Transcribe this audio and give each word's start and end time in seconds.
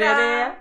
är 0.00 0.16
det? 0.16 0.52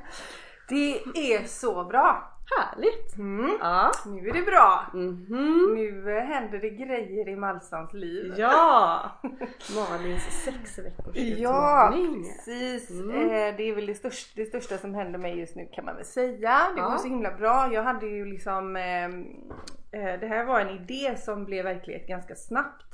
Det 0.69 0.97
är 1.33 1.43
så 1.47 1.83
bra! 1.83 2.27
Härligt! 2.59 3.17
Mm. 3.17 3.57
Ja. 3.61 3.91
Nu 4.05 4.29
är 4.29 4.33
det 4.33 4.41
bra! 4.41 4.85
Mhm. 4.93 5.73
Nu 5.75 6.19
händer 6.19 6.59
det 6.59 6.69
grejer 6.69 7.29
i 7.29 7.35
Malsans 7.35 7.93
liv. 7.93 8.33
Ja! 8.37 9.01
Malins 9.75 10.23
sex 10.45 10.79
veckors 10.79 11.15
Ja, 11.15 11.93
precis. 11.93 12.89
Mm. 12.89 13.11
Eh, 13.21 13.55
det 13.57 13.63
är 13.69 13.75
väl 13.75 13.85
det 13.85 13.95
största, 13.95 14.31
det 14.35 14.45
största 14.45 14.77
som 14.77 14.93
händer 14.95 15.19
mig 15.19 15.39
just 15.39 15.55
nu 15.55 15.69
kan 15.73 15.85
man 15.85 15.95
väl 15.95 16.05
säga. 16.05 16.71
Det 16.75 16.81
Ja. 16.81 16.89
går 16.89 16.97
så 16.97 17.07
himla 17.07 17.31
bra. 17.31 17.73
Jag 17.73 17.83
hade 17.83 18.05
ju 18.05 18.25
liksom 18.25 18.75
eh, 18.75 19.05
eh, 19.05 20.19
Det 20.19 20.27
här 20.27 20.45
var 20.45 20.59
en 20.59 20.69
idé 20.69 21.15
som 21.17 21.45
blev 21.45 21.65
verklighet 21.65 22.07
ganska 22.07 22.35
snabbt. 22.35 22.85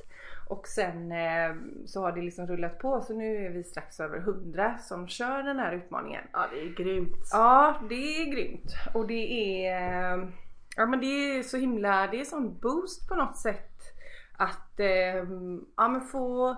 Och 0.49 0.67
sen 0.67 1.11
eh, 1.11 1.55
så 1.85 2.01
har 2.01 2.11
det 2.11 2.21
liksom 2.21 2.47
rullat 2.47 2.79
på 2.79 3.01
så 3.01 3.13
nu 3.13 3.45
är 3.45 3.49
vi 3.49 3.63
strax 3.63 3.99
över 3.99 4.17
100 4.17 4.77
som 4.77 5.07
kör 5.07 5.43
den 5.43 5.59
här 5.59 5.73
utmaningen. 5.73 6.23
Ja 6.33 6.45
det 6.51 6.59
är 6.61 6.73
grymt. 6.75 7.29
Ja, 7.31 7.75
det 7.89 8.21
är 8.21 8.25
grymt. 8.31 8.71
Och 8.93 9.07
det 9.07 9.67
är... 9.67 10.13
eh, 10.17 10.27
Ja 10.79 10.85
men 10.85 10.99
det 10.99 11.05
är 11.37 11.43
så 11.43 11.57
himla... 11.57 12.07
Det 12.07 12.19
är 12.21 12.25
sån 12.25 12.59
boost 12.59 13.09
på 13.09 13.15
något 13.15 13.37
sätt. 13.37 13.71
Att 14.37 14.79
eh, 14.79 15.25
ja, 15.77 15.87
men 15.87 16.01
få, 16.01 16.55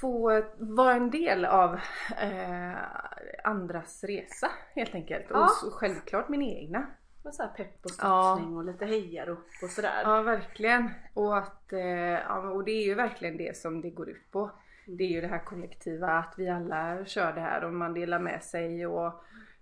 få 0.00 0.42
vara 0.58 0.94
en 0.94 1.10
del 1.10 1.44
av 1.44 1.74
eh, 2.22 2.76
andras 3.44 4.04
resa 4.04 4.48
helt 4.74 4.94
enkelt. 4.94 5.26
Ja. 5.30 5.48
Och 5.66 5.72
självklart 5.72 6.28
min 6.28 6.42
egna. 6.42 6.86
Och 7.28 7.34
så 7.34 7.42
här 7.42 7.50
pepp 7.50 7.84
och 7.84 7.90
stöttning 7.90 8.56
och 8.56 8.64
lite 8.64 8.86
hejarop 8.86 9.48
och 9.62 9.70
sådär. 9.70 10.00
Ja 10.04 10.22
verkligen. 10.22 10.90
Och, 11.14 11.38
att, 11.38 11.72
eh, 11.72 11.80
ja, 11.80 12.50
och 12.50 12.64
det 12.64 12.70
är 12.70 12.84
ju 12.84 12.94
verkligen 12.94 13.36
det 13.36 13.56
som 13.56 13.80
det 13.80 13.90
går 13.90 14.08
ut 14.08 14.30
på. 14.30 14.50
Det 14.86 15.04
är 15.04 15.08
ju 15.08 15.20
det 15.20 15.26
här 15.26 15.44
kollektiva 15.44 16.08
att 16.08 16.34
vi 16.36 16.48
alla 16.48 17.04
kör 17.04 17.32
det 17.32 17.40
här 17.40 17.64
och 17.64 17.72
man 17.72 17.94
delar 17.94 18.18
med 18.18 18.42
sig 18.42 18.86
och 18.86 19.12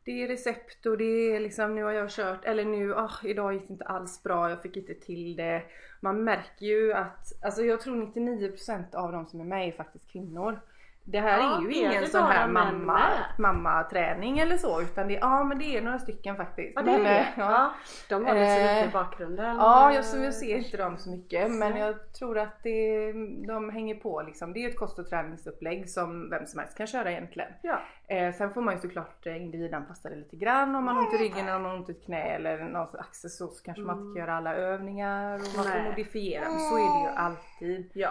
det 0.04 0.22
är 0.22 0.28
recept 0.28 0.86
och 0.86 0.98
det 0.98 1.04
är 1.04 1.40
liksom 1.40 1.74
nu 1.74 1.82
har 1.82 1.92
jag 1.92 2.10
kört 2.10 2.44
eller 2.44 2.64
nu, 2.64 2.94
ah, 2.94 3.12
idag 3.24 3.54
gick 3.54 3.66
det 3.66 3.72
inte 3.72 3.84
alls 3.84 4.22
bra, 4.22 4.50
jag 4.50 4.62
fick 4.62 4.76
inte 4.76 4.94
till 4.94 5.36
det. 5.36 5.62
Man 6.00 6.24
märker 6.24 6.66
ju 6.66 6.92
att, 6.92 7.44
alltså 7.44 7.62
jag 7.62 7.80
tror 7.80 7.96
99% 7.96 8.94
av 8.94 9.12
de 9.12 9.26
som 9.26 9.40
är 9.40 9.44
med 9.44 9.68
är 9.68 9.72
faktiskt 9.72 10.12
kvinnor. 10.12 10.60
Det 11.08 11.20
här 11.20 11.38
Ja, 11.38 11.56
är 11.56 11.62
ju 11.62 11.68
är 11.68 11.72
ingen 11.88 12.02
det 12.02 12.08
sån 12.08 12.22
här 12.24 12.48
mamma, 12.48 13.00
mamma-träning 13.38 14.38
eller 14.38 14.56
så 14.56 14.80
utan 14.82 15.08
det, 15.08 15.14
ja 15.14 15.44
men 15.44 15.58
det 15.58 15.76
är 15.76 15.82
några 15.82 15.98
stycken 15.98 16.36
faktiskt. 16.36 16.72
Ja 16.76 16.82
det 16.82 16.90
är 16.90 16.98
Men, 16.98 17.04
det. 17.04 17.18
eh, 17.18 17.26
Ja. 17.36 17.70
De 18.08 18.24
har 18.26 18.34
lite 18.34 18.46
Eh, 18.46 18.74
lite 18.74 18.88
i 18.88 18.92
bakgrunden. 18.92 19.56
Ja, 19.56 19.92
jag, 19.92 20.04
så 20.04 20.18
jag 20.24 20.34
ser 20.34 20.56
inte 20.56 20.76
dem 20.76 20.96
så 20.98 21.10
mycket 21.10 21.50
men 21.50 21.72
Så. 21.72 21.78
jag 21.78 22.12
tror 22.12 22.38
att 22.38 22.62
det, 22.62 23.12
de 23.46 23.70
hänger 23.70 23.94
på 23.94 24.22
liksom. 24.22 24.52
Det 24.52 24.64
är 24.64 24.68
ett 24.68 24.78
kost 24.78 24.98
och 24.98 25.08
träningsupplägg 25.08 25.90
som 25.90 26.30
vem 26.30 26.46
som 26.46 26.60
helst 26.60 26.76
kan 26.76 26.86
köra 26.86 27.10
egentligen. 27.10 27.48
Ja. 27.62 27.78
Eh, 28.08 28.32
sen 28.34 28.54
får 28.54 28.60
man 28.62 28.74
ju 28.74 28.80
såklart 28.80 29.26
eh, 29.26 29.42
individanpassa 29.42 30.08
det 30.08 30.16
lite 30.16 30.36
grann 30.36 30.74
om 30.76 30.84
man 30.84 30.96
har 30.96 31.02
ont 31.04 31.14
i 31.14 31.16
ryggen 31.16 31.38
eller 31.48 31.56
om 31.56 31.62
man 31.62 31.70
har 31.70 31.78
ont 31.78 31.88
i 31.88 31.92
ett 31.92 32.04
knä 32.04 32.22
eller 32.22 32.58
någon 32.64 32.86
axel 32.98 33.30
så, 33.30 33.48
så 33.48 33.62
kanske 33.64 33.82
man 33.82 33.98
inte 34.00 34.18
kan 34.20 34.26
göra 34.26 34.36
alla 34.36 34.54
övningar 34.54 35.34
och 35.34 35.40
man 35.56 35.64
får 35.66 35.90
modifiera 35.90 36.44
men 36.50 36.58
så 36.60 36.76
är 36.76 36.98
det 36.98 37.10
ju 37.10 37.16
alltid. 37.16 37.90
Ja. 37.94 38.10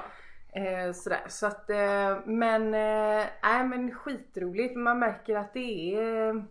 Eh, 0.56 0.92
sådär. 0.94 1.24
Så 1.28 1.48
att, 1.48 1.70
eh, 1.70 2.18
men, 2.26 2.74
eh, 2.74 3.26
nej 3.44 3.64
men 3.66 3.96
skitroligt. 3.96 4.76
Man 4.76 5.00
märker 5.00 5.36
att 5.36 5.54
det 5.54 5.96
är, 5.96 6.46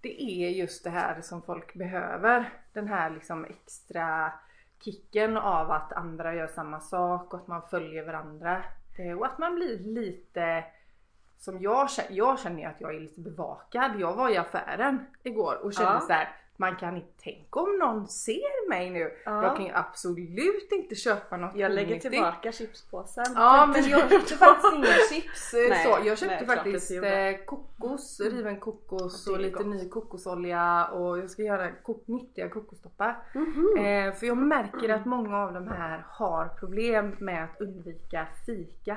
det 0.00 0.22
är 0.22 0.48
just 0.48 0.84
det 0.84 0.90
här 0.90 1.20
som 1.20 1.42
folk 1.42 1.74
behöver. 1.74 2.50
Den 2.72 2.88
här 2.88 3.10
liksom 3.10 3.44
extra 3.44 4.32
kicken 4.84 5.36
av 5.36 5.70
att 5.70 5.92
andra 5.92 6.34
gör 6.34 6.46
samma 6.46 6.80
sak 6.80 7.34
och 7.34 7.40
att 7.40 7.46
man 7.46 7.62
följer 7.62 8.06
varandra. 8.06 8.62
Eh, 8.98 9.18
och 9.18 9.26
att 9.26 9.38
man 9.38 9.54
blir 9.54 9.78
lite 9.78 10.64
som 11.38 11.60
jag 11.60 11.88
jag 12.10 12.38
känner 12.38 12.68
att 12.68 12.80
jag 12.80 12.94
är 12.94 13.00
lite 13.00 13.20
bevakad. 13.20 14.00
Jag 14.00 14.14
var 14.14 14.28
i 14.30 14.36
affären 14.36 15.06
igår 15.22 15.64
och 15.64 15.74
kände 15.74 15.92
Ja. 15.92 16.00
så 16.00 16.12
här. 16.12 16.28
Man 16.60 16.76
kan 16.76 16.96
inte 16.96 17.22
tänka 17.22 17.60
om 17.60 17.78
någon 17.78 18.08
ser 18.08 18.68
mig 18.68 18.90
nu. 18.90 19.12
Ja. 19.24 19.42
Jag 19.42 19.56
kan 19.56 19.64
ju 19.66 19.72
absolut 19.74 20.72
inte 20.72 20.94
köpa 20.94 21.36
något 21.36 21.56
Jag 21.56 21.72
lägger 21.72 21.90
onyttigt. 21.90 22.12
tillbaka 22.12 22.52
chipspåsen. 22.52 23.24
Ja 23.34 23.66
men 23.72 23.88
jag 23.88 24.10
köpte 24.10 24.34
faktiskt 24.36 24.72
inga 24.74 24.86
chips 24.86 25.54
eh, 25.54 25.68
Nej, 25.68 25.84
så. 25.84 25.98
Jag 26.08 26.18
köpte 26.18 26.44
nej, 26.46 26.56
faktiskt 26.56 26.90
eh, 26.90 27.44
kokos, 27.46 28.20
riven 28.20 28.60
kokos 28.60 29.26
och 29.26 29.38
lite 29.40 29.56
gott. 29.56 29.66
ny 29.66 29.88
kokosolja 29.88 30.86
och 30.86 31.18
jag 31.18 31.30
ska 31.30 31.42
göra 31.42 31.70
kok- 31.70 32.06
nyttiga 32.08 32.48
kokostoppar. 32.48 33.18
Mhm. 33.34 33.76
Eh, 33.78 34.12
för 34.14 34.26
jag 34.26 34.36
märker 34.36 34.88
att 34.88 35.04
många 35.14 35.36
av 35.38 35.52
de 35.52 35.68
här 35.68 36.04
har 36.08 36.48
problem 36.48 37.16
med 37.20 37.44
att 37.44 37.60
undvika 37.60 38.26
fika 38.46 38.96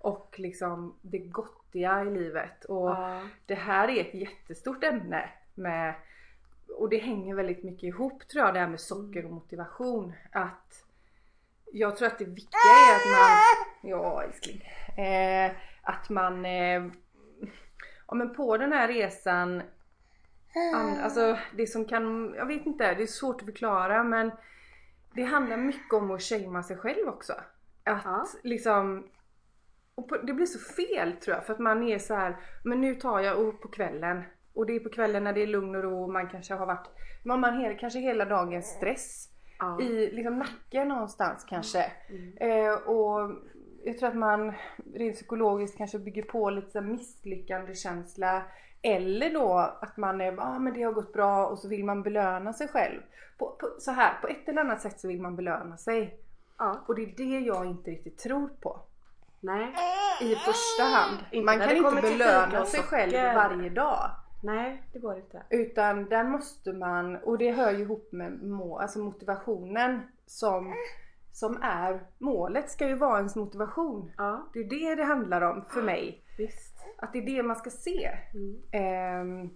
och 0.00 0.34
liksom 0.38 0.94
det 1.02 1.18
gottiga 1.18 2.02
i 2.02 2.10
livet. 2.10 2.64
Och 2.64 2.90
Ja. 2.90 3.20
det 3.46 3.54
här 3.54 3.88
är 3.88 4.00
ett 4.00 4.14
jättestort 4.14 4.84
ämne 4.84 5.30
med 5.54 5.94
och 6.68 6.88
det 6.88 6.98
hänger 6.98 7.34
väldigt 7.34 7.64
mycket 7.64 7.82
ihop 7.82 8.28
tror 8.28 8.44
jag 8.44 8.54
det 8.54 8.60
här 8.60 8.68
med 8.68 8.80
socker 8.80 9.24
och 9.24 9.30
motivation. 9.30 10.12
Att 10.32 10.84
jag 11.72 11.96
tror 11.96 12.08
att 12.08 12.18
det 12.18 12.24
viktiga 12.24 12.72
är 12.90 12.96
att 12.96 13.10
man, 13.18 13.38
ja 13.90 14.22
älskling, 14.22 14.62
eh, 15.04 15.52
att 15.82 16.10
man, 16.10 16.44
eh, 16.44 16.86
ja 18.08 18.14
men 18.14 18.34
på 18.34 18.56
den 18.56 18.72
här 18.72 18.88
resan, 18.88 19.62
an, 20.74 20.98
alltså 21.00 21.38
det 21.56 21.66
som 21.66 21.84
kan, 21.84 22.34
jag 22.36 22.46
vet 22.46 22.66
inte, 22.66 22.94
det 22.94 23.02
är 23.02 23.06
svårt 23.06 23.40
att 23.40 23.46
förklara 23.46 24.04
men 24.04 24.30
det 25.14 25.22
handlar 25.22 25.56
mycket 25.56 25.92
om 25.92 26.10
att 26.10 26.22
shamea 26.22 26.62
sig 26.62 26.76
själv 26.76 27.08
också. 27.08 27.32
Att 27.84 28.02
Ja. 28.04 28.26
liksom 28.42 29.08
och 29.94 30.08
på, 30.08 30.16
det 30.16 30.32
blir 30.32 30.46
så 30.46 30.58
fel 30.58 31.12
tror 31.12 31.36
jag 31.36 31.46
för 31.46 31.52
att 31.52 31.58
man 31.58 31.82
är 31.82 31.98
så 31.98 32.14
här, 32.14 32.36
men 32.64 32.80
nu 32.80 32.94
tar 32.94 33.20
jag 33.20 33.38
och 33.38 33.60
på 33.60 33.68
kvällen 33.68 34.22
och 34.54 34.66
det 34.66 34.76
är 34.76 34.80
på 34.80 34.88
kvällen 34.88 35.24
när 35.24 35.32
det 35.32 35.42
är 35.42 35.46
lugn 35.46 35.74
och 35.76 35.82
ro 35.82 36.02
och 36.02 36.12
man 36.12 36.28
kanske 36.28 36.54
har 36.54 36.66
varit, 36.66 36.88
man, 37.22 37.40
man 37.40 37.60
hela, 37.60 37.74
kanske 37.74 37.98
hela 37.98 38.24
dagens 38.24 38.66
stress 38.66 39.28
Ja. 39.58 39.80
i 39.80 40.10
liksom 40.10 40.38
nacken 40.38 40.88
någonstans 40.88 41.44
kanske. 41.48 41.92
Mm. 42.08 42.36
Eh, 42.36 42.74
och 42.74 43.30
jag 43.84 43.98
tror 43.98 44.08
att 44.08 44.16
man 44.16 44.52
rent 44.94 45.16
psykologiskt 45.16 45.78
kanske 45.78 45.98
bygger 45.98 46.22
på 46.22 46.50
lite 46.50 46.80
misslyckande 46.80 47.74
känsla 47.74 48.42
eller 48.82 49.30
då 49.30 49.58
att 49.80 49.96
man 49.96 50.20
är, 50.20 50.32
ja 50.32 50.42
ah, 50.42 50.58
men 50.58 50.74
det 50.74 50.82
har 50.82 50.92
gått 50.92 51.12
bra 51.12 51.46
och 51.46 51.58
så 51.58 51.68
vill 51.68 51.84
man 51.84 52.02
belöna 52.02 52.52
sig 52.52 52.68
själv. 52.68 53.00
På, 53.38 53.56
på, 53.60 53.68
så 53.78 53.90
här, 53.90 54.20
på 54.20 54.28
ett 54.28 54.48
eller 54.48 54.60
annat 54.60 54.80
sätt 54.80 55.00
så 55.00 55.08
vill 55.08 55.22
man 55.22 55.36
belöna 55.36 55.76
sig. 55.76 56.18
ja. 56.58 56.84
Och 56.86 56.94
det 56.94 57.02
är 57.02 57.16
det 57.16 57.38
jag 57.38 57.66
inte 57.66 57.90
riktigt 57.90 58.18
tror 58.18 58.48
på 58.60 58.80
Nej. 59.40 59.74
i 60.20 60.34
första 60.34 60.82
hand. 60.82 61.18
Inte 61.30 61.44
Man 61.44 61.58
kan 61.58 61.76
inte 61.76 62.02
belöna 62.02 62.64
sig 62.64 62.80
själv 62.82 63.12
varje 63.12 63.70
dag. 63.70 64.10
Nej 64.42 64.82
det 64.92 64.98
går 64.98 65.16
inte. 65.16 65.42
Utan 65.50 66.08
där 66.08 66.24
måste 66.24 66.72
man, 66.72 67.16
och 67.16 67.38
det 67.38 67.52
hör 67.52 67.72
ju 67.72 67.78
ihop 67.78 68.12
med 68.12 68.42
må, 68.42 68.78
alltså 68.78 68.98
motivationen 68.98 70.00
som, 70.26 70.74
som 71.32 71.62
är 71.62 72.00
målet 72.18 72.70
ska 72.70 72.88
ju 72.88 72.94
vara 72.94 73.18
ens 73.18 73.36
motivation. 73.36 74.12
Ja 74.16 74.48
Det 74.52 74.58
är 74.60 74.64
det 74.64 74.94
det 74.94 75.04
handlar 75.04 75.40
om 75.40 75.64
för 75.68 75.82
mig. 75.82 76.22
visst. 76.38 76.86
Att 76.98 77.12
det 77.12 77.18
är 77.18 77.26
det 77.36 77.42
man 77.42 77.56
ska 77.56 77.70
se. 77.70 78.10
Mm. 78.34 78.62
Ehm, 78.72 79.50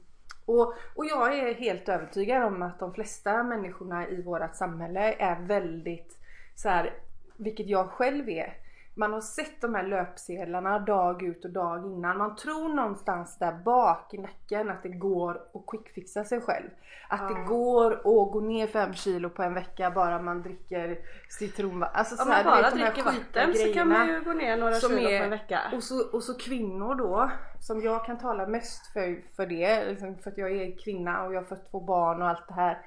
och, 0.45 0.75
och 0.95 1.05
jag 1.07 1.39
är 1.39 1.55
helt 1.55 1.89
övertygad 1.89 2.43
om 2.43 2.63
att 2.63 2.79
de 2.79 2.95
flesta 2.95 3.43
människorna 3.43 4.09
i 4.09 4.23
vårt 4.23 4.55
samhälle 4.57 5.13
är 5.19 5.41
väldigt 5.41 6.19
så 6.55 6.69
här, 6.69 6.95
vilket 7.37 7.67
jag 7.69 7.91
själv 7.91 8.29
är. 8.29 8.55
Man 8.99 9.13
har 9.13 9.21
sett 9.21 9.61
de 9.61 9.75
här 9.75 9.83
löpsedlarna 9.83 10.79
dag 10.79 11.23
ut 11.23 11.45
och 11.45 11.51
dag 11.51 11.87
innan. 11.87 12.19
Man 12.19 12.37
tror 12.37 12.69
någonstans 12.69 13.39
där 13.39 13.53
bak 13.53 14.15
i 14.15 14.19
nacken 14.19 14.71
att 14.71 14.83
det 14.83 14.89
går 14.89 15.35
att 15.55 15.67
quickfixa 15.67 16.25
sig 16.25 16.41
själv. 16.41 16.69
Att 17.09 17.21
Ja. 17.21 17.29
det 17.29 17.45
går 17.45 17.93
att 17.93 18.33
gå 18.33 18.41
ner 18.41 18.67
5 18.67 18.95
kilo 18.95 19.31
på 19.31 19.43
en 19.43 19.55
vecka 19.55 19.91
bara 19.91 20.23
man 20.23 20.43
dricker 20.43 20.99
citronvatten. 21.29 21.99
Alltså 21.99 22.23
Om 22.23 22.29
man 22.29 22.45
bara 22.45 22.63
vet, 22.63 22.75
dricker 22.75 23.03
vatten 23.05 23.55
så 23.55 23.73
kan 23.75 23.89
man 23.89 24.09
ju 24.09 24.21
gå 24.21 24.33
ner 24.33 24.57
några 24.57 24.75
kilo 24.75 24.99
är- 25.09 25.19
på 25.19 25.25
en 25.25 25.31
vecka. 25.31 25.61
och 25.75 25.83
så, 25.83 26.09
och 26.13 26.23
så 26.23 26.39
kvinnor 26.39 26.95
då, 26.95 27.31
som 27.61 27.81
jag 27.81 28.05
kan 28.07 28.19
tala 28.19 28.47
mest 28.47 28.93
för, 28.93 29.23
för 29.37 29.47
det, 29.47 29.85
liksom 29.91 30.17
för 30.19 30.31
att 30.31 30.39
jag 30.39 30.51
är 30.53 30.79
kvinna 30.85 31.23
och 31.23 31.35
jag 31.35 31.41
har 31.41 31.47
fått 31.47 31.71
två 31.71 31.81
barn 31.81 32.23
och 32.23 32.29
allt 32.29 32.49
det 32.49 32.55
här. 32.55 32.79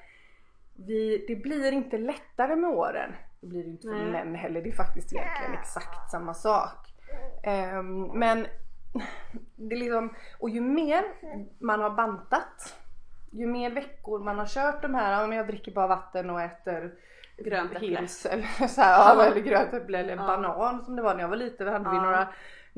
Vi, 0.88 1.25
det 1.27 1.35
blir 1.35 1.71
inte 1.71 1.97
lättare 1.97 2.55
med 2.55 2.69
åren. 2.69 3.13
Det 3.41 3.47
blir 3.47 3.63
det 3.63 3.69
inte 3.69 3.88
för 3.88 3.94
Nej. 3.95 4.12
män 4.12 4.36
heller, 4.36 4.62
det 4.62 4.69
är 4.69 4.74
faktiskt 4.75 5.13
egentligen 5.13 5.53
exakt 5.53 6.12
samma 6.12 6.33
sak. 6.33 6.94
Ehm, 7.44 8.01
men 8.03 8.47
det 9.56 9.75
är 9.75 9.80
liksom, 9.80 10.13
och 10.39 10.50
ju 10.50 10.62
mer 10.62 11.03
man 11.59 11.81
har 11.81 11.89
bantat, 11.89 12.77
ju 13.31 13.47
mer 13.47 13.71
veckor 13.71 14.19
man 14.19 14.39
har 14.39 14.45
kört 14.45 14.81
de 14.81 14.95
här, 14.95 15.27
men 15.27 15.38
jag 15.38 15.47
dricker 15.47 15.71
bara 15.71 15.88
vatten 15.88 16.30
och 16.30 16.41
äter 16.41 16.94
Grönt 17.45 17.71
äpple. 17.71 17.88
Hils 17.88 18.25
eller 18.25 18.68
så 18.68 18.81
här, 18.81 19.15
ja, 19.15 19.25
eller 19.25 19.41
grönt 19.41 19.74
äpple 19.74 20.00
eller 20.00 20.15
Ja. 20.15 20.27
banan 20.27 20.81
som 20.86 20.95
det 20.95 21.01
var 21.01 21.13
när 21.15 21.21
jag 21.21 21.27
var 21.30 21.36
liten. 21.36 21.65
Då 21.68 21.74
hade 21.74 21.89
vi 21.89 21.95
Ja. 21.95 22.01
några, 22.01 22.27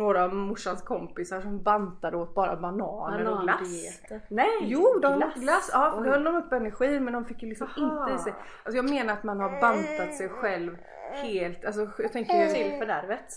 några 0.01 0.23
av 0.23 0.35
morsans 0.35 0.81
kompisar 0.81 1.41
som 1.41 1.63
bantade 1.63 2.17
åt 2.17 2.35
bara 2.35 2.55
bananer 2.55 3.27
och 3.27 3.41
glass. 3.41 4.01
Nej! 4.27 4.59
Jo, 4.61 4.99
de 5.01 5.17
glass. 5.17 5.33
glass. 5.35 5.69
ja, 5.73 5.91
för 5.95 6.03
då 6.03 6.11
höll 6.11 6.23
de 6.23 6.35
upp 6.35 6.51
energin 6.51 7.03
men 7.03 7.13
de 7.13 7.25
fick 7.25 7.43
ju 7.43 7.49
liksom 7.49 7.67
Aha. 7.77 8.09
inte 8.09 8.15
i 8.15 8.23
sig. 8.23 8.33
Alltså 8.63 8.77
jag 8.77 8.89
menar 8.89 9.13
att 9.13 9.23
man 9.23 9.39
har 9.39 9.61
bantat 9.61 10.15
sig 10.15 10.29
själv 10.29 10.77
helt. 11.13 11.65
Alltså 11.65 11.87
jag 11.97 12.13
tänker 12.13 12.33
ju... 12.33 12.53
Till 12.53 12.79
fördärvet. 12.79 13.27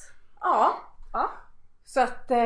Ja. 0.40 0.74
Ja. 1.12 1.30
Så 1.84 2.00
att 2.00 2.30
eh, 2.30 2.36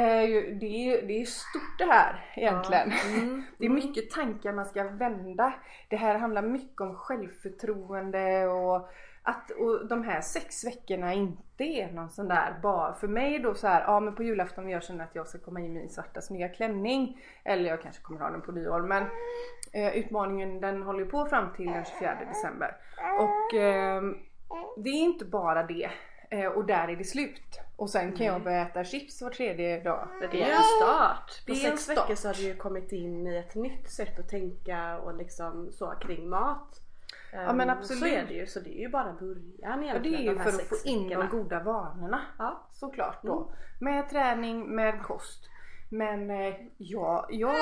det 0.61 0.67
är, 0.67 1.07
det 1.07 1.21
är 1.23 1.25
stort 1.25 1.79
det 1.79 1.85
här 1.85 2.33
egentligen. 2.37 2.91
Ja. 2.91 3.19
Mm. 3.19 3.45
Det 3.59 3.67
är 3.67 3.71
mycket 3.71 4.11
tankar 4.11 4.53
man 4.53 4.67
ska 4.67 4.85
vända. 4.85 5.53
Det 5.89 5.97
här 5.97 6.19
handlar 6.19 6.43
mycket 6.43 6.81
om 6.81 6.95
självförtroende 6.95 8.47
och 8.47 8.91
att 9.23 9.51
och 9.51 9.87
de 9.89 10.05
här 10.05 10.21
sex 10.21 10.65
veckorna 10.65 11.15
inte 11.15 11.65
är 11.65 11.93
någon 11.93 12.11
sån 12.11 12.29
där 12.29 12.59
bara 12.63 12.95
för 12.95 13.09
mig 13.09 13.39
då 13.39 13.55
så 13.55 13.67
här, 13.67 13.81
ja 13.81 14.01
men 14.01 14.15
på 14.15 14.23
julafton 14.23 14.69
jag 14.69 14.83
känna 14.83 15.05
att 15.05 15.15
jag 15.15 15.29
ska 15.29 15.39
komma 15.39 15.61
i 15.61 15.69
min 15.69 15.89
svarta 15.89 16.21
snygga 16.21 16.49
klänning 16.49 17.21
eller 17.45 17.69
jag 17.69 17.83
kanske 17.83 18.03
kommer 18.03 18.21
ha 18.21 18.31
den 18.31 18.43
på 18.43 18.53
nyår 18.53 18.81
men 18.81 19.03
eh, 19.73 19.97
utmaningen 19.97 20.61
den 20.61 20.83
håller 20.83 21.01
ju 21.01 21.11
på 21.11 21.27
fram 21.27 21.53
till 21.57 21.67
den 21.67 21.85
24 21.85 22.19
december 22.29 22.77
och 23.19 23.55
eh, 23.55 24.03
det 24.77 24.91
är 24.91 25.03
inte 25.03 25.25
bara 25.25 25.63
det 25.63 25.91
eh, 26.31 26.47
och 26.47 26.67
där 26.67 26.89
är 26.89 26.97
det 26.97 27.05
slut 27.05 27.61
och 27.77 27.91
sen 27.91 28.17
kan 28.17 28.27
jag 28.27 28.43
börja 28.43 28.63
äta 28.63 28.85
chips 28.85 29.23
var 29.23 29.31
tredje 29.31 29.81
dag. 29.83 30.09
Det 30.21 30.43
är 30.43 30.57
en 30.57 30.63
start. 30.63 31.47
På 31.47 31.53
Det 31.53 31.55
sex 31.55 31.89
veckor 31.89 32.03
start. 32.03 32.19
så 32.19 32.29
har 32.29 32.35
du 32.35 32.43
ju 32.43 32.57
kommit 32.57 32.93
in 32.93 33.27
i 33.27 33.37
ett 33.37 33.55
nytt 33.55 33.91
sätt 33.91 34.19
att 34.19 34.29
tänka 34.29 34.99
och 34.99 35.15
liksom 35.15 35.73
så 35.73 35.95
kring 36.01 36.29
mat. 36.29 36.81
Ja, 37.33 37.53
men 37.53 37.71
absolut. 37.71 38.01
Så 38.01 38.07
är 38.07 38.25
det 38.25 38.35
ju, 38.35 38.47
så 38.47 38.61
det 38.61 38.79
är 38.79 38.81
ju 38.81 38.89
bara 38.89 39.13
början 39.13 39.53
Ja, 39.59 39.77
det 39.77 39.85
egentligen. 39.85 40.15
är 40.15 40.23
ju 40.23 40.35
de 40.35 40.41
för 40.45 40.51
att 40.51 40.69
få 40.69 40.89
in 40.89 41.09
de 41.09 41.29
goda 41.29 41.63
vanorna. 41.63 42.21
Ja. 42.39 42.69
Såklart 42.73 43.23
då. 43.23 43.53
Med 43.81 44.09
träning, 44.11 44.75
med 44.75 45.03
kost. 45.03 45.49
Men 45.91 46.31
eh, 46.31 46.55
ja, 46.77 47.27
jag 47.31 47.55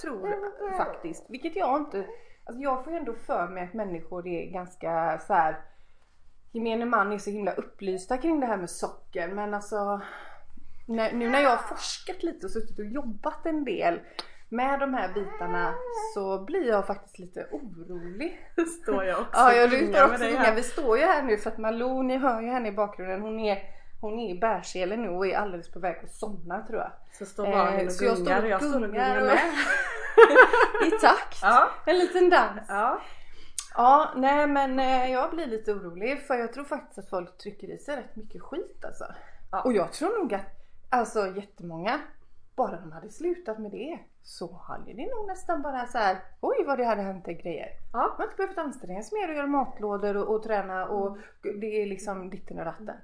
tror 0.00 0.36
faktiskt, 0.76 1.26
vilket 1.28 1.56
jag 1.56 1.76
inte, 1.80 2.06
alltså 2.44 2.62
jag 2.62 2.84
får 2.84 2.92
ju 2.92 2.98
ändå 2.98 3.12
för 3.12 3.48
mig 3.48 3.64
att 3.64 3.74
människor 3.74 4.26
är 4.26 4.50
ganska 4.50 5.18
så 5.26 5.34
här. 5.34 5.60
Gemene 6.52 6.84
man 6.84 7.12
är 7.12 7.18
så 7.18 7.30
himla 7.30 7.52
upplysta 7.52 8.18
kring 8.18 8.40
det 8.40 8.46
här 8.46 8.56
med 8.56 8.70
socker 8.70 9.28
men 9.28 9.54
alltså 9.54 10.00
nu 10.86 11.30
när 11.30 11.40
jag 11.40 11.50
har 11.50 11.56
forskat 11.76 12.22
lite 12.22 12.46
och 12.46 12.52
suttit 12.52 12.78
och 12.78 12.84
jobbat 12.84 13.46
en 13.46 13.64
del 13.64 14.00
med 14.48 14.80
de 14.80 14.94
här 14.94 15.14
bitarna 15.14 15.74
så 16.14 16.44
blir 16.44 16.68
jag 16.68 16.86
faktiskt 16.86 17.18
lite 17.18 17.46
orolig. 17.50 18.48
står 18.82 19.04
jag 19.04 19.20
också 19.20 19.30
Ja, 19.32 19.52
jag 19.52 19.70
du 19.70 19.86
står 19.86 20.04
också 20.04 20.24
här. 20.24 20.54
Vi 20.54 20.62
står 20.62 20.98
ju 20.98 21.04
här 21.04 21.22
nu 21.22 21.36
för 21.36 21.50
att 21.50 21.58
Malou, 21.58 22.02
ni 22.02 22.16
hör 22.16 22.40
ju 22.40 22.48
henne 22.48 22.68
i 22.68 22.72
bakgrunden. 22.72 23.20
Hon 23.20 23.40
är, 23.40 23.58
hon 24.00 24.18
är 24.18 24.34
i 24.34 24.38
bärselen 24.38 25.02
nu 25.02 25.08
och 25.08 25.26
är 25.26 25.36
alldeles 25.38 25.72
på 25.72 25.78
väg 25.78 25.96
att 26.04 26.12
somna 26.12 26.66
tror 26.66 26.78
jag. 26.78 26.92
Så 27.18 27.26
står 27.26 27.46
Malin 27.46 27.80
Eh, 27.80 27.86
och 27.86 28.16
gungar 28.16 28.42
och 28.42 28.48
jag 28.48 28.62
står 28.62 28.84
och 28.84 28.92
gungar 28.92 29.20
med. 29.20 29.38
I 30.86 30.90
takt. 30.90 31.38
Ja. 31.42 31.70
En 31.86 31.98
liten 31.98 32.30
dans. 32.30 32.60
Ja. 32.68 33.00
Ja, 33.76 34.12
nej 34.16 34.46
men 34.46 34.78
eh, 34.80 35.12
jag 35.12 35.30
blir 35.30 35.46
lite 35.46 35.72
orolig 35.72 36.26
för 36.26 36.34
jag 36.34 36.52
tror 36.52 36.64
faktiskt 36.64 36.98
att 36.98 37.10
folk 37.10 37.38
trycker 37.38 37.74
i 37.74 37.78
sig 37.78 37.96
rätt 37.96 38.16
mycket 38.16 38.42
skit 38.42 38.84
alltså. 38.84 39.04
Ja. 39.52 39.60
Och 39.60 39.72
jag 39.72 39.92
tror 39.92 40.18
nog 40.18 40.34
att 40.34 40.56
alltså 40.90 41.26
jättemånga, 41.26 42.00
bara 42.56 42.80
de 42.80 42.92
hade 42.92 43.10
slutat 43.10 43.58
med 43.58 43.70
det 43.70 43.98
så 44.22 44.52
hade 44.68 44.92
det 44.92 45.14
nog 45.16 45.26
nästan 45.26 45.62
bara 45.62 45.86
så 45.86 45.98
här. 45.98 46.16
oj 46.40 46.64
vad 46.66 46.78
det 46.78 46.84
hade 46.84 47.02
hänt 47.02 47.26
grejer. 47.26 47.68
Ja. 47.92 47.98
Man 47.98 48.10
har 48.16 48.24
inte 48.24 48.36
behövt 48.36 48.58
anstränga 48.58 49.02
sig 49.02 49.20
mer 49.20 49.28
och 49.28 49.34
göra 49.34 49.46
matlådor 49.46 50.16
och, 50.16 50.34
och 50.34 50.42
träna 50.42 50.86
och 50.86 51.18
det 51.60 51.82
är 51.82 51.86
liksom 51.86 52.30
ditten 52.30 52.58
och 52.58 52.64
ratten. 52.64 52.96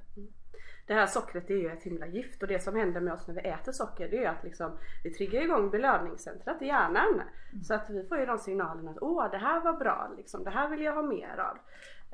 Det 0.87 0.94
här 0.94 1.06
sockret 1.06 1.50
är 1.50 1.54
ju 1.54 1.70
ett 1.70 1.82
himla 1.82 2.06
gift 2.06 2.43
och 2.43 2.49
det 2.49 2.62
som 2.62 2.76
händer 2.76 3.00
med 3.00 3.12
oss 3.14 3.28
när 3.28 3.34
vi 3.34 3.40
äter 3.40 3.72
socker 3.72 4.08
det 4.08 4.16
är 4.16 4.20
ju 4.20 4.26
att 4.26 4.44
liksom, 4.44 4.78
vi 5.04 5.10
triggar 5.10 5.40
igång 5.43 5.70
belöningscentrat 5.70 6.62
i 6.62 6.66
hjärnan. 6.66 7.22
Så 7.64 7.75
att 7.75 7.90
vi 7.90 8.04
får 8.08 8.19
ju 8.19 8.26
de 8.26 8.38
signalerna 8.38 8.90
att 8.90 9.02
åh 9.02 9.31
det 9.31 9.38
här 9.38 9.60
var 9.60 9.72
bra, 9.72 10.10
liksom, 10.16 10.44
det 10.44 10.50
här 10.50 10.69
vill 10.69 10.82
jag 10.82 10.94
ha 10.94 11.02
mer 11.02 11.38
av. 11.38 11.58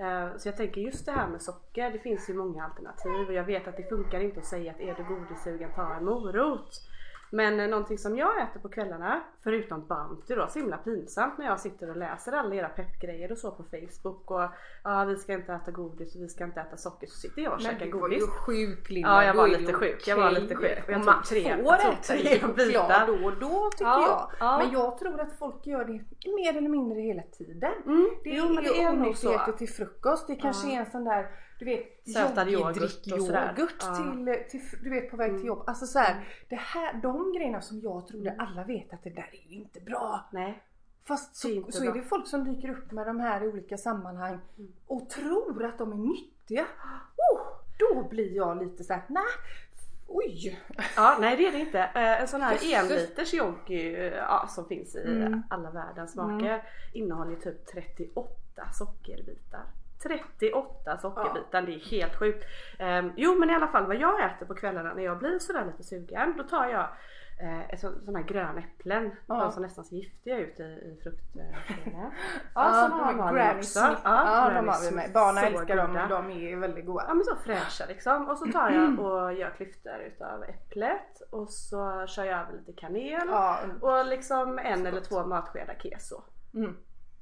Eh, 0.04 0.36
Så 0.36 0.48
jag 0.48 0.56
tänker 0.56 0.80
just 0.80 1.06
det 1.06 1.12
här 1.12 1.28
med 1.28 1.42
socker, 1.42 1.90
det 1.90 1.98
finns 1.98 2.30
ju 2.30 2.34
många 2.34 2.64
alternativ 2.64 3.26
och 3.26 3.32
jag 3.32 3.44
vet 3.44 3.68
att 3.68 3.76
det 3.76 3.88
funkar 3.88 4.20
inte 4.20 4.40
att 4.40 4.46
säga 4.46 4.72
att 4.72 4.80
är 4.80 4.94
du 4.94 5.04
godissugen 5.04 5.70
ta 5.74 5.94
en 5.94 6.04
morot. 6.04 6.70
Men 7.30 7.70
någonting 7.70 7.98
som 7.98 8.16
jag 8.16 8.42
äter 8.42 8.60
på 8.60 8.68
kvällarna, 8.68 9.20
förutom 9.44 9.86
Bounty 9.86 10.34
då, 10.34 10.46
så 10.48 10.58
himla 10.58 10.76
pinsamt 10.76 11.38
när 11.38 11.46
jag 11.46 11.60
sitter 11.60 11.90
och 11.90 11.96
läser 11.96 12.32
alla 12.32 12.54
era 12.54 12.68
peppgrejer 12.68 13.32
och 13.32 13.38
så 13.38 13.50
på 13.50 13.62
Facebook 13.64 14.30
och 14.30 14.50
ja 14.84 15.04
vi 15.04 15.16
ska 15.16 15.32
inte 15.32 15.52
äta 15.52 15.70
godis 15.70 16.14
och 16.16 16.22
vi 16.22 16.28
ska 16.28 16.44
inte 16.44 16.60
äta 16.60 16.76
socker 16.76 17.06
så 17.06 17.18
sitter 17.18 17.42
jag 17.42 17.52
och 17.52 17.60
käkar 17.60 17.86
du 17.86 17.92
var 17.92 18.00
godis. 18.00 18.22
ju 18.22 18.26
sjuk 18.26 18.90
Linda. 18.90 19.08
Ja, 19.08 19.24
jag 19.24 19.34
var 19.34 19.48
lite 19.48 19.72
sjuk. 19.72 20.08
Jag 20.08 20.16
var 20.16 20.30
lite 20.30 20.54
sjuk. 20.56 20.78
Och 20.86 20.92
jag 20.92 21.04
man 21.04 21.22
tre- 21.22 21.42
får 21.42 21.50
jag 21.50 21.94
äta 21.94 22.48
bitar. 22.48 22.64
choklad 22.82 23.06
då 23.06 23.26
och 23.26 23.32
då 23.40 23.70
tycker 23.70 23.84
Ja, 23.84 24.28
jag. 24.40 24.48
ja. 24.48 24.58
Men 24.58 24.72
jag 24.72 24.98
tror 24.98 25.20
att 25.20 25.32
folk 25.38 25.66
gör 25.66 25.84
det 25.84 25.92
mer 26.32 26.56
eller 26.58 26.68
mindre 26.68 27.00
hela 27.00 27.22
tiden. 27.22 27.72
Mm, 27.86 28.08
Det 28.24 28.30
jo, 28.30 28.44
men 28.48 28.58
är 28.58 28.62
det 28.62 28.68
ju 28.68 28.82
är 28.82 28.92
nog 28.92 29.16
så. 29.16 29.28
onyttigheter 29.28 29.52
till 29.52 29.68
frukost. 29.68 30.26
Det 30.26 30.36
kanske 30.36 30.68
Ja. 30.68 30.74
är 30.76 30.80
en 30.80 30.90
sån 30.90 31.04
där 31.04 31.26
du 31.58 31.64
vet 31.64 32.08
Sötad 32.12 32.48
yoghurt 32.48 33.12
och 33.12 33.22
sådär. 33.22 33.54
till, 34.50 34.60
till, 34.60 34.78
du 34.82 34.90
vet 34.90 35.10
på 35.10 35.16
väg 35.16 35.36
till 35.36 35.46
jobb. 35.46 35.64
Alltså 35.66 35.86
så 35.86 35.98
här, 35.98 36.28
det 36.48 36.56
här, 36.56 36.92
de 37.02 37.32
grejerna 37.32 37.60
som 37.60 37.80
jag 37.80 38.06
trodde 38.08 38.34
alla 38.38 38.64
vet 38.64 38.92
att 38.92 39.04
det 39.04 39.10
där 39.10 39.30
är 39.32 39.50
ju 39.52 39.56
inte 39.56 39.80
bra. 39.80 40.28
Nej. 40.32 40.62
Fast 41.04 41.42
Det 41.42 41.56
är 41.56 41.62
så, 41.62 41.72
så 41.72 41.84
är 41.84 41.92
det 41.92 42.02
folk 42.02 42.26
som 42.26 42.44
dyker 42.44 42.70
upp 42.70 42.90
med 42.92 43.06
de 43.06 43.20
här 43.20 43.44
i 43.44 43.48
olika 43.48 43.76
sammanhang 43.78 44.38
Mm. 44.58 44.72
och 44.86 45.10
tror 45.10 45.64
att 45.64 45.78
de 45.78 45.92
är 45.92 45.96
nyttiga. 45.96 46.66
Oh, 47.32 47.40
då 47.78 48.08
blir 48.08 48.36
jag 48.36 48.62
lite 48.62 48.84
såhär, 48.84 49.02
nej, 49.08 49.22
oj. 50.08 50.60
Ja, 50.96 51.16
nej 51.20 51.36
det 51.36 51.46
är 51.46 51.52
det 51.52 51.58
inte. 51.58 51.78
Eh, 51.80 52.20
En 52.22 52.28
sån 52.28 52.40
här 52.40 52.58
enliters 52.74 53.34
yogi 53.34 54.10
ja, 54.16 54.46
som 54.48 54.68
finns 54.68 54.96
i 54.96 55.02
Mm. 55.06 55.42
alla 55.50 55.70
världens 55.70 56.12
smaker 56.12 56.62
innehåller 56.92 57.30
ju 57.30 57.40
typ 57.40 57.66
38 57.66 58.28
sockerbitar. 58.72 59.62
38 60.02 60.98
sockerbitar, 60.98 61.62
det 61.62 61.74
är 61.74 61.90
helt 61.90 62.14
sjukt. 62.18 62.44
Ehm, 62.78 63.12
jo 63.16 63.34
men 63.38 63.50
i 63.50 63.54
alla 63.54 63.68
fall 63.68 63.86
vad 63.86 63.96
jag 63.96 64.24
äter 64.24 64.46
på 64.46 64.54
kvällarna 64.54 64.94
när 64.94 65.02
jag 65.02 65.18
blir 65.18 65.38
sådär 65.38 65.64
lite 65.66 65.82
sugen 65.82 66.34
då 66.36 66.44
tar 66.44 66.66
jag 66.66 66.88
eh, 67.40 67.78
sån 67.78 68.16
här 68.16 68.22
gröna 68.22 68.58
äpplen, 68.60 69.10
Ja. 69.26 69.34
de 69.34 69.52
som 69.52 69.62
nästan 69.62 69.84
ser 69.84 69.96
giftiga 69.96 70.38
ut 70.38 70.60
i, 70.60 70.62
i 70.62 71.00
fruktskeden. 71.02 71.54
Ja, 71.94 72.10
Ja, 72.54 72.72
såna 72.72 72.88
de 73.12 73.18
har 73.20 73.32
man 73.32 73.56
också. 73.56 73.78
Smith. 73.80 74.00
Ja, 74.04 74.50
de 74.54 74.68
har 74.68 74.90
vi 74.90 74.96
med. 74.96 75.10
Barnen 75.14 75.42
Så 75.42 75.46
älskar 75.60 75.76
dem 75.76 75.88
goda. 75.88 76.02
och 76.02 76.08
de 76.08 76.30
är 76.30 76.56
väldigt 76.56 76.84
Ja 76.84 76.92
goda. 76.92 77.14
men 77.14 77.24
så 77.24 77.36
fräscha 77.36 77.84
liksom. 77.88 78.28
Och 78.28 78.38
så 78.38 78.46
tar 78.46 78.70
jag 78.70 78.98
och 79.06 79.32
gör 79.34 79.50
klyftor 79.50 79.98
utav 80.06 80.44
äpplet 80.44 81.20
och 81.30 81.48
så 81.50 82.06
kör 82.06 82.24
jag 82.24 82.40
över 82.40 82.52
lite 82.52 82.72
kanel 82.72 83.28
Ja, 83.28 83.58
och 83.80 84.06
liksom 84.06 84.58
en 84.58 84.86
eller 84.86 85.00
två 85.00 85.26
matskedar 85.26 85.74
keso. 85.82 86.22
mm. 86.54 86.76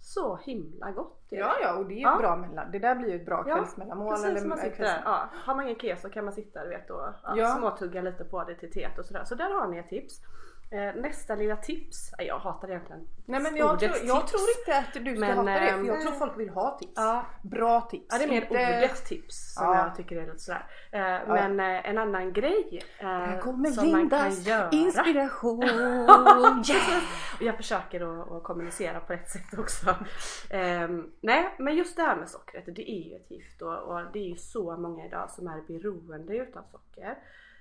Så 0.08 0.36
himla 0.36 0.90
gott 0.90 1.22
är 1.30 1.36
det. 1.36 1.42
ja, 1.42 1.52
ja 1.62 1.76
och 1.76 1.86
det 1.86 1.94
är 1.94 1.96
ju 1.96 2.02
Ja. 2.02 2.16
bra 2.18 2.36
mellan. 2.36 2.70
Det 2.70 2.78
där 2.78 2.94
blir 2.94 3.08
ju 3.08 3.16
ett 3.16 3.26
bra 3.26 3.44
Ja, 3.48 3.54
kvällsmellanmål. 3.54 4.10
Precis 4.10 4.26
eller 4.26 4.48
man 4.48 4.58
sitter, 4.58 4.76
kvälls- 4.84 5.02
ja, 5.04 5.28
har 5.44 5.54
man 5.54 5.64
ingen 5.64 5.78
keso 5.80 6.08
kan 6.08 6.24
man 6.24 6.34
sitta 6.34 6.62
du 6.64 6.68
vet, 6.68 6.90
och 6.90 7.00
ja, 7.22 7.34
Ja. 7.36 7.54
småtugga 7.58 8.00
lite 8.02 8.24
på 8.24 8.44
det 8.44 8.54
till 8.54 8.72
teet 8.72 8.98
och 8.98 9.04
sådär. 9.04 9.24
Så 9.24 9.34
där 9.34 9.50
har 9.60 9.66
ni 9.68 9.78
ett 9.78 9.88
tips. 9.88 10.20
Eh, 10.70 10.94
nästa 10.94 11.34
lilla 11.34 11.56
tips, 11.56 12.10
jag 12.18 12.38
hatar 12.38 12.68
egentligen 12.68 13.06
Nej 13.24 13.40
men 13.40 13.56
jag, 13.56 13.70
ordet 13.74 13.94
tror, 13.94 14.06
jag 14.06 14.20
tips. 14.20 14.32
tror 14.32 14.42
inte 14.58 14.78
att 14.78 15.04
du 15.04 15.10
ska 15.16 15.20
Men, 15.20 15.36
hata 15.38 15.60
det 15.60 15.72
för 15.72 15.84
jag 15.84 16.00
tror 16.00 16.12
folk 16.12 16.38
vill 16.38 16.48
ha 16.48 16.78
tips. 16.78 16.92
Ja. 16.96 17.26
Bra 17.42 17.80
tips. 17.80 18.06
Ja 18.10 18.18
det 18.18 18.24
är 18.24 18.28
mer 18.28 18.42
Inte- 18.42 18.54
ordet 18.54 19.04
tips 19.06 19.54
som 19.54 19.64
Ja. 19.66 19.76
jag 19.86 19.96
tycker 19.96 20.16
är 20.16 20.26
lite 20.26 20.38
sådär. 20.38 20.66
Eh, 20.92 21.28
Men 21.28 21.60
eh, 21.60 21.88
en 21.90 21.98
annan 21.98 22.32
grej 22.32 22.82
eh, 22.98 23.06
Här 23.06 23.40
kommer 23.40 23.70
som 23.70 23.92
man 23.92 24.10
kan 24.10 24.18
Lindas 24.24 24.46
göra. 24.46 24.70
inspiration. 24.70 25.62
yeah. 25.64 27.02
Jag 27.40 27.56
försöker 27.56 28.00
att, 28.22 28.32
att 28.32 28.42
kommunicera 28.42 29.00
på 29.00 29.12
rätt 29.12 29.30
sätt 29.30 29.58
också. 29.58 29.94
Ehm, 30.50 31.10
nej 31.20 31.54
men 31.58 31.74
just 31.76 31.96
det 31.96 32.02
här 32.02 32.16
med 32.16 32.28
sockret, 32.28 32.64
det 32.66 32.90
är 32.90 33.08
ju 33.10 33.16
ett 33.16 33.30
gift 33.30 33.62
och, 33.62 33.78
och 33.78 34.00
det 34.12 34.18
är 34.18 34.28
ju 34.28 34.36
så 34.36 34.76
många 34.76 35.06
idag 35.06 35.30
som 35.30 35.46
är 35.46 35.60
beroende 35.68 36.36
utav 36.36 36.62
socker. 36.72 37.18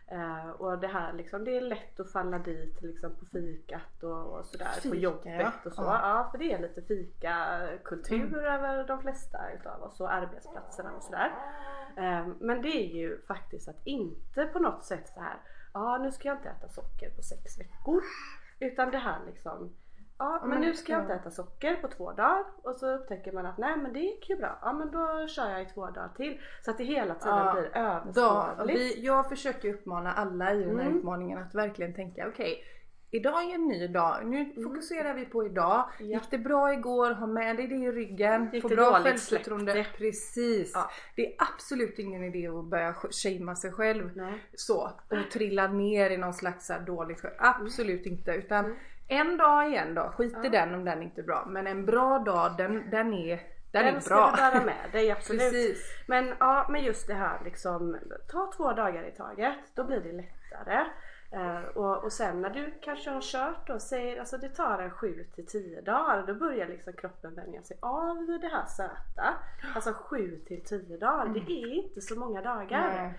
Eh, 0.07 0.49
och 0.49 0.79
det 0.79 0.87
här 0.87 1.13
liksom, 1.13 1.43
det 1.43 1.57
är 1.57 1.61
lätt 1.61 1.99
att 1.99 2.11
falla 2.11 2.39
dit 2.39 2.81
liksom 2.81 3.15
på 3.15 3.25
fikat 3.25 4.03
och, 4.03 4.39
och 4.39 4.45
sådär 4.45 4.75
på 4.75 4.81
Fika, 4.81 4.95
jobbet 4.95 5.39
ja. 5.39 5.51
och 5.65 5.73
så. 5.73 5.81
Ja. 5.81 5.99
Ja. 6.01 6.27
för 6.31 6.37
det 6.37 6.53
är 6.53 6.59
lite 6.59 6.81
fikakultur 6.81 8.45
över 8.45 8.87
de 8.87 9.01
flesta 9.01 9.51
utav 9.59 9.83
oss 9.83 9.99
och 9.99 10.13
arbetsplatserna 10.13 10.91
och 10.91 11.03
sådär. 11.03 11.31
Eh, 11.97 12.27
men 12.39 12.61
det 12.61 12.69
är 12.69 12.95
ju 12.95 13.21
faktiskt 13.21 13.67
att 13.67 13.81
inte 13.83 14.45
på 14.45 14.59
något 14.59 14.83
sätt 14.83 15.09
så 15.09 15.19
här. 15.19 15.37
ja 15.73 15.97
nu 15.97 16.11
ska 16.11 16.27
jag 16.27 16.37
inte 16.37 16.49
äta 16.49 16.67
socker 16.67 17.09
på 17.09 17.21
sex 17.21 17.59
veckor. 17.59 18.01
Utan 18.59 18.91
det 18.91 18.97
här 18.97 19.19
liksom 19.25 19.75
Ja 20.19 20.39
men 20.41 20.49
men- 20.49 20.61
nu 20.61 20.73
ska 20.73 20.91
jag 20.93 21.01
inte 21.01 21.13
äta 21.13 21.31
socker 21.31 21.75
på 21.75 21.87
två 21.87 22.11
dagar 22.11 22.43
och 22.63 22.75
så 22.75 22.91
upptäcker 22.95 23.31
man 23.31 23.45
att 23.45 23.57
nej 23.57 23.77
men 23.77 23.93
det 23.93 23.99
gick 23.99 24.29
ju 24.29 24.35
bra. 24.35 24.59
Ja 24.61 24.73
men 24.73 24.91
då 24.91 25.27
kör 25.27 25.49
jag 25.49 25.61
i 25.61 25.65
två 25.65 25.85
dagar 25.85 26.09
till. 26.17 26.39
Så 26.61 26.71
att 26.71 26.77
det 26.77 26.83
hela 26.83 27.15
tiden 27.15 27.37
Ja, 27.37 27.53
blir 27.53 27.77
överskådligt. 27.77 28.97
jag 28.97 29.29
försöker 29.29 29.73
uppmana 29.73 30.13
alla 30.13 30.53
i 30.53 30.63
den 30.63 30.75
här 30.79 30.85
Mm. 30.85 30.97
utmaningen 30.97 31.37
att 31.39 31.55
verkligen 31.55 31.93
tänka 31.93 32.27
okej 32.27 32.63
Idag 33.11 33.43
är 33.49 33.55
en 33.55 33.67
ny 33.67 33.87
dag, 33.87 34.25
nu 34.25 34.53
fokuserar 34.63 35.13
vi 35.13 35.25
på 35.25 35.45
idag. 35.45 35.89
Mm. 35.99 36.11
Ja. 36.11 36.19
Gick 36.19 36.31
det 36.31 36.37
bra 36.37 36.73
igår? 36.73 37.11
Ha 37.11 37.27
med 37.27 37.55
dig 37.57 37.67
det 37.67 37.75
i 37.75 37.91
ryggen. 37.91 38.49
Gick 38.53 38.61
Få 38.61 38.67
det 38.67 38.75
bra 38.75 38.99
självförtroende. 39.03 39.85
Precis. 39.97 40.71
Ja. 40.73 40.89
Det 41.15 41.25
är 41.27 41.33
absolut 41.37 41.99
ingen 41.99 42.23
idé 42.23 42.47
att 42.47 42.65
börja 42.65 42.91
sh- 42.91 43.11
shamea 43.37 43.55
sig 43.55 43.71
själv 43.71 44.11
Nej. 44.15 44.43
så 44.53 44.81
och 45.09 45.31
trilla 45.33 45.67
ner 45.67 46.09
i 46.09 46.17
någon 46.17 46.33
slags 46.33 46.71
dåligt. 46.87 47.25
Absolut 47.37 48.05
inte 48.05 48.31
utan 48.31 48.65
Mm. 48.65 48.77
En 49.07 49.37
dag 49.37 49.73
är 49.73 49.81
en 49.81 49.95
dag. 49.95 50.13
Skit 50.13 50.37
i 50.45 50.49
den 50.49 50.73
om 50.75 50.85
den 50.85 51.03
inte 51.03 51.21
är 51.21 51.25
bra. 51.25 51.45
Men 51.47 51.67
en 51.67 51.85
bra 51.85 52.19
dag 52.19 52.51
den, 52.57 52.89
den 52.89 53.13
är, 53.13 53.35
den, 53.71 53.85
Den 53.85 53.95
är 53.95 53.99
ska 53.99 54.15
bra. 54.15 54.31
du 54.31 54.37
bära 54.37 54.65
med 54.65 54.91
dig 54.91 55.11
absolut. 55.17 55.41
Precis. 55.41 56.03
Men 56.07 56.33
ja 56.39 56.67
men 56.69 56.83
just 56.83 57.07
det 57.07 57.13
här 57.13 57.41
liksom 57.43 57.97
ta 58.31 58.51
två 58.57 58.73
dagar 58.73 59.03
i 59.03 59.11
taget 59.11 59.55
då 59.75 59.83
blir 59.83 59.99
det 59.99 60.11
lättare. 60.11 60.85
Eh, 61.31 61.63
och, 61.63 62.03
och 62.03 62.11
sen 62.11 62.41
när 62.41 62.49
du 62.49 62.73
kanske 62.81 63.09
har 63.09 63.21
kört 63.21 63.67
då, 63.67 63.79
säger, 63.79 64.19
alltså 64.19 64.37
det 64.37 64.49
tar 64.49 64.79
en 64.79 64.91
7 64.91 65.25
till 65.35 65.45
10 65.45 65.81
dagar. 65.81 66.23
Då 66.27 66.33
börjar 66.33 66.67
liksom 66.67 66.93
kroppen 66.93 67.35
vänja 67.35 67.63
sig 67.63 67.77
av 67.81 68.39
det 68.41 68.47
här 68.47 68.65
söta. 68.65 69.33
Alltså 69.75 69.93
7 69.93 70.39
till 70.47 70.63
10 70.63 70.97
dagar, 70.97 71.27
det 71.27 71.51
är 71.51 71.73
inte 71.73 72.01
så 72.01 72.19
många 72.19 72.41
dagar. 72.41 73.05
Eh, 73.05 73.11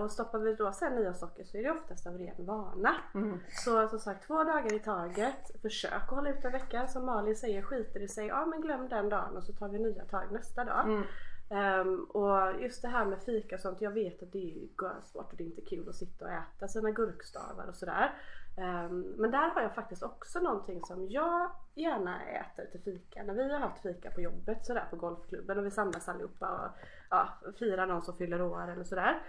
och 0.00 0.10
stoppar 0.10 0.38
vi 0.38 0.54
då 0.54 0.72
sen 0.72 0.98
i 0.98 1.08
oss 1.08 1.20
socker 1.20 1.44
så 1.44 1.56
är 1.56 1.62
det 1.62 1.70
oftast 1.70 2.06
av 2.06 2.18
ren 2.18 2.46
vana. 2.46 2.94
Mm. 3.14 3.38
Så 3.48 3.88
som 3.88 3.98
sagt 3.98 4.26
två 4.26 4.44
dagar 4.44 4.74
i 4.74 4.78
taget. 4.78 5.62
Försök 5.62 5.92
att 5.92 6.10
hålla 6.10 6.30
ut 6.30 6.44
en 6.44 6.52
vecka. 6.52 6.86
Som 6.86 7.06
Malin 7.06 7.36
säger, 7.36 7.62
skiter 7.62 8.00
i 8.00 8.08
sig. 8.08 8.26
Ja 8.26 8.46
men 8.46 8.60
glöm 8.60 8.88
den 8.88 9.08
dagen 9.08 9.36
och 9.36 9.44
så 9.44 9.52
tar 9.52 9.68
vi 9.68 9.78
nya 9.78 10.04
tag 10.04 10.32
nästa 10.32 10.64
dag. 10.64 10.84
Mm. 10.84 11.02
Ehm, 11.50 12.04
och 12.04 12.62
just 12.62 12.82
det 12.82 12.88
här 12.88 13.04
med 13.04 13.22
fika 13.22 13.54
och 13.54 13.60
sånt. 13.60 13.80
Jag 13.80 13.90
vet 13.90 14.22
att 14.22 14.32
det 14.32 14.38
är 14.38 15.00
svårt 15.00 15.30
och 15.32 15.36
det 15.36 15.44
är 15.44 15.46
inte 15.46 15.60
kul 15.60 15.88
att 15.88 15.94
sitta 15.94 16.24
och 16.24 16.30
äta 16.30 16.68
sina 16.68 16.90
gurkstavar 16.90 17.66
och 17.68 17.76
sådär. 17.76 18.14
Ehm, 18.56 19.00
men 19.00 19.30
där 19.30 19.50
har 19.50 19.62
jag 19.62 19.74
faktiskt 19.74 20.02
också 20.02 20.40
någonting 20.40 20.84
som 20.84 21.10
jag 21.10 21.50
gärna 21.74 22.22
äter 22.22 22.66
till 22.66 22.80
fika. 22.80 23.22
När 23.22 23.34
vi 23.34 23.52
har 23.52 23.60
haft 23.60 23.82
fika 23.82 24.10
på 24.10 24.20
jobbet 24.20 24.66
sådär 24.66 24.86
på 24.90 24.96
golfklubben 24.96 25.58
och 25.58 25.66
vi 25.66 25.70
samlas 25.70 26.08
allihopa 26.08 26.50
och 26.50 26.86
ja, 27.10 27.28
firar 27.58 27.86
någon 27.86 28.02
som 28.02 28.16
fyller 28.16 28.42
år 28.42 28.70
eller 28.70 28.84
sådär. 28.84 29.22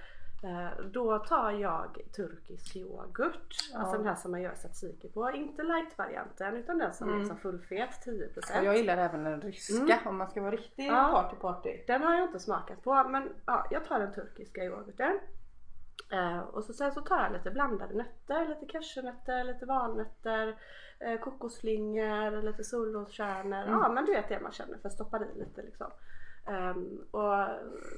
Eh, 0.44 0.86
Då 0.86 1.20
tar 1.20 1.52
jag 1.52 2.02
turkisk 2.16 2.76
yoghurt, 2.76 3.56
alltså 3.76 3.98
den 3.98 4.06
här 4.08 4.16
som 4.16 4.32
man 4.32 4.42
gör 4.42 4.56
tzatziki 4.56 5.08
på. 5.10 5.32
Inte 5.32 5.64
light-varianten 5.64 6.56
utan 6.58 6.78
den 6.78 6.94
som 6.94 7.14
är 7.14 7.20
liksom 7.20 7.38
fullfet 7.38 7.90
10%. 8.06 8.60
Och 8.60 8.66
jag 8.66 8.78
gillar 8.78 8.98
även 8.98 9.24
den 9.24 9.42
ryska 9.42 10.00
om 10.06 10.18
man 10.18 10.30
ska 10.30 10.42
vara 10.42 10.52
riktig 10.52 10.88
Ja. 10.88 11.10
party 11.12 11.36
party. 11.36 11.84
Den 11.88 12.04
har 12.04 12.16
jag 12.16 12.24
inte 12.28 12.40
smakat 12.40 12.84
på 12.84 13.04
men 13.04 13.30
ja, 13.46 13.68
jag 13.72 13.86
tar 13.86 14.00
den 14.00 14.14
turkiska 14.14 14.64
yoghurten. 14.64 15.20
Eh, 16.12 16.40
och 16.40 16.64
så, 16.64 16.74
sen 16.74 16.92
så 16.92 17.02
tar 17.02 17.24
jag 17.24 17.34
lite 17.34 17.52
blandade 17.52 17.94
nötter, 17.94 18.48
lite 18.48 18.66
cashewnötter, 18.66 19.44
lite 19.44 19.66
valnötter, 19.66 20.60
eh, 21.00 21.20
kokosflingor, 21.20 22.42
lite 22.42 22.64
solroskärnor. 22.64 23.66
Ja 23.68 23.90
men 23.90 24.06
du 24.06 24.12
vet 24.14 24.30
det 24.30 24.40
man 24.40 24.52
känner 24.52 24.78
för 24.78 24.88
att 24.88 24.94
stoppa 24.94 25.20
i 25.26 25.40
lite 25.40 25.62
liksom. 25.62 25.92
Um, 26.46 27.06
och 27.12 27.48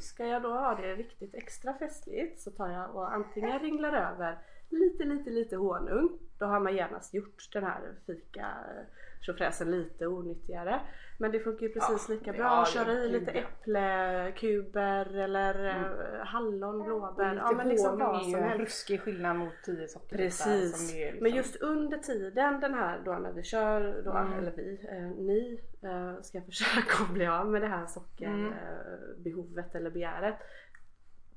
ska 0.02 0.26
jag 0.26 0.42
då 0.42 0.50
ha 0.54 0.76
det 0.76 0.96
riktigt 0.96 1.36
extra 1.36 1.74
festligt 1.74 2.42
så 2.42 2.52
tar 2.52 2.70
jag 2.70 2.96
och 2.96 3.14
antingen 3.14 3.60
ringlar 3.60 3.94
över 3.94 4.38
lite 4.70 5.04
lite 5.04 5.30
lite 5.30 5.56
honung. 5.56 6.20
Då 6.38 6.46
har 6.46 6.60
man 6.60 6.76
genast 6.76 7.14
gjort 7.14 7.50
den 7.54 7.64
här 7.64 7.82
fika 8.06 8.42
eh, 8.42 8.84
tjofräsen 9.22 9.72
lite 9.72 10.08
onyttigare. 10.08 10.82
Men 11.18 11.32
det 11.32 11.40
funkar 11.40 11.66
ju 11.68 11.74
precis 11.74 12.10
lika 12.10 12.34
bra 12.34 12.48
att 12.62 12.70
köra 12.70 12.92
i 12.94 13.10
lite 13.10 13.32
ja. 13.34 13.40
äpplekuber 13.42 15.18
eller 15.18 15.66
eh, 15.66 16.26
hallon, 16.26 16.80
Och 16.82 16.86
blåbär. 16.86 17.32
lite 17.34 17.44
Ja 17.46 17.52
men 17.58 17.70
liksom 17.70 18.00
vad 18.00 18.24
som 18.24 18.36
en 18.36 18.44
helst. 18.44 18.60
ruskig 18.62 19.02
skillnad 19.02 19.36
mot 19.36 19.54
10 19.66 19.88
socker. 19.88 20.18
Precis. 20.18 20.92
Det 20.94 21.04
är 21.04 21.06
liksom. 21.12 21.24
Men 21.24 21.32
just 21.36 21.56
under 21.56 21.98
tiden 21.98 22.60
den 22.60 22.74
här 22.74 23.02
då 23.06 23.12
när 23.14 23.32
vi 23.32 23.44
kör 23.44 24.02
då, 24.06 24.12
Mm. 24.12 24.34
eller 24.40 24.52
vi, 24.52 24.80
eh, 24.92 25.24
ni 25.24 25.60
eh, 25.84 26.22
ska 26.22 26.42
försöka 26.46 27.04
att 27.04 27.14
bli 27.14 27.28
av 27.28 27.48
med 27.52 27.62
det 27.62 27.68
här 27.68 27.86
sockerbehovet 27.86 29.66
Mm. 29.66 29.70
eh, 29.72 29.76
eller 29.76 29.90
begäret. 29.92 30.36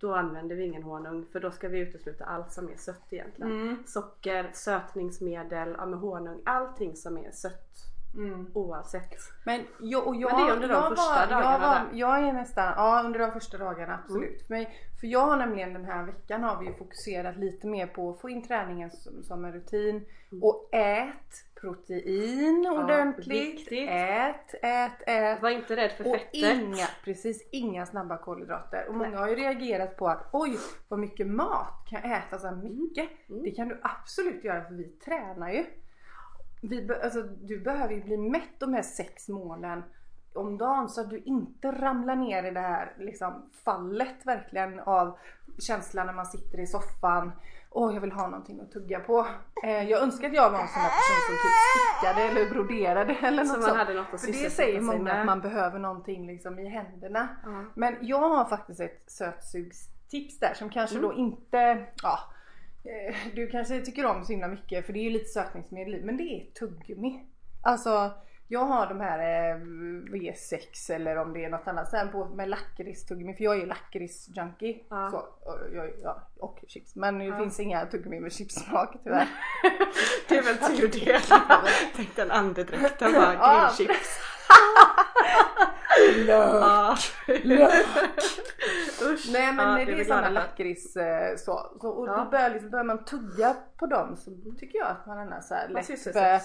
Då 0.01 0.15
använder 0.15 0.57
vi 0.57 0.65
ingen 0.65 0.83
honung 0.83 1.27
för 1.33 1.41
då 1.41 1.51
ska 1.51 1.69
vi 1.69 1.79
utesluta 1.79 2.25
allt 2.25 2.53
som 2.53 2.69
är 2.69 2.77
sött 2.77 3.13
egentligen. 3.13 3.53
Mm. 3.53 3.83
Socker, 3.87 4.51
sötningsmedel, 4.53 5.75
ja, 5.79 5.85
honung, 5.85 6.43
allting 6.45 6.97
som 6.97 7.19
är 7.19 7.31
sött 7.31 7.75
Mm. 8.15 8.47
oavsett. 8.55 9.15
Men, 9.45 9.61
jag, 9.81 10.07
och 10.07 10.17
jag, 10.17 10.33
Men 10.33 10.47
det 10.47 10.51
är 10.51 10.55
under 10.55 10.69
de 10.69 10.75
jag 10.75 10.89
första 10.89 11.15
var, 11.15 11.27
dagarna 11.27 11.53
jag, 11.53 11.59
var, 11.59 11.89
jag 11.93 12.29
är 12.29 12.33
nästan, 12.33 12.73
ja 12.77 13.03
under 13.05 13.19
de 13.19 13.33
första 13.33 13.59
dagarna 13.59 14.01
absolut. 14.05 14.29
Mm. 14.29 14.47
För, 14.47 14.55
mig, 14.55 14.79
för 15.01 15.07
jag 15.07 15.27
har 15.27 15.37
nämligen 15.37 15.73
den 15.73 15.85
här 15.85 16.07
veckan 16.07 16.43
har 16.43 16.61
vi 16.61 16.67
ju 16.67 16.75
fokuserat 16.75 17.37
lite 17.37 17.67
mer 17.67 17.87
på 17.87 18.11
att 18.11 18.21
få 18.21 18.31
in 18.31 18.43
träningen 18.43 18.91
som, 18.91 19.23
som 19.23 19.45
en 19.45 19.53
rutin. 19.53 20.05
Och 20.43 20.69
ät 20.73 21.45
protein 21.61 22.67
ordentligt. 22.67 23.43
viktigt. 23.43 23.89
Ät, 23.91 24.55
ät, 24.63 25.03
ät. 25.07 25.43
Var 25.43 25.51
inte 25.51 25.77
rädd 25.77 25.91
för 25.91 26.07
Och 26.07 26.17
fettet. 26.17 26.35
inga, 26.35 26.87
precis, 27.05 27.49
inga 27.53 27.87
snabba 27.87 28.17
kolhydrater. 28.17 28.87
Och 28.89 28.95
många 28.95 29.19
har 29.19 29.29
ju 29.29 29.35
reagerat 29.35 29.97
på 29.97 30.09
att 30.09 30.29
oj 30.33 30.59
vad 30.89 31.01
mycket 31.01 31.27
mat 31.27 31.87
kan 31.91 32.01
jag 32.03 32.19
äta 32.19 32.39
så 32.39 32.51
mycket. 32.51 33.09
Mm. 33.29 33.43
Det 33.43 33.51
kan 33.51 33.69
du 33.69 33.81
absolut 33.83 34.45
göra 34.45 34.65
för 34.65 34.75
vi 34.75 34.85
tränar 34.85 35.51
ju. 35.51 35.65
Vi 36.63 36.91
alltså, 37.03 37.23
du 37.23 37.61
behöver 37.61 37.95
ju 37.95 38.03
bli 38.03 38.17
mätt 38.17 38.59
de 38.61 38.75
här 38.75 38.83
sex 38.83 39.29
målen 39.29 39.83
om 40.35 40.59
dagen 40.59 40.89
så 40.89 41.01
att 41.01 41.11
du 41.11 41.19
inte 41.19 41.73
ramlar 41.73 42.17
ner 42.17 42.43
i 42.45 42.51
det 42.51 42.61
här 42.61 42.93
liksom, 42.99 43.51
fallet 43.65 44.17
verkligen 44.27 44.81
av 44.81 45.19
känslan 45.59 46.07
när 46.07 46.13
man 46.13 46.27
sitter 46.27 46.61
i 46.61 46.67
soffan. 46.67 47.33
Åh 47.71 47.95
jag 47.95 48.01
vill 48.01 48.13
ha 48.13 48.27
någonting 48.29 48.61
att 48.61 48.73
tugga 48.73 49.01
på. 49.01 49.27
Eh, 49.65 49.83
jag 49.83 50.03
önskar 50.03 50.29
att 50.29 50.35
jag 50.35 50.51
var 50.51 50.59
en 50.61 50.69
sån 50.69 50.81
här 50.83 50.91
person 50.91 51.27
som 51.27 51.35
typ 51.35 51.55
stickade 51.89 52.23
eller 52.23 52.51
broderade 52.55 53.15
eller 53.15 53.45
Så 53.45 53.53
något 53.53 53.61
man 53.61 53.69
sånt. 53.69 53.79
hade 53.79 53.95
något 53.95 54.15
att 54.15 54.21
För 54.21 54.33
det 54.33 54.51
säger 54.51 54.81
många 54.81 55.03
med. 55.03 55.21
att 55.21 55.27
man 55.27 55.41
behöver 55.41 55.79
någonting 55.79 56.27
liksom 56.27 56.59
i 56.59 56.69
händerna. 56.69 57.29
Ja. 57.45 57.65
Men 57.75 57.97
jag 58.01 58.29
har 58.29 58.45
faktiskt 58.45 58.81
ett 58.81 59.03
sötsugstips 59.07 60.39
där 60.39 60.55
som 60.55 60.71
kanske 60.71 60.97
Mm. 60.99 61.09
då 61.11 61.15
inte, 61.17 61.87
ja 62.03 62.19
du 63.35 63.47
kanske 63.47 63.81
tycker 63.81 64.07
om 64.07 64.25
så 64.25 64.33
himla 64.33 64.49
mycket 64.49 64.87
för 64.87 64.93
det 64.93 64.99
är 64.99 65.03
ju 65.05 65.11
lite 65.11 65.29
sötningsmedel 65.29 66.05
men 66.05 66.17
det 66.17 66.23
är 66.23 66.45
tuggummi. 66.59 67.25
Alltså 67.63 68.11
jag 68.51 68.65
har 68.65 68.87
de 68.87 69.01
här 69.01 69.19
eh, 69.19 69.57
V6 70.13 70.93
eller 70.93 71.17
om 71.17 71.33
det 71.33 71.45
är 71.45 71.51
något 71.51 71.69
annat 71.69 71.91
sen 71.91 72.09
på 72.13 72.25
med 72.25 72.49
lakritstuggummi 72.49 73.35
för 73.35 73.45
jag 73.45 73.55
är 73.57 73.59
ju 73.61 73.67
lakritsjunkie. 73.67 74.77
Ja. 74.91 75.11
Så, 75.11 75.17
och, 75.51 75.59
ja, 76.03 76.29
och 76.39 76.59
chips. 76.69 76.97
Men 76.97 77.19
det 77.19 77.25
Ja. 77.25 77.39
finns 77.39 77.61
inga 77.61 77.87
tuggummi 77.87 78.21
med 78.21 78.33
chipssmak 78.33 78.97
tyvärr. 79.05 79.29
Det 80.29 80.37
är 80.37 80.43
väl 80.43 80.57
tur 80.77 80.89
det. 80.89 81.21
Tänk 81.97 82.17
den 82.17 82.31
andedräkten 82.31 83.13
bara, 83.13 83.67
grillchips. 83.77 84.21
Lök! 86.27 86.99
Lök! 87.45 87.87
Usch. 89.13 89.29
Nej 89.33 89.53
men 89.53 89.79
Ja, 89.79 89.85
det, 89.87 89.93
är 90.01 90.05
sådana 90.05 90.27
för. 90.27 90.33
lakrits 90.33 90.97
eh, 90.97 91.37
så. 91.37 91.71
så 91.81 91.89
och 91.89 92.09
Ja. 92.09 92.17
då 92.25 92.31
börjar, 92.31 92.51
liksom, 92.51 92.71
börjar 92.71 92.85
man 92.85 93.05
tugga 93.05 93.57
på 93.79 93.87
dem 93.87 94.17
så 94.17 94.31
tycker 94.59 94.79
jag 94.79 94.89
att 94.89 95.07
man 95.07 95.19
ändå 95.19 95.37
så 95.43 95.55
här 95.55 95.69
Man 95.69 95.75
lätt 95.77 95.87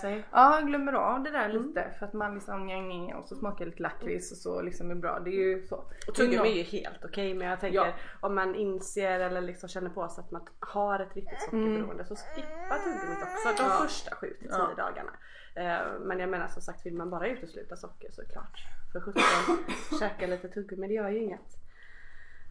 eh. 0.04 0.18
Ja 0.32 0.60
glömmer 0.64 0.94
av 0.94 1.24
det 1.24 1.32
där 1.32 1.50
Mm. 1.50 1.64
lite 1.68 1.86
för 2.00 2.06
att 2.06 2.14
man 2.14 2.34
liksom 2.34 2.66
njang, 2.66 3.14
och 3.14 3.28
så 3.28 3.36
smakar 3.36 3.66
lite 3.66 3.82
lakrits 3.84 4.32
och 4.32 4.38
så 4.38 4.62
liksom 4.62 4.92
är 4.92 4.96
bra. 4.96 5.20
Det 5.20 5.30
är 5.30 5.34
ju 5.48 5.68
så. 5.68 5.76
Och 6.08 6.16
tuggummi 6.16 6.52
är 6.52 6.56
ju 6.56 6.64
helt 6.64 7.06
okej 7.06 7.34
men 7.34 7.48
jag 7.48 7.60
tänker 7.60 7.76
Ja. 7.80 7.88
om 8.22 8.36
man 8.36 8.56
inser 8.56 9.20
eller 9.20 9.42
liksom 9.42 9.70
känner 9.70 9.90
på 9.90 10.10
sig 10.10 10.24
att 10.24 10.32
man 10.32 10.42
har 10.60 11.00
ett 11.00 11.16
riktigt 11.16 11.42
sockerberoende 11.42 12.06
så 12.06 12.16
skippa 12.16 12.76
tuggummit 12.84 13.24
också 13.24 13.64
de 13.64 13.64
Ja. 13.70 13.78
första 13.84 14.16
7 14.16 14.28
till 14.40 14.48
10 14.50 14.58
Ja. 14.58 14.84
dagarna. 14.84 15.12
Eh, 15.56 16.00
Men 16.02 16.20
jag 16.20 16.30
menar 16.30 16.48
som 16.48 16.62
sagt 16.62 16.86
vill 16.86 16.96
man 16.96 17.10
bara 17.10 17.28
utesluta 17.28 17.76
socker 17.76 18.12
så 18.12 18.22
klart. 18.26 18.66
För 18.92 19.00
17 19.02 19.22
käka 20.00 20.28
lite 20.28 20.48
tuggummi 20.50 20.88
det 20.88 20.94
gör 20.94 21.10
ju 21.10 21.20
inget. 21.20 21.58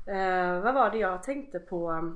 Eh, 0.06 0.61
vad 0.61 0.75
var 0.75 0.90
det 0.90 0.99
jag 0.99 1.23
tänkte 1.23 1.59
på 1.59 2.12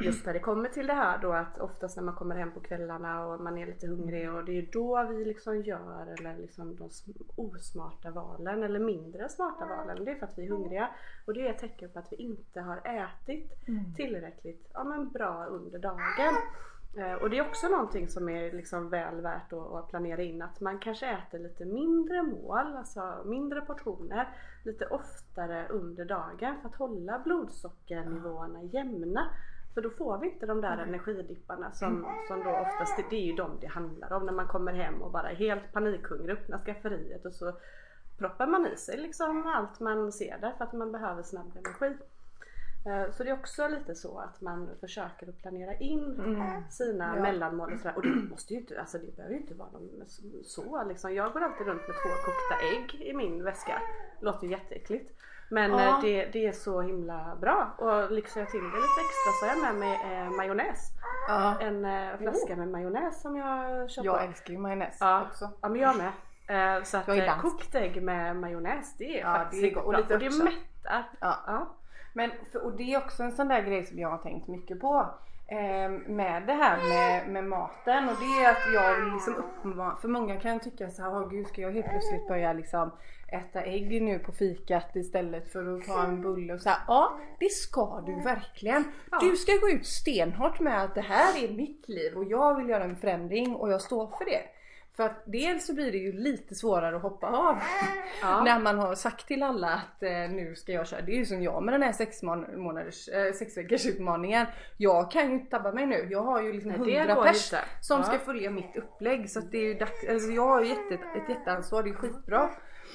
just 0.00 0.26
när 0.26 0.32
det 0.32 0.38
kommer 0.38 0.68
till 0.68 0.86
det 0.86 0.92
här 0.94 1.18
då 1.18 1.32
att 1.32 1.58
oftast 1.60 1.96
när 1.96 2.04
man 2.04 2.14
kommer 2.14 2.36
hem 2.36 2.50
på 2.52 2.60
kvällarna 2.60 3.26
och 3.26 3.40
man 3.40 3.58
är 3.58 3.66
lite 3.66 3.86
hungrig 3.86 4.30
och 4.32 4.44
det 4.44 4.58
är 4.58 4.66
då 4.72 5.04
vi 5.04 5.24
liksom 5.24 5.62
gör 5.62 6.14
eller 6.18 6.36
liksom 6.36 6.76
de 6.76 6.88
sm- 6.88 7.22
osmarta 7.36 8.10
valen 8.10 8.62
eller 8.62 8.78
mindre 8.80 9.28
smarta 9.28 9.66
valen. 9.66 10.04
Det 10.04 10.10
är 10.10 10.14
för 10.14 10.26
att 10.26 10.38
vi 10.38 10.46
är 10.46 10.50
hungriga 10.50 10.88
och 11.24 11.34
det 11.34 11.46
är 11.46 11.50
ett 11.50 11.58
tecken 11.58 11.90
på 11.90 11.98
att 11.98 12.12
vi 12.12 12.16
inte 12.16 12.60
har 12.60 12.80
ätit 12.84 13.52
tillräckligt 13.96 14.70
ja, 14.74 14.84
men 14.84 15.08
bra 15.08 15.44
under 15.46 15.78
dagen. 15.78 16.34
Eh, 16.96 17.14
Och 17.14 17.30
det 17.30 17.38
är 17.38 17.48
också 17.48 17.68
någonting 17.68 18.08
som 18.08 18.28
är 18.28 18.52
liksom 18.52 18.88
väl 18.88 19.20
värt 19.20 19.52
att, 19.52 19.88
planera 19.88 20.22
in 20.22 20.42
att 20.42 20.60
man 20.60 20.78
kanske 20.78 21.06
äter 21.06 21.38
lite 21.38 21.64
mindre 21.64 22.22
mål, 22.22 22.76
alltså 22.76 23.22
mindre 23.24 23.60
portioner 23.60 24.28
lite 24.64 24.86
oftare 24.86 25.68
under 25.68 26.04
dagen 26.04 26.56
för 26.62 26.68
att 26.68 26.74
hålla 26.74 27.18
blodsockernivåerna 27.18 28.62
jämna. 28.62 29.30
För 29.74 29.82
då 29.82 29.90
får 29.90 30.18
vi 30.18 30.28
inte 30.28 30.46
de 30.46 30.60
där 30.60 30.78
energidipparna 30.78 31.72
som, 31.72 32.06
som 32.28 32.44
då 32.44 32.50
oftast, 32.50 32.96
det, 32.96 33.04
det 33.10 33.16
är 33.16 33.26
ju 33.26 33.32
de 33.32 33.50
det 33.60 33.66
handlar 33.66 34.12
om 34.12 34.26
när 34.26 34.32
man 34.32 34.48
kommer 34.48 34.72
hem 34.72 35.02
och 35.02 35.10
bara 35.10 35.30
är 35.30 35.34
helt 35.34 35.72
panikhungrig, 35.72 36.30
öppnar 36.30 36.58
skafferiet 36.58 37.26
och 37.26 37.34
så 37.34 37.52
proppar 38.18 38.46
man 38.46 38.66
i 38.66 38.76
sig 38.76 38.96
liksom 38.96 39.46
allt 39.46 39.80
man 39.80 40.12
ser 40.12 40.38
där 40.38 40.52
för 40.58 40.64
att 40.64 40.72
man 40.72 40.92
behöver 40.92 41.22
snabb 41.22 41.56
energi. 41.56 41.96
Eh, 42.86 43.10
Så 43.12 43.24
det 43.24 43.30
är 43.30 43.34
också 43.34 43.68
lite 43.68 43.94
så 43.94 44.18
att 44.18 44.40
man 44.40 44.68
försöker 44.80 45.28
att 45.28 45.38
planera 45.38 45.74
in 45.74 46.14
sina 46.70 47.04
Mm. 47.04 47.16
Ja. 47.16 47.22
mellanmål 47.22 47.72
och 47.72 47.80
sådär. 47.80 47.96
Och 47.96 48.02
det 48.02 48.30
måste 48.30 48.54
ju 48.54 48.60
inte, 48.60 48.80
alltså 48.80 48.98
det 48.98 49.16
behöver 49.16 49.34
ju 49.34 49.40
inte 49.40 49.54
vara 49.54 49.68
någon 49.70 50.02
så 50.44 50.84
liksom. 50.84 51.14
Jag 51.14 51.32
går 51.32 51.40
alltid 51.40 51.66
runt 51.66 51.88
med 51.88 51.96
två 51.96 52.08
kokta 52.24 52.66
ägg 52.76 53.02
i 53.08 53.12
min 53.14 53.44
väska. 53.44 53.82
Låter 54.20 54.46
ju 54.46 54.50
jätteäckligt. 54.52 55.10
Men 55.50 55.70
Ja. 55.70 55.78
eh, 55.96 56.00
det, 56.02 56.24
det 56.32 56.46
är 56.46 56.52
så 56.52 56.80
himla 56.80 57.36
bra. 57.40 57.74
Och 57.78 58.10
lyxar 58.12 58.40
jag 58.40 58.50
till 58.50 58.60
det 58.60 58.66
lite 58.66 59.00
extra 59.06 59.30
så 59.40 59.46
har 59.46 59.52
jag 59.54 59.62
med 59.62 59.74
mig 59.74 60.18
eh, 60.24 60.30
majonnäs. 60.30 60.90
Ja. 61.28 61.60
En 61.60 61.84
eh, 61.84 62.16
flaska 62.18 62.56
med 62.56 62.68
majonnäs 62.68 63.22
som 63.22 63.36
jag 63.36 63.88
på. 63.96 64.04
Jag 64.04 64.24
älskar 64.24 64.52
ju 64.52 64.58
majonnäs 64.58 64.96
Ja, 65.00 65.22
också. 65.22 65.50
ja 65.60 65.68
men 65.68 65.80
jag 65.80 65.96
med. 65.96 66.12
Eh, 66.78 66.82
Så 66.84 66.96
att 66.96 67.08
eh, 67.08 67.40
kokt 67.40 67.74
ägg 67.74 68.02
med 68.02 68.36
majonnäs 68.36 68.94
det 68.98 69.20
är 69.20 69.24
faktiskt 69.24 69.62
det 69.62 69.70
är 69.70 69.74
gott. 69.74 69.84
Och 69.84 69.94
lite 69.96 70.14
Och 70.14 70.20
det 70.20 70.30
mättar. 70.44 71.04
Ja. 71.20 71.68
Men, 72.12 72.30
för, 72.52 72.64
och 72.64 72.72
det 72.72 72.94
är 72.94 72.98
också 72.98 73.22
en 73.22 73.32
sån 73.32 73.48
där 73.48 73.62
grej 73.62 73.86
som 73.86 73.98
jag 73.98 74.10
har 74.10 74.18
tänkt 74.18 74.48
mycket 74.48 74.80
på. 74.80 75.06
eh, 75.48 75.90
med 76.06 76.42
det 76.46 76.52
här 76.52 76.76
med, 76.88 77.28
med 77.32 77.44
maten 77.44 78.08
och 78.08 78.14
det 78.20 78.44
är 78.44 78.50
att 78.50 78.74
jag 78.74 79.04
vill 79.04 79.12
liksom 79.14 79.34
uppmana, 79.36 79.96
för 79.96 80.08
många 80.08 80.36
kan 80.40 80.60
tycka 80.60 80.90
så 80.90 81.02
här, 81.02 81.10
åh 81.10 81.28
gud 81.30 81.46
ska 81.46 81.60
jag 81.60 81.72
helt 81.72 81.86
plötsligt 81.90 82.28
börja 82.28 82.52
liksom 82.52 82.90
äta 83.32 83.62
ägg 83.62 84.02
nu 84.02 84.18
på 84.18 84.32
fikat 84.32 84.96
istället 84.96 85.52
för 85.52 85.76
att 85.78 85.86
ta 85.86 86.02
en 86.04 86.22
bulle 86.22 86.54
och 86.54 86.60
så 86.60 86.68
här, 86.68 86.78
Ja, 86.88 87.18
det 87.38 87.48
ska 87.52 88.02
du 88.06 88.20
verkligen. 88.20 88.84
Ja. 89.10 89.18
Du 89.20 89.36
ska 89.36 89.52
gå 89.52 89.68
ut 89.70 89.86
stenhårt 89.86 90.60
med 90.60 90.82
att 90.84 90.94
det 90.94 91.00
här 91.00 91.44
är 91.44 91.48
mitt 91.54 91.88
liv 91.88 92.16
och 92.16 92.24
jag 92.24 92.54
vill 92.56 92.68
göra 92.68 92.84
en 92.84 92.96
förändring 92.96 93.56
och 93.56 93.72
jag 93.72 93.80
står 93.80 94.06
för 94.06 94.24
det. 94.24 94.42
För 94.96 95.02
att 95.06 95.22
dels 95.24 95.66
så 95.66 95.74
blir 95.74 95.92
det 95.92 95.98
ju 95.98 96.12
lite 96.12 96.54
svårare 96.54 96.96
att 96.96 97.02
hoppa 97.02 97.26
av 97.26 97.58
Ja. 98.22 98.42
när 98.44 98.58
man 98.60 98.78
har 98.78 98.94
sagt 98.94 99.26
till 99.26 99.42
alla 99.42 99.68
att 99.68 100.02
eh, 100.02 100.10
nu 100.10 100.54
ska 100.56 100.72
jag 100.72 100.86
köra. 100.86 101.00
Det 101.00 101.12
är 101.12 101.16
ju 101.16 101.24
som 101.24 101.42
jag 101.42 101.62
med 101.62 101.74
den 101.74 101.82
här 101.82 101.92
sex, 101.92 102.22
mån- 102.22 102.56
månaders, 102.56 103.08
eh, 103.08 103.32
sex 103.32 103.56
veckors 103.56 103.86
utmaningen. 103.86 104.46
Jag 104.76 105.10
kan 105.10 105.26
ju 105.28 105.32
inte 105.34 105.50
tabba 105.50 105.72
mig 105.72 105.86
nu. 105.86 106.06
Jag 106.10 106.22
har 106.22 106.42
ju 106.42 106.52
liksom 106.52 106.70
Nej, 106.70 106.80
det 106.92 106.96
100 106.98 107.14
går 107.14 107.26
ju 107.26 107.30
pers 107.32 107.54
som 107.80 107.98
Ja. 107.98 108.02
ska 108.04 108.18
följa 108.18 108.50
mitt 108.50 108.76
upplägg. 108.76 109.30
Så 109.30 109.38
att 109.38 109.50
det 109.50 109.58
är 109.58 109.64
ju 109.66 109.74
dags, 109.74 110.08
alltså 110.08 110.30
jag 110.30 110.46
har 110.48 110.60
ju 110.62 110.68
jätte, 110.68 110.94
ett 110.94 111.28
jätteansvar, 111.28 111.82
det 111.82 111.90
är 111.90 111.94
skitbra. 111.94 112.50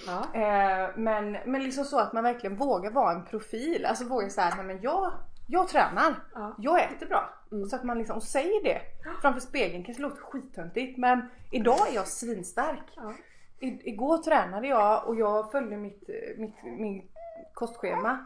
Ja. 0.08 0.20
Eh, 0.34 0.90
men, 0.96 1.32
men 1.46 1.64
liksom 1.64 1.84
så 1.86 2.00
att 2.00 2.14
man 2.14 2.24
verkligen 2.24 2.56
vågar 2.56 2.92
vara 2.92 3.12
en 3.12 3.26
profil. 3.26 3.86
Alltså 3.86 4.06
vågar 4.08 4.30
säga 4.30 4.54
nej 4.58 4.66
men 4.66 4.82
jag, 4.82 5.12
jag 5.48 5.68
tränar. 5.68 6.16
Ja. 6.34 6.56
Jag 6.58 6.84
äter 6.84 7.06
bra. 7.06 7.30
Mm. 7.52 7.70
Så 7.70 7.76
att 7.76 7.84
man 7.84 7.98
liksom 7.98 8.22
säger 8.22 8.64
det 8.64 8.82
framför 9.22 9.40
spegeln 9.40 9.84
kanske 9.84 10.04
låter 10.04 10.22
skittöntigt 10.22 10.98
men 10.98 11.30
idag 11.52 11.90
är 11.90 11.96
jag 11.96 12.08
svinstark. 12.08 12.84
Ja. 12.96 13.14
I, 13.60 13.90
igår 13.90 14.18
tränade 14.18 14.68
jag 14.68 15.08
och 15.08 15.16
jag 15.16 15.52
följde 15.52 15.78
mitt, 15.78 16.10
mitt, 16.38 16.64
mitt 16.64 17.12
kostschema. 17.54 18.26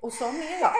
Och 0.00 0.12
sån 0.12 0.28
är 0.28 0.60
jag. 0.60 0.70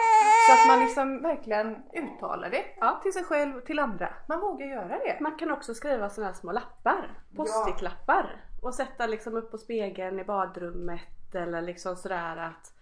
Så 0.47 0.53
att 0.53 0.67
man 0.67 0.79
liksom 0.85 1.21
verkligen 1.21 1.75
uttalar 1.93 2.49
det 2.49 2.63
Ja. 2.79 2.99
till 3.03 3.13
sig 3.13 3.23
själv 3.23 3.57
och 3.57 3.65
till 3.65 3.79
andra. 3.79 4.13
Man 4.27 4.39
vågar 4.41 4.65
göra 4.67 4.99
det. 4.99 5.17
Man 5.19 5.35
kan 5.37 5.51
också 5.51 5.73
skriva 5.73 6.09
sådana 6.09 6.31
här 6.31 6.39
små 6.39 6.51
lappar, 6.51 7.09
post-it-lappar 7.35 8.43
och 8.61 8.75
sätta 8.75 9.07
liksom 9.07 9.35
upp 9.35 9.51
på 9.51 9.57
spegeln 9.57 10.19
i 10.19 10.23
badrummet 10.23 11.35
eller 11.35 11.61
liksom 11.61 11.95
sådär 11.95 12.37
att 12.37 12.73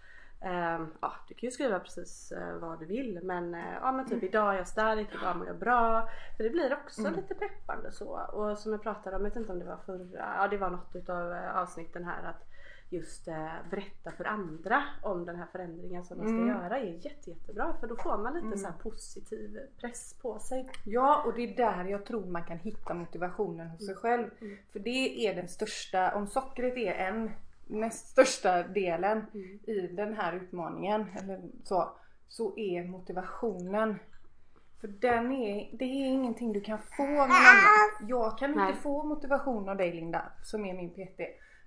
ja, 1.02 1.12
du 1.28 1.34
kan 1.34 1.48
ju 1.48 1.52
skriva 1.52 1.80
precis 1.80 2.32
eh, 2.32 2.54
vad 2.58 2.80
du 2.80 2.86
vill 2.86 3.20
men 3.24 3.56
eh, 3.56 3.74
ja 3.82 3.92
men 3.92 4.06
typ 4.08 4.24
idag 4.24 4.54
är 4.54 4.58
jag 4.58 4.68
stark, 4.68 5.08
idag 5.22 5.38
mår 5.38 5.48
jag 5.48 5.58
bra. 5.60 6.10
För 6.38 6.44
det 6.44 6.50
blir 6.50 6.74
också 6.74 7.02
Mm. 7.02 7.14
lite 7.16 7.34
peppande 7.34 7.92
så. 7.92 8.08
Och 8.34 8.58
som 8.58 8.72
jag 8.72 8.82
pratade 8.84 9.16
om, 9.16 9.22
jag 9.24 9.30
vet 9.30 9.38
inte 9.38 9.52
om 9.52 9.60
det 9.60 9.66
var 9.66 9.78
förra, 9.86 10.36
ja 10.42 10.48
det 10.48 10.58
var 10.58 10.70
något 10.70 10.96
utav 10.96 11.32
eh, 11.34 11.58
avsnitten 11.58 12.04
här 12.06 12.24
att 12.30 12.44
just 12.90 13.28
eh, 13.28 13.50
berätta 13.70 14.12
för 14.12 14.26
andra 14.26 14.84
om 15.04 15.26
den 15.26 15.36
här 15.36 15.46
förändringen 15.52 16.04
som 16.06 16.18
man 16.18 16.28
ska 16.28 16.36
Mm. 16.38 16.48
göra 16.48 16.80
är 16.80 17.06
jätte, 17.06 17.30
jättebra 17.30 17.74
för 17.80 17.88
då 17.88 17.96
får 17.96 18.18
man 18.18 18.34
lite 18.34 18.58
så 18.58 18.68
här 18.68 18.74
positiv 18.84 19.60
press 19.82 20.14
på 20.22 20.40
sig. 20.40 20.70
Ja 20.86 21.24
och 21.26 21.34
det 21.34 21.42
är 21.42 21.58
där 21.58 21.86
jag 21.86 22.06
tror 22.06 22.26
man 22.26 22.44
kan 22.44 22.58
hitta 22.58 22.94
motivationen 22.94 23.68
hos 23.70 23.86
sig 23.86 23.96
själv. 23.96 24.30
Mm. 24.42 24.58
För 24.72 24.80
det 24.80 25.28
är 25.28 25.36
den 25.36 25.48
största, 25.48 26.16
om 26.16 26.28
sockret 26.28 26.78
är 26.78 26.94
en 26.94 27.32
näst 27.68 28.08
största 28.08 28.64
delen 28.64 29.26
Mm. 29.34 29.60
i 29.68 29.88
den 29.88 30.14
här 30.14 30.34
utmaningen 30.36 31.06
eller 31.20 31.42
så, 31.64 31.92
så 32.28 32.58
är 32.58 32.84
motivationen. 32.84 34.00
För 34.82 34.88
den 34.88 35.32
är, 35.32 35.70
det 35.78 35.86
är 35.86 36.06
ingenting 36.08 36.54
du 36.54 36.62
kan 36.62 36.80
få 36.98 37.04
av 37.04 37.28
någon. 37.30 38.10
Jag 38.10 38.38
kan 38.38 38.52
Nej. 38.52 38.70
inte 38.70 38.82
få 38.82 39.04
motivation 39.04 39.70
av 39.70 39.78
dig 39.78 39.94
Linda 39.94 40.22
som 40.44 40.66
är 40.66 40.74
min 40.74 40.90
PT. 40.90 41.20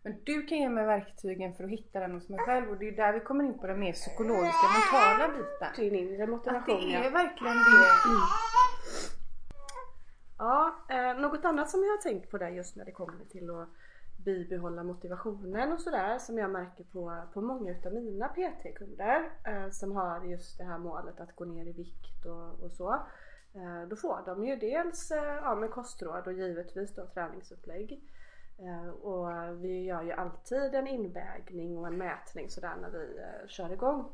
Men 0.03 0.15
du 0.25 0.43
kan 0.47 0.59
ge 0.59 0.69
mig 0.69 0.87
verktygen 0.87 1.55
för 1.55 1.65
att 1.65 1.71
hitta 1.71 2.01
den 2.01 2.13
hos 2.13 2.29
mig 2.29 2.39
själv 2.41 2.71
och 2.71 2.79
det 2.79 2.89
är 2.89 2.93
där 2.93 3.13
vi 3.13 3.21
kommer 3.21 3.45
in 3.45 3.59
på 3.59 3.67
den 3.67 3.81
mer 3.81 3.93
psykologiska 3.93 4.67
mentala 4.75 5.29
biten. 5.29 5.69
Din 5.77 5.95
inre 5.95 6.23
Att 6.23 6.29
motivation 6.29 6.81
det 6.81 6.93
ja. 6.93 7.05
är 7.05 7.11
verkligen 7.11 7.57
det. 7.57 8.21
Ja, 10.39 10.85
eh, 10.91 11.21
något 11.21 11.45
annat 11.45 11.71
som 11.71 11.85
jag 11.85 11.91
har 11.91 12.03
tänkt 12.03 12.31
på 12.31 12.39
där 12.39 12.49
just 12.49 12.77
när 12.77 12.85
det 12.85 12.93
kommer 12.93 13.25
till 13.25 13.51
att 13.51 13.69
bibehålla 14.25 14.83
motivationen 14.83 15.73
och 15.73 15.81
sådär 15.81 16.19
som 16.19 16.39
jag 16.39 16.51
märker 16.51 16.85
på, 16.85 17.23
på 17.35 17.41
många 17.41 17.71
utav 17.71 17.93
mina 17.93 18.29
PT-kunder 18.29 19.31
eh, 19.45 19.71
som 19.71 19.97
har 19.97 20.25
just 20.25 20.59
det 20.59 20.65
här 20.65 20.79
målet 20.79 21.21
att 21.21 21.37
gå 21.37 21.45
ner 21.45 21.67
i 21.67 21.73
vikt 21.73 22.27
och, 22.27 22.65
och 22.65 22.73
så. 22.73 22.93
Eh, 23.55 23.89
då 23.89 23.97
får 23.97 24.23
de 24.27 24.45
ju 24.47 24.57
dels 24.57 25.11
eh, 25.11 25.35
ja, 25.43 25.55
med 25.55 25.71
kostråd 25.71 26.27
och 26.27 26.33
givetvis 26.33 26.95
då 26.95 27.07
träningsupplägg. 27.07 28.01
Eh, 28.59 28.89
och 28.89 29.29
vi 29.65 29.85
gör 29.85 30.03
ju 30.03 30.13
alltid 30.13 30.75
en 30.75 30.87
invägning 30.87 31.79
och 31.79 31.87
en 31.87 31.99
mätning 31.99 32.51
sådär 32.51 32.77
när 32.81 32.91
vi 32.91 33.19
eh, 33.19 33.49
kör 33.49 33.73
igång. 33.73 34.05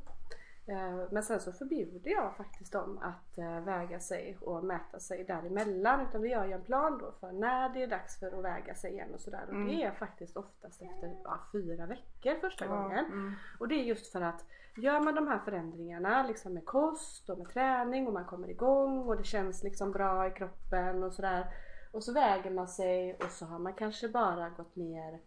Eh, 0.68 1.00
Men 1.10 1.22
sen 1.22 1.40
så 1.40 1.52
förbjuder 1.52 2.10
jag 2.10 2.36
faktiskt 2.36 2.72
dem 2.72 2.98
att 3.02 3.38
eh, 3.38 3.60
väga 3.60 4.00
sig 4.00 4.38
och 4.40 4.64
mäta 4.64 5.00
sig 5.00 5.24
däremellan 5.24 6.00
utan 6.08 6.22
vi 6.22 6.28
gör 6.28 6.44
ju 6.46 6.52
en 6.52 6.62
plan 6.64 6.98
då 6.98 7.12
för 7.20 7.32
när 7.32 7.68
det 7.68 7.82
är 7.82 7.86
dags 7.86 8.18
för 8.20 8.38
att 8.38 8.44
väga 8.44 8.74
sig 8.74 8.92
igen 8.92 9.14
och 9.14 9.20
sådär 9.20 9.44
och 9.48 9.54
Mm. 9.54 9.68
det 9.68 9.82
är 9.84 9.90
faktiskt 9.90 10.36
oftast 10.36 10.82
efter 10.82 11.16
ja, 11.24 11.38
fyra 11.52 11.86
veckor 11.86 12.40
första 12.40 12.64
Ja, 12.64 12.70
gången. 12.82 13.04
mm. 13.04 13.32
Och 13.60 13.68
det 13.68 13.74
är 13.74 13.82
just 13.84 14.12
för 14.12 14.20
att 14.20 14.44
gör 14.76 15.00
man 15.00 15.14
de 15.14 15.26
här 15.28 15.38
förändringarna 15.38 16.26
liksom 16.26 16.54
med 16.54 16.64
kost 16.66 17.30
och 17.30 17.38
med 17.38 17.48
träning 17.48 18.06
och 18.06 18.12
man 18.12 18.24
kommer 18.24 18.50
igång 18.50 18.98
och 18.98 19.16
det 19.16 19.24
känns 19.24 19.62
liksom 19.62 19.92
bra 19.92 20.26
i 20.26 20.30
kroppen 20.30 21.02
och 21.04 21.12
sådär 21.12 21.46
och 21.92 22.04
så 22.04 22.12
väger 22.12 22.50
man 22.50 22.68
sig 22.68 23.14
och 23.14 23.30
så 23.30 23.46
har 23.46 23.58
man 23.58 23.74
kanske 23.74 24.08
bara 24.08 24.48
gått 24.50 24.76
ner 24.76 25.20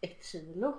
ett 0.00 0.24
kilo 0.24 0.74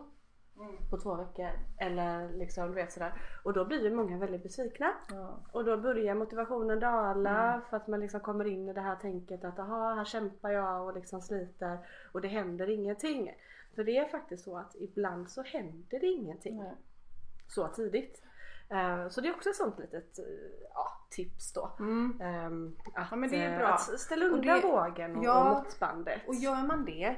på 0.89 0.98
två 0.98 1.15
veckor 1.15 1.50
eller 1.78 2.30
liksom 2.34 2.67
du 2.67 2.74
vet 2.74 2.91
sådär 2.93 3.13
och 3.43 3.54
då 3.54 3.65
blir 3.65 3.84
ju 3.84 3.96
många 3.96 4.17
väldigt 4.17 4.43
besvikna 4.43 4.93
Ja. 5.12 5.39
och 5.52 5.65
då 5.65 5.78
börjar 5.78 6.15
motivationen 6.15 6.80
dala 6.80 7.62
för 7.70 7.78
att 7.78 7.88
man 7.88 8.00
liksom 8.00 8.20
kommer 8.20 8.46
in 8.48 8.70
i 8.70 8.74
det 8.74 8.82
här 8.82 8.96
tänket 8.96 9.43
att 9.43 9.60
aha 9.60 9.93
här 9.93 10.06
kämpar 10.06 10.50
jag 10.50 10.86
och 10.86 10.93
liksom 10.96 11.22
sliter 11.22 11.78
och 12.12 12.22
det 12.22 12.28
händer 12.28 12.70
ingenting. 12.70 13.34
För 13.76 13.84
det 13.84 13.98
är 13.98 14.06
faktiskt 14.08 14.43
så 14.43 14.58
att 14.58 14.76
ibland 14.76 15.30
så 15.32 15.43
händer 15.43 16.00
det 16.00 16.08
ingenting 16.08 16.58
Nej. 16.63 16.74
så 17.48 17.67
tidigt. 17.67 18.24
Eh, 18.70 19.10
Så 19.10 19.22
det 19.22 19.28
är 19.28 19.36
också 19.36 19.50
ett 19.50 19.56
sånt 19.56 19.80
litet 19.80 20.20
eh, 20.20 20.26
ja, 20.74 20.88
tips 21.10 21.54
då. 21.54 21.72
Mm. 21.80 22.22
Ehm, 22.22 22.76
Att, 22.96 23.08
Ja, 23.12 23.15
men 23.15 23.30
det 23.30 23.38
är 23.43 23.52
eh, 23.54 23.58
bra. 23.58 23.67
att 23.67 24.00
ställa 24.00 24.26
undan 24.26 24.62
det- 24.62 24.67
vågen 24.67 25.15
och, 25.17 25.24
ja, 25.24 25.50
och 25.50 25.58
måttbandet. 25.63 26.22
Och 26.28 26.36
gör 26.36 26.67
man 26.67 26.86
det 26.86 27.15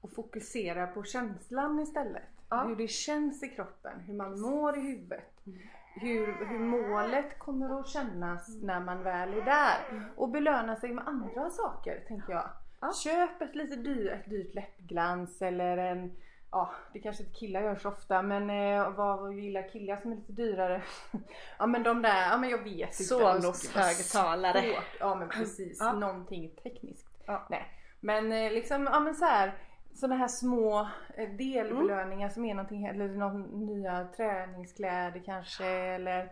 och 0.00 0.12
fokuserar 0.12 0.86
på 0.86 1.02
känslan 1.02 1.80
istället. 1.80 2.22
Ja. 2.56 2.64
Hur 2.64 2.76
det 2.76 2.88
känns 2.88 3.42
i 3.42 3.48
kroppen, 3.48 4.00
hur 4.06 4.14
man 4.14 4.40
mår 4.40 4.78
i 4.78 4.80
huvudet. 4.80 5.46
Mm. 5.46 5.58
Hur, 5.94 6.46
hur 6.46 6.58
målet 6.58 7.38
kommer 7.38 7.80
att 7.80 7.88
kännas 7.88 8.62
när 8.62 8.80
man 8.80 9.02
väl 9.02 9.34
är 9.34 9.44
där. 9.44 10.08
Och 10.16 10.28
belöna 10.28 10.76
sig 10.76 10.92
med 10.92 11.08
andra 11.08 11.50
saker 11.50 12.04
tänker 12.08 12.32
jag. 12.32 12.48
Ja. 12.80 12.92
Köp 13.04 13.42
ett 13.42 13.54
lite 13.54 13.76
dyrt, 13.76 14.12
ett 14.12 14.30
dyrt 14.30 14.54
läppglans 14.54 15.42
eller 15.42 15.76
en 15.76 16.12
Ja, 16.54 16.70
det 16.92 16.98
kanske 16.98 17.22
inte 17.22 17.34
killar 17.34 17.60
gör 17.60 17.76
så 17.76 17.88
ofta 17.88 18.22
men 18.22 18.50
eh, 18.50 18.90
vad, 18.90 19.34
gillar 19.34 19.68
killar 19.68 19.96
som 19.96 20.12
är 20.12 20.16
lite 20.16 20.32
dyrare? 20.32 20.82
ja 21.58 21.66
men 21.66 21.82
de 21.82 22.02
där, 22.02 22.30
ja 22.30 22.36
men 22.36 22.50
jag 22.50 22.58
vet 22.58 23.00
inte. 23.00 23.04
Sonos-högtalare. 23.04 24.64
Ja 25.00 25.14
men 25.14 25.28
precis, 25.28 25.78
Ja. 25.80 25.92
någonting 25.92 26.50
tekniskt. 26.62 27.06
Ja. 27.26 27.46
Nej. 27.50 27.64
Men 28.00 28.32
eh, 28.32 28.52
liksom, 28.52 28.88
ja 28.92 29.00
men 29.00 29.14
så 29.14 29.24
här 29.24 29.54
sådana 29.94 30.16
här 30.16 30.28
små 30.28 30.88
eh, 31.16 31.28
delbelöningar 31.28 32.28
som 32.28 32.44
är 32.44 32.54
någonting, 32.54 32.86
eller 32.86 33.08
någon 33.08 33.42
nya 33.42 34.08
träningskläder 34.16 35.22
kanske 35.24 35.66
eller 35.66 36.30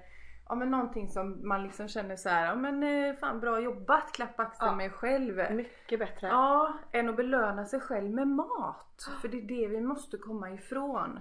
Ja 0.49 0.55
men 0.55 0.71
någonting 0.71 1.09
som 1.09 1.49
man 1.49 1.63
liksom 1.63 1.89
känner 1.89 2.17
så 2.17 2.29
här, 2.29 2.47
ja 2.47 2.55
men 2.55 2.83
eh, 2.83 3.15
fan 3.17 3.41
bra 3.41 3.61
jobbat, 3.61 4.13
klappa 4.13 4.43
axeln 4.43 4.71
Ja. 4.71 4.77
med 4.77 4.93
själv. 4.93 5.53
Mycket 5.53 5.99
bättre. 5.99 6.27
Ja, 6.27 6.73
än 6.93 7.09
att 7.09 7.17
belöna 7.17 7.65
sig 7.65 7.81
själv 7.81 8.11
med 8.11 8.29
mat. 8.29 9.09
För 9.21 9.29
det 9.29 9.37
är 9.37 9.43
det 9.43 9.69
vi 9.69 9.81
måste 9.81 10.17
komma 10.17 10.51
ifrån. 10.51 11.21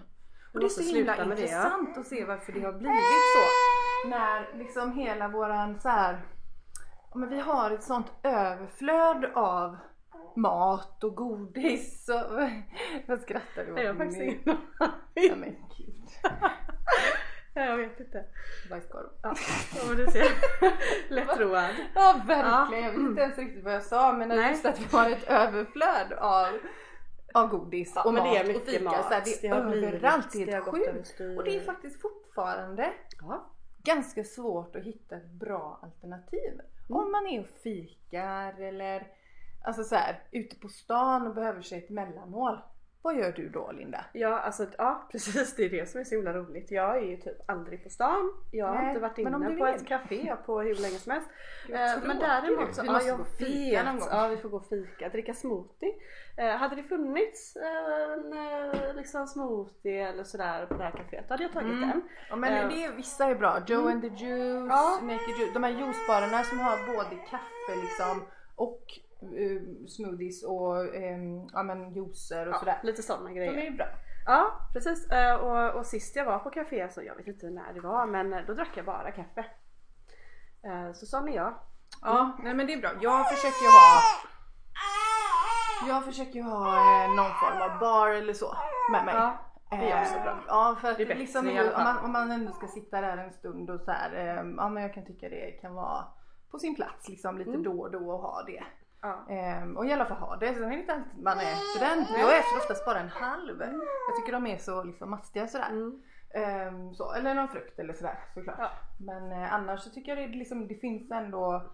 Och 0.54 0.60
det 0.60 0.66
är 0.66 0.70
så 0.70 0.96
himla 0.96 1.16
med 1.26 1.38
det, 1.38 1.42
ja. 1.42 1.58
intressant 1.58 1.98
att 1.98 2.08
se 2.08 2.26
varför 2.26 2.52
det 2.52 2.60
har 2.62 2.74
blivit 2.74 2.96
så. 3.36 4.10
När 4.10 4.58
liksom 4.58 4.92
hela 4.92 5.28
våran 5.28 5.80
så 5.80 5.90
här, 5.90 6.22
ja, 7.12 7.18
men 7.18 7.30
vi 7.30 7.40
har 7.40 7.72
ett 7.72 7.84
sånt 7.84 8.12
överflöd 8.24 9.26
av 9.34 9.78
mat 10.36 11.04
och 11.04 11.16
godis 11.16 12.10
och... 12.10 12.50
Vad 13.08 13.22
skrattar 13.22 13.66
du 13.66 13.72
åt? 13.72 13.76
Nej, 13.76 13.86
jag 13.86 13.94
har 13.94 13.98
faktiskt 13.98 14.22
ingen 14.22 14.58
Ja 15.14 15.36
men 15.36 15.56
gud. 15.78 16.10
Jag 17.54 17.78
vet 17.78 18.00
inte. 18.00 18.26
Bajskorv. 18.70 19.10
Ja, 19.24 19.36
ja 19.76 19.94
du 19.96 20.08
ser. 20.08 20.32
Lättroad. 21.14 21.70
Ja 21.96 22.22
verkligen, 22.28 22.84
jag 22.84 22.92
vet 22.92 23.00
inte 23.00 23.22
ens 23.22 23.38
riktigt 23.38 23.64
vad 23.64 23.74
jag 23.74 23.84
sa 23.84 24.14
men 24.14 24.28
Nej. 24.30 24.52
just 24.52 24.66
att 24.66 24.80
vi 24.80 24.86
har 24.98 25.10
ett 25.10 25.24
överflöd 25.30 26.14
av, 26.14 26.48
av 27.34 27.48
godis 27.48 27.92
Ja, 27.96 28.04
och 28.04 28.14
men 28.14 28.24
mat 28.24 28.34
det 28.34 28.40
är 28.52 28.56
och 28.56 28.62
fika. 28.62 28.84
mat. 28.84 29.06
Så 29.08 29.14
här, 29.14 29.24
det 29.42 29.48
är 29.48 29.56
överallt, 29.56 30.32
det 30.34 30.44
är 30.44 30.48
helt 30.48 30.66
sjukt. 30.66 31.20
Och 31.38 31.44
det 31.44 31.56
är 31.56 31.60
faktiskt 31.60 32.02
fortfarande 32.02 32.94
Ja. 33.22 33.50
ganska 33.84 34.24
svårt 34.24 34.76
att 34.76 34.84
hitta 34.84 35.16
ett 35.16 35.32
bra 35.32 35.80
alternativ. 35.82 36.62
Om 36.90 37.12
man 37.12 37.28
är 37.28 37.40
och 37.40 37.48
fikar 37.64 38.62
eller 38.62 39.08
alltså 39.64 39.84
så 39.84 39.96
här, 39.96 40.24
ute 40.32 40.56
på 40.56 40.68
stan 40.68 41.28
och 41.28 41.34
behöver 41.36 41.62
sig 41.62 41.78
ett 41.78 41.90
mellanmål. 41.90 42.58
Vad 43.04 43.16
gör 43.18 43.32
du 43.32 43.50
då 43.50 43.72
Linda? 43.72 44.06
Ja 44.14 44.40
alltså 44.40 44.66
ja 44.78 45.08
precis 45.12 45.56
det 45.56 45.66
är 45.66 45.70
det 45.70 45.90
som 45.90 46.00
är 46.00 46.04
så 46.06 46.16
himla 46.16 46.34
roligt. 46.34 46.72
Jag 46.72 46.98
är 46.98 47.02
ju 47.02 47.18
typ 47.18 47.50
aldrig 47.50 47.84
på 47.84 47.90
stan. 47.90 48.34
Jag 48.52 48.68
har 48.68 48.76
Nej, 48.76 48.88
inte 48.88 49.00
varit 49.02 49.18
inne 49.18 49.58
på 49.58 49.66
ett 49.66 49.88
café 49.88 50.36
på 50.46 50.62
hur 50.62 50.76
länge 50.76 50.96
som 50.98 51.12
helst. 51.12 51.30
Eh, 51.70 52.08
men 52.08 52.20
däremot 52.20 52.76
så, 52.76 52.82
Vi 52.82 52.88
ja 52.88 53.02
jag 53.02 53.18
vet. 53.18 54.04
Ja 54.12 54.28
vi 54.28 54.38
får 54.38 54.50
gå 54.50 54.58
och 54.58 54.66
fika, 54.66 55.10
dricka 55.10 55.34
smoothie. 55.34 55.94
Eh, 56.38 56.56
hade 56.56 56.76
det 56.76 56.84
funnits 56.84 57.56
eh, 57.56 58.14
en 58.14 58.34
eh, 58.34 58.94
liksom 58.96 59.28
smoothie 59.28 60.10
eller 60.10 60.24
sådär 60.24 60.66
på 60.66 60.74
det 60.74 60.84
här 60.84 60.92
kaféet 60.92 61.28
då 61.28 61.34
hade 61.34 61.44
jag 61.44 61.54
tagit 61.54 61.72
Mm. 61.72 61.90
den. 61.90 62.02
Ja 62.30 62.36
men 62.36 62.54
Eh, 62.54 62.68
det 62.70 62.84
är, 62.86 62.92
vissa 62.92 63.26
är 63.26 63.36
bra. 63.36 63.62
Joe 63.68 63.88
and 63.90 64.02
the 64.02 64.08
Juice, 64.26 64.70
Ja. 64.70 65.00
Naked 65.02 65.36
Juice. 65.40 65.54
De 65.54 65.64
här 65.64 65.72
juicebarerna 65.72 66.44
som 66.44 66.60
har 66.60 66.94
både 66.96 67.16
kaffe 67.30 67.76
liksom 67.82 68.24
och 68.56 68.84
eh, 69.22 69.88
smoothies 69.88 70.44
och 70.44 70.96
ehm, 70.96 71.48
ja, 71.54 71.64
men 71.64 71.94
juicer 71.94 72.48
och 72.48 72.54
Ja, 72.54 72.60
sådär. 72.60 72.80
lite 72.84 73.02
sådana 73.04 73.28
De 73.30 73.34
grejer. 73.36 73.54
är 73.54 73.62
ju 73.62 73.72
bra. 73.72 73.86
Ja 74.26 74.52
precis 74.74 75.10
Eh, 75.12 75.36
och, 75.36 75.80
och 75.80 75.86
sist 75.86 76.16
jag 76.16 76.26
var 76.26 76.40
på 76.40 76.50
café 76.50 76.90
så 76.90 77.02
jag 77.04 77.16
vet 77.16 77.28
inte 77.28 77.50
när 77.50 77.74
det 77.74 77.80
var 77.82 78.06
men 78.06 78.34
eh, 78.34 78.40
då 78.48 78.54
drack 78.54 78.72
jag 78.78 78.86
bara 78.86 79.12
kaffe. 79.12 79.46
Så 80.94 81.06
sa 81.06 81.22
ni 81.22 81.36
ja. 81.36 81.64
Ja, 82.02 82.38
nej 82.44 82.54
men 82.54 82.68
det 82.68 82.74
är 82.74 82.82
bra. 82.82 82.90
Jag 83.02 83.30
försöker 83.30 83.62
ju 83.66 83.68
ha 83.68 84.02
Jag 85.88 86.06
försöker 86.06 86.34
ju 86.34 86.42
ha 86.42 87.08
någon 87.08 87.32
form 87.32 87.62
av 87.72 87.80
bar 87.80 88.10
eller 88.10 88.34
så 88.34 88.56
med 88.92 89.06
mig. 89.06 89.16
Ja, 89.16 89.38
det 89.70 89.92
är 89.92 90.02
också 90.02 90.14
bra. 90.20 90.44
Ja 90.48 90.78
för 90.82 90.92
att 90.92 90.98
Det 90.98 91.12
är 91.12 91.16
liksom, 91.16 91.50
i 91.50 91.60
alla 91.60 91.78
om, 91.78 91.84
man, 91.84 91.98
om 92.06 92.12
man 92.12 92.32
ändå 92.32 92.52
ska 92.54 92.68
sitta 92.68 93.02
där 93.02 93.18
en 93.18 93.32
stund 93.34 93.70
och 93.70 93.82
så 93.82 93.92
här, 93.92 94.36
ja 94.58 94.70
men 94.70 94.84
jag 94.84 94.94
kan 94.94 95.06
tycka 95.06 95.30
det 95.30 95.52
kan 95.62 95.74
vara 95.74 96.04
på 96.52 96.60
sin 96.60 96.76
plats 96.76 97.10
liksom 97.10 97.38
lite 97.38 97.50
Mm. 97.50 97.64
då 97.64 97.80
och 97.82 97.92
då 97.92 98.12
och 98.12 98.20
ha 98.22 98.44
det. 98.44 98.64
Ja. 99.02 99.26
Ehm, 99.30 99.78
och 99.78 99.86
i 99.86 99.94
alla 99.94 100.06
fall 100.06 100.18
ha 100.18 100.36
det. 100.36 100.54
Sen 100.54 100.64
är 100.64 100.70
det 100.70 100.76
inte 100.76 100.94
alltid 100.94 101.24
man 101.24 101.40
äter 101.40 101.80
den. 101.80 102.06
Jag 102.20 102.38
äter 102.38 102.58
oftast 102.58 102.86
bara 102.86 103.00
en 103.00 103.10
halv. 103.10 103.62
Jag 104.08 104.16
tycker 104.16 104.32
de 104.32 104.48
är 104.48 104.58
så 104.58 104.84
liksom 104.84 105.10
mastiga 105.10 105.48
sådär. 105.48 105.70
Mm. 105.70 106.02
Ehm, 106.34 106.94
så, 106.94 107.14
eller 107.14 107.34
någon 107.34 107.48
frukt 107.48 107.80
eller 107.80 107.94
sådär 107.94 108.20
såklart. 108.34 108.56
Ja. 108.60 108.70
Men 109.00 109.32
eh, 109.32 109.54
annars 109.54 109.82
så 109.82 109.90
tycker 109.90 110.16
jag 110.18 110.30
det, 110.32 110.38
liksom, 110.38 110.68
det 110.68 110.76
finns 110.76 111.12
ändå 111.12 111.72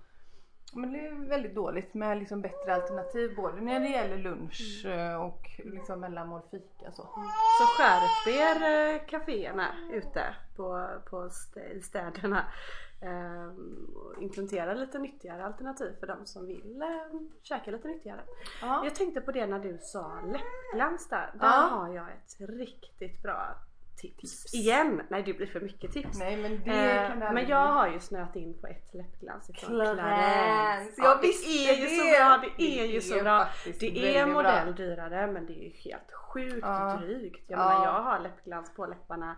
men 0.73 0.93
det 0.93 0.99
är 0.99 1.29
väldigt 1.29 1.55
dåligt 1.55 1.93
med 1.93 2.17
liksom 2.17 2.41
bättre 2.41 2.75
alternativ 2.75 3.35
både 3.35 3.61
när 3.61 3.79
det 3.79 3.87
gäller 3.87 4.17
lunch 4.17 4.81
Mm. 4.85 4.99
eh, 4.99 5.21
och 5.21 5.41
liksom 5.57 5.99
mellanmål 5.99 6.41
fika 6.51 6.91
så. 6.91 7.01
Så 7.59 7.63
skärp 7.77 8.27
er 8.27 8.63
eh, 8.95 9.05
kaféerna 9.05 9.67
ute 9.91 10.23
på, 10.55 10.87
på 11.09 11.29
städerna. 11.81 12.45
Ehm, 13.01 13.85
och 13.95 14.21
implementera 14.23 14.73
lite 14.73 14.99
nyttigare 14.99 15.45
alternativ 15.45 15.95
för 15.99 16.07
de 16.07 16.25
som 16.25 16.45
vill 16.47 16.81
eh, 16.81 17.19
käka 17.43 17.71
lite 17.71 17.87
nyttigare. 17.87 18.21
Ja. 18.61 18.81
Jag 18.83 18.95
tänkte 18.95 19.21
på 19.21 19.31
det 19.31 19.47
när 19.47 19.59
du 19.59 19.77
sa 19.81 20.19
läppglans 20.25 21.09
där. 21.09 21.31
Där 21.33 21.47
Ja. 21.47 21.51
har 21.71 21.93
jag 21.93 22.07
ett 22.11 22.49
riktigt 22.49 23.21
bra 23.23 23.55
tips. 24.01 24.53
Igen! 24.55 25.01
Nej 25.09 25.23
det 25.23 25.33
blir 25.33 25.47
för 25.47 25.61
mycket 25.61 25.91
tips. 25.91 26.19
Nej 26.19 26.37
men 26.37 26.51
det 26.65 26.71
Eh, 26.91 27.07
kan 27.09 27.19
det 27.19 27.31
men 27.33 27.47
jag 27.47 27.67
bli. 27.67 27.73
har 27.73 27.87
ju 27.87 27.99
snöat 27.99 28.35
in 28.35 28.61
på 28.61 28.67
ett 28.67 28.93
läppglans 28.93 29.49
ifrån 29.49 29.69
Clarence. 29.69 30.01
Clarence. 30.03 30.93
Jag 30.97 31.17
det 31.17 31.27
visste 31.27 31.49
är 31.49 31.75
ju 31.75 31.83
det. 31.83 31.89
så 31.89 32.03
bra, 32.19 32.43
det 32.57 32.63
är 32.81 32.85
ju 32.85 32.95
Det 32.95 33.01
så 33.01 33.15
är 33.17 33.23
bra. 33.23 33.47
Det 33.79 34.17
är 34.17 34.25
modell 34.25 34.65
bra. 34.65 34.73
dyrare 34.85 35.27
men 35.31 35.45
det 35.45 35.53
är 35.53 35.63
ju 35.63 35.69
helt 35.69 36.11
sjukt 36.11 36.57
Ja. 36.61 36.97
drygt. 37.01 37.45
Jag 37.49 37.59
Ja. 37.59 37.69
menar 37.69 37.85
jag 37.85 38.01
har 38.01 38.19
läppglans 38.19 38.75
på 38.75 38.85
läpparna, 38.85 39.35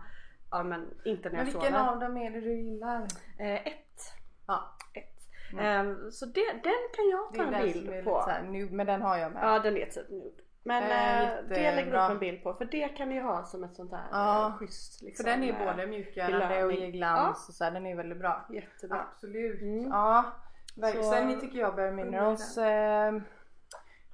ja 0.50 0.62
men 0.62 0.94
inte 1.04 1.28
när 1.28 1.36
Men 1.36 1.38
jag 1.38 1.44
vilken 1.44 1.72
sover. 1.72 1.88
av 1.92 2.00
dem 2.00 2.16
är 2.16 2.30
det 2.30 2.40
du 2.40 2.54
gillar? 2.62 3.02
Eh, 3.38 3.66
ett. 3.66 4.12
Ja. 4.46 4.76
ett. 4.94 5.52
Mm. 5.52 5.64
Ehm, 5.64 6.10
så 6.10 6.26
det, 6.26 6.52
den 6.52 6.62
kan 6.96 7.08
jag 7.10 7.32
Det 7.32 7.38
ta 7.38 7.56
en 7.58 7.72
bild 7.72 8.04
på. 8.04 8.20
här, 8.20 8.42
nu, 8.42 8.68
men 8.70 8.86
den 8.86 9.02
har 9.02 9.16
jag 9.18 9.32
med. 9.32 9.42
Ja 9.44 9.58
den 9.58 9.76
är 9.76 9.86
typ 9.86 10.08
nude. 10.10 10.42
Men 10.62 10.82
eh, 10.82 11.28
det 11.48 11.54
lägger 11.54 11.76
jättebra. 11.76 12.04
upp 12.06 12.10
en 12.12 12.18
bild 12.18 12.42
på 12.42 12.54
för 12.54 12.64
det 12.64 12.88
kan 12.88 13.08
ni 13.08 13.14
ju 13.14 13.20
ha 13.22 13.44
som 13.44 13.64
ett 13.64 13.76
sånt 13.76 13.92
här 13.92 14.04
Ja, 14.10 14.46
eh, 14.46 14.54
schysst 14.56 15.02
liksom, 15.02 15.24
För 15.24 15.30
den 15.30 15.42
är 15.44 15.52
eh, 15.52 15.66
både 15.66 15.86
mjukgörande 15.86 16.64
och 16.64 16.72
ger 16.72 16.90
glans 16.90 17.48
och 17.48 17.54
så 17.54 17.64
här, 17.64 17.70
den 17.70 17.86
är 17.86 17.96
väldigt 17.96 18.18
bra. 18.18 18.46
Jättebra. 18.50 19.06
Absolut. 19.12 19.60
Mm. 19.62 19.88
Ja. 19.88 20.24
Så- 20.94 21.02
Sen 21.02 21.40
tycker 21.40 21.58
jag 21.58 21.76
Bare 21.76 21.90
Minerals, 21.92 22.58
eh, 22.58 23.12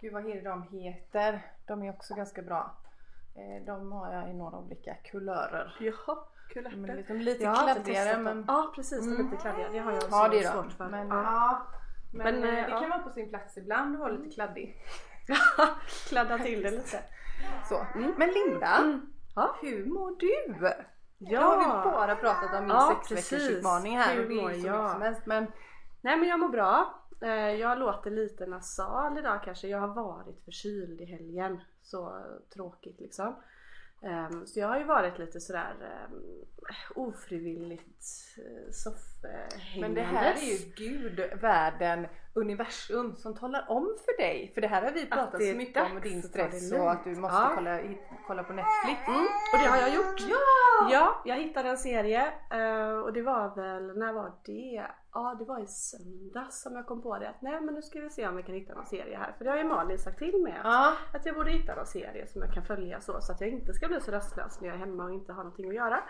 gud 0.00 0.12
vad 0.12 0.28
heter 0.28 0.48
de 0.50 0.62
heter? 0.62 1.46
De 1.66 1.82
är 1.82 1.90
också 1.90 2.14
ganska 2.14 2.42
bra. 2.42 2.74
Eh, 3.36 3.64
de 3.66 3.92
har 3.92 4.12
jag 4.12 4.30
i 4.30 4.32
några 4.34 4.58
olika 4.58 4.94
kulörer. 4.94 5.76
Jaha, 5.80 6.18
kul 6.52 6.64
De 6.64 6.84
är 6.84 6.88
ärtor. 6.88 6.96
lite, 6.96 7.12
lite 7.12 7.44
inte 7.44 7.60
kladdigare 7.62 8.18
men... 8.18 8.44
Ja 8.48 8.72
precis, 8.74 8.98
de 9.06 9.10
är 9.12 9.14
Mm. 9.14 9.30
lite 9.30 9.42
kladdiga. 9.42 9.68
Det 9.68 9.78
har 9.78 9.92
jag 9.92 10.02
Ja 10.10 10.28
det 10.28 10.42
svårt 10.42 10.64
de. 10.68 10.70
för. 10.70 10.88
Men, 10.88 11.08
ja. 11.08 11.22
ja. 11.22 11.66
men, 12.12 12.40
Men, 12.40 12.44
eh, 12.44 12.58
eh, 12.58 12.64
det 12.66 12.70
ja. 12.70 12.80
kan 12.80 12.90
vara 12.90 12.98
på 13.02 13.10
sin 13.10 13.28
plats 13.28 13.56
ibland 13.58 13.94
att 13.94 14.00
vara 14.00 14.12
lite 14.12 14.34
kladdig. 14.34 14.76
Kladda 16.08 16.38
till 16.38 16.62
det 16.62 16.70
lite. 16.70 17.02
Så. 17.68 17.86
Men 18.16 18.30
Linda, 18.30 18.76
Mm. 18.78 19.06
Ja. 19.34 19.56
hur 19.62 19.86
mår 19.86 20.10
du? 20.18 20.66
Ja. 21.18 21.40
Nu 21.40 21.64
har 21.66 21.84
vi 21.84 21.90
bara 21.90 22.16
pratat 22.16 22.54
om 22.54 22.60
min 22.60 22.70
Ja, 22.76 22.88
sex 22.98 23.10
veckors 23.10 23.30
precis. 23.30 23.50
utmaning 23.50 23.98
här 23.98 24.14
Hur 24.14 24.22
och 24.22 24.28
det 24.28 24.34
är 24.38 24.42
mår 24.42 24.52
jag? 24.52 24.90
som 24.90 25.02
helst 25.02 25.26
men 25.26 25.46
Nej 26.00 26.16
men 26.16 26.28
jag 26.28 26.40
mår 26.40 26.48
bra. 26.48 26.94
Jag 27.58 27.78
låter 27.78 28.10
lite 28.10 28.46
nasal 28.46 29.18
idag 29.18 29.42
kanske. 29.44 29.68
Jag 29.68 29.78
har 29.78 29.88
varit 29.88 30.44
förkyld 30.44 31.00
i 31.00 31.04
helgen. 31.04 31.60
Så 31.86 32.24
tråkigt 32.54 33.00
liksom. 33.00 33.36
Ehm, 34.02 34.46
Så 34.46 34.60
jag 34.60 34.68
har 34.68 34.78
ju 34.78 34.84
varit 34.84 35.18
lite 35.18 35.40
sådär 35.40 35.74
um, 36.10 36.44
ofrivilligt 36.94 38.04
uh, 38.38 38.70
soffhängandes. 38.72 39.80
Men 39.80 39.94
det 39.94 40.02
här 40.02 40.32
är 40.34 40.40
ju 40.40 40.72
Gud, 40.76 41.40
världen, 41.40 42.06
universum 42.34 43.16
som 43.16 43.34
talar 43.34 43.64
om 43.68 43.96
för 44.04 44.16
dig. 44.22 44.50
För 44.54 44.60
det 44.60 44.68
här 44.68 44.82
har 44.82 44.90
vi 44.92 45.06
pratat 45.06 45.42
så 45.42 45.56
mycket 45.56 45.82
om 45.92 46.00
din 46.00 46.22
stress 46.22 46.72
och 46.72 46.90
att 46.90 47.04
du 47.04 47.16
måste 47.16 47.36
Ja. 47.36 47.52
kolla, 47.54 47.80
kolla 48.26 48.42
på 48.44 48.52
Netflix. 48.52 49.08
Mm, 49.08 49.20
och 49.52 49.58
det 49.62 49.68
har 49.70 49.76
jag 49.76 49.94
gjort. 49.94 50.20
Ja! 50.20 50.88
Ja, 50.90 51.22
jag 51.24 51.36
hittade 51.36 51.68
en 51.68 51.78
serie 51.78 52.32
eh, 52.50 52.98
och 52.98 53.12
det 53.12 53.22
var 53.22 53.56
väl, 53.56 53.98
när 53.98 54.12
var 54.12 54.32
det? 54.44 54.86
Ja, 55.18 55.36
det 55.38 55.44
var 55.44 55.58
i 55.62 55.66
söndags 55.66 56.62
som 56.62 56.76
jag 56.76 56.86
kom 56.86 57.02
på 57.02 57.18
det 57.18 57.28
att 57.28 57.42
nej 57.42 57.60
men 57.60 57.74
nu 57.74 57.82
ska 57.82 58.00
vi 58.00 58.10
se 58.10 58.28
om 58.28 58.36
vi 58.36 58.42
kan 58.42 58.54
hitta 58.54 58.74
någon 58.74 58.86
serie 58.86 59.16
här. 59.18 59.32
För 59.38 59.44
det 59.44 59.50
har 59.50 59.58
ju 59.58 59.64
Malin 59.64 59.98
sagt 59.98 60.18
till 60.18 60.42
mig 60.42 60.52
att, 60.52 60.64
Ja. 60.64 60.92
att 61.14 61.26
jag 61.26 61.34
borde 61.34 61.50
hitta 61.50 61.74
någon 61.74 61.86
serie 61.86 62.26
som 62.26 62.42
jag 62.42 62.52
kan 62.52 62.64
följa 62.64 63.00
så, 63.00 63.20
så 63.20 63.32
att 63.32 63.40
jag 63.40 63.50
inte 63.50 63.72
ska 63.74 63.88
bli 63.88 64.00
så 64.00 64.10
rastlös 64.12 64.60
när 64.60 64.68
jag 64.68 64.74
är 64.74 64.80
hemma 64.80 65.04
och 65.04 65.12
inte 65.14 65.32
har 65.32 65.42
någonting 65.44 65.68
att 65.68 65.74
göra. 65.74 66.00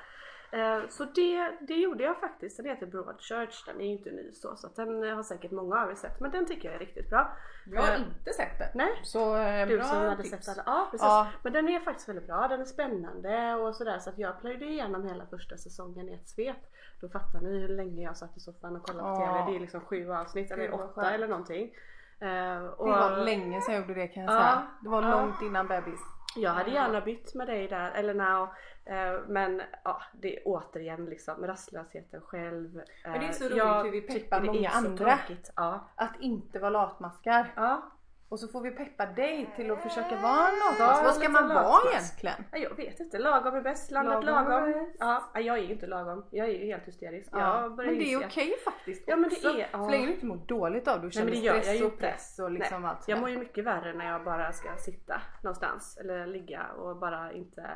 Eh, 0.52 0.88
Så 0.88 1.04
det, 1.04 1.52
det 1.60 1.74
gjorde 1.74 2.04
jag 2.04 2.20
faktiskt. 2.20 2.56
Den 2.56 2.66
heter 2.66 2.86
Broadchurch. 2.86 3.66
Den 3.66 3.80
är 3.80 3.84
ju 3.84 3.90
inte 3.92 4.10
ny 4.10 4.32
så, 4.32 4.56
så 4.56 4.68
den 4.76 5.16
har 5.16 5.22
säkert 5.22 5.50
många 5.50 5.82
av 5.82 5.90
er 5.90 5.94
sett. 5.94 6.20
Men 6.20 6.30
den 6.30 6.46
tycker 6.46 6.68
jag 6.68 6.74
är 6.74 6.78
riktigt 6.78 7.10
bra. 7.10 7.36
Jag 7.66 7.82
har 7.82 7.92
Eh, 7.94 8.00
inte 8.00 8.32
sett 8.32 8.58
den. 8.58 8.68
Nej, 8.74 9.00
Så 9.02 9.36
eh, 9.36 9.68
du 9.68 9.76
bra 9.76 9.86
som 9.86 9.96
hade 9.98 10.22
tips. 10.22 10.44
sett 10.46 10.48
alla. 10.58 10.62
Ja 10.66 10.88
precis. 10.90 11.04
Ja. 11.06 11.26
Men 11.42 11.52
den 11.52 11.68
är 11.68 11.80
faktiskt 11.80 12.08
väldigt 12.08 12.26
bra. 12.26 12.48
Den 12.48 12.60
är 12.60 12.64
spännande 12.64 13.54
och 13.54 13.74
sådär. 13.76 13.98
Så 13.98 14.10
att 14.10 14.18
jag 14.18 14.40
plöjde 14.40 14.64
igenom 14.64 15.04
hela 15.08 15.26
första 15.26 15.56
säsongen 15.56 16.08
i 16.08 16.14
ett 16.14 16.28
svep. 16.28 16.56
Då 17.00 17.08
fattar 17.08 17.40
ni 17.40 17.58
hur 17.60 17.68
länge 17.68 18.02
jag 18.02 18.16
satt 18.16 18.36
i 18.36 18.40
soffan 18.40 18.76
och 18.76 18.86
kollade 18.86 19.08
på. 19.08 19.16
TV. 19.16 19.50
Det 19.50 19.56
är 19.56 19.60
liksom 19.60 19.80
sju 19.80 20.12
avsnitt 20.12 20.50
eller 20.50 20.74
åtta 20.74 21.10
eller 21.10 21.28
någonting. 21.28 21.74
Eh, 22.20 22.64
och 22.66 22.86
Det 22.86 22.92
var 22.92 23.16
länge 23.24 23.60
sedan 23.60 23.74
jag 23.74 23.80
gjorde 23.80 23.94
det 24.00 24.08
kan 24.08 24.22
jag 24.22 24.32
Ja. 24.34 24.38
säga. 24.40 24.66
Det 24.82 24.88
var 24.88 25.02
långt 25.02 25.42
innan 25.42 25.66
bebis. 25.66 26.00
jag 26.36 26.50
hade 26.50 26.70
gärna 26.70 27.00
bytt 27.00 27.34
med 27.34 27.46
dig 27.46 27.68
där, 27.68 27.90
eller 27.90 28.14
now. 28.14 28.48
Eh, 28.84 29.20
men 29.28 29.62
ja, 29.84 30.02
det 30.20 30.36
är 30.36 30.42
återigen 30.46 31.04
liksom 31.04 31.46
rastlösheten 31.46 32.20
själv. 32.20 32.78
Eh, 32.78 33.10
Men 33.10 33.20
det 33.20 33.26
är 33.26 33.32
så 33.32 33.44
roligt 33.44 33.56
jag 33.56 33.84
hur 33.84 33.90
vi 33.90 34.00
peppar 34.00 34.40
många 34.40 34.68
andra. 34.70 35.16
tråkigt. 35.16 35.50
Ja. 35.56 35.88
Att 35.94 36.20
inte 36.20 36.58
vara 36.58 36.70
latmaskar. 36.70 37.52
ja. 37.56 37.82
Och 38.28 38.40
så 38.40 38.48
får 38.48 38.60
vi 38.60 38.70
peppa 38.70 39.06
dig 39.06 39.50
till 39.56 39.70
att 39.70 39.82
försöka 39.82 40.16
vara 40.16 40.50
latmask. 40.50 40.80
Var 40.80 41.04
Vad 41.04 41.14
ska 41.14 41.28
man 41.28 41.48
vara 41.48 41.90
egentligen? 41.92 42.36
Ja, 42.52 42.58
Jag 42.58 42.76
vet 42.76 43.00
inte, 43.00 43.18
lagom 43.18 43.54
är 43.54 43.60
bäst, 43.60 43.90
landet 43.90 44.24
Lagom 44.24 44.50
lagom. 44.52 44.68
är. 44.68 44.86
Ja, 44.98 45.30
nej, 45.34 45.44
jag 45.46 45.58
är 45.58 45.62
ju 45.62 45.72
inte 45.72 45.86
lagom. 45.86 46.24
Jag 46.30 46.48
är 46.48 46.52
ju 46.52 46.66
helt 46.66 46.84
hysterisk. 46.88 47.28
Ja. 47.32 47.60
Jag 47.62 47.76
Men 47.76 47.98
det 47.98 48.12
är 48.12 48.26
okej 48.26 48.54
faktiskt 48.64 49.04
Ja, 49.06 49.16
men 49.16 49.30
det 49.30 49.44
är- 49.44 49.68
ja. 49.72 49.78
Så 49.84 49.90
länge 49.90 50.06
du 50.06 50.12
inte 50.12 50.26
mår 50.26 50.36
dåligt 50.36 50.88
av 50.88 50.94
det 50.94 50.98
och 50.98 51.02
Nej 51.04 51.12
känner 51.12 51.24
men 51.26 51.34
det 51.40 51.46
gör 51.46 51.54
jag 51.54 51.64
stress 51.64 51.82
och 51.82 51.98
press 51.98 52.38
och 52.38 52.50
liksom 52.50 52.82
Nej, 52.82 52.90
allt 52.90 52.98
jag 52.98 53.04
sådär. 53.04 53.20
mår 53.20 53.30
ju 53.30 53.38
mycket 53.38 53.64
värre 53.64 53.92
när 53.92 54.06
jag 54.12 54.24
bara 54.24 54.52
ska 54.52 54.76
sitta 54.76 55.20
någonstans 55.42 55.96
eller 56.00 56.26
ligga 56.26 56.66
och 56.78 56.96
bara 56.96 57.32
inte 57.32 57.70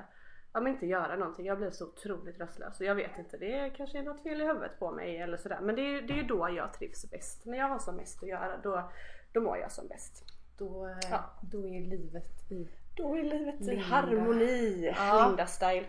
Ja 0.52 0.60
men 0.60 0.72
inte 0.72 0.86
göra 0.86 1.16
någonting. 1.16 1.46
Jag 1.46 1.58
blir 1.58 1.70
så 1.70 1.86
otroligt 1.86 2.40
rastlös 2.40 2.80
och 2.80 2.86
jag 2.86 2.94
vet 2.94 3.18
inte, 3.18 3.36
det 3.36 3.70
kanske 3.76 3.98
är 3.98 4.02
något 4.02 4.22
fel 4.22 4.40
i 4.40 4.44
huvudet 4.44 4.78
på 4.78 4.90
mig 4.90 5.18
eller 5.18 5.36
sådär. 5.36 5.58
Men 5.62 5.74
det 5.76 5.82
är 5.82 5.88
ju 5.90 6.00
det 6.00 6.18
är 6.20 6.22
då 6.24 6.48
jag 6.56 6.72
trivs 6.72 7.10
bäst. 7.10 7.46
När 7.46 7.58
jag 7.58 7.68
har 7.68 7.78
som 7.78 7.96
mest 7.96 8.22
att 8.22 8.28
göra 8.28 8.56
då, 8.56 8.90
då 9.32 9.40
mår 9.40 9.58
jag 9.58 9.72
som 9.72 9.88
bäst. 9.88 10.24
Då, 10.60 10.90
Ja. 11.10 11.18
då 11.40 11.58
är 11.58 11.80
livet 11.80 12.50
i... 12.50 12.68
Då 12.96 13.14
är 13.16 13.22
livet 13.22 13.60
i 13.60 13.64
Linda. 13.64 13.84
harmoni. 13.84 14.94
Ja. 14.96 15.26
Linda 15.28 15.46
style. 15.46 15.86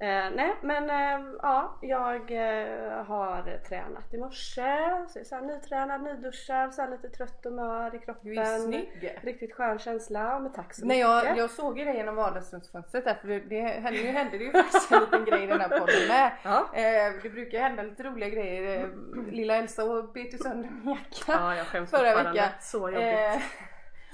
Eh, 0.00 0.30
nej 0.34 0.54
men 0.62 0.90
eh, 0.90 1.28
ja, 1.42 1.78
jag 1.82 2.30
eh, 2.30 3.04
har 3.04 3.58
tränat 3.68 4.14
i 4.14 4.18
morse. 4.18 5.06
Så, 5.08 5.24
så 5.24 5.34
här, 5.34 5.42
nytränad, 5.42 6.02
nyduschad, 6.02 6.74
så 6.74 6.82
här, 6.82 6.90
lite 6.90 7.08
trött 7.08 7.46
och 7.46 7.52
mör 7.52 7.94
i 7.94 7.98
kroppen. 7.98 8.30
Du 8.34 8.40
är 8.40 8.58
snygg! 8.58 9.18
Riktigt 9.22 9.54
skön 9.54 9.78
känsla. 9.78 10.38
Men 10.40 10.52
tack 10.52 10.74
så 10.74 10.86
Nej, 10.86 10.96
mycket. 10.96 11.24
jag, 11.28 11.38
jag 11.38 11.50
såg 11.50 11.78
ju 11.78 11.84
dig 11.84 11.96
genom 11.96 12.16
vardagsrumsfönstret 12.16 13.04
där 13.04 13.14
för 13.14 13.28
det, 13.28 13.38
det, 13.40 13.60
hände- 13.62 14.02
nu 14.02 14.08
hände 14.10 14.38
det 14.38 14.44
ju 14.44 14.52
faktiskt 14.52 14.92
en 14.92 15.00
liten 15.00 15.24
grej 15.24 15.42
i 15.42 15.46
den 15.46 15.60
här 15.60 15.68
podden 15.78 16.08
med. 16.08 16.32
Ja. 16.44 16.58
Eh, 16.74 17.12
det 17.22 17.30
brukar 17.30 17.60
hända 17.60 17.82
lite 17.82 18.02
roliga 18.02 18.28
grejer. 18.28 18.80
Eh, 18.80 18.88
lilla 19.32 19.56
Elsa 19.56 19.84
och 19.84 20.12
bet 20.12 20.34
ju 20.34 20.38
sönder 20.38 20.70
min 20.70 20.88
jacka. 20.94 21.32
ja, 21.32 21.56
jag 21.56 21.88
Förra 21.88 22.14
veckan. 22.22 22.48
Så 22.60 22.90
jobbigt. 22.90 23.42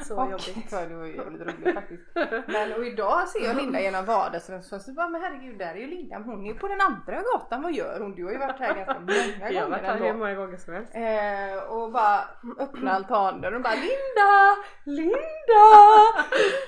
Så 0.02 0.22
och, 0.22 0.30
jobbigt. 0.30 0.68
Ja, 0.72 0.80
det 0.80 0.94
var 0.94 1.04
ju 1.04 1.16
jävligt 1.16 1.42
roligt 1.42 1.74
faktiskt. 1.74 2.02
Men 2.46 2.72
och 2.72 2.86
idag 2.86 3.28
ser 3.28 3.44
jag 3.44 3.56
Linda 3.56 3.80
genom 3.80 4.04
vardagsrumsfönstret 4.04 4.82
så 4.82 4.92
bara 4.92 5.08
men 5.08 5.22
herregud 5.22 5.58
där 5.58 5.74
är 5.74 5.78
ju 5.78 5.86
Linda 5.86 6.18
hon 6.18 6.44
är 6.44 6.52
ju 6.52 6.54
på 6.54 6.68
den 6.68 6.80
andra 6.80 7.22
gatan. 7.22 7.62
Vad 7.62 7.72
gör 7.72 8.00
hon? 8.00 8.14
Du 8.14 8.24
har 8.24 8.32
ju 8.32 8.38
varit 8.38 8.58
här 8.58 8.74
ganska 8.74 9.00
många 9.00 9.14
gånger 9.38 9.50
Jag 9.52 9.62
har 9.62 9.70
varit 9.70 9.82
här 9.82 9.98
hur 9.98 10.14
många 10.14 10.34
gånger 10.34 10.56
som 10.56 10.74
helst. 10.74 10.94
Eh, 10.94 11.72
och 11.72 11.92
bara 11.92 12.20
öppna 12.58 12.92
altanen 12.92 13.54
och 13.54 13.62
bara 13.62 13.74
Linda! 13.74 14.56
Linda! 14.84 15.66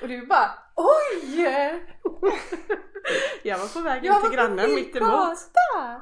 Och 0.02 0.08
du 0.08 0.26
bara 0.26 0.50
oj! 0.74 1.46
Jag 3.42 3.58
var 3.58 3.74
på 3.74 3.80
väg 3.80 4.04
in 4.04 4.12
till 4.22 4.36
grannen 4.36 4.66
på 4.66 4.74
mitt 4.74 4.96
emot. 4.96 5.10
Karlstad! 5.10 6.00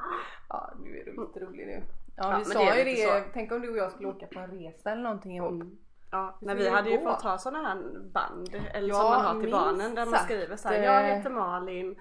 Ja 0.49 0.73
nu 0.83 0.99
är 0.99 1.05
du 1.05 1.11
lite 1.11 1.39
rolig 1.39 1.67
nu. 1.67 1.83
Ja, 2.15 2.31
Ja, 2.31 2.37
vi 2.37 2.45
sa 2.45 2.77
ju 2.77 2.83
det, 2.83 3.23
tänk 3.33 3.51
om 3.51 3.61
du 3.61 3.69
och 3.69 3.77
jag 3.77 3.91
skulle 3.91 4.09
åka 4.09 4.27
på 4.27 4.39
en 4.39 4.51
resa 4.51 4.91
eller 4.91 5.01
någonting 5.01 5.35
ihop. 5.35 5.51
Mm. 5.51 5.77
Ja, 6.15 6.37
men 6.41 6.57
vi 6.57 6.69
hade 6.69 6.89
ju 6.89 6.97
gå. 6.97 7.09
fått 7.09 7.21
ha 7.23 7.37
sådana 7.37 7.67
här 7.67 7.75
band 8.13 8.55
eller 8.73 8.89
Ja, 8.89 8.95
som 8.95 9.09
man 9.09 9.25
har 9.25 9.41
till 9.41 9.51
barnen 9.51 9.95
där 9.95 10.05
man 10.05 10.19
skriver 10.19 10.55
så 10.55 10.67
här, 10.67 10.75
Eh, 10.75 10.83
Jag 10.83 11.03
heter 11.03 11.29
Malin. 11.29 11.95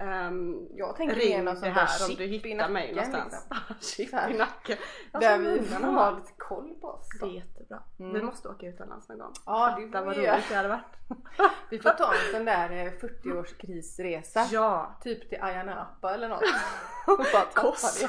Ehm, 0.00 0.66
Jag 0.74 0.96
tänker 0.96 1.16
ring 1.16 1.28
ge 1.30 1.42
någon 1.42 1.54
det 1.54 1.60
sån 1.60 1.68
där 1.68 1.74
här 1.74 2.10
om 2.10 2.14
du 2.16 2.24
hittar 2.24 2.68
mig 2.68 2.92
någonstans. 2.94 3.46
liksom. 3.50 3.76
Chip 3.80 4.34
i 4.34 4.38
nacken. 4.38 4.78
Där 5.12 5.38
vi 5.38 5.74
har. 5.74 5.92
ha 5.92 6.10
lite 6.10 6.32
koll 6.38 6.74
på 6.80 6.86
oss. 6.88 7.08
Det 7.20 7.26
är 7.26 7.30
jättebra. 7.30 7.82
Mm. 7.98 8.12
Vi 8.12 8.22
måste 8.22 8.48
åka 8.48 8.66
utomlands 8.66 9.08
någon 9.08 9.18
gång. 9.18 9.32
Ja 9.46 9.76
det 9.80 9.88
får 9.92 10.04
vad 10.04 10.16
vi 10.16 10.22
göra. 10.22 10.34
roligt 10.34 10.48
det 10.48 10.54
hade 10.54 10.68
varit. 10.68 10.96
Vi 11.70 11.78
får 11.78 11.90
ta 11.90 12.12
en 12.14 12.32
sån 12.32 12.44
där 12.44 12.70
eh, 12.70 12.92
40-årskrisresa. 12.92 14.48
Ja. 14.52 14.98
Typ 15.02 15.28
till 15.28 15.38
Ayia 15.42 15.64
Napa 15.64 16.14
eller 16.14 16.28
något. 16.28 16.42
Och 17.06 17.16
bara 17.32 17.44
Kos. 17.54 18.00
det. 18.00 18.08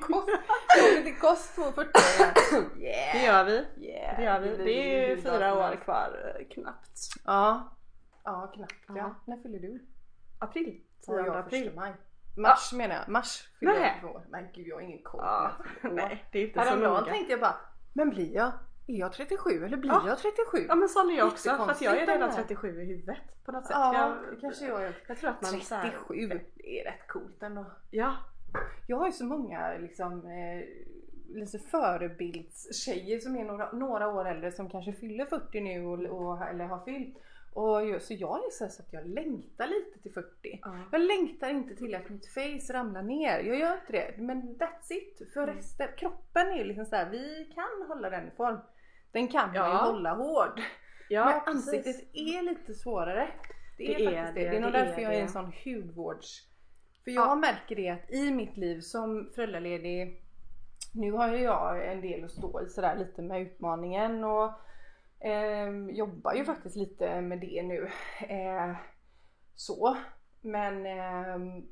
Kos. 0.00 0.24
Åker 0.24 1.02
till 1.04 1.18
Kos 1.18 1.52
på 1.56 1.62
40 1.72 1.90
Det 2.78 2.82
Yeah! 2.86 3.24
gör 3.24 3.44
vi. 3.44 3.86
yeah. 3.86 4.16
Det 4.16 4.24
gör 4.24 4.40
vi. 4.40 4.56
blir 4.56 4.64
Det 4.64 5.12
är 5.12 5.16
fyra 5.16 5.54
år 5.54 5.76
kvar 5.84 6.34
eh, 6.38 6.46
knappt. 6.54 6.98
Ja. 7.24 7.76
Ja 8.24 8.52
knappt 8.54 8.74
ja. 8.88 8.94
Ja. 8.96 9.14
När 9.26 9.36
fyller 9.36 9.58
du? 9.58 9.86
April. 10.38 10.80
Ja, 11.06 11.12
10 11.14 11.26
jag 11.26 11.36
april. 11.36 11.64
första 11.64 11.80
maj. 11.80 11.92
Mars 12.36 12.72
menar 12.72 12.94
jag. 12.94 13.08
Mars 13.08 13.48
fyller 13.60 13.98
jag 14.02 14.10
år. 14.14 14.22
Men 14.28 14.48
gud 14.54 14.66
jag 14.66 14.76
har 14.76 14.80
ingen 14.82 15.02
koll. 15.02 15.20
Ja, 15.24 15.50
fyller 15.80 15.92
år. 15.92 15.96
nej 15.96 16.24
det 16.32 16.38
är 16.38 16.42
inte 16.46 16.58
så 16.58 16.64
Häromdagen 16.64 17.00
noga. 17.00 17.12
tänkte 17.12 17.32
jag 17.32 17.40
bara, 17.40 17.56
men 17.92 18.10
blir 18.10 18.34
jag, 18.34 18.52
är 18.86 18.98
jag 18.98 19.12
37 19.12 19.64
eller 19.64 19.76
blir 19.76 19.90
Ja. 19.90 20.02
jag 20.06 20.18
37? 20.18 20.66
Ja 20.68 20.74
men 20.74 20.88
sån 20.88 21.10
är 21.10 21.18
jag 21.18 21.26
också 21.28 21.50
för 21.56 21.70
att 21.70 21.80
jag 21.82 21.96
är 21.96 22.00
redan 22.06 22.20
det 22.20 22.26
här. 22.34 22.42
37 22.42 22.82
i 22.82 22.84
huvudet 22.86 23.16
på 23.44 23.52
något 23.52 23.66
sätt. 23.66 23.76
Ja, 23.78 23.94
jag, 23.94 24.34
det 24.34 24.40
kanske 24.40 24.66
jag 24.66 24.84
är. 24.84 24.96
jag 25.08 25.18
tror 25.18 25.30
att 25.30 25.42
man 25.42 25.60
så 25.60 25.74
här, 25.74 25.90
37, 25.90 26.40
det 26.54 26.80
är 26.80 26.84
rätt 26.84 27.08
coolt 27.08 27.42
ändå. 27.42 27.64
Ja, 27.90 28.16
Jag 28.86 28.96
har 28.96 29.06
ju 29.06 29.12
så 29.12 29.24
många 29.24 29.72
liksom 29.78 30.26
eh, 30.26 30.64
lite 31.36 31.58
förebildstjejer 31.58 33.18
som 33.20 33.36
är 33.36 33.44
några, 33.44 33.72
några 33.72 34.08
år 34.08 34.24
äldre 34.28 34.52
som 34.52 34.70
kanske 34.70 34.92
fyller 34.92 35.26
40 35.26 35.60
nu 35.60 35.86
och, 35.86 35.98
och, 36.32 36.42
eller 36.48 36.64
har 36.64 36.84
fyllt. 36.84 37.16
Och 37.54 37.86
jag, 37.88 38.02
så 38.02 38.14
jag 38.14 38.36
är 38.36 38.50
så, 38.50 38.68
så 38.68 38.82
att 38.82 38.92
jag 38.92 39.06
längtar 39.06 39.66
lite 39.66 39.98
till 40.02 40.12
40. 40.12 40.60
Ja. 40.62 40.78
Jag 40.92 41.00
längtar 41.00 41.48
inte 41.50 41.76
till 41.76 41.94
att 41.94 42.08
mitt 42.08 42.26
face 42.26 42.72
ramlar 42.72 43.02
ner. 43.02 43.38
Jag 43.40 43.58
gör 43.58 43.72
inte 43.74 43.92
det. 43.92 44.14
Men 44.18 44.42
that's 44.58 44.92
it. 44.92 45.32
För 45.34 45.42
Mm. 45.42 45.56
resten, 45.56 45.88
kroppen 45.96 46.46
är 46.46 46.56
ju 46.58 46.64
liksom 46.64 46.86
så 46.86 46.96
här, 46.96 47.10
vi 47.10 47.52
kan 47.54 47.88
hålla 47.88 48.10
den 48.10 48.28
i 48.28 48.30
form. 48.30 48.58
Den 49.12 49.28
kan 49.28 49.46
man 49.46 49.54
ju 49.54 49.60
Ja. 49.60 49.84
hålla 49.84 50.14
hård. 50.14 50.60
ja 51.08 51.24
men 51.46 51.54
precis. 51.54 51.74
ansiktet 51.84 52.08
är 52.12 52.42
lite 52.42 52.74
svårare. 52.74 53.28
Det 53.78 53.94
är, 53.94 53.98
Det 53.98 54.04
är 54.04 54.16
faktiskt 54.16 54.34
det. 54.34 54.44
det, 54.44 54.50
Det 54.50 54.56
är 54.56 54.60
nog 54.60 54.72
det 54.72 54.78
är 54.78 54.84
därför 54.86 55.02
jag 55.02 55.14
är 55.14 55.20
en 55.22 55.28
sån 55.28 55.52
hudvårds... 55.64 56.48
För 57.04 57.10
jag 57.10 57.26
Ja. 57.28 57.34
märker 57.34 57.76
det 57.76 57.88
att 57.88 58.10
i 58.10 58.30
mitt 58.30 58.56
liv 58.56 58.80
som 58.80 59.30
föräldraledig 59.34 60.22
Nu 60.94 61.12
har 61.12 61.28
ju 61.28 61.42
jag 61.42 61.86
en 61.92 62.00
del 62.00 62.24
att 62.24 62.30
stå 62.30 62.60
i 62.62 62.68
sådär 62.68 62.96
lite 62.96 63.22
med 63.22 63.40
utmaningen 63.42 64.24
och 64.24 64.50
eh, 65.24 65.96
jobbar 65.96 66.34
ju 66.34 66.44
faktiskt 66.44 66.76
lite 66.76 67.20
med 67.20 67.40
det 67.40 67.62
nu. 67.62 67.90
Eh, 68.28 68.76
så. 69.54 69.96
Men 70.40 70.86
eh, 70.86 71.62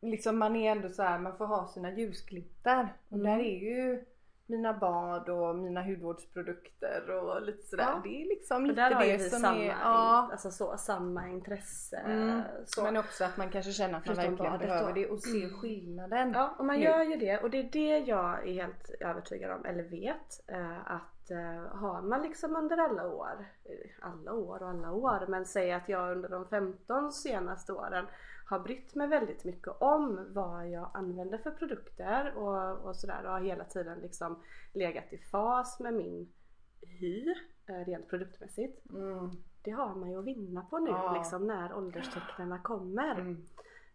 liksom 0.00 0.38
man 0.38 0.56
är 0.56 0.72
ändå 0.72 0.88
så 0.88 1.02
här, 1.02 1.18
man 1.18 1.36
får 1.38 1.46
ha 1.46 1.66
sina 1.68 1.92
ljusglimtar. 1.92 2.96
Och 3.08 3.18
Mm. 3.18 3.26
där 3.38 3.44
är 3.44 3.58
ju 3.58 4.04
mina 4.48 4.72
bad 4.72 5.28
och 5.28 5.56
mina 5.56 5.82
hudvårdsprodukter 5.82 7.10
och 7.10 7.42
lite 7.42 7.62
sådär. 7.62 7.84
Ja. 7.84 8.00
Det 8.04 8.22
är 8.22 8.28
liksom 8.28 8.66
lite 8.66 8.88
det 9.00 9.18
som 9.30 9.40
samma, 9.40 9.56
är... 9.64 9.68
Ja. 9.68 10.28
alltså 10.32 10.50
så, 10.50 10.76
samma 10.76 11.28
intresse. 11.28 11.96
Mm. 11.96 12.42
Men 12.82 12.96
också 12.96 13.24
att 13.24 13.36
man 13.36 13.50
kanske 13.50 13.72
känner 13.72 13.98
att 13.98 14.06
man 14.06 14.16
Förutom 14.16 14.36
verkligen 14.36 14.58
behöver 14.58 14.92
det 14.94 15.06
och 15.08 15.20
ser 15.22 15.44
Mm. 15.44 15.56
skillnaden. 15.60 16.32
Ja, 16.32 16.54
och 16.58 16.64
man 16.64 16.76
nu. 16.76 16.84
gör 16.84 17.02
ju 17.02 17.16
det 17.16 17.38
och 17.38 17.50
det 17.50 17.58
är 17.58 17.70
det 17.72 17.98
jag 17.98 18.48
är 18.48 18.52
helt 18.52 18.90
övertygad 19.00 19.50
om, 19.52 19.64
eller 19.64 19.82
vet. 19.82 20.50
Eh, 20.50 20.90
att 20.92 21.15
eh, 21.30 21.66
har 21.76 22.02
man 22.02 22.22
liksom 22.22 22.56
under 22.56 22.78
alla 22.78 23.08
år, 23.08 23.46
eh, 23.64 23.90
alla 24.08 24.32
år 24.32 24.62
och 24.62 24.68
alla 24.68 24.92
år, 24.92 25.24
men 25.28 25.46
säg 25.46 25.72
att 25.72 25.88
jag 25.88 26.12
under 26.16 26.28
de 26.28 26.48
15 26.48 27.12
senaste 27.12 27.72
åren 27.72 28.06
har 28.48 28.58
brytt 28.58 28.94
mig 28.94 29.08
väldigt 29.08 29.44
mycket 29.44 29.72
om 29.80 30.26
vad 30.28 30.68
jag 30.68 30.90
använder 30.94 31.38
för 31.38 31.50
produkter 31.50 32.32
och, 32.36 32.78
och 32.88 32.96
sådär 32.96 33.24
och 33.24 33.30
har 33.30 33.40
hela 33.40 33.64
tiden 33.64 33.98
liksom 33.98 34.42
legat 34.72 35.12
i 35.12 35.18
fas 35.18 35.80
med 35.80 35.94
min 35.94 36.32
hy 36.80 37.34
eh, 37.66 37.84
rent 37.86 38.08
produktmässigt. 38.08 38.90
Mm. 38.90 39.30
Det 39.62 39.70
har 39.70 39.94
man 39.94 40.10
ju 40.10 40.18
att 40.18 40.24
vinna 40.24 40.62
på 40.62 40.78
nu 40.78 40.90
Ja. 40.90 41.14
liksom 41.18 41.46
när 41.46 41.74
ålderstecknen 41.74 42.62
kommer. 42.62 43.14
Mm. 43.14 43.42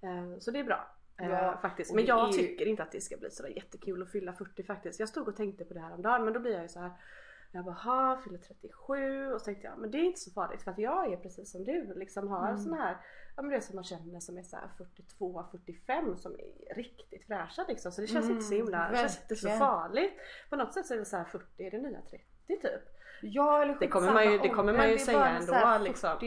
Eh, 0.01 0.39
Så 0.39 0.51
det 0.51 0.59
är 0.59 0.63
bra. 0.63 0.87
Ja, 1.17 1.57
faktiskt. 1.61 1.93
Men 1.93 2.05
jag 2.05 2.27
är 2.27 2.31
tycker 2.33 2.65
inte 2.67 2.83
att 2.83 2.91
det 2.91 3.01
ska 3.01 3.17
bli 3.17 3.31
sådär 3.31 3.49
jättekul 3.49 4.01
att 4.01 4.11
fylla 4.11 4.33
40 4.33 4.63
faktiskt. 4.63 4.99
Jag 4.99 5.09
stod 5.09 5.27
och 5.27 5.35
tänkte 5.35 5.65
på 5.65 5.73
det 5.73 5.79
här 5.79 5.93
om 5.93 6.01
dagen 6.01 6.25
men 6.25 6.33
då 6.33 6.39
blir 6.39 6.51
jag 6.53 6.61
ju 6.61 6.67
så 6.67 6.79
här. 6.79 6.91
Jag 7.53 7.65
bara, 7.65 7.75
ha, 7.75 8.21
fyller 8.23 8.37
37 8.37 9.33
och 9.33 9.41
så 9.41 9.45
tänkte 9.45 9.67
jag, 9.67 9.77
men 9.79 9.91
det 9.91 9.97
är 9.97 10.03
inte 10.03 10.19
så 10.19 10.31
farligt 10.31 10.63
för 10.63 10.71
att 10.71 10.77
jag 10.77 11.13
är 11.13 11.17
precis 11.17 11.51
som 11.51 11.63
du 11.63 11.93
liksom 11.95 12.27
har 12.27 12.47
Mm. 12.47 12.57
sån 12.57 12.73
här, 12.73 12.97
ja 13.35 13.41
men 13.41 13.51
det 13.51 13.61
som 13.61 13.75
man 13.75 13.83
känner 13.83 14.19
som 14.19 14.37
är 14.37 14.43
så 14.43 14.55
här 14.55 14.69
42, 14.77 15.43
45 15.51 16.17
som 16.17 16.31
är 16.31 16.75
riktigt 16.75 17.27
fräscha 17.27 17.65
liksom. 17.67 17.91
Så 17.91 18.01
det 18.01 18.07
känns 18.07 18.25
Mm, 18.25 18.37
inte 18.37 18.47
så 18.49 18.53
himla, 18.55 18.89
det 18.91 18.97
känns 18.97 19.21
inte 19.21 19.35
så 19.35 19.49
farligt. 19.49 20.13
På 20.49 20.55
något 20.55 20.73
sätt 20.73 20.85
så 20.85 20.93
är 20.93 20.97
det 20.97 21.05
så 21.05 21.17
här 21.17 21.23
40 21.25 21.45
är 21.57 21.71
det 21.71 21.77
nya 21.77 22.01
30 22.01 22.25
typ. 22.47 22.81
Ja 23.21 23.61
eller 23.61 23.77
Det 23.79 23.87
kommer 23.87 24.13
man 24.13 24.31
ju- 24.31 24.37
det 24.37 24.49
kommer 24.49 24.73
man 24.73 24.89
ju 24.89 24.97
säga 24.97 25.25
ändå, 25.27 25.45
så 25.47 25.53
här 25.53 25.79
liksom. 25.79 26.17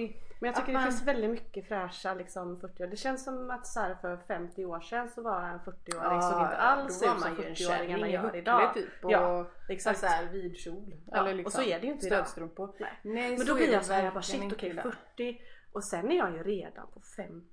40. 0.44 0.46
Men 0.46 0.46
jag 0.46 0.54
tycker 0.54 0.62
Att 0.62 0.66
det 0.66 0.72
man- 0.72 0.83
finns 0.85 1.02
väldigt 1.02 1.30
mycket 1.30 1.68
fräscha 1.68 2.14
liksom 2.14 2.61
40 2.61 2.83
år. 2.85 2.87
Det 2.87 2.96
känns 2.96 3.24
som 3.24 3.50
att 3.50 3.66
så 3.66 3.80
här 3.80 3.94
för 3.94 4.16
50 4.16 4.64
år 4.64 4.80
sedan 4.80 5.09
så 5.09 5.22
var 5.22 5.42
en 5.42 5.61
40-åring 5.61 6.22
såg 6.22 6.40
inte 6.40 6.57
alls 6.57 7.02
ut 7.02 7.09
som 7.09 7.20
man 7.20 7.37
ju 7.40 7.44
en 7.48 7.54
40-åringarna 7.54 7.98
kärring 7.98 8.11
i 8.11 8.12
gör 8.12 8.37
idag. 8.37 8.74
typ 8.74 9.04
och 9.04 9.12
Ja, 9.12 9.40
exakt. 9.40 9.70
exakt. 9.70 9.98
så 9.98 10.07
här 10.07 10.33
vid 10.33 10.57
kjol. 10.57 10.94
Ja, 11.07 11.18
eller 11.18 11.35
liksom 11.35 11.46
och 11.46 11.52
så 11.52 11.70
är 11.70 11.80
det 11.80 11.87
ju 11.87 11.92
inte 11.92 12.07
idag. 12.07 12.18
stödstrumpor. 12.18 12.74
Nej. 12.80 13.00
Nej, 13.02 13.37
Men 13.38 13.46
då 13.46 13.54
blir 13.54 13.72
jag 13.72 13.85
såhär, 13.85 14.04
jag 14.04 14.12
bara 14.14 14.22
shit 14.22 14.52
okej 14.52 14.70
idag. 14.70 14.83
40 14.83 15.40
och 15.72 15.85
sen 15.85 16.11
är 16.12 16.16
jag 16.16 16.33
ju 16.33 16.42
redan 16.42 16.87
på 16.94 17.00
50. 17.16 17.44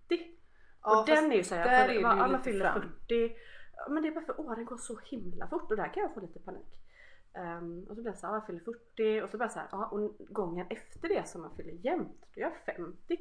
Ja, 0.83 0.99
och 0.99 1.05
den 1.05 1.31
är 1.31 1.35
ju 1.35 1.43
såhär, 1.43 2.01
man 2.01 2.31
lite 2.31 2.43
fyller 2.43 2.71
fram. 2.71 2.81
40. 2.81 3.35
Ja, 3.75 3.87
Men 3.89 4.03
det 4.03 4.09
är 4.09 4.11
bara 4.11 4.25
för 4.25 4.39
åren 4.39 4.65
går 4.65 4.77
så 4.77 4.99
himla 5.05 5.47
fort 5.47 5.71
och 5.71 5.77
där 5.77 5.93
kan 5.93 6.03
jag 6.03 6.13
få 6.13 6.19
lite 6.19 6.39
panik. 6.39 6.67
Ehm, 7.35 7.83
och 7.89 7.95
så 7.95 8.01
blir 8.01 8.05
jag 8.11 8.17
såhär, 8.17 8.33
ja, 8.33 8.37
jag 8.37 8.45
fyller 8.47 8.59
40 8.59 9.21
och 9.21 9.29
så 9.29 9.37
blir 9.37 9.45
jag 9.45 9.51
såhär, 9.51 9.67
ja 9.71 9.85
och 9.85 10.17
gången 10.29 10.67
efter 10.69 11.09
det 11.09 11.27
som 11.27 11.41
man 11.41 11.55
fyller 11.55 11.73
jämnt, 11.85 12.21
då 12.35 12.41
är 12.41 12.43
jag 12.43 12.75
50. 12.75 13.17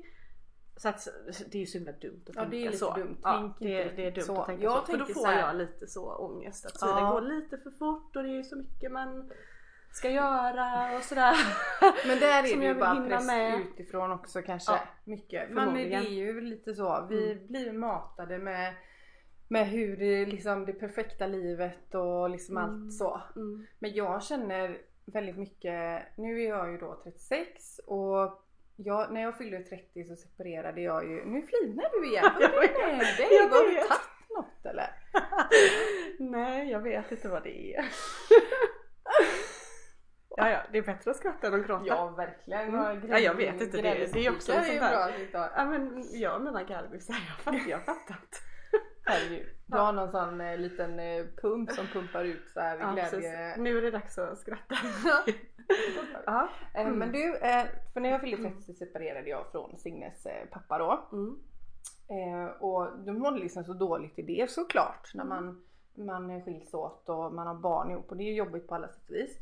Så 0.76 0.88
att 0.88 1.08
det 1.50 1.58
är 1.58 1.60
ju 1.60 1.66
så 1.66 1.78
himla 1.78 1.92
dumt 1.92 2.22
att 2.28 2.34
Ja, 2.34 2.44
det 2.44 2.46
är 2.46 2.50
tänka 2.50 2.66
lite 2.70 2.76
så. 2.78 2.94
dumt. 2.94 3.16
Ja, 3.22 3.54
det, 3.60 3.66
inte 3.82 3.96
det 3.96 4.06
är 4.06 4.10
dumt 4.10 4.22
så. 4.24 4.40
att 4.40 4.46
tänka 4.46 4.62
Jag 4.64 4.78
så. 4.86 4.92
För 4.92 4.98
då 4.98 5.04
får 5.06 5.26
här- 5.26 5.40
jag 5.40 5.56
lite 5.56 5.86
så 5.86 6.14
ångest 6.16 6.66
att 6.66 6.74
tiden 6.74 6.96
Ja. 7.04 7.10
går 7.12 7.20
lite 7.20 7.58
för 7.58 7.70
fort 7.70 8.16
och 8.16 8.22
det 8.22 8.38
är 8.38 8.42
så 8.42 8.56
mycket 8.56 8.92
man 8.92 9.30
ska 9.92 10.10
göra 10.10 10.96
och 10.96 11.02
sådär. 11.02 11.34
Men 12.08 12.18
där 12.18 12.42
är 12.42 12.46
Som 12.46 12.60
det 12.60 12.66
jag 12.66 12.74
ju 12.74 12.80
bara 12.80 13.08
press 13.08 13.26
med. 13.26 13.60
utifrån 13.60 14.12
också 14.12 14.42
kanske. 14.42 14.72
Ja, 14.72 14.80
mycket. 15.04 15.50
Men 15.50 15.74
det 15.74 15.94
är 15.94 16.00
ju 16.02 16.40
lite 16.40 16.74
så. 16.74 17.06
Vi 17.10 17.32
Mm. 17.32 17.46
blir 17.46 17.72
matade 17.72 18.38
med, 18.38 18.74
med 19.52 19.66
hur 19.68 19.96
det 19.96 20.26
liksom 20.26 20.64
det 20.66 20.72
perfekta 20.72 21.26
livet 21.26 21.94
och 21.94 22.30
liksom 22.30 22.56
Mm. 22.56 22.70
allt 22.70 22.92
så. 22.94 23.22
Mm. 23.36 23.66
Men 23.78 23.92
jag 23.94 24.22
känner 24.22 24.78
väldigt 25.04 25.36
mycket, 25.36 26.02
nu 26.16 26.42
är 26.42 26.48
jag 26.48 26.70
ju 26.72 26.78
då 26.78 27.00
36 27.04 27.78
och 27.86 28.44
jag, 28.76 29.12
när 29.12 29.22
jag 29.22 29.38
fyllde 29.38 29.60
30 29.62 30.04
så 30.04 30.16
separerade 30.16 30.80
jag 30.80 31.04
ju, 31.04 31.24
nu 31.24 31.42
flinar 31.46 32.00
du 32.00 32.06
igen. 32.08 32.24
Vad 32.40 32.64
är 32.64 32.86
det 32.90 32.96
med 32.96 33.16
dig? 33.16 33.48
Har 33.50 33.64
du 33.68 33.74
tagit 33.74 34.30
något 34.36 34.66
eller? 34.66 34.90
Nej, 36.30 36.70
jag 36.70 36.80
vet 36.80 37.12
inte 37.12 37.28
vad 37.28 37.42
det 37.42 37.74
är. 37.76 37.84
ja, 40.36 40.50
ja, 40.50 40.60
det 40.72 40.78
är 40.78 40.82
bättre 40.82 41.10
att 41.10 41.16
skratta 41.16 41.46
än 41.46 41.54
att 41.60 41.66
gråta. 41.66 41.84
Ja 41.86 42.06
verkligen. 42.16 42.60
Mm. 42.74 43.08
Ja, 43.08 43.18
jag 43.18 43.34
vet 43.34 43.60
inte, 43.60 43.76
det- 43.82 44.12
det 44.12 44.26
är 44.26 44.30
också 44.30 44.52
en 44.52 44.64
sån 44.64 44.74
där- 44.76 45.50
Ja, 45.56 45.64
men 45.64 46.04
jag 46.20 46.34
och 46.36 46.42
mina 46.42 46.60
jag 46.68 47.02
fattar, 47.44 47.60
jag 47.68 47.84
fattar 47.84 48.14
inte. 48.22 48.38
Herregud. 49.10 49.46
Du 49.66 49.76
har 49.76 49.92
någon 49.92 50.10
sån 50.10 50.40
eh, 50.40 50.58
liten 50.58 51.00
eh, 51.00 51.24
pump 51.42 51.70
som 51.70 51.86
pumpar 51.86 52.24
ut 52.24 52.50
så 52.54 52.60
här 52.60 52.78
Ja, 52.78 52.92
glädje. 52.92 53.56
Nu 53.56 53.78
är 53.78 53.82
det 53.82 53.90
dags 53.90 54.18
att 54.18 54.38
skratta. 54.38 54.74
ja. 56.26 56.48
Eh, 56.74 56.86
Mm. 56.86 56.98
Men 56.98 57.12
du, 57.12 57.36
eh, 57.36 57.66
för 57.92 58.00
när 58.00 58.10
jag 58.10 58.20
fyllde 58.20 58.36
30 58.50 58.62
så 58.62 58.72
separerade 58.72 59.30
jag 59.30 59.46
från 59.52 59.78
Signes 59.78 60.26
eh, 60.26 60.46
pappa 60.50 60.78
då. 60.78 61.08
Mm. 61.12 61.36
Eh, 62.08 62.50
och 62.50 62.98
de 62.98 63.12
mådde 63.12 63.38
liksom 63.38 63.64
så 63.64 63.72
dåligt 63.72 64.18
i 64.18 64.22
det 64.22 64.50
såklart 64.50 65.14
när 65.14 65.24
man, 65.24 65.62
man 65.94 66.42
skiljs 66.44 66.74
åt 66.74 67.08
och 67.08 67.32
man 67.34 67.46
har 67.46 67.54
barn 67.54 67.90
ihop 67.90 68.10
och 68.10 68.16
det 68.16 68.22
är 68.22 68.30
ju 68.30 68.34
jobbigt 68.34 68.68
på 68.68 68.74
alla 68.74 68.88
sätt 68.88 69.08
och 69.08 69.14
vis. 69.14 69.38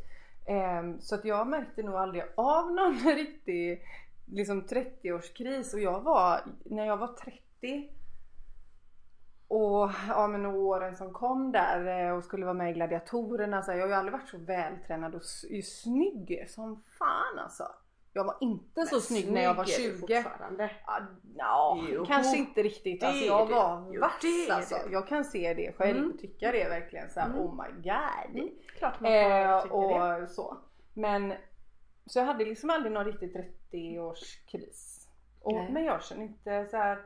Ehm, 0.48 1.00
så 1.00 1.14
att 1.14 1.24
jag 1.24 1.46
märkte 1.46 1.82
nog 1.82 1.94
aldrig 1.94 2.22
av 2.34 2.72
någon 2.72 2.94
riktig 2.94 3.82
liksom 4.26 4.62
30-årskris 4.62 5.74
och 5.74 5.80
jag 5.80 6.00
var, 6.00 6.40
när 6.64 6.86
jag 6.86 6.96
var 6.96 7.08
30 7.08 7.90
och 9.48 9.90
ja 10.08 10.26
men 10.26 10.46
åren 10.46 10.96
som 10.96 11.12
kom 11.12 11.52
där 11.52 12.06
eh, 12.06 12.16
och 12.16 12.24
skulle 12.24 12.44
vara 12.44 12.54
med 12.54 12.70
i 12.70 12.74
Gladiatorerna 12.74 13.62
så 13.62 13.70
här, 13.70 13.78
jag 13.78 13.84
har 13.84 13.88
ju 13.88 13.94
aldrig 13.94 14.12
varit 14.12 14.28
så 14.28 14.38
vältränad 14.38 15.14
och 15.14 15.24
snygg 15.64 16.44
som 16.48 16.82
fan 16.98 17.38
alltså. 17.38 17.64
Jag 18.12 18.24
var 18.24 18.36
inte 18.40 18.86
så 18.86 19.00
snygg 19.00 19.32
när 19.32 19.42
jag 19.42 19.54
var 19.54 19.64
Snygg 19.64 19.86
är 19.86 19.90
du 19.92 19.98
20. 20.06 20.22
fortfarande. 20.22 20.70
Ja, 21.36 21.78
Jo. 21.92 22.04
kanske 22.06 22.36
inte 22.36 22.62
riktigt. 22.62 23.02
Alltså 23.02 23.24
jag 23.24 23.46
var 23.46 23.90
Jo, 23.92 24.00
vass 24.00 24.14
alltså. 24.50 24.76
Jag 24.90 25.08
kan 25.08 25.24
se 25.24 25.54
det 25.54 25.72
själv 25.76 25.98
Mm. 25.98 26.10
och 26.10 26.18
tycka 26.18 26.52
det 26.52 26.68
verkligen 26.68 27.10
så 27.10 27.20
här, 27.20 27.26
Mm. 27.28 27.40
oh 27.40 27.54
my 27.64 27.72
god. 27.82 28.36
Mm, 28.40 28.48
klart 28.78 29.00
man 29.00 29.12
Eh, 29.12 29.62
tycka 29.62 29.74
det. 29.74 30.22
och 30.22 30.30
så. 30.30 30.56
Men 30.94 31.34
så 32.06 32.18
jag 32.18 32.26
hade 32.26 32.44
liksom 32.44 32.70
aldrig 32.70 32.92
någon 32.92 33.04
riktigt 33.04 33.36
30-årskris. 33.72 35.08
Och, 35.42 35.64
men 35.70 35.84
jag 35.84 36.02
känner 36.02 36.22
inte 36.22 36.66
så 36.70 36.76
här 36.76 36.98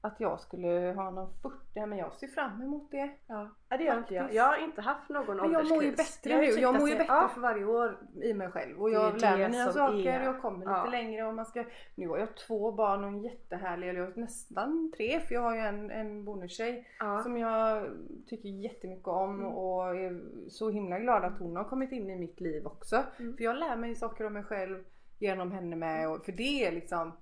att 0.00 0.20
jag 0.20 0.40
skulle 0.40 0.92
ha 0.96 1.10
någon 1.10 1.32
40 1.42 1.86
men 1.86 1.98
jag 1.98 2.14
ser 2.14 2.26
fram 2.26 2.62
emot 2.62 2.90
det. 2.90 3.10
Ja. 3.26 3.50
ja 3.68 3.76
det 3.76 3.84
gör 3.84 3.98
inte 3.98 4.14
jag. 4.14 4.34
Jag 4.34 4.44
har 4.44 4.64
inte 4.64 4.80
haft 4.80 5.08
någon 5.08 5.36
Men 5.36 5.52
jag 5.52 5.68
mår 5.68 5.84
ju 5.84 5.90
bättre 5.90 6.32
har 6.34 6.40
nu. 6.40 6.46
Jag 6.46 6.80
mår 6.80 6.88
ju 6.88 6.96
bättre 6.96 7.12
ja. 7.14 7.30
för 7.34 7.40
varje 7.40 7.64
år 7.64 7.98
i 8.22 8.34
mig 8.34 8.50
själv. 8.50 8.80
Och 8.80 8.90
jag 8.90 9.20
lär 9.20 9.36
mig 9.38 9.48
nya 9.50 9.72
saker. 9.72 10.12
är- 10.12 10.24
Jag 10.24 10.40
kommer 10.42 10.66
ja. 10.66 10.84
lite 10.84 10.96
längre 10.96 11.24
och 11.26 11.34
man 11.34 11.46
ska... 11.46 11.64
Nu 11.94 12.08
har 12.08 12.18
jag 12.18 12.36
två 12.36 12.72
barn 12.72 13.04
och 13.04 13.10
en 13.10 13.22
jättehärlig, 13.22 13.88
eller 13.88 14.00
jag 14.00 14.16
nästan 14.16 14.92
tre 14.96 15.20
för 15.20 15.34
jag 15.34 15.42
har 15.42 15.54
ju 15.54 15.60
en, 15.60 15.90
en 15.90 16.24
bonustjej. 16.24 16.88
Ja. 16.98 17.22
Som 17.22 17.38
jag 17.38 17.86
tycker 18.26 18.48
jättemycket 18.48 19.08
om 19.08 19.38
Mm. 19.38 19.52
och 19.52 19.96
är 19.96 20.20
så 20.50 20.70
himla 20.70 20.98
glad 20.98 21.24
att 21.24 21.38
hon 21.38 21.56
har 21.56 21.64
kommit 21.64 21.92
in 21.92 22.10
i 22.10 22.16
mitt 22.16 22.40
liv 22.40 22.66
också. 22.66 23.02
Mm. 23.18 23.36
För 23.36 23.44
jag 23.44 23.56
lär 23.56 23.76
mig 23.76 23.94
saker 23.94 24.26
om 24.26 24.32
mig 24.32 24.44
själv 24.44 24.84
genom 25.18 25.52
henne 25.52 25.76
med. 25.76 26.08
Och, 26.10 26.24
för 26.24 26.32
det 26.32 26.66
är 26.66 26.72
liksom 26.72 27.12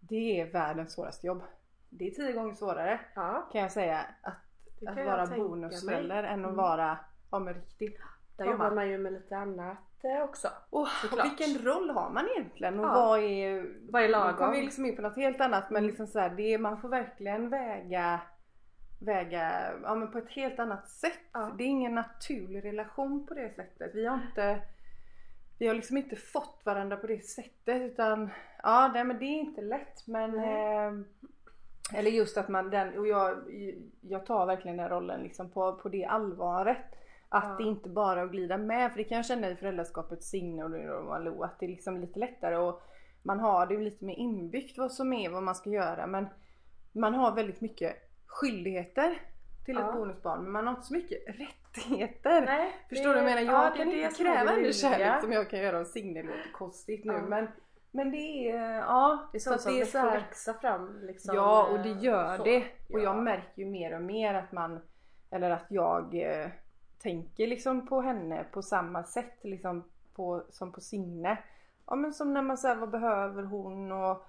Det 0.00 0.40
är 0.40 0.52
världens 0.52 0.92
svåraste 0.92 1.26
jobb. 1.26 1.42
Det 1.90 2.06
är 2.06 2.10
tio 2.10 2.32
gånger 2.32 2.54
svårare 2.54 3.00
ja. 3.14 3.48
kan 3.52 3.60
jag 3.60 3.72
säga 3.72 3.98
att, 4.22 4.34
att 4.88 4.96
vara 5.06 5.26
bonusförälder 5.26 6.22
än 6.24 6.40
att 6.44 6.50
Mm. 6.50 6.56
vara 6.56 6.98
ja, 7.30 7.38
men 7.38 7.54
riktigt. 7.54 8.00
Där 8.36 8.44
Mamma. 8.44 8.52
jobbar 8.64 8.70
man 8.74 8.88
ju 8.88 8.98
med 8.98 9.12
lite 9.12 9.36
annat 9.36 9.78
eh, 10.04 10.22
också. 10.22 10.48
Och, 10.70 10.88
vilken 11.24 11.64
roll 11.64 11.90
har 11.90 12.10
man 12.10 12.28
egentligen? 12.36 12.80
Och 12.80 12.86
Ja. 12.86 12.92
vad 12.94 13.18
är... 13.20 13.66
Vad 13.92 14.02
är 14.02 14.06
Nu 14.06 14.12
lagom? 14.12 14.36
kommer 14.36 14.52
vi 14.56 14.62
liksom 14.62 14.84
in 14.86 14.96
på 14.96 15.02
något 15.02 15.16
helt 15.16 15.40
annat 15.40 15.70
men 15.70 15.76
Mm. 15.76 15.86
liksom 15.88 16.06
så 16.06 16.18
här, 16.18 16.30
det 16.30 16.58
man 16.58 16.80
får 16.80 16.88
verkligen 16.88 17.50
väga 17.50 18.20
väga 19.00 19.72
ja, 19.82 19.94
men 19.94 20.10
på 20.12 20.18
ett 20.18 20.30
helt 20.30 20.58
annat 20.58 20.88
sätt. 20.88 21.18
Ja. 21.32 21.54
Det 21.58 21.64
är 21.64 21.68
ingen 21.68 21.94
naturlig 21.94 22.64
relation 22.64 23.26
på 23.26 23.34
det 23.34 23.54
sättet. 23.54 23.94
Vi 23.94 24.06
har 24.06 24.14
inte 24.16 24.60
vi 25.58 25.66
har 25.66 25.74
liksom 25.74 25.96
inte 25.96 26.16
fått 26.16 26.60
varandra 26.64 26.96
på 26.96 27.06
det 27.06 27.24
sättet 27.26 27.82
utan 27.82 28.30
ja 28.62 28.90
nej, 28.94 29.04
men 29.04 29.18
det 29.18 29.24
är 29.24 29.38
inte 29.40 29.60
lätt 29.60 30.06
men 30.06 30.30
Nej. 30.30 30.86
eh, 30.86 30.92
eller 31.94 32.10
just 32.10 32.36
att 32.38 32.48
man 32.48 32.70
den 32.70 32.98
och 32.98 33.06
jag, 33.06 33.36
jag 34.00 34.26
tar 34.26 34.46
verkligen 34.46 34.76
den 34.76 34.88
rollen 34.88 35.22
liksom 35.22 35.50
på, 35.50 35.72
på 35.72 35.88
det 35.88 36.04
allvaret. 36.04 36.78
Att 37.28 37.44
Ja. 37.44 37.54
det 37.58 37.62
inte 37.64 37.88
bara 37.88 38.22
att 38.22 38.30
glida 38.30 38.58
med 38.58 38.90
för 38.90 38.98
det 38.98 39.04
kan 39.04 39.16
jag 39.16 39.26
känna 39.26 39.50
i 39.50 39.56
föräldraskapets 39.56 40.28
signe 40.28 40.64
och, 40.64 40.98
och 40.98 41.04
Malou 41.04 41.42
att 41.42 41.60
det 41.60 41.66
är 41.66 41.70
liksom 41.70 42.00
lite 42.00 42.18
lättare 42.18 42.56
och 42.56 42.82
man 43.22 43.40
har 43.40 43.66
det 43.66 43.76
lite 43.78 44.04
mer 44.04 44.14
inbyggt 44.14 44.78
vad 44.78 44.92
som 44.92 45.12
är 45.12 45.30
vad 45.30 45.42
man 45.42 45.54
ska 45.54 45.70
göra 45.70 46.06
men 46.06 46.26
man 46.92 47.14
har 47.14 47.34
väldigt 47.34 47.60
mycket 47.60 47.96
skyldigheter 48.26 49.18
till 49.64 49.74
Ja. 49.74 49.88
ett 49.88 49.94
bonusbarn 49.94 50.42
men 50.42 50.52
man 50.52 50.66
har 50.66 50.74
inte 50.74 50.86
så 50.86 50.94
mycket 50.94 51.18
rättigheter. 51.28 52.40
Nej, 52.46 52.72
Förstår 52.88 53.04
du 53.08 53.08
vad 53.14 53.18
jag 53.18 53.24
menar? 53.24 53.40
Jag 53.52 53.64
ja, 53.64 53.70
det 53.70 53.76
kan 53.78 53.88
det 53.88 54.00
inte 54.02 54.14
kräva 54.22 54.52
det 54.52 54.66
en 54.66 54.72
kärlek 54.72 55.20
som 55.22 55.32
jag 55.32 55.50
kan 55.50 55.60
göra 55.60 55.78
av 55.80 55.84
Signe. 55.84 56.22
Det 56.22 56.28
låter 56.28 56.52
konstigt 56.52 57.04
nu 57.04 57.12
men, 57.28 57.48
men 57.96 58.10
det 58.10 58.50
är, 58.50 58.74
ja. 58.74 59.28
Det 59.32 59.38
är 59.38 59.40
så 59.40 59.44
sånt 59.44 59.56
att 59.56 59.62
som 59.62 59.72
det 59.72 59.80
är 59.80 59.84
så 59.84 59.98
här, 59.98 60.20
växa 60.20 60.54
fram 60.54 61.00
liksom. 61.02 61.34
Ja 61.34 61.68
och 61.72 61.78
det 61.78 61.90
eh, 61.90 62.02
gör 62.04 62.36
så. 62.36 62.44
det. 62.44 62.58
Och 62.58 63.00
Ja. 63.00 63.02
jag 63.02 63.22
märker 63.22 63.62
ju 63.62 63.66
mer 63.66 63.94
och 63.94 64.02
mer 64.02 64.34
att 64.34 64.52
man, 64.52 64.80
eller 65.30 65.50
att 65.50 65.66
jag 65.68 66.14
eh, 66.14 66.48
tänker 66.98 67.46
liksom 67.46 67.86
på 67.86 68.00
henne 68.00 68.44
på 68.52 68.62
samma 68.62 69.04
sätt 69.04 69.38
liksom 69.44 69.84
på, 70.14 70.44
som 70.50 70.72
på 70.72 70.80
Signe. 70.80 71.38
Ja 71.86 71.96
men 71.96 72.14
som 72.14 72.34
när 72.34 72.42
man 72.42 72.58
säger 72.58 72.76
vad 72.76 72.90
behöver 72.90 73.42
hon 73.42 73.92
och 73.92 74.26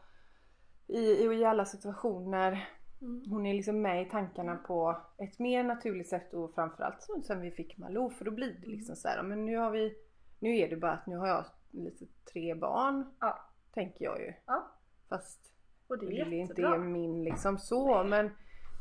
i, 0.87 0.99
i, 0.99 1.23
i 1.23 1.45
alla 1.45 1.65
situationer. 1.65 2.69
Mm. 3.01 3.23
Hon 3.29 3.45
är 3.45 3.53
liksom 3.53 3.81
med 3.81 4.01
i 4.01 4.09
tankarna 4.09 4.55
på 4.55 5.01
ett 5.17 5.39
mer 5.39 5.63
naturligt 5.63 6.09
sätt 6.09 6.33
och 6.33 6.53
framförallt 6.55 7.07
sen 7.25 7.41
vi 7.41 7.51
fick 7.51 7.77
Malou 7.77 8.09
för 8.09 8.25
då 8.25 8.31
blir 8.31 8.57
det 8.61 8.67
liksom 8.67 8.95
så 8.95 9.07
här, 9.07 9.23
men 9.23 9.45
nu 9.45 9.57
har 9.57 9.71
vi 9.71 9.95
Nu 10.39 10.57
är 10.57 10.69
det 10.69 10.75
bara 10.75 10.91
att 10.91 11.07
nu 11.07 11.17
har 11.17 11.27
jag 11.27 11.45
lite 11.71 12.05
tre 12.33 12.55
barn. 12.55 13.15
Ja. 13.19 13.39
Tänker 13.77 14.05
jag 14.05 14.19
ju. 14.19 14.33
Ja. 14.45 14.67
Fast 15.09 15.51
Och 15.87 15.97
det 15.97 16.05
är 16.05 16.25
Lily 16.25 16.37
inte 16.37 16.61
är 16.61 16.77
min 16.77 17.23
liksom 17.23 17.57
så 17.57 18.03
men 18.03 18.31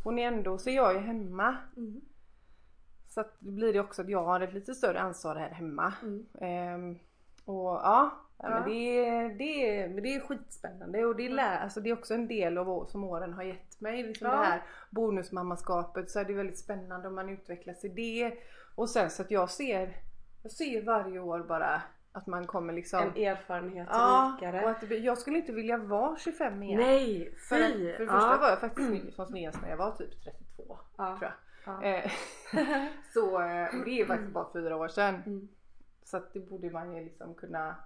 hon 0.05 0.19
är 0.19 0.27
ändå, 0.29 0.59
så 0.59 0.71
är 0.71 0.75
jag 0.75 0.93
ju 0.95 0.99
hemma. 0.99 1.57
Mm. 1.77 2.01
Så 3.09 3.21
att 3.21 3.41
då 3.41 3.51
blir 3.51 3.73
det 3.73 3.81
också 3.81 4.03
att 4.03 4.09
jag 4.09 4.25
har 4.25 4.41
ett 4.41 4.55
lite 4.55 4.75
större 4.75 5.01
ansvar 5.01 5.37
här 5.37 5.51
hemma. 5.51 5.93
Mm. 6.03 6.27
Ehm, 6.41 6.99
och 7.45 7.75
ja, 7.75 8.11
ja. 8.39 8.49
Men 8.51 8.69
det, 8.69 9.07
är, 9.07 9.29
det, 9.29 9.79
är, 9.79 9.89
det 10.01 10.15
är 10.15 10.21
skitspännande 10.21 11.05
och 11.05 11.17
det 11.17 11.27
är, 11.27 11.31
lä- 11.31 11.59
alltså 11.59 11.81
det 11.81 11.91
är 11.91 11.99
också 11.99 12.15
en 12.15 12.29
del 12.29 12.59
av 12.59 12.67
vad 12.67 12.91
som 12.91 13.05
åren 13.05 13.33
har 13.33 13.43
gett 13.43 13.81
mig. 13.81 14.03
Liksom 14.03 14.27
Ja. 14.27 14.33
Det 14.37 14.45
här 14.45 14.63
bonusmammaskapet 14.91 16.11
så 16.11 16.19
är 16.21 16.25
det 16.25 16.33
väldigt 16.33 16.59
spännande 16.59 17.09
om 17.09 17.15
man 17.15 17.29
utvecklas 17.29 17.85
i 17.85 17.89
det. 17.89 18.39
Och 18.75 18.91
sen 18.91 19.11
så 19.11 19.23
att 19.23 19.31
jag 19.31 19.51
ser, 19.51 19.97
jag 20.43 20.53
ser 20.53 20.83
varje 20.83 21.19
år 21.21 21.41
bara 21.41 21.83
att 22.17 22.27
man 22.27 22.47
kommer 22.47 22.73
liksom 22.73 23.01
En 23.03 23.17
erfarenhet 23.17 23.89
Ja, 23.91 24.39
och 24.63 24.71
att 24.71 24.89
det, 24.89 24.97
jag 24.99 25.19
skulle 25.19 25.39
inte 25.39 25.53
vilja 25.53 25.77
vara 25.79 26.17
25 26.17 26.63
igen. 26.63 26.81
Nej, 26.81 27.35
För, 27.49 27.57
fy! 27.57 27.93
för 27.93 27.99
det 27.99 28.05
ja. 28.05 28.13
första 28.13 28.39
var 28.39 28.49
jag 28.49 28.61
faktiskt 28.61 28.89
snygg 28.89 29.15
som 29.15 29.27
snyggast 29.27 29.63
när 29.63 29.69
jag 29.71 29.77
var 29.77 29.91
typ 29.97 30.11
32 30.25 30.79
ja. 30.97 31.19
tror 31.19 31.31
jag. 31.31 31.33
Ja. 31.83 31.83
Eh, 31.83 32.11
så 33.15 33.41
eh, 33.43 33.79
och 33.79 33.85
det 33.85 34.01
är 34.01 34.07
faktiskt 34.07 34.33
bara 34.33 34.53
fyra 34.53 34.77
år 34.77 34.89
sedan. 34.89 35.15
Mm. 35.27 35.49
Så 36.05 36.17
att 36.17 36.33
det 36.33 36.41
borde 36.41 36.71
man 36.71 36.97
ju 36.97 37.05
liksom 37.05 37.35
kunna 37.35 37.77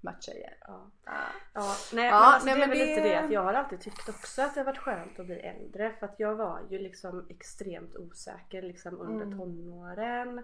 matcha 0.00 0.32
igen. 0.32 0.52
Ja. 0.60 0.90
Ah. 1.04 1.12
Ja, 1.54 1.74
nej, 1.92 2.04
Ja, 2.06 2.10
men 2.20 2.22
alltså 2.24 2.46
nej, 2.46 2.56
det 2.58 2.62
är 2.64 2.68
väl 2.68 2.78
det- 2.78 2.84
lite 2.86 3.00
det 3.00 3.14
att 3.20 3.30
jag 3.32 3.42
har 3.42 3.54
alltid 3.54 3.80
tyckt 3.80 4.08
också 4.08 4.42
att 4.42 4.54
det 4.54 4.60
har 4.60 4.64
varit 4.64 4.78
skönt 4.78 5.20
att 5.20 5.26
bli 5.26 5.34
äldre 5.40 5.92
för 5.98 6.06
att 6.06 6.14
jag 6.20 6.34
var 6.34 6.60
ju 6.70 6.78
liksom 6.78 7.26
extremt 7.30 7.96
osäker 7.96 8.62
liksom 8.62 9.00
under 9.00 9.26
Mm. 9.26 9.38
tonåren 9.38 10.42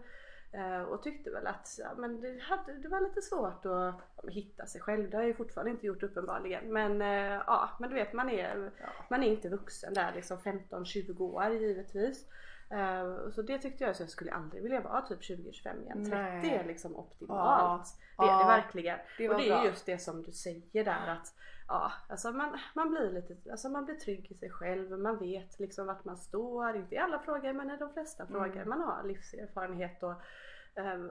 och 0.89 1.03
tyckte 1.03 1.31
väl 1.31 1.47
att 1.47 1.69
ja, 1.79 1.89
men 1.97 2.21
det, 2.21 2.39
hade, 2.43 2.73
det 2.75 2.89
var 2.89 3.01
lite 3.01 3.23
svårt 3.23 3.67
att 3.67 3.73
ja, 3.73 4.01
hitta 4.29 4.67
sig 4.67 4.81
själv. 4.81 5.11
Det 5.11 5.17
har 5.17 5.23
jag 5.23 5.29
ju 5.29 5.35
fortfarande 5.35 5.71
inte 5.71 5.87
gjort 5.87 6.03
uppenbarligen 6.03 6.73
men 6.73 7.03
eh, 7.03 7.43
ja 7.47 7.71
men 7.81 7.89
du 7.91 7.95
vet 7.95 8.13
man 8.13 8.31
är, 8.31 8.71
Ja. 8.81 8.87
man 9.11 9.23
är 9.23 9.27
inte 9.27 9.49
vuxen 9.49 9.95
där 9.95 10.13
liksom 10.15 10.39
15-20 10.39 11.21
år 11.21 11.49
givetvis. 11.49 12.27
Eh, 12.71 13.31
så 13.35 13.43
det 13.43 13.59
tyckte 13.59 13.85
jag 13.85 13.97
så 13.97 14.03
jag 14.03 14.11
skulle 14.11 14.33
aldrig 14.33 14.63
vilja 14.63 14.81
vara 14.81 15.03
typ 15.03 15.21
20-25 15.21 15.83
igen. 15.83 16.05
30 16.05 16.11
Nej. 16.17 16.55
är 16.55 16.65
liksom 16.65 16.97
optimalt. 16.97 17.89
Det 18.19 18.25
är 18.25 18.39
det 18.39 18.45
verkligen. 18.45 18.99
Det 19.19 19.29
och 19.29 19.37
det 19.39 19.49
är 19.49 19.57
bra. 19.57 19.65
just 19.67 19.87
det 19.87 19.99
som 19.99 20.23
du 20.23 20.33
säger 20.33 20.85
där 20.85 21.09
att 21.09 21.35
ja, 21.69 21.93
alltså 22.09 22.33
man, 22.33 22.59
man 22.75 22.91
blir 22.91 23.11
lite, 23.13 23.51
alltså 23.51 23.69
man 23.69 23.85
blir 23.85 23.95
trygg 23.95 24.33
i 24.33 24.35
sig 24.35 24.51
själv. 24.51 24.99
Man 24.99 25.19
vet 25.19 25.59
liksom 25.61 25.87
vart 25.87 26.05
man 26.05 26.17
står. 26.17 26.77
Inte 26.77 26.95
i 26.95 26.99
alla 26.99 27.19
frågor 27.19 27.53
men 27.53 27.71
i 27.71 27.77
de 27.77 27.93
flesta 27.93 28.23
Mm. 28.25 28.33
frågor. 28.35 28.65
Man 28.65 28.81
har 28.81 29.03
livserfarenhet 29.05 30.03
och 30.03 30.15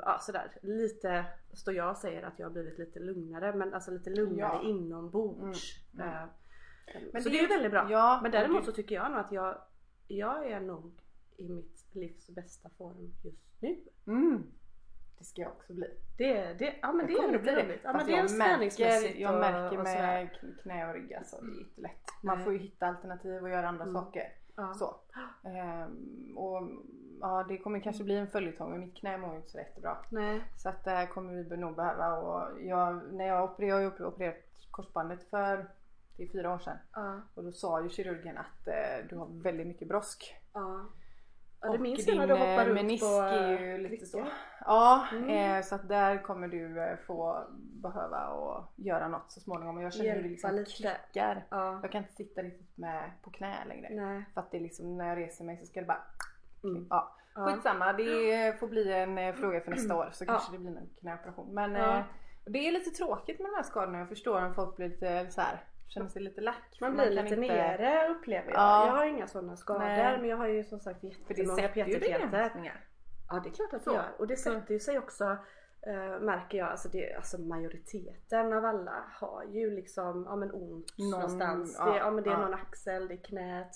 ja, 0.06 0.18
sådär. 0.22 0.52
Lite, 0.62 1.26
står 1.54 1.74
jag 1.74 1.90
och 1.90 1.98
säger 1.98 2.24
att 2.24 2.40
jag 2.40 2.46
har 2.46 2.52
blivit 2.52 2.78
lite 2.80 3.00
lugnare 3.00 3.54
men 3.56 3.74
alltså 3.74 3.92
lite 3.92 4.10
lugnare 4.10 4.60
Ja. 4.64 4.70
inombords. 4.70 5.80
Mm, 5.94 6.08
mm. 6.08 6.20
Eh, 6.88 7.02
Men 7.14 7.24
så 7.24 7.30
det 7.30 7.36
är 7.38 7.40
ju 7.40 7.46
är- 7.46 7.50
väldigt 7.50 7.72
bra. 7.72 7.88
ja, 7.92 8.20
men 8.24 8.32
och 8.32 8.32
däremot 8.40 8.62
det- 8.62 8.66
så 8.66 8.72
tycker 8.72 8.96
jag 8.96 9.12
nog 9.12 9.20
att 9.20 9.32
jag, 9.32 9.58
jag 10.08 10.52
är 10.52 10.60
nog 10.60 10.92
i 11.38 11.50
mitt 11.50 11.86
livs 11.92 12.30
bästa 12.30 12.70
form 12.78 13.12
just 13.24 13.62
nu. 13.62 13.78
Mm. 14.08 14.44
Det 15.18 15.24
ska 15.24 15.42
jag 15.42 15.52
också 15.52 15.74
bli. 15.74 15.88
Det, 16.18 16.54
det, 16.54 16.76
ja 16.82 16.92
men 16.94 17.00
Jag 17.00 17.08
det 17.10 17.14
är 17.14 17.22
kommer 17.22 17.36
att 17.36 17.42
bli 17.42 17.52
det. 17.52 17.80
Ja, 17.84 17.94
men 17.94 18.06
dels 18.08 18.32
jag 18.32 18.38
märker, 18.38 18.56
träningsmässigt 18.56 19.20
jag 19.20 19.34
och- 19.34 19.40
märker 19.40 19.80
och 19.80 19.88
sådär. 19.88 20.30
med 20.44 20.60
knä 20.64 20.88
och 20.88 20.94
rygg 20.94 21.14
alltså, 21.14 21.42
det 21.42 21.52
är 21.52 21.60
inte 21.60 21.82
lätt. 21.82 22.02
Man 22.24 22.44
får 22.44 22.54
ju 22.54 22.60
hitta 22.60 22.88
alternativ 22.88 23.44
och 23.44 23.50
göra 23.50 23.68
andra 23.68 23.84
Mm. 23.84 23.94
saker. 23.96 24.34
Ja. 24.56 24.74
Så. 24.74 24.96
Ehm, 25.50 26.38
och 26.38 26.62
ja, 27.22 27.46
det 27.50 27.58
kommer 27.58 27.80
kanske 27.80 28.04
bli 28.04 28.18
en 28.18 28.28
följetong 28.28 28.72
men 28.72 28.80
mitt 28.80 28.96
knä 28.98 29.18
mår 29.18 29.36
inte 29.36 29.50
så 29.50 29.58
jättebra. 29.58 29.98
Nej. 30.10 30.44
Så 30.58 30.70
att 30.70 30.84
det 30.84 30.92
här 30.92 31.06
kommer 31.08 31.34
vi 31.44 31.58
nog 31.58 31.76
behöva 31.76 32.14
och 32.18 32.62
jag, 32.62 33.14
när 33.14 33.28
jag 33.28 33.44
opererade, 33.44 33.84
jag 33.84 33.92
har 33.92 34.00
ju 34.02 34.08
opererat 34.08 34.36
korsbandet 34.72 35.24
för 35.30 35.66
det 36.18 36.24
är 36.24 36.28
fyra 36.28 36.54
år 36.54 36.60
sedan. 36.60 36.78
Ja. 36.94 37.22
Och 37.36 37.44
då 37.44 37.52
sa 37.52 37.82
ju 37.84 37.90
kirurgen 37.90 38.38
att 38.38 38.68
eh, 38.68 39.08
du 39.10 39.18
har 39.18 39.28
väldigt 39.44 39.68
mycket 39.68 39.88
brosk. 39.88 40.36
Ja. 40.54 40.86
Ja 41.62 41.72
det 41.72 41.78
minns 41.78 42.08
jag 42.08 42.18
när 42.18 42.28
du 42.28 42.34
hoppar 42.34 42.68
eh, 42.68 42.74
menisk 42.74 43.04
på 43.04 43.22
är 43.22 43.60
ju 43.60 43.78
lite 43.78 44.06
så. 44.06 44.26
Ja, 44.66 45.08
Mm. 45.12 45.30
eh, 45.58 45.64
så 45.64 45.76
att 45.76 45.88
där 45.88 46.24
kommer 46.24 46.48
du 46.48 46.82
eh, 46.84 46.98
få 47.08 47.44
behöva 47.58 48.28
och 48.28 48.64
göra 48.76 49.08
något 49.08 49.32
så 49.32 49.40
småningom. 49.40 49.78
Och 49.78 49.84
jag 49.84 49.94
känner 49.94 50.16
hur 50.16 50.24
det 50.24 50.30
Hjälpa 50.30 50.52
liksom 50.52 50.56
lite. 50.56 50.98
klickar. 51.12 51.46
Ja. 51.50 51.80
Jag 51.82 51.92
kan 51.92 52.02
inte 52.02 52.14
sitta 52.16 52.42
riktigt 52.42 52.78
med 52.78 53.12
på 53.22 53.30
knä 53.30 53.66
längre. 53.68 53.90
Nej. 53.92 54.26
För 54.34 54.42
att 54.42 54.52
det 54.52 54.58
är 54.58 54.62
liksom 54.62 54.98
när 54.98 55.08
jag 55.10 55.18
reser 55.18 55.44
mig 55.46 55.58
så 55.58 55.66
ska 55.66 55.80
det 55.80 55.86
bara 55.86 56.04
Mm. 56.70 56.88
Ja. 56.90 57.16
Skitsamma, 57.36 57.94
det 57.94 58.60
får 58.60 58.68
bli 58.68 58.94
en 58.94 59.18
eh, 59.18 59.36
fråga 59.36 59.62
för 59.62 59.72
nästa 59.72 59.96
år 59.96 60.10
så 60.14 60.26
kanske 60.26 60.52
det 60.52 60.58
blir 60.58 60.78
en 60.78 60.90
knäoperation. 61.00 61.54
Men 61.54 61.76
eh, 61.76 62.04
det 62.46 62.68
är 62.68 62.72
lite 62.72 62.90
tråkigt 62.90 63.40
med 63.40 63.50
de 63.52 63.56
här 63.56 63.64
skadorna. 63.64 64.00
Jag 64.00 64.10
förstår 64.10 64.46
om 64.46 64.54
folk 64.56 64.76
blir 64.76 64.90
lite 64.90 65.30
så 65.30 65.42
här, 65.42 65.64
känner 65.88 66.08
sig 66.10 66.22
lite 66.22 66.42
lack. 66.42 66.78
Man 66.82 66.94
blir 66.94 67.06
kan 67.06 67.14
lite 67.26 67.36
inte- 67.36 67.54
nere 67.56 68.08
upplever 68.10 68.48
jag. 68.52 68.58
Ja. 68.60 68.88
Jag 68.88 68.94
har 68.94 69.06
inga 69.06 69.28
sådana 69.28 69.58
skador 69.58 69.80
Nej. 69.80 70.18
men 70.20 70.30
jag 70.30 70.38
har 70.38 70.48
ju 70.48 70.64
som 70.64 70.80
sagt 70.80 71.04
jättemånga 71.04 71.68
PT-klienter. 71.68 72.52
Ja 73.30 73.40
det 73.44 73.50
är 73.50 73.54
klart 73.54 73.74
att 73.74 73.84
Så. 73.84 73.90
det 73.90 73.96
gör. 73.96 74.06
Och 74.18 74.28
det 74.28 74.36
Så. 74.38 74.52
sätter 74.52 74.74
ju 74.74 74.80
sig 74.80 74.98
också 75.00 75.24
eh, 75.88 76.20
märker 76.22 76.58
jag, 76.58 76.68
alltså, 76.68 76.90
det, 76.90 77.14
alltså 77.16 77.38
majoriteten 77.38 78.54
av 78.54 78.66
alla 78.66 79.04
har 79.20 79.44
ju 79.44 79.72
liksom 79.76 80.26
ja, 80.30 80.36
men 80.36 80.52
ont 80.52 80.94
Någon- 80.98 81.10
någonstans. 81.12 81.76
ja, 81.80 81.86
det, 81.86 81.98
ja, 81.98 82.12
men 82.12 82.24
det 82.24 82.30
är 82.30 82.34
ja. 82.34 82.40
någon 82.40 82.54
axel, 82.54 83.08
det 83.08 83.14
är 83.14 83.24
knät, 83.24 83.72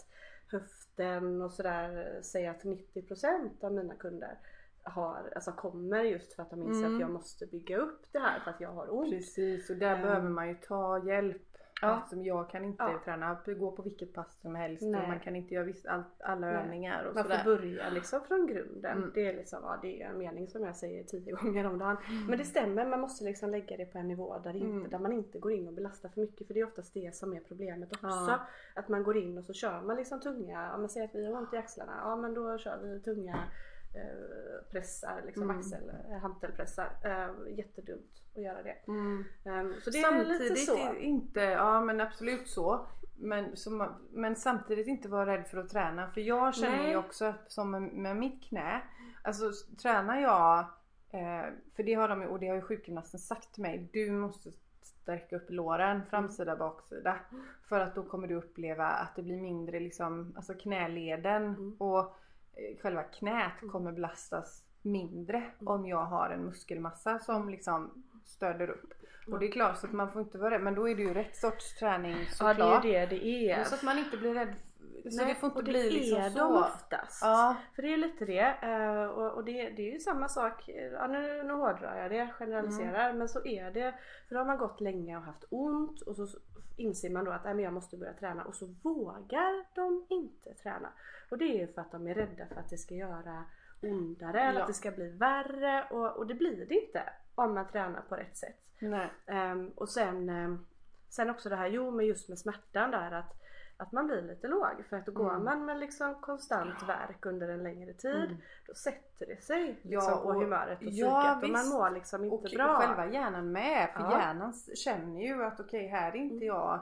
höften 1.04 1.42
och 1.42 1.52
sådär. 1.52 2.20
Säg 2.22 2.48
att 2.48 2.64
90% 2.64 3.64
av 3.64 3.74
mina 3.74 3.96
kunder 3.96 4.38
har, 4.84 5.32
alltså 5.36 5.52
kommer 5.52 6.04
just 6.04 6.34
för 6.34 6.44
att 6.44 6.50
de 6.50 6.64
inser 6.64 6.80
Mm. 6.86 6.96
att 6.96 7.02
jag 7.02 7.12
måste 7.12 7.46
bygga 7.46 7.78
upp 7.78 8.02
det 8.12 8.20
här 8.20 8.40
för 8.40 8.52
att 8.52 8.62
jag 8.62 8.70
har 8.72 8.94
ont. 8.94 9.10
Precis 9.12 9.70
och 9.70 9.76
där 9.76 9.96
Ehm. 9.96 10.02
behöver 10.02 10.30
man 10.30 10.48
ju 10.48 10.56
ta 10.56 11.04
hjälp. 11.06 11.49
Ja. 11.82 11.98
Eftersom 11.98 12.24
jag 12.26 12.50
kan 12.50 12.64
inte 12.64 12.84
Ja. 12.84 13.00
träna, 13.06 13.38
gå 13.60 13.72
på 13.72 13.82
vilket 13.82 14.14
pass 14.14 14.40
som 14.42 14.56
helst 14.56 14.84
Nej. 14.84 15.02
och 15.02 15.08
man 15.08 15.20
kan 15.20 15.36
inte 15.36 15.54
göra 15.54 15.66
visst, 15.66 15.86
allt, 15.88 16.22
alla 16.22 16.48
Nej. 16.48 16.56
övningar 16.56 17.04
och 17.04 17.16
Man 17.16 17.24
sådär. 17.24 17.38
får 17.44 17.56
börja 17.56 17.90
liksom 17.90 18.22
från 18.22 18.48
grunden. 18.48 18.98
Mm. 18.98 19.12
Det 19.16 19.28
är 19.28 19.34
liksom, 19.36 19.60
ja, 19.64 19.80
det 19.82 20.02
är 20.02 20.10
en 20.10 20.18
mening 20.18 20.48
som 20.48 20.64
jag 20.64 20.76
säger 20.76 21.04
tio 21.04 21.32
gånger 21.42 21.66
om 21.68 21.80
dagen. 21.80 21.98
Men 22.30 22.38
det 22.38 22.46
stämmer, 22.46 22.86
man 22.86 23.00
måste 23.00 23.24
liksom 23.26 23.50
lägga 23.50 23.78
det 23.78 23.86
på 23.86 23.98
en 23.98 24.08
nivå 24.08 24.40
där, 24.44 24.56
inte, 24.56 24.66
Mm. 24.68 24.90
där 24.90 25.00
man 25.00 25.12
inte 25.12 25.40
går 25.40 25.52
in 25.52 25.68
och 25.68 25.74
belastar 25.74 26.10
för 26.10 26.22
mycket. 26.22 26.48
För 26.48 26.54
det 26.54 26.60
är 26.60 26.66
oftast 26.68 26.94
det 26.94 27.16
som 27.16 27.34
är 27.34 27.40
problemet 27.40 27.92
också. 27.92 28.08
Ja. 28.08 28.40
Att 28.76 28.90
man 28.90 29.04
går 29.04 29.18
in 29.18 29.38
och 29.38 29.46
så 29.46 29.54
kör 29.54 29.82
man 29.82 29.96
liksom 29.98 30.20
tunga, 30.20 30.70
ja 30.72 30.78
men 30.78 30.90
säg 30.90 31.04
att 31.04 31.16
vi 31.16 31.26
har 31.26 31.34
ont 31.42 31.54
i 31.54 31.58
axlarna, 31.58 31.94
ja 32.04 32.16
men 32.16 32.34
då 32.34 32.58
kör 32.58 32.78
vi 32.84 33.00
tunga 33.00 33.40
pressar, 34.72 35.22
liksom 35.26 35.44
Mm. 35.44 35.58
axel, 35.60 35.90
eh, 36.12 36.18
hantelpressar. 36.18 36.90
Eh, 37.04 37.58
jättedumt 37.58 38.22
att 38.36 38.42
göra 38.44 38.64
det. 38.64 38.76
Mm. 38.88 39.26
Eh, 39.46 39.80
så 39.84 39.90
det 39.90 39.98
är 39.98 40.04
samtidigt 40.04 40.42
lite 40.42 40.56
så. 40.56 40.78
är 40.78 40.96
inte, 40.96 41.40
ja 41.42 41.82
men 41.82 42.02
absolut 42.02 42.48
så. 42.48 42.86
Men, 43.22 43.58
som, 43.58 43.96
men 44.12 44.36
samtidigt 44.36 44.88
inte 44.88 45.10
vara 45.10 45.26
rädd 45.26 45.48
för 45.48 45.58
att 45.58 45.70
träna. 45.70 46.12
För 46.12 46.22
jag 46.22 46.56
känner 46.56 46.78
Nej. 46.78 46.90
ju 46.90 46.98
också 46.98 47.34
som 47.48 47.72
med, 47.72 47.82
med 47.82 48.18
mitt 48.18 48.44
knä. 48.44 48.82
Alltså 49.22 49.52
tränar 49.82 50.22
jag, 50.22 50.60
eh, 51.12 51.54
för 51.76 51.84
det 51.84 51.94
har 51.94 52.08
de 52.10 52.22
och 52.24 52.40
det 52.40 52.48
har 52.48 52.56
ju 52.56 52.62
sjukgymnasten 52.62 53.20
sagt 53.20 53.54
till 53.54 53.62
mig. 53.64 53.90
Du 53.94 54.12
måste 54.12 54.52
stärka 54.82 55.36
upp 55.36 55.50
låren, 55.50 56.02
framsida 56.10 56.56
baksida. 56.56 57.20
För 57.70 57.80
att 57.80 57.96
då 57.96 58.04
kommer 58.04 58.28
du 58.28 58.36
uppleva 58.36 58.86
att 58.88 59.16
det 59.16 59.24
blir 59.24 59.42
mindre 59.42 59.80
liksom, 59.80 60.34
alltså 60.36 60.54
knäleden 60.54 61.44
Mm. 61.44 61.76
och 61.80 62.00
eh, 62.00 62.12
själva 62.82 63.04
knät 63.04 63.52
kommer 63.72 63.92
belastas 63.92 64.64
mindre 64.82 65.38
Mm. 65.38 65.68
om 65.68 65.86
jag 65.88 66.06
har 66.06 66.30
en 66.30 66.46
muskelmassa 66.46 67.20
som 67.20 67.50
liksom 67.50 68.04
stöder 68.26 68.70
upp. 68.70 68.94
Och 69.32 69.40
det 69.40 69.48
är 69.48 69.52
klart 69.52 69.78
så 69.78 69.88
att 69.88 69.94
man 69.94 70.12
får 70.12 70.22
inte 70.22 70.38
vara 70.38 70.52
rädd 70.56 70.62
men 70.62 70.76
då 70.76 70.90
är 70.90 70.96
det 70.96 71.02
ju 71.02 71.14
rätt 71.14 71.36
sorts 71.38 71.80
träning 71.80 72.16
Ja 72.20 72.26
såklart. 72.32 72.82
det 72.84 72.96
är 72.96 73.08
det 73.08 73.16
det 73.16 73.26
är. 73.52 73.64
Så 73.64 73.76
att 73.76 73.84
man 73.84 73.98
inte 73.98 74.18
blir 74.18 74.34
rädd. 74.34 74.54
Så 75.04 75.18
Nej, 75.18 75.26
det 75.34 75.36
får 75.40 75.48
inte 75.48 75.58
och 75.60 75.64
det 75.64 75.72
bli 75.72 75.90
liksom 75.90 76.22
är 76.22 76.30
så. 76.30 76.38
de 76.40 76.56
oftast. 76.58 77.20
Ja. 77.24 77.56
För 77.76 77.82
det 77.82 77.94
är 77.94 77.98
lite 77.98 78.26
det. 78.26 78.40
eh, 78.62 79.04
Och, 79.04 79.32
och 79.34 79.44
det, 79.46 79.70
det 79.70 79.90
är 79.90 79.94
ju 79.94 80.00
samma 80.00 80.30
sak. 80.30 80.70
Ja, 80.94 81.08
nu, 81.08 81.44
nu 81.44 81.54
hårdrar 81.54 82.02
jag 82.02 82.12
det, 82.12 82.30
generaliserar. 82.40 83.14
Men 83.14 83.30
så 83.30 83.46
är 83.46 83.72
det. 83.72 83.96
För 84.28 84.36
då 84.36 84.42
har 84.42 84.46
man 84.46 84.58
gått 84.58 84.82
länge 84.82 85.18
och 85.18 85.24
haft 85.24 85.44
ont 85.50 86.02
och 86.02 86.16
så 86.16 86.28
inser 86.78 87.10
man 87.10 87.26
då 87.26 87.32
att 87.32 87.44
men 87.44 87.60
jag 87.60 87.74
måste 87.74 87.98
börja 87.98 88.14
träna 88.14 88.44
och 88.44 88.56
så 88.56 88.66
vågar 88.84 89.76
de 89.76 90.06
inte 90.10 90.54
träna. 90.54 90.90
Och 91.30 91.38
det 91.38 91.46
är 91.46 91.60
ju 91.60 91.68
för 91.74 91.82
att 91.82 91.92
de 91.92 92.08
är 92.08 92.16
rädda 92.16 92.46
för 92.46 92.56
att 92.56 92.70
det 92.70 92.78
ska 92.78 92.96
göra 92.96 93.44
ondare 93.82 94.42
eller 94.42 94.54
Ja. 94.60 94.62
att 94.62 94.68
det 94.68 94.74
ska 94.74 94.92
bli 94.92 95.10
värre 95.10 95.84
och, 95.92 96.18
och 96.18 96.28
det 96.28 96.34
blir 96.34 96.66
det 96.66 96.76
inte 96.76 97.04
om 97.36 97.54
man 97.54 97.68
tränar 97.68 98.02
på 98.02 98.16
rätt 98.16 98.38
sätt. 98.38 98.60
Nej. 98.80 99.10
Ehm, 99.26 99.70
och 99.76 99.90
sen, 99.90 100.30
ehm, 100.30 100.66
sen 101.10 101.30
också 101.30 101.50
det 101.50 101.56
här, 101.56 101.68
jo 101.68 101.92
men 101.92 102.06
just 102.06 102.30
med 102.30 102.40
smärtan 102.40 102.92
där 102.92 103.12
att, 103.12 103.39
att 103.82 103.92
man 103.92 104.08
blir 104.08 104.22
lite 104.22 104.48
låg. 104.48 104.86
För 104.90 104.98
att 104.98 105.06
då 105.06 105.12
går 105.12 105.30
Mm. 105.32 105.44
man 105.44 105.66
med 105.66 105.78
liksom 105.80 106.16
konstant 106.16 106.84
värk 106.88 107.26
under 107.26 107.50
en 107.50 107.64
längre 107.64 107.94
tid. 107.94 108.24
Mm. 108.26 108.38
Då 108.68 108.74
sätter 108.74 109.26
det 109.26 109.44
sig 109.44 109.80
Ja, 109.82 110.00
liksom 110.00 110.24
på 110.24 110.30
och- 110.30 110.36
humöret 110.36 110.78
och 110.78 110.86
psyket 110.88 110.98
ja, 111.08 111.40
och 111.44 111.50
man 111.50 111.68
mår 111.70 111.90
liksom 111.90 112.24
inte 112.24 112.36
Och, 112.36 112.44
och 112.44 112.50
bra. 112.56 112.80
själva 112.80 113.08
hjärnan 113.14 113.52
med. 113.52 113.90
För 113.94 114.02
Ja. 114.04 114.12
hjärnan 114.20 114.54
känner 114.76 115.22
ju 115.22 115.44
att 115.44 115.60
okej 115.60 115.88
här 115.88 116.12
är 116.12 116.16
inte 116.16 116.46
jag 116.46 116.82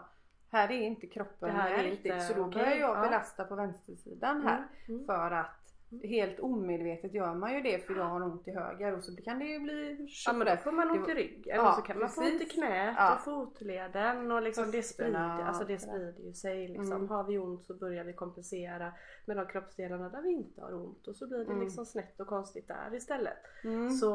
här 0.52 0.72
är 0.72 0.82
inte 0.82 1.08
kroppen 1.08 1.50
Det 1.50 1.62
här 1.62 1.72
är 1.72 1.78
med 1.78 1.86
inte 1.86 2.10
riktigt. 2.10 2.24
Så 2.28 2.34
då 2.34 2.46
okej, 2.46 2.64
börjar 2.64 2.78
jag 2.78 2.98
ja. 2.98 3.02
belasta 3.02 3.44
på 3.44 3.56
vänstersidan 3.56 4.42
här. 4.42 4.58
Mm, 4.58 4.70
mm. 4.88 5.06
För 5.06 5.32
att 5.32 5.67
helt 6.04 6.40
omedvetet 6.40 7.14
gör 7.14 7.34
man 7.36 7.54
ju 7.54 7.62
det 7.62 7.80
för 7.88 7.96
jag 7.96 8.04
har 8.06 8.24
ont 8.24 8.48
i 8.48 8.52
höger 8.52 8.96
och 8.98 9.04
så 9.04 9.16
kan 9.16 9.40
det 9.40 9.46
ju 9.46 9.60
bli 9.60 10.08
Ja 10.26 10.34
men 10.34 10.48
då 10.48 10.58
får 10.58 10.72
man 10.72 10.92
ont 10.92 11.10
i 11.10 11.14
ryggen 11.14 11.56
Ja, 11.56 11.70
och 11.70 11.76
så 11.76 11.82
kan 11.82 12.00
man 12.00 12.10
få 12.10 12.22
ont 12.22 12.28
i 12.34 12.38
precis. 12.38 12.54
knät 12.54 12.94
Ja. 12.98 13.16
och 13.16 13.22
fotleden 13.22 14.32
och 14.32 14.42
liksom 14.42 14.72
det 14.72 14.84
sprider, 14.84 15.20
alltså 15.44 15.64
det 15.66 15.80
sprider 15.80 16.24
ju 16.26 16.34
sig 16.34 16.68
liksom. 16.68 16.92
Mm. 16.98 17.10
Har 17.10 17.24
vi 17.24 17.38
ont 17.38 17.66
så 17.66 17.74
börjar 17.74 18.04
vi 18.04 18.14
kompensera 18.14 18.94
med 19.26 19.38
de 19.38 19.46
kroppsdelarna 19.48 20.10
där 20.10 20.22
vi 20.22 20.30
inte 20.32 20.62
har 20.62 20.74
ont 20.76 21.08
och 21.08 21.16
så 21.16 21.28
blir 21.28 21.38
det 21.38 21.46
Mm. 21.52 21.60
liksom 21.64 21.86
snett 21.86 22.20
och 22.20 22.28
konstigt 22.28 22.68
där 22.68 22.96
istället. 22.96 23.38
Mm. 23.64 23.90
Så 23.90 24.06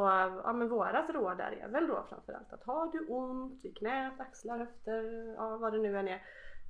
ja 0.44 0.52
men 0.52 0.68
vårat 0.68 1.10
råd 1.10 1.38
där 1.38 1.52
är 1.62 1.68
väl 1.68 1.86
då 1.88 2.06
framförallt 2.08 2.52
att 2.52 2.64
har 2.64 2.92
du 2.92 3.06
ont 3.08 3.64
i 3.64 3.72
knät, 3.72 4.20
axlar, 4.20 4.58
höfter, 4.58 5.34
ja 5.36 5.56
vad 5.56 5.72
det 5.72 5.78
nu 5.78 5.98
än 5.98 6.08
är, 6.08 6.22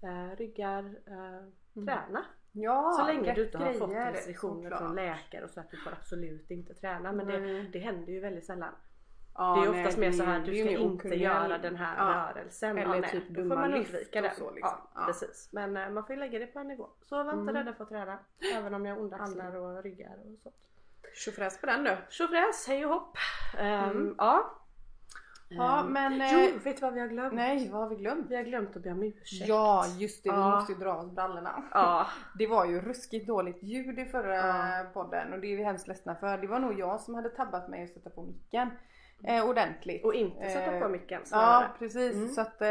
eh, 0.03 0.36
ryggar, 0.36 0.84
eh, 0.84 1.48
träna. 1.84 2.24
Ja, 2.53 2.92
så 2.98 3.07
länge 3.07 3.34
du 3.34 3.44
inte 3.44 3.59
har 3.59 3.72
fått 3.72 3.90
restriktioner 3.90 4.76
från 4.76 4.94
läkare 4.94 5.44
och 5.44 5.50
så 5.50 5.61
att 5.61 5.70
du 5.70 5.76
får 5.76 5.90
absolut 5.92 6.50
inte 6.50 6.74
träna. 6.74 7.12
Men 7.12 7.26
det, 7.26 7.62
det 7.62 7.78
händer 7.78 8.12
ju 8.12 8.20
väldigt 8.20 8.46
sällan. 8.46 8.74
Ja, 9.34 9.55
det 9.57 9.66
är 9.66 9.70
nej, 9.72 9.80
oftast 9.80 9.98
mer 9.98 10.12
så 10.12 10.22
här, 10.22 10.40
du 10.40 10.55
ska 10.55 10.70
inte 10.70 11.09
göra 11.09 11.59
den 11.59 11.76
här 11.76 11.96
ja. 11.96 12.32
rörelsen. 12.34 12.78
Eller 12.78 12.96
ja, 12.96 13.09
typ 13.09 13.28
dumma 13.28 13.55
man 13.55 13.70
lyft 13.70 13.94
och 13.94 14.32
så, 14.36 14.50
liksom. 14.50 14.78
ja, 14.94 15.05
precis. 15.07 15.48
Men 15.53 15.76
eh, 15.76 15.90
man 15.90 16.07
får 16.07 16.14
ju 16.14 16.20
lägga 16.20 16.38
det 16.38 16.46
på 16.46 16.59
en 16.59 16.68
nivå. 16.68 16.88
Så 17.03 17.16
var 17.16 17.32
inte 17.32 17.32
Mm. 17.42 17.55
rädda 17.55 17.72
för 17.74 17.84
att 17.84 17.90
träna. 17.90 18.18
Även 18.55 18.74
om 18.74 18.86
jag 18.86 18.94
har 18.94 19.03
onda 19.03 19.16
axlar 19.16 19.57
och 19.57 19.82
ryggar 19.82 20.16
och 20.24 20.38
så. 20.42 20.53
Tjofräs 21.14 21.61
på 21.61 21.66
den 21.66 21.84
du. 21.84 21.96
Tjofräs, 22.11 22.68
hej 22.68 22.86
och 22.86 22.92
hopp. 22.92 23.16
Ehm, 23.59 23.90
Mm. 23.90 24.14
Ja. 24.18 24.61
Ja 25.57 25.80
Ehm, 25.80 25.92
men... 25.92 26.12
Jo, 26.32 26.38
eh, 26.38 26.62
vet 26.64 26.76
du 26.76 26.80
vad 26.80 26.94
vi 26.94 27.00
har 27.00 27.09
glömt? 27.09 27.34
Nej 27.34 27.68
vad 27.72 27.80
har 27.80 27.88
vi 27.88 27.96
glömt? 27.96 28.26
Vi 28.30 28.36
har 28.36 28.42
glömt 28.42 28.76
att 28.76 28.82
be 28.82 28.90
om 28.92 29.03
ursäkt. 29.03 29.48
Ja 29.48 29.84
just 29.98 30.24
det, 30.24 30.30
vi 30.30 30.36
Ja. 30.36 30.50
måste 30.50 30.72
ju 30.72 30.78
dra 30.78 30.94
oss 30.96 31.11
brallorna. 31.11 31.62
Ja. 31.72 32.07
Det 32.38 32.46
var 32.46 32.64
ju 32.66 32.80
ruskigt 32.80 33.26
dåligt 33.26 33.62
ljud 33.62 33.98
i 33.98 34.05
förra 34.05 34.36
Ja. 34.36 34.84
podden 34.92 35.32
och 35.32 35.40
det 35.40 35.53
är 35.53 35.57
vi 35.57 35.62
hemskt 35.64 35.88
ledsna 35.88 36.14
för. 36.14 36.38
Det 36.38 36.46
var 36.46 36.59
nog 36.59 36.78
jag 36.78 37.00
som 37.00 37.14
hade 37.14 37.28
tabbat 37.28 37.68
mig 37.68 37.82
att 37.84 37.90
sätta 37.90 38.11
på 38.11 38.22
micken 38.22 38.70
eh, 39.24 39.48
ordentligt. 39.48 40.05
Och 40.05 40.14
inte 40.14 40.48
sätta 40.50 40.72
Eh, 40.74 40.80
på 40.82 40.88
micken 40.88 41.22
Ja 41.30 41.64
precis 41.78 42.14
Mm. 42.14 42.28
så 42.28 42.40
att 42.40 42.62
eh, 42.62 42.68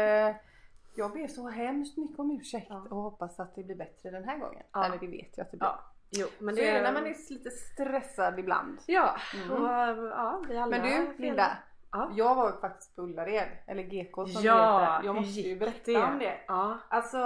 jag 0.94 1.12
ber 1.12 1.26
så 1.28 1.48
hemskt 1.48 1.96
mycket 1.98 2.18
om 2.18 2.30
ursäkt 2.30 2.66
Ja. 2.70 2.86
och 2.90 2.96
hoppas 3.02 3.40
att 3.40 3.54
det 3.54 3.62
blir 3.62 3.76
bättre 3.76 4.10
den 4.10 4.24
här 4.24 4.38
gången. 4.38 4.62
Ja. 4.72 4.84
Eller 4.84 4.98
det 4.98 5.06
vet 5.06 5.36
jag 5.36 5.44
att 5.44 5.50
det 5.50 5.56
blir. 5.56 5.66
Ja. 5.68 5.78
Jo, 6.14 6.26
men 6.38 6.44
Men 6.46 6.54
det 6.54 6.60
så 6.60 6.66
är 6.68 6.74
det 6.74 6.82
när 6.82 6.92
man 6.92 7.06
är 7.06 7.16
lite 7.30 7.50
stressad 7.50 8.38
ibland. 8.38 8.78
Ja, 8.86 9.16
Mm. 9.34 9.50
och 9.52 9.68
ja, 9.68 10.42
vi 10.48 10.56
alla 10.56 10.66
Men 10.78 10.82
du. 11.16 11.22
Linda, 11.22 11.46
Ja. 11.92 12.10
jag 12.14 12.34
var 12.34 12.52
faktiskt 12.60 12.96
på 12.96 13.02
Ullared, 13.02 13.48
eller 13.66 13.82
GK 13.82 14.14
som 14.26 14.42
Ja, 14.42 14.78
det 14.78 14.84
heter. 14.94 15.06
Jag 15.06 15.14
måste 15.14 15.40
ju 15.40 15.48
gick 15.48 15.58
berätta 15.60 15.90
det? 15.92 16.02
om 16.02 16.18
det. 16.18 16.40
Ja. 16.48 16.78
Alltså, 16.88 17.18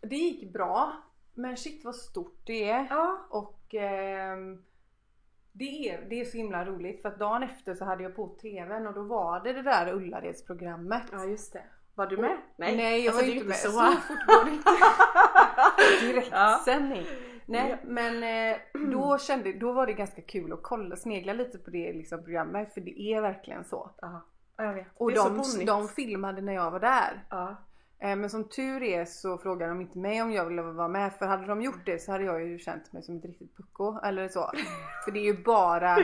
det 0.00 0.16
gick 0.16 0.52
bra. 0.52 0.92
Men 1.34 1.56
shit 1.56 1.84
vad 1.84 1.94
stort 1.96 2.40
det 2.46 2.70
är. 2.70 2.86
Ja. 2.90 3.18
Och 3.30 3.74
ehm, 3.74 4.62
det, 5.52 5.88
är, 5.88 6.06
det 6.08 6.20
är 6.20 6.24
så 6.24 6.36
himla 6.36 6.64
roligt 6.64 7.02
för 7.02 7.08
att 7.08 7.18
dagen 7.18 7.42
efter 7.42 7.74
så 7.74 7.84
hade 7.84 8.02
jag 8.02 8.16
på 8.16 8.26
TVn 8.42 8.86
och 8.86 8.94
då 8.94 9.02
var 9.02 9.40
det 9.40 9.52
det 9.52 9.62
där 9.62 9.92
Ullaredsprogrammet. 9.94 11.02
ja, 11.12 11.24
just 11.24 11.52
det. 11.52 11.62
Var 11.94 12.06
du 12.06 12.16
med? 12.16 12.36
Nej, 12.56 13.04
jag 13.04 13.14
Alltså, 13.14 13.26
var 13.26 13.34
inte 13.34 13.46
med. 13.46 13.56
så. 13.56 13.68
Så 13.70 13.92
fort 13.92 14.26
går 14.26 14.44
det 14.44 14.50
inte. 14.50 14.70
Direktsändning. 16.06 17.06
Nej 17.52 17.76
men 17.84 18.22
eh, 18.52 18.56
då 18.92 19.18
kände, 19.18 19.52
då 19.52 19.72
var 19.72 19.86
det 19.86 19.92
ganska 19.92 20.22
kul 20.22 20.52
att 20.52 20.62
kolla, 20.62 20.96
snegla 20.96 21.32
lite 21.32 21.58
på 21.58 21.70
det 21.70 21.92
liksom, 21.92 22.24
programmet 22.24 22.74
för 22.74 22.80
det 22.80 23.00
är 23.00 23.20
verkligen 23.20 23.64
så. 23.64 23.90
Ja, 24.00 24.22
ja, 24.56 24.64
jag 24.64 24.74
vet. 24.74 24.86
Och 24.94 25.10
det 25.10 25.16
är 25.16 25.18
så 25.22 25.28
de, 25.28 25.36
bonnigt. 25.36 25.66
de 25.66 25.88
filmade 25.88 26.40
när 26.40 26.52
jag 26.52 26.70
var 26.70 26.80
där. 26.80 27.24
Ja. 27.30 27.56
Eh, 27.98 28.16
Men 28.16 28.30
som 28.30 28.44
tur 28.48 28.82
är 28.82 29.04
så 29.04 29.38
frågade 29.38 29.72
de 29.72 29.80
inte 29.80 29.98
mig 29.98 30.22
om 30.22 30.32
jag 30.32 30.44
ville 30.46 30.62
vara 30.62 30.88
med 30.88 31.12
för 31.12 31.26
hade 31.26 31.46
de 31.46 31.62
gjort 31.62 31.86
det 31.86 31.98
så 32.02 32.12
hade 32.12 32.24
jag 32.24 32.44
ju 32.46 32.58
känt 32.58 32.92
mig 32.92 33.02
som 33.02 33.16
ett 33.16 33.24
riktigt 33.24 33.56
pucko 33.56 33.98
eller 34.04 34.28
så. 34.28 34.50
För 35.04 35.10
det 35.12 35.18
är 35.18 35.24
ju 35.34 35.42
bara, 35.42 35.96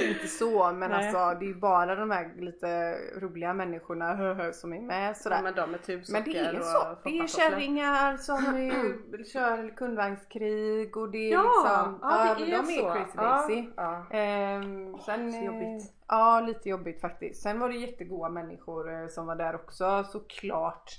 inte 0.08 0.26
så 0.28 0.72
men 0.72 0.90
Nej. 0.90 0.98
alltså 1.06 1.38
det 1.40 1.44
är 1.44 1.48
ju 1.48 1.54
bara 1.54 1.94
de 1.94 2.10
här 2.10 2.32
lite 2.36 2.94
roliga 3.20 3.52
människorna 3.54 4.16
som 4.52 4.72
är 4.72 4.80
med 4.80 5.16
sådär. 5.16 5.36
ja, 5.36 5.42
men 5.42 5.54
de 5.54 5.70
med 5.70 5.82
tubsocker 5.82 6.12
Men 6.22 6.32
det 6.32 6.38
är 6.38 6.60
så. 6.60 6.96
Det 7.04 7.18
är 7.18 7.26
kärringar 7.26 8.16
som 8.16 8.36
är, 8.44 9.24
kör 9.32 9.76
kundvagnskrig 9.76 10.96
och 10.96 11.10
det 11.10 11.18
är 11.28 11.32
Ja, 11.32 11.42
liksom, 11.42 11.98
ja, 12.02 12.34
det 12.38 12.52
är 12.52 12.56
de 12.56 12.66
så. 12.66 12.88
är 12.88 12.94
crazy 12.94 13.12
Ja, 13.16 13.22
daisy. 13.48 13.64
ja. 13.76 14.06
Ehm, 14.10 14.98
sen, 15.06 15.32
Så 15.32 15.44
jobbigt. 15.44 15.92
Ja 16.08 16.40
lite 16.40 16.68
jobbigt 16.68 17.00
faktiskt. 17.00 17.42
Sen 17.42 17.60
var 17.60 17.68
det 17.68 17.74
jättegoda 17.76 18.28
människor 18.28 18.92
eh, 19.02 19.08
som 19.08 19.26
var 19.26 19.36
där 19.36 19.54
också 19.54 20.04
såklart. 20.04 20.90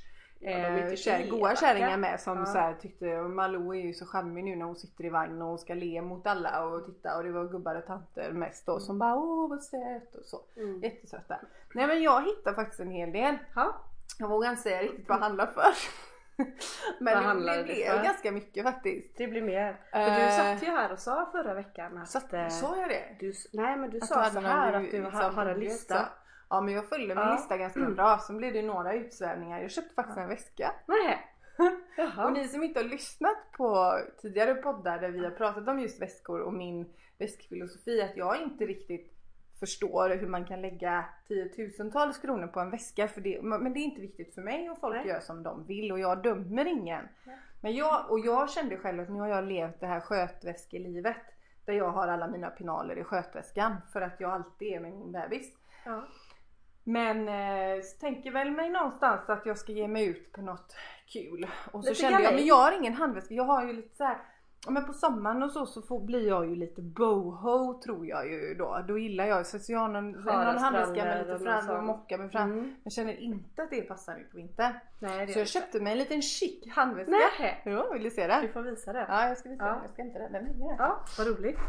De 0.44 0.52
är 0.54 0.90
eh, 0.90 0.96
kär, 0.96 1.28
goa 1.30 1.56
kärringar 1.56 1.98
med 1.98 2.20
som 2.20 2.38
Ja. 2.38 2.46
så 2.46 2.58
här, 2.58 2.74
tyckte 2.74 3.06
Malou 3.22 3.76
är 3.76 3.80
ju 3.82 3.94
så 3.94 4.06
charmig 4.06 4.44
nu 4.44 4.56
när 4.56 4.66
hon 4.66 4.76
sitter 4.76 5.06
i 5.06 5.10
vagn 5.10 5.42
och 5.42 5.60
ska 5.60 5.74
le 5.74 6.02
mot 6.02 6.28
alla 6.28 6.64
och 6.66 6.86
titta 6.86 7.18
och 7.18 7.24
det 7.24 7.32
var 7.32 7.46
gubbar 7.46 7.76
och 7.76 7.86
tanter 7.86 8.32
mest 8.32 8.66
då 8.66 8.80
som 8.80 9.00
bara 9.00 9.16
åh 9.16 9.50
vad 9.50 9.64
söt 9.64 10.16
och 10.16 10.26
så. 10.26 10.42
Mm. 10.58 10.80
Jättesöta. 10.84 11.40
Nej 11.74 11.88
men 11.88 12.04
jag 12.04 12.22
hittar 12.26 12.54
faktiskt 12.54 12.80
en 12.80 12.92
hel 12.92 13.12
del. 13.12 13.38
Ja. 13.56 13.76
Jag 14.20 14.28
vågar 14.28 14.50
inte 14.50 14.62
säga 14.62 14.82
riktigt 14.82 15.10
vad 15.10 15.18
det 15.20 15.24
handlar 15.24 15.46
för. 15.48 15.64
Men 17.00 17.24
Vad 17.24 17.38
det- 17.38 17.58
det 17.58 17.64
blev 17.64 18.04
ganska 18.04 18.32
mycket 18.32 18.64
faktiskt. 18.64 19.18
Det 19.18 19.28
blir 19.28 19.42
mer. 19.42 19.78
För 19.92 20.00
Eh. 20.00 20.16
du 20.26 20.32
satt 20.32 20.64
ju 20.64 20.72
här 20.72 20.92
och 20.92 21.00
sa 21.00 21.30
förra 21.32 21.54
veckan 21.54 21.98
att... 21.98 22.34
Eh, 22.34 22.48
sa 22.48 22.78
jag 22.78 22.90
det? 22.90 23.04
du, 23.20 23.34
nej 23.54 23.78
men 23.78 23.90
du 23.90 23.98
Att 23.98 24.08
sa 24.08 24.16
hade 24.20 24.32
så 24.34 24.40
här 24.40 24.74
att 24.74 24.92
du 24.92 25.02
har, 25.02 25.12
liksom 25.12 25.36
har 25.36 25.46
en 25.46 25.60
lista. 25.60 26.10
Ja 26.54 26.62
men 26.62 26.74
jag 26.74 26.90
följde 26.90 27.16
min 27.16 27.24
Ja. 27.24 27.36
lista 27.36 27.58
ganska 27.58 27.80
bra. 27.80 28.20
Sen 28.20 28.38
blev 28.38 28.54
det 28.54 28.62
några 28.62 28.94
utsvävningar. 28.94 29.62
Jag 29.62 29.72
köpte 29.72 29.94
faktiskt 29.94 30.18
en 30.18 30.30
väska. 30.30 30.72
Nej. 30.86 31.20
Jaha. 31.98 32.26
Och 32.26 32.34
ni 32.34 32.48
som 32.48 32.64
inte 32.64 32.80
har 32.80 32.86
lyssnat 32.86 33.52
på 33.58 33.98
tidigare 34.22 34.56
poddar 34.56 35.00
där 35.00 35.10
vi 35.10 35.24
har 35.24 35.32
pratat 35.32 35.68
om 35.68 35.80
just 35.80 36.02
väskor 36.02 36.42
och 36.42 36.54
min 36.54 36.94
väskfilosofi 37.18 38.02
att 38.02 38.18
jag 38.18 38.42
inte 38.42 38.66
riktigt 38.66 39.14
förstår 39.60 40.10
hur 40.10 40.28
man 40.28 40.46
kan 40.46 40.62
lägga 40.62 41.06
tiotusentals 41.28 42.18
kronor 42.18 42.48
på 42.48 42.60
en 42.60 42.72
väska. 42.72 43.08
För 43.08 43.22
det, 43.22 43.42
men 43.42 43.74
det 43.74 43.80
är 43.80 43.84
inte 43.84 44.02
viktigt 44.02 44.36
för 44.36 44.42
mig 44.42 44.70
och 44.70 44.80
folk 44.80 44.96
Nej. 44.96 45.08
gör 45.08 45.20
som 45.20 45.44
de 45.44 45.66
vill 45.66 45.92
och 45.92 46.00
jag 46.00 46.24
dömer 46.24 46.66
ingen. 46.66 47.08
Nej. 47.24 47.38
Men 47.62 47.76
jag, 47.76 48.12
och 48.12 48.20
jag 48.20 48.50
kände 48.50 48.78
själv 48.78 49.00
att 49.02 49.10
nu 49.10 49.20
har 49.20 49.28
jag 49.28 49.44
levt 49.44 49.80
det 49.80 49.88
här 49.88 50.00
skötväskelivet 50.00 51.18
där 51.66 51.74
jag 51.74 51.90
har 51.92 52.08
alla 52.08 52.28
mina 52.28 52.50
pinaler 52.50 52.98
i 52.98 53.04
skötväskan 53.04 53.76
för 53.94 54.02
att 54.02 54.20
jag 54.20 54.32
alltid 54.32 54.74
är 54.74 54.80
med 54.80 54.92
min 54.92 55.12
bebis. 55.12 55.54
Ja. 55.86 56.04
Men 56.84 57.28
eh, 57.28 57.84
tänker 58.00 58.32
väl 58.32 58.52
mig 58.52 58.70
någonstans 58.70 59.30
att 59.30 59.46
jag 59.46 59.58
ska 59.58 59.72
ge 59.72 59.88
mig 59.88 60.06
ut 60.06 60.32
på 60.32 60.42
något 60.42 60.76
kul. 61.08 61.48
Och 61.72 61.84
så 61.84 61.90
Lite 61.90 62.02
kände 62.02 62.24
jag, 62.24 62.34
men 62.34 62.46
jag 62.46 62.56
har 62.56 62.72
ingen 62.72 62.94
handväska. 62.94 63.34
Jag 63.34 63.44
har 63.44 63.68
ju 63.68 63.74
lite 63.74 63.96
så 63.96 64.04
här, 64.04 64.18
men 64.72 64.86
på 64.86 64.94
sommaren 64.94 65.44
och 65.44 65.52
så, 65.52 65.66
så 65.66 65.82
får, 65.82 66.00
blir 66.00 66.28
jag 66.28 66.50
ju 66.50 66.56
lite 66.56 66.82
boho 66.82 67.82
tror 67.82 68.08
jag 68.08 68.28
ju 68.32 68.54
då. 68.54 68.84
Då 68.88 68.98
gillar 68.98 69.26
jag 69.26 69.46
så, 69.46 69.60
så 69.60 69.72
jag 69.72 69.80
har 69.80 69.88
någon, 69.88 70.12
någon 70.12 70.58
handväska 70.58 71.06
med 71.06 71.28
lite 71.28 71.40
fram 71.40 71.66
någon 71.66 71.78
och 71.78 71.84
mocka 71.84 72.18
med 72.18 72.32
fram. 72.32 72.52
Mm. 72.52 72.76
Jag 72.84 72.94
känner 72.94 73.14
inte 73.20 73.64
att 73.64 73.70
det 73.70 73.82
passar 73.82 74.14
nu 74.16 74.24
på 74.24 74.38
vintern. 74.38 74.74
Nej 75.00 75.28
Så 75.28 75.40
jag 75.40 75.48
köpte 75.48 75.80
mig 75.80 75.92
en 75.92 75.98
liten 75.98 76.22
chic 76.22 76.74
handväska. 76.76 77.12
Nej. 77.12 77.62
Ja, 77.66 77.90
vill 77.94 78.04
du 78.04 78.10
se 78.10 78.22
Du 78.22 78.28
den? 78.28 78.54
får 78.54 78.62
visa 78.62 78.94
det. 78.94 79.06
Ja, 79.10 79.28
jag 79.28 79.38
ska 79.38 79.50
visa 79.50 79.64
Ja. 79.66 79.70
den. 79.72 79.82
Jag 79.84 79.92
ska 79.92 80.02
inte 80.02 80.20
den. 80.20 80.32
Den 80.32 80.46
här. 80.46 80.76
Ja, 80.80 81.00
vad 81.18 81.28
roligt. 81.28 81.60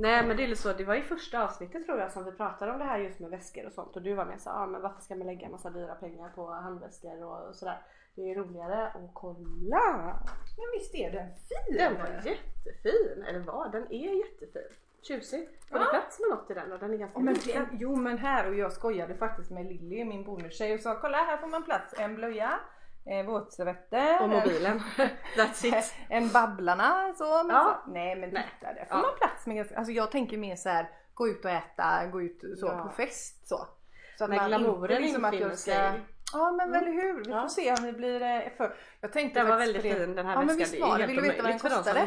Nej 0.00 0.26
men 0.26 0.36
det 0.36 0.44
är 0.44 0.54
så, 0.54 0.72
det 0.72 0.84
var 0.84 0.94
i 0.94 1.02
första 1.02 1.44
avsnittet 1.44 1.86
tror 1.86 1.98
jag 1.98 2.12
som 2.12 2.24
vi 2.24 2.32
pratade 2.32 2.72
om 2.72 2.78
det 2.78 2.84
här 2.84 2.98
just 2.98 3.20
med 3.20 3.30
väskor 3.30 3.66
och 3.66 3.72
sånt 3.72 3.96
och 3.96 4.02
du 4.02 4.14
var 4.14 4.24
med 4.24 4.40
så 4.40 4.50
ah, 4.50 4.66
men 4.66 4.82
varför 4.82 5.00
ska 5.02 5.14
man 5.14 5.26
lägga 5.26 5.46
en 5.46 5.52
massa 5.52 5.70
dyra 5.70 5.94
pengar 5.94 6.28
på 6.34 6.46
handväskor 6.50 7.24
och 7.24 7.54
sådär. 7.54 7.78
Det 8.18 8.30
är 8.30 8.34
roligare 8.34 8.86
att 8.86 9.10
kolla. 9.14 10.16
Men 10.56 10.66
visst 10.78 10.94
är 10.94 11.10
den 11.12 11.28
fin? 11.28 11.76
Den 11.78 11.94
var 11.98 12.06
jättefin, 12.06 13.24
eller 13.28 13.38
vad? 13.40 13.72
Den 13.72 13.92
är 13.92 14.18
jättefin. 14.24 14.62
Tjusig. 15.02 15.48
Får 15.70 15.78
du 15.78 15.84
Ja. 15.84 15.90
plats 15.90 16.20
med 16.20 16.38
något 16.38 16.50
i 16.50 16.54
den 16.54 16.72
och 16.72 16.78
den 16.78 16.92
är 16.92 16.96
ganska 16.96 17.18
Ja, 17.18 17.24
men 17.24 17.34
liten. 17.34 17.66
jo 17.72 17.96
men 17.96 18.18
här 18.18 18.48
och 18.48 18.54
jag 18.54 18.72
skojade 18.72 19.14
faktiskt 19.14 19.50
med 19.50 19.66
Lilly, 19.66 20.04
min 20.04 20.24
bonustjej 20.24 20.74
och 20.74 20.80
sa 20.80 21.00
kolla 21.00 21.18
här 21.18 21.36
får 21.36 21.46
man 21.46 21.62
plats 21.64 21.94
en 21.98 22.14
blöja, 22.14 22.60
eh, 23.06 23.26
våtservetter, 23.26 24.22
Och 24.22 24.28
mobilen. 24.28 24.78
That's 25.36 25.66
it. 25.78 25.94
en 26.08 26.28
Babblarna 26.28 27.14
så. 27.16 27.42
Men 27.44 27.56
Ja. 27.56 27.82
så 27.84 27.90
nej 27.90 28.16
men 28.16 28.30
Nej. 28.30 28.44
titta 28.60 28.72
där 28.72 28.84
får 28.84 28.96
Ja. 28.96 29.02
man 29.02 29.14
plats 29.18 29.46
med 29.46 29.56
ganska, 29.56 29.76
alltså 29.76 29.92
jag 29.92 30.10
tänker 30.10 30.36
mer 30.38 30.56
så 30.56 30.68
här 30.68 30.90
gå 31.14 31.28
ut 31.28 31.44
och 31.44 31.50
äta, 31.50 32.06
gå 32.12 32.22
ut 32.22 32.40
så 32.58 32.66
Ja. 32.66 32.82
på 32.82 32.88
fest 32.88 33.48
så. 33.48 33.66
Så 34.18 34.24
att 34.24 34.30
När 34.30 34.36
man 34.50 34.64
inte 34.82 34.98
liksom 35.00 35.24
att 35.24 35.40
jag 35.40 35.58
ska. 35.58 35.92
Ja 36.32 36.52
men 36.52 36.70
väl 36.72 36.84
hur, 36.84 37.24
vi 37.24 37.30
Ja. 37.30 37.40
får 37.42 37.48
se 37.48 37.70
om 37.70 37.82
det 37.86 37.92
blir 37.92 38.22
eh, 38.22 38.40
för 38.56 38.74
Jag 39.00 39.12
tänkte 39.12 39.40
Den 39.40 39.48
var 39.48 39.56
väldigt 39.58 39.82
det. 39.82 39.94
fin 39.94 40.14
den 40.14 40.26
här 40.26 40.32
Ja, 40.32 40.38
men 40.38 40.46
väskan. 40.46 40.58
visst 40.58 40.72
Det 40.72 40.80
var 40.80 40.98
det. 40.98 41.06
Vill 41.06 41.16
du 41.16 41.22
veta 41.22 41.42
vad 41.42 41.50
den 41.52 41.58
kostade? 41.58 42.00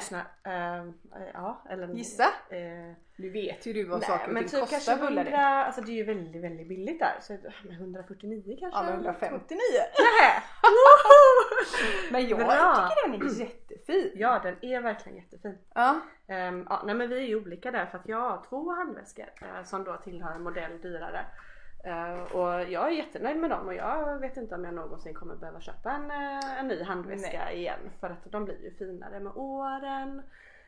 Eh, 0.45 1.29
ja, 1.33 1.61
eller 1.69 1.87
Gissa? 1.87 2.23
Eh, 2.49 2.93
Nu 3.15 3.29
vet 3.29 3.65
ju 3.65 3.73
du 3.73 3.83
vad 3.83 3.99
Nej, 3.99 4.07
saker 4.09 4.27
och 4.27 4.33
men 4.33 4.43
typ 4.47 4.59
kostar 4.59 4.67
kanske 4.67 4.95
bullar 5.05 5.23
100, 5.25 5.31
det. 5.39 5.45
alltså 5.65 5.81
det 5.81 5.91
är 5.91 5.95
ju 5.95 6.03
väldigt 6.03 6.43
väldigt 6.43 6.67
billigt 6.67 6.99
där. 6.99 7.17
Så 7.21 7.37
men 7.63 7.71
149 7.73 8.57
kanske? 8.59 8.79
Ja 8.79 8.83
men 8.83 8.93
159. 8.93 9.57
Nej! 9.99 10.41
Men 12.11 12.27
jag 12.27 12.39
Bra. 12.39 12.89
tycker 12.89 13.11
den 13.11 13.21
är 13.29 13.39
jättefin. 13.39 14.11
Ja 14.15 14.39
den 14.43 14.55
är 14.65 14.81
verkligen 14.81 15.17
jättefin. 15.17 15.57
Ja. 15.75 15.99
Ehm, 16.27 16.65
ja, 16.69 16.81
nej 16.85 16.95
men 16.95 17.09
vi 17.09 17.17
är 17.17 17.27
ju 17.27 17.35
olika 17.35 17.71
där 17.71 17.85
för 17.85 17.97
att 17.97 18.07
jag 18.07 18.17
har 18.19 18.43
två 18.49 18.71
handväskor 18.71 19.25
eh, 19.41 19.63
som 19.63 19.83
då 19.83 19.97
tillhör 19.97 20.31
en 20.31 20.43
modell 20.43 20.81
dyrare. 20.81 21.25
Eh, 21.83 22.35
och 22.35 22.71
jag 22.71 22.87
är 22.87 22.89
jättenöjd 22.89 23.37
med 23.37 23.49
dem 23.49 23.67
och 23.67 23.73
jag 23.73 24.19
vet 24.19 24.37
inte 24.37 24.55
om 24.55 24.63
jag 24.65 24.73
någonsin 24.73 25.13
kommer 25.13 25.35
behöva 25.35 25.59
köpa 25.59 25.91
en, 25.91 26.11
eh, 26.11 26.59
en 26.59 26.67
ny 26.67 26.83
handväska 26.83 27.51
igen 27.51 27.79
för 27.99 28.09
att 28.09 28.31
de 28.31 28.45
blir 28.45 28.63
ju 28.63 28.71
finare 28.71 29.19
med 29.19 29.33
åren. 29.35 30.21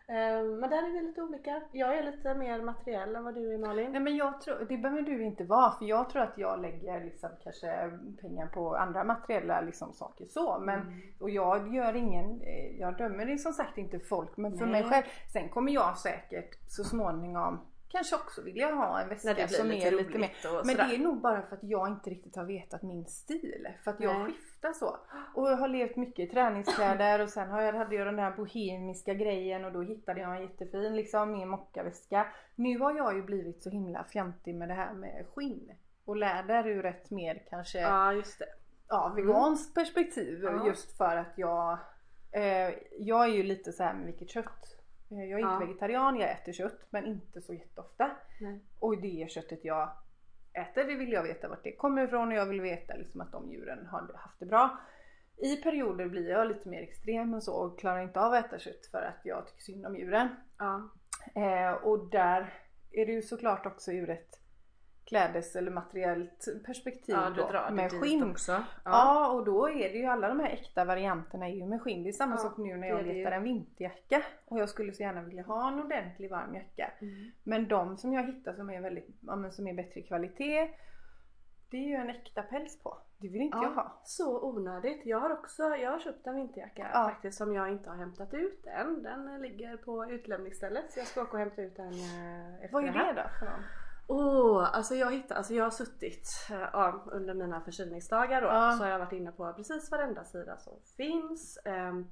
Ehm, 0.07 0.59
men 0.59 0.69
där 0.69 0.77
är 0.77 0.91
vi 0.91 1.01
lite 1.01 1.21
olika. 1.21 1.61
Jag 1.71 1.97
är 1.97 2.03
lite 2.03 2.35
mer 2.35 2.61
materiell 2.61 3.15
än 3.15 3.23
vad 3.23 3.35
du 3.35 3.53
är 3.53 3.57
Malin. 3.57 3.91
Nej 3.91 4.01
men 4.01 4.15
jag 4.15 4.41
tror, 4.41 4.65
det 4.69 4.77
behöver 4.77 5.01
du 5.01 5.23
inte 5.23 5.43
vara 5.43 5.71
för 5.71 5.85
jag 5.85 6.09
tror 6.09 6.21
att 6.21 6.37
jag 6.37 6.61
lägger 6.61 7.03
liksom 7.03 7.29
kanske 7.43 7.91
pengar 8.21 8.47
på 8.47 8.75
andra 8.75 9.03
materiella 9.03 9.61
liksom 9.61 9.93
saker 9.93 10.25
så. 10.25 10.59
Men, 10.59 10.79
Mm. 10.79 11.01
Och 11.19 11.29
jag 11.29 11.75
gör 11.75 11.95
ingen, 11.95 12.41
eh, 12.41 12.79
jag 12.79 12.97
dömer 12.97 13.37
som 13.37 13.53
sagt 13.53 13.77
inte 13.77 13.99
folk 13.99 14.37
men 14.37 14.57
för 14.57 14.65
Nej. 14.65 14.81
mig 14.81 14.91
själv. 14.91 15.03
Sen 15.33 15.49
kommer 15.49 15.71
jag 15.71 15.97
säkert 15.97 16.57
så 16.67 16.83
småningom 16.83 17.59
kanske 17.93 18.15
också 18.15 18.41
vilja 18.41 18.71
ha 18.73 19.01
en 19.01 19.09
väska 19.09 19.33
det 19.33 19.47
som 19.47 19.67
lite 19.67 19.87
är 19.87 19.91
lite 19.91 20.17
mer 20.17 20.31
Men 20.43 20.65
sådär. 20.65 20.87
det 20.87 20.95
är 20.95 20.99
nog 20.99 21.21
bara 21.21 21.41
för 21.41 21.55
att 21.55 21.63
jag 21.63 21.87
inte 21.87 22.09
riktigt 22.09 22.35
har 22.35 22.45
vetat 22.45 22.81
min 22.81 23.05
stil. 23.05 23.67
För 23.83 23.91
att 23.91 23.99
jag 23.99 24.15
Nej. 24.19 24.25
skiftar 24.33 24.73
så. 24.73 24.97
Och 25.35 25.51
jag 25.51 25.57
har 25.57 25.67
levt 25.67 25.95
mycket 25.95 26.29
i 26.29 26.31
träningskläder 26.31 27.19
och 27.21 27.29
sen 27.29 27.49
har 27.49 27.61
jag, 27.61 27.73
hade 27.73 27.95
jag 27.95 28.07
den 28.07 28.15
där 28.15 28.31
bohemiska 28.31 29.13
grejen 29.13 29.65
och 29.65 29.71
då 29.71 29.81
hittade 29.81 30.21
jag 30.21 30.35
en 30.35 30.41
jättefin 30.41 30.95
liksom 30.95 31.31
min 31.31 31.49
mockaväska. 31.49 32.27
Nu 32.55 32.79
har 32.79 32.93
jag 32.97 33.15
ju 33.15 33.23
blivit 33.23 33.63
så 33.63 33.69
himla 33.69 34.03
fjantig 34.03 34.55
med 34.55 34.67
det 34.69 34.73
här 34.75 34.93
med 34.93 35.25
skinn. 35.35 35.71
Och 36.05 36.15
läder 36.15 36.67
ur 36.67 36.85
ett 36.85 37.11
mer 37.11 37.43
kanske 37.49 37.79
Ja 37.81 38.13
just 38.13 38.39
det. 38.39 38.45
ja, 38.89 39.13
veganskt 39.15 39.75
perspektiv 39.75 40.39
Ja. 40.43 40.67
just 40.67 40.97
för 40.97 41.17
att 41.17 41.33
jag 41.37 41.77
eh, 42.31 42.73
Jag 42.99 43.23
är 43.23 43.33
ju 43.33 43.43
lite 43.43 43.71
så 43.71 43.83
här 43.83 43.93
med 43.93 44.05
vilket 44.05 44.29
kött. 44.29 44.72
Eh, 45.13 45.23
Jag 45.29 45.39
är 45.39 45.43
inte 45.43 45.63
Ja. 45.63 45.67
vegetarian, 45.67 46.19
jag 46.19 46.31
äter 46.31 46.53
kött 46.53 46.79
men 46.89 47.05
inte 47.05 47.41
så 47.41 47.53
jätteofta. 47.53 48.11
Nej. 48.41 48.59
Och 48.79 49.01
det 49.01 49.31
köttet 49.31 49.65
jag 49.65 49.89
äter 50.53 50.83
det 50.83 50.95
vill 50.95 51.11
jag 51.11 51.23
veta 51.23 51.47
vart 51.49 51.63
det 51.63 51.75
kommer 51.75 52.03
ifrån 52.03 52.27
och 52.27 52.33
jag 52.33 52.45
vill 52.45 52.61
veta 52.61 52.95
liksom 52.95 53.21
att 53.21 53.31
de 53.31 53.51
djuren 53.51 53.85
har 53.87 54.11
haft 54.15 54.39
det 54.39 54.45
bra. 54.45 54.77
I 55.37 55.55
perioder 55.55 56.07
blir 56.07 56.29
jag 56.29 56.47
lite 56.47 56.69
mer 56.69 56.81
extrem 56.81 57.33
och 57.33 57.43
så 57.43 57.53
och 57.53 57.79
klarar 57.79 58.01
inte 58.03 58.19
av 58.19 58.33
att 58.33 58.45
äta 58.45 58.59
kött 58.59 58.85
för 58.91 59.01
att 59.01 59.21
jag 59.23 59.47
tycker 59.47 59.61
synd 59.61 59.85
om 59.85 59.95
djuren. 59.97 60.27
Ja. 60.57 60.89
Eh, 61.35 61.71
och 61.73 62.09
där 62.09 62.53
är 62.91 63.05
det 63.05 63.11
ju 63.11 63.21
såklart 63.21 63.65
också 63.65 63.91
ur 63.91 64.09
ett 64.09 64.39
klädes 65.05 65.55
eller 65.55 65.71
materiellt 65.71 66.45
perspektiv 66.65 67.15
ja 67.15 67.29
du 67.29 67.41
då, 67.41 67.75
med 67.75 67.91
skinn. 67.91 68.31
också. 68.31 68.63
Ja. 68.85 69.29
och 69.31 69.45
då 69.45 69.69
är 69.69 69.89
det 69.89 69.97
ju 69.97 70.05
alla 70.05 70.27
de 70.27 70.39
här 70.39 70.49
äkta 70.49 70.85
varianterna 70.85 71.47
är 71.49 71.53
ju 71.53 71.65
med 71.65 71.81
skinn. 71.81 72.03
Det 72.03 72.09
är 72.09 72.13
samma 72.13 72.33
Ja, 72.35 72.37
sak 72.37 72.57
nu 72.57 72.77
när 72.77 72.87
jag 72.87 73.05
letar 73.05 73.31
en 73.31 73.43
vinterjacka 73.43 74.21
och 74.45 74.59
jag 74.59 74.69
skulle 74.69 74.93
så 74.93 75.03
gärna 75.03 75.21
vilja 75.21 75.43
ha 75.43 75.67
en 75.67 75.79
ordentlig 75.79 76.31
varm 76.31 76.55
jacka. 76.55 76.91
Mm. 77.01 77.31
Men 77.43 77.67
de 77.67 77.97
som 77.97 78.13
jag 78.13 78.23
hittar 78.23 78.53
som 78.53 78.69
är 78.69 78.81
väldigt, 78.81 79.07
ja, 79.21 79.35
men 79.35 79.51
som 79.51 79.67
är 79.67 79.73
bättre 79.73 80.01
kvalitet 80.01 80.69
det 81.69 81.77
är 81.77 81.87
ju 81.87 81.95
en 81.95 82.09
äkta 82.09 82.41
päls 82.41 82.79
på. 82.83 82.97
Det 83.17 83.27
vill 83.29 83.41
inte 83.41 83.57
jag 83.57 83.71
ha. 83.71 84.01
Så 84.03 84.41
onödigt. 84.49 85.01
Jag 85.05 85.19
har 85.19 85.29
också 85.29 85.63
jag 85.63 85.91
har 85.91 85.99
köpt 85.99 86.27
en 86.27 86.35
vinterjacka 86.35 86.89
Ja. 86.93 87.09
faktiskt 87.09 87.37
som 87.37 87.53
jag 87.53 87.69
inte 87.71 87.89
har 87.89 87.97
hämtat 87.97 88.33
ut 88.33 88.65
än. 88.65 89.03
Den 89.03 89.27
eh, 89.33 89.39
ligger 89.39 89.77
på 89.77 90.05
utlämningsstället 90.11 90.91
så 90.91 90.99
jag 90.99 91.07
ska 91.07 91.21
åka 91.21 91.31
och 91.31 91.39
hämta 91.39 91.61
ut 91.61 91.75
den 91.75 91.93
eh, 91.93 92.55
efter 92.63 92.69
Vad 92.73 92.83
är 92.83 92.87
det 92.91 92.93
här. 92.99 93.13
då 93.13 93.21
för 93.39 93.45
någon? 93.45 93.63
Åh, 94.07 94.69
alltså 94.75 94.95
jag 94.95 95.11
hittar, 95.11 95.35
alltså 95.35 95.53
jag 95.53 95.63
har 95.63 95.71
suttit 95.71 96.47
eh, 96.51 96.59
ja, 96.73 97.03
under 97.11 97.33
mina 97.33 97.61
förkylningsdagar 97.61 98.41
då 98.41 98.47
Ja. 98.47 98.71
så 98.77 98.83
har 98.83 98.91
jag 98.91 98.99
varit 98.99 99.11
inne 99.13 99.31
på 99.31 99.53
precis 99.53 99.91
varenda 99.91 100.23
sida 100.23 100.57
som 100.57 100.73
finns 100.97 101.59
ehm, 101.65 102.07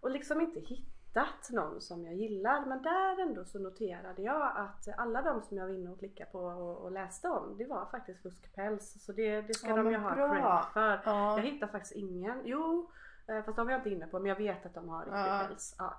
och 0.00 0.10
liksom 0.10 0.40
inte 0.40 0.60
hittat 0.60 1.50
någon 1.50 1.80
som 1.80 2.04
jag 2.04 2.14
gillar 2.14 2.66
men 2.66 2.82
där 2.82 3.22
ändå 3.22 3.44
så 3.44 3.58
noterade 3.58 4.22
jag 4.22 4.52
att 4.56 4.88
alla 4.98 5.22
de 5.22 5.42
som 5.42 5.56
jag 5.56 5.66
var 5.66 5.74
inne 5.74 5.90
och 5.90 5.98
klickade 5.98 6.30
på 6.30 6.38
och, 6.40 6.76
och 6.84 6.92
läste 6.92 7.28
om 7.28 7.56
det 7.58 7.64
var 7.64 7.86
faktiskt 7.86 8.22
fuskpäls 8.22 9.04
så 9.04 9.12
det, 9.12 9.40
det 9.42 9.54
ska 9.54 9.68
Ja, 9.68 9.76
de 9.76 9.90
ju 9.90 9.96
ha 9.96 10.14
credit 10.14 10.72
för. 10.72 11.00
Ja. 11.04 11.36
Jag 11.36 11.42
hittar 11.44 11.66
faktiskt 11.66 11.96
ingen, 11.96 12.40
jo 12.44 12.90
eh, 13.26 13.42
fast 13.44 13.56
de 13.56 13.66
var 13.66 13.72
jag 13.72 13.78
inte 13.78 13.90
inne 13.90 14.06
på 14.06 14.18
men 14.18 14.28
jag 14.28 14.36
vet 14.36 14.66
att 14.66 14.74
de 14.74 14.88
har 14.88 15.00
riktig 15.00 15.48
päls. 15.48 15.74
Ja. 15.78 15.94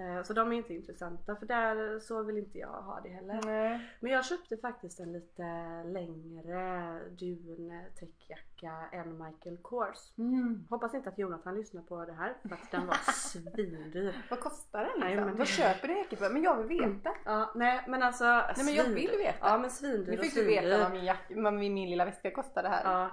Eh, 0.00 0.22
Så 0.22 0.32
de 0.32 0.52
är 0.52 0.56
inte 0.56 0.74
intressanta 0.74 1.36
för 1.36 1.46
där 1.46 1.98
så 2.00 2.22
vill 2.22 2.38
inte 2.38 2.58
jag 2.58 2.68
ha 2.82 3.00
det 3.00 3.08
heller. 3.08 3.40
Nej. 3.44 3.80
Men 4.00 4.12
jag 4.12 4.24
köpte 4.26 4.56
faktiskt 4.56 5.00
en 5.00 5.12
lite 5.12 5.42
längre 5.84 7.00
dun 7.10 7.82
täckjacka 7.98 8.72
än 8.92 9.18
Michael 9.24 9.56
Kors. 9.62 10.18
Mm. 10.18 10.66
Hoppas 10.70 10.94
inte 10.94 11.08
att 11.08 11.18
Jonathan 11.18 11.54
lyssnar 11.56 11.82
på 11.82 12.04
det 12.04 12.12
här 12.12 12.34
för 12.42 12.54
att 12.54 12.70
den 12.70 12.86
var 12.86 12.96
svindyr. 13.12 14.14
Vad 14.30 14.40
kostar 14.40 14.80
den 14.84 14.90
Nej, 15.00 15.08
liksom? 15.10 15.26
men- 15.26 15.36
Vad 15.36 15.46
köper 15.48 15.88
du 15.88 15.98
jacka 15.98 16.16
för? 16.16 16.30
Men 16.30 16.42
jag 16.42 16.56
vill 16.62 16.80
veta. 16.80 17.10
Ja, 17.24 17.52
nej 17.54 17.84
men 17.88 18.02
alltså 18.02 18.24
Nej 18.24 18.64
men 18.64 18.74
jag 18.74 18.84
vill 18.84 19.10
veta. 19.18 19.38
Ja 19.48 19.58
men 19.58 19.70
svindyr 19.70 20.10
Nu 20.12 20.16
fick 20.18 20.34
du 20.34 20.44
veta 20.44 20.78
vad 20.82 20.90
min, 20.92 21.04
jack- 21.04 21.32
vad 21.36 21.54
min 21.54 21.90
lilla 21.90 22.04
väska 22.04 22.30
kostade 22.30 22.68
här. 22.68 22.82
Ja. 22.84 23.10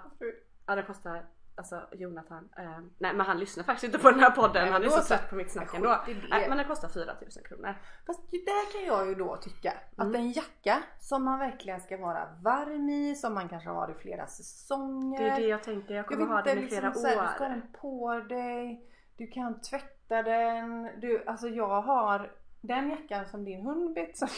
Ja 0.67 0.75
den 0.75 0.85
kostar 0.85 1.25
Alltså 1.57 1.81
Jonathan, 1.91 2.49
eh, 2.57 2.79
nej 2.97 3.13
men 3.13 3.19
han 3.25 3.39
lyssnar 3.39 3.63
faktiskt 3.63 3.83
inte 3.83 3.99
på 3.99 4.11
den 4.11 4.19
här 4.19 4.31
podden. 4.31 4.63
Nej, 4.63 4.71
han 4.71 4.83
är 4.83 4.89
så 4.89 5.01
trött 5.01 5.29
på 5.29 5.35
mitt 5.35 5.51
snack 5.51 5.73
Men 5.73 5.83
ändå. 5.83 5.97
Nej, 6.29 6.49
men 6.49 6.57
den 6.57 6.67
kostar 6.67 6.89
4000 6.89 7.43
kronor. 7.43 7.75
Fast 8.07 8.31
där 8.31 8.71
kan 8.71 8.85
jag 8.97 9.07
ju 9.07 9.15
då 9.15 9.37
tycka 9.37 9.73
att 9.97 10.03
Mm. 10.07 10.15
en 10.21 10.31
jacka 10.31 10.83
som 10.99 11.23
man 11.23 11.39
verkligen 11.39 11.81
ska 11.81 11.97
vara 11.97 12.27
varm 12.41 12.89
i, 12.89 13.15
som 13.15 13.33
man 13.33 13.49
kanske 13.49 13.69
har 13.69 13.91
i 13.91 13.93
flera 13.93 14.27
säsonger. 14.27 15.19
Det 15.23 15.29
är 15.29 15.39
det 15.39 15.47
jag 15.47 15.63
tänker, 15.63 15.93
jag 15.93 15.99
Jag 15.99 16.07
kommer 16.07 16.19
vet 16.21 16.29
ha 16.29 16.41
den 16.41 16.57
i 16.57 16.61
liksom 16.61 16.79
flera 16.79 16.93
så 16.93 17.07
här, 17.07 17.21
du 17.21 17.27
ska 17.35 17.43
ha 17.43 17.45
år. 17.45 17.49
den 17.49 17.61
på 17.81 18.19
dig, 18.19 18.85
du 19.17 19.27
kan 19.27 19.61
tvätta 19.61 20.23
den. 20.23 20.83
Du, 21.01 21.23
alltså 21.25 21.47
jag 21.47 21.81
har 21.81 22.31
den 22.61 22.89
jackan 22.89 23.25
som 23.25 23.45
din 23.45 23.61
hund 23.65 23.93
bet 23.93 24.17
sönder. 24.17 24.35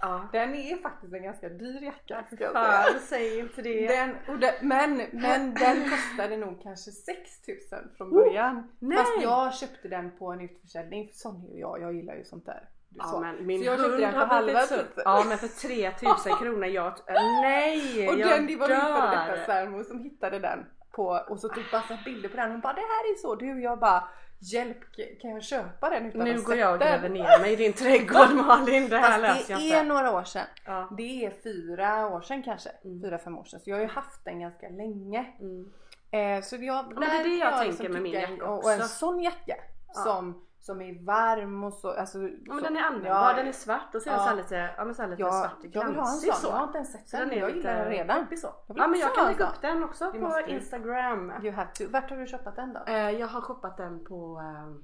Ja. 0.00 0.28
Den 0.32 0.54
är 0.54 0.76
faktiskt 0.76 1.14
en 1.14 1.22
ganska 1.22 1.48
dyr 1.48 1.82
jacka. 1.82 2.24
Fan, 2.52 3.00
säg 3.00 3.38
inte 3.38 3.62
det. 3.62 3.88
Den, 3.88 4.16
den, 4.40 4.54
men, 4.60 4.96
men 5.12 5.54
den 5.54 5.90
kostade 5.90 6.36
nog 6.36 6.62
kanske 6.62 6.90
6000 6.90 7.78
från 7.96 8.10
början. 8.10 8.70
nej. 8.78 8.98
Fast 8.98 9.22
jag 9.22 9.54
köpte 9.54 9.88
den 9.88 10.10
på 10.18 10.32
en 10.32 10.40
utförsäljning. 10.40 11.08
För 11.08 11.14
sån 11.14 11.50
är 11.54 11.60
jag, 11.60 11.80
jag 11.80 11.94
gillar 11.94 12.14
ju 12.14 12.24
sånt 12.24 12.46
där. 12.46 12.68
Ja 12.96 13.04
sa. 13.04 13.20
men 13.20 13.46
min 13.46 13.60
Så 13.60 13.66
jag 13.66 13.80
köpte 13.80 13.96
den 13.96 14.12
för 14.12 14.26
halva 14.26 14.60
så... 14.60 14.74
priset. 14.74 14.92
Ja 15.04 15.24
men 15.28 15.38
för 15.38 15.48
3000 15.48 16.36
kronor, 16.36 16.66
jag... 16.66 16.94
Nej! 17.42 18.08
Och 18.08 18.18
jag 18.18 18.30
den, 18.30 18.46
det 18.46 18.56
var 18.56 18.68
min 18.68 18.80
före 18.80 19.10
detta 19.10 19.44
svärmor 19.44 19.82
som 19.82 20.02
hittade 20.02 20.38
den. 20.38 20.66
På, 20.90 21.24
och 21.28 21.40
så 21.40 21.48
tog 21.48 21.64
massa 21.72 21.98
bilder 22.04 22.28
på 22.28 22.36
den. 22.36 22.50
Hon 22.50 22.60
bara 22.60 22.72
det 22.72 22.80
här 22.80 23.12
är 23.12 23.16
så 23.16 23.34
du. 23.34 23.62
Jag 23.62 23.78
bara 23.78 24.08
hjälp 24.52 24.78
kan 25.20 25.30
jag 25.30 25.42
köpa 25.42 25.90
den 25.90 26.06
utan 26.06 26.24
Nu 26.24 26.42
går 26.42 26.56
jag 26.56 26.72
och 26.72 26.80
gräver 26.80 27.08
ner 27.08 27.40
mig 27.40 27.52
i 27.52 27.56
din 27.56 27.72
trädgård 27.72 28.30
Malin, 28.46 28.88
det 28.88 28.98
här 28.98 29.20
löser 29.20 29.52
jag 29.52 29.60
det 29.60 29.64
inte. 29.64 29.76
är 29.76 29.84
några 29.84 30.12
år 30.12 30.24
sedan. 30.24 30.46
Ja. 30.64 30.88
Det 30.96 31.24
är 31.26 31.30
fyra 31.30 32.06
år 32.06 32.20
sedan 32.20 32.42
kanske. 32.42 32.70
Mm. 32.84 33.02
Fyra, 33.02 33.18
fem 33.18 33.38
år 33.38 33.44
sedan. 33.44 33.60
Så 33.60 33.70
jag 33.70 33.76
har 33.76 33.82
ju 33.82 33.88
haft 33.88 34.24
den 34.24 34.40
ganska 34.40 34.68
länge. 34.68 35.26
Mm. 35.40 35.72
Eh, 36.10 36.42
så 36.42 36.56
jag, 36.56 36.92
men 36.92 37.00
det 37.00 37.06
är 37.06 37.24
det 37.24 37.40
kan 37.40 37.58
jag 37.58 37.66
liksom 37.66 37.76
tänker 37.76 37.92
med 37.92 38.02
min 38.02 38.12
jacka 38.12 38.50
och, 38.50 38.64
och 38.64 38.72
en 38.72 38.80
också. 38.80 38.88
sån 38.88 39.22
jacka 39.22 39.56
som, 40.04 40.46
som 40.66 40.82
är 40.82 41.04
varm 41.04 41.64
och 41.64 41.72
så. 41.72 41.90
Alltså, 41.90 42.18
Ja 42.18 42.28
men 42.46 42.58
så, 42.58 42.64
den 42.64 42.76
är 42.76 42.80
användbar, 42.82 43.10
ja, 43.30 43.32
den 43.36 43.46
är 43.46 43.52
svart 43.52 43.94
och 43.94 44.02
så 44.02 44.10
är 44.10 44.14
Ja. 44.14 44.18
den 44.18 44.28
så 44.30 44.36
lite, 44.36 44.70
ja 44.76 44.84
men 44.84 44.94
så 44.94 45.06
lite 45.06 45.22
jag, 45.22 45.34
svart 45.34 45.52
jag 45.62 45.70
vill 45.70 45.80
ha 45.82 45.88
en 45.88 45.92
glansig 45.94 46.34
sån. 46.34 46.50
Jag 46.50 46.56
har 46.58 46.66
inte 46.66 46.78
ens 46.78 46.92
sett 46.92 47.08
Så 47.08 47.16
den. 47.16 47.28
den 47.28 47.38
Jag 47.38 47.56
gillar 47.56 47.76
den 47.76 47.90
redan. 47.90 48.26
så. 48.36 48.46
Jag 48.66 48.78
Ja 48.78 48.86
men 48.86 49.00
jag 49.00 49.14
kan 49.14 49.26
lägga 49.26 49.44
upp 49.48 49.60
den 49.60 49.84
också 49.84 50.04
Det 50.04 50.18
på 50.18 50.24
måste 50.24 50.42
du. 50.42 50.50
Instagram. 50.52 51.32
You 51.42 51.52
have 51.52 51.70
to. 51.74 51.84
Vart 51.92 52.10
har 52.10 52.16
du 52.16 52.26
köpt 52.26 52.56
den 52.56 52.72
då? 52.72 52.80
Eh, 52.92 53.10
jag 53.10 53.26
har 53.26 53.40
shoppat 53.40 53.76
den 53.76 54.04
på, 54.04 54.40
eh, 54.40 54.74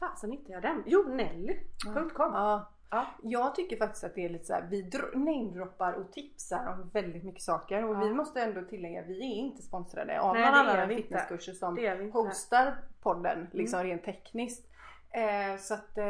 fasen 0.00 0.30
hittade 0.30 0.52
jag 0.52 0.62
den? 0.62 0.82
Jo 0.86 1.02
Nelly.com. 1.08 2.32
Ja. 2.34 2.70
Ja. 2.92 3.06
Jag 3.22 3.54
tycker 3.54 3.76
faktiskt 3.76 4.04
att 4.04 4.14
det 4.14 4.24
är 4.24 4.28
lite 4.28 4.44
så 4.44 4.52
här, 4.52 4.66
vi 4.70 4.82
dr- 4.90 5.16
namedroppar 5.16 5.92
och 5.92 6.12
tipsar 6.12 6.66
om 6.66 6.90
väldigt 6.92 7.24
mycket 7.24 7.42
saker 7.42 7.84
och 7.84 7.94
Ja. 7.94 8.00
vi 8.00 8.14
måste 8.14 8.40
ändå 8.40 8.62
tillägga, 8.62 9.02
vi 9.02 9.18
är 9.20 9.36
inte 9.36 9.62
sponsrade 9.62 10.20
av 10.20 10.34
någon 10.34 10.44
annan 10.44 10.88
fitnesskurser 10.88 11.52
som 11.52 11.76
hostar 12.12 12.74
podden 13.02 13.48
liksom 13.52 13.82
rent 13.82 14.04
tekniskt. 14.04 14.66
Eh, 15.12 15.56
så 15.58 15.74
att 15.74 15.98
eh, 15.98 16.04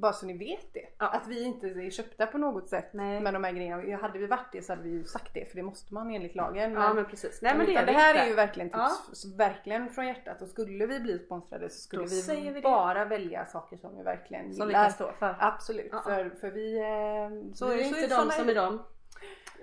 bara 0.00 0.12
så 0.12 0.26
ni 0.26 0.38
vet 0.38 0.74
det. 0.74 0.86
Ja. 0.98 1.06
Att 1.08 1.26
vi 1.28 1.42
inte 1.44 1.66
är 1.66 1.90
köpta 1.90 2.26
på 2.26 2.38
något 2.38 2.68
sätt 2.68 2.88
Nej. 2.92 3.20
med 3.20 3.34
de 3.34 3.44
här 3.44 3.52
grejerna. 3.52 3.96
Hade 4.02 4.18
vi 4.18 4.26
varit 4.26 4.52
det 4.52 4.62
så 4.62 4.72
hade 4.72 4.82
vi 4.82 4.90
ju 4.90 5.04
sagt 5.04 5.34
det 5.34 5.48
för 5.50 5.56
det 5.56 5.62
måste 5.62 5.94
man 5.94 6.10
enligt 6.14 6.34
lagen. 6.34 6.72
Ja 6.72 6.94
men 6.94 7.04
precis. 7.04 7.42
Nej 7.42 7.56
men 7.56 7.66
det 7.66 7.74
är 7.74 7.86
det 7.86 7.92
vi 7.92 7.98
här 7.98 8.14
är 8.14 8.26
ju 8.26 8.34
verkligen 8.34 8.70
tips, 8.70 9.24
verkligen 9.36 9.88
från 9.90 10.06
hjärtat 10.06 10.42
och 10.42 10.48
skulle 10.48 10.86
vi 10.86 11.00
bli 11.00 11.18
sponsrade 11.18 11.70
så 11.70 11.80
skulle 11.80 12.04
vi, 12.06 12.40
vi 12.40 12.50
det. 12.50 12.60
bara 12.60 13.04
välja 13.04 13.46
saker 13.46 13.76
som 13.76 13.96
vi 13.96 14.02
verkligen 14.02 14.54
Som 14.54 14.66
vi 14.66 14.72
gillar. 14.72 14.84
kan 14.84 14.92
stå 14.92 15.12
för. 15.12 15.36
Absolut, 15.40 15.88
Ja. 15.92 16.02
för, 16.04 16.30
för 16.30 16.50
vi... 16.50 16.78
eh, 16.78 17.52
Så 17.54 17.70
är 17.70 17.76
det 17.76 17.84
så 17.84 17.88
inte 18.00 18.06
de 18.16 18.30
som 18.30 18.48
är 18.48 18.54
de. 18.54 18.82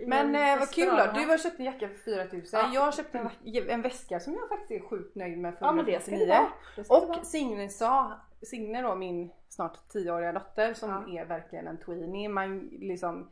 Men 0.07 0.35
eh, 0.35 0.59
vad 0.59 0.69
kul 0.71 0.89
då, 0.97 1.11
du 1.19 1.25
har 1.25 1.37
köpt 1.37 1.59
en 1.59 1.65
jacka 1.65 1.87
för 1.87 1.97
4000. 2.27 2.59
Ja. 2.59 2.69
Jag 2.73 2.81
har 2.81 2.91
köpt 2.91 3.15
en, 3.15 3.29
en 3.69 3.81
väska 3.81 4.19
som 4.19 4.33
jag 4.33 4.49
faktiskt 4.49 4.71
är 4.83 4.87
sjukt 4.89 5.15
nöjd 5.15 5.37
med 5.37 5.53
för 5.57 5.65
Ja 5.65 5.71
men 5.71 5.85
det 5.85 6.01
ska 6.01 6.11
det 6.11 6.17
149. 6.17 6.27
vara. 6.27 6.51
Det 6.75 6.83
ska 6.83 6.99
det 7.13 7.19
Och. 7.19 7.25
Signe 7.25 7.69
sa, 7.69 8.19
Signe 8.43 8.81
då 8.81 8.95
min 8.95 9.31
snart 9.49 9.77
10-åriga 9.93 10.31
dotter 10.31 10.73
som 10.73 10.89
Ja. 11.07 11.21
är 11.21 11.25
verkligen 11.25 11.67
en 11.67 11.77
tweenie. 11.77 12.29
Man 12.29 12.59
liksom 12.59 13.29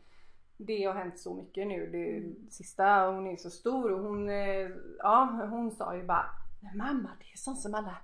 det 0.58 0.84
har 0.86 0.94
hänt 0.94 1.20
så 1.20 1.34
mycket 1.34 1.68
nu 1.68 1.90
det 1.92 2.18
Mm. 2.18 2.36
sista 2.50 3.06
hon 3.08 3.28
är 3.28 3.36
så 3.36 3.50
stor 3.50 3.92
och 3.92 4.00
hon, 4.00 4.30
eh, 4.30 4.70
ja 5.00 5.48
hon 5.50 5.72
sa 5.72 5.96
ju 5.96 6.04
bara 6.04 6.26
Men 6.62 6.78
mamma 6.78 7.10
det 7.20 7.26
är 7.34 7.38
sånt 7.38 7.60
som 7.60 7.76
alla, 7.76 7.96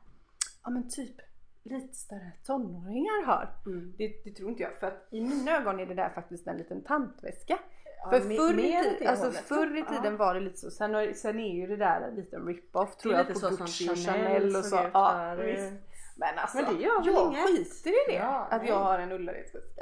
ja 0.63 0.69
men 0.69 0.89
typ 0.89 1.15
lite 1.63 1.93
större 1.95 2.31
tonåringar 2.45 3.25
har. 3.25 3.49
Mm. 3.65 3.93
Det, 3.97 4.13
det 4.23 4.31
tror 4.31 4.49
inte 4.49 4.63
jag 4.63 4.79
för 4.79 4.87
att 4.87 5.07
i 5.11 5.21
mina 5.21 5.51
ögon 5.57 5.79
är 5.79 5.85
det 5.85 5.93
där 5.93 6.09
faktiskt 6.09 6.47
en 6.47 6.57
liten 6.57 6.83
tantväska. 6.83 7.59
Ja, 8.03 8.09
för 8.09 8.19
me- 8.19 8.35
förr 8.37 8.53
åt 8.93 8.97
tid, 8.99 9.07
alltså 9.07 9.31
förr 9.31 9.77
i 9.77 9.79
Ja. 9.79 9.85
tiden 9.95 10.17
var 10.17 10.33
det 10.33 10.39
lite 10.39 10.57
så. 10.57 10.71
Sen, 10.71 11.13
sen 11.15 11.39
är 11.39 11.53
ju 11.55 11.67
det 11.67 11.75
där 11.77 12.01
en 12.01 12.15
liten 12.15 12.45
rip-off 12.47 12.97
tror 12.97 13.13
jag 13.13 13.27
på 13.27 13.35
så 13.39 13.49
Gucci 13.49 13.89
och 13.89 13.97
Chanel 13.97 14.55
och 14.55 14.65
så. 14.65 14.83
ut 14.83 14.89
Ja. 14.93 15.35
Men 16.15 16.39
alltså 16.39 16.57
Men 16.57 16.75
det 16.75 16.81
gör 16.81 17.03
väl 17.03 17.13
jag 17.13 17.27
inget? 17.27 17.47
skiter 17.47 17.89
i 17.89 18.11
det. 18.11 18.15
Ja, 18.15 18.47
att 18.51 18.61
nej. 18.61 18.69
jag 18.69 18.79
har 18.79 18.99
en 18.99 19.11
Ullaredsväska. 19.11 19.81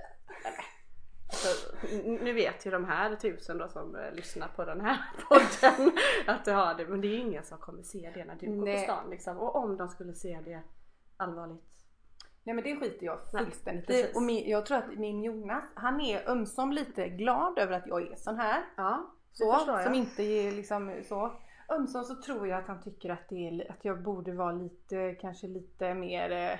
Alltså, 1.30 1.76
nu 2.24 2.34
vet 2.34 2.66
ju 2.66 2.72
de 2.72 2.86
här 2.86 3.16
tusen 3.16 3.58
då 3.58 3.68
som 3.70 3.96
eh, 3.96 4.12
lyssnar 4.14 4.48
på 4.48 4.66
den 4.66 4.82
här 4.82 4.98
podden 5.30 5.92
att 6.28 6.46
du 6.46 6.52
har 6.52 6.76
det 6.76 6.88
men 6.88 7.02
det 7.02 7.08
är 7.08 7.20
ingen 7.20 7.44
som 7.44 7.58
kommer 7.58 7.84
se 7.84 8.12
det 8.14 8.26
när 8.26 8.36
du 8.36 8.48
går 8.48 8.66
Nej. 8.66 8.88
på 8.88 8.94
stan 8.94 9.10
liksom. 9.10 9.38
Och 9.38 9.56
om 9.56 9.78
de 9.78 9.90
skulle 9.90 10.14
se 10.14 10.40
det 10.46 10.62
allvarligt. 11.18 11.64
Nej 12.44 12.56
men 12.56 12.64
det 12.64 12.76
skiter 12.76 13.06
jag 13.06 13.20
Nej, 13.34 13.44
fullständigt 13.44 13.90
i. 13.90 14.12
Och 14.16 14.22
min, 14.22 14.50
jag 14.50 14.66
tror 14.66 14.78
att 14.78 14.98
min 14.98 15.24
Jonas, 15.24 15.64
han 15.76 16.02
är 16.02 16.30
ömsom 16.30 16.72
lite 16.72 17.10
glad 17.10 17.58
över 17.60 17.74
att 17.78 17.88
jag 17.88 18.12
är 18.12 18.16
sån 18.16 18.36
här. 18.40 18.64
Ja, 18.78 19.16
Så, 19.32 19.80
som 19.84 19.94
inte 19.94 20.24
är 20.24 20.52
liksom 20.52 21.02
så. 21.04 21.32
Ömsom 21.76 22.04
så 22.04 22.16
tror 22.22 22.48
jag 22.48 22.60
att 22.60 22.68
han 22.68 22.82
tycker 22.82 23.10
att, 23.10 23.30
det 23.30 23.48
är, 23.48 23.72
att 23.72 23.86
jag 23.86 24.04
borde 24.04 24.34
vara 24.34 24.52
lite, 24.52 25.16
kanske 25.22 25.48
lite 25.48 25.94
mer 25.94 26.32
eh, 26.32 26.60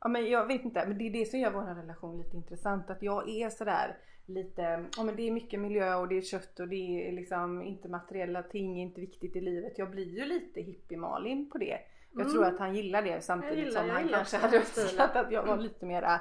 Ja 0.00 0.08
men 0.08 0.26
jag 0.30 0.46
vet 0.46 0.64
inte, 0.64 0.84
men 0.88 0.98
det 0.98 1.04
är 1.04 1.10
det 1.12 1.24
som 1.26 1.38
gör 1.40 1.50
vår 1.50 1.62
relation 1.62 2.18
lite 2.18 2.36
intressant. 2.36 2.90
Att 2.90 3.02
jag 3.02 3.28
är 3.28 3.50
sådär 3.50 3.96
lite, 4.26 4.84
ja 4.96 5.02
men 5.02 5.16
det 5.16 5.22
är 5.28 5.30
mycket 5.32 5.60
miljö 5.60 5.94
och 5.94 6.08
det 6.08 6.16
är 6.16 6.22
kött 6.22 6.60
och 6.60 6.68
det 6.68 7.08
är 7.08 7.12
liksom 7.12 7.62
inte 7.62 7.88
materiella 7.88 8.42
ting, 8.42 8.80
inte 8.80 9.00
viktigt 9.00 9.36
i 9.36 9.40
livet. 9.40 9.78
Jag 9.78 9.90
blir 9.90 10.18
ju 10.18 10.24
lite 10.24 10.60
hippie-Malin 10.60 11.50
på 11.50 11.58
det. 11.58 11.78
Jag 12.12 12.20
Mm. 12.20 12.32
tror 12.32 12.44
att 12.44 12.58
han 12.58 12.74
gillar 12.74 13.02
det 13.02 13.20
samtidigt 13.24 13.58
gillar- 13.58 13.80
som 13.80 13.90
han 13.90 14.08
kanske 14.08 14.36
hade 14.36 14.58
uppskattat 14.58 15.16
att 15.26 15.32
jag 15.32 15.46
var 15.46 15.56
lite 15.56 15.86
mera 15.86 16.20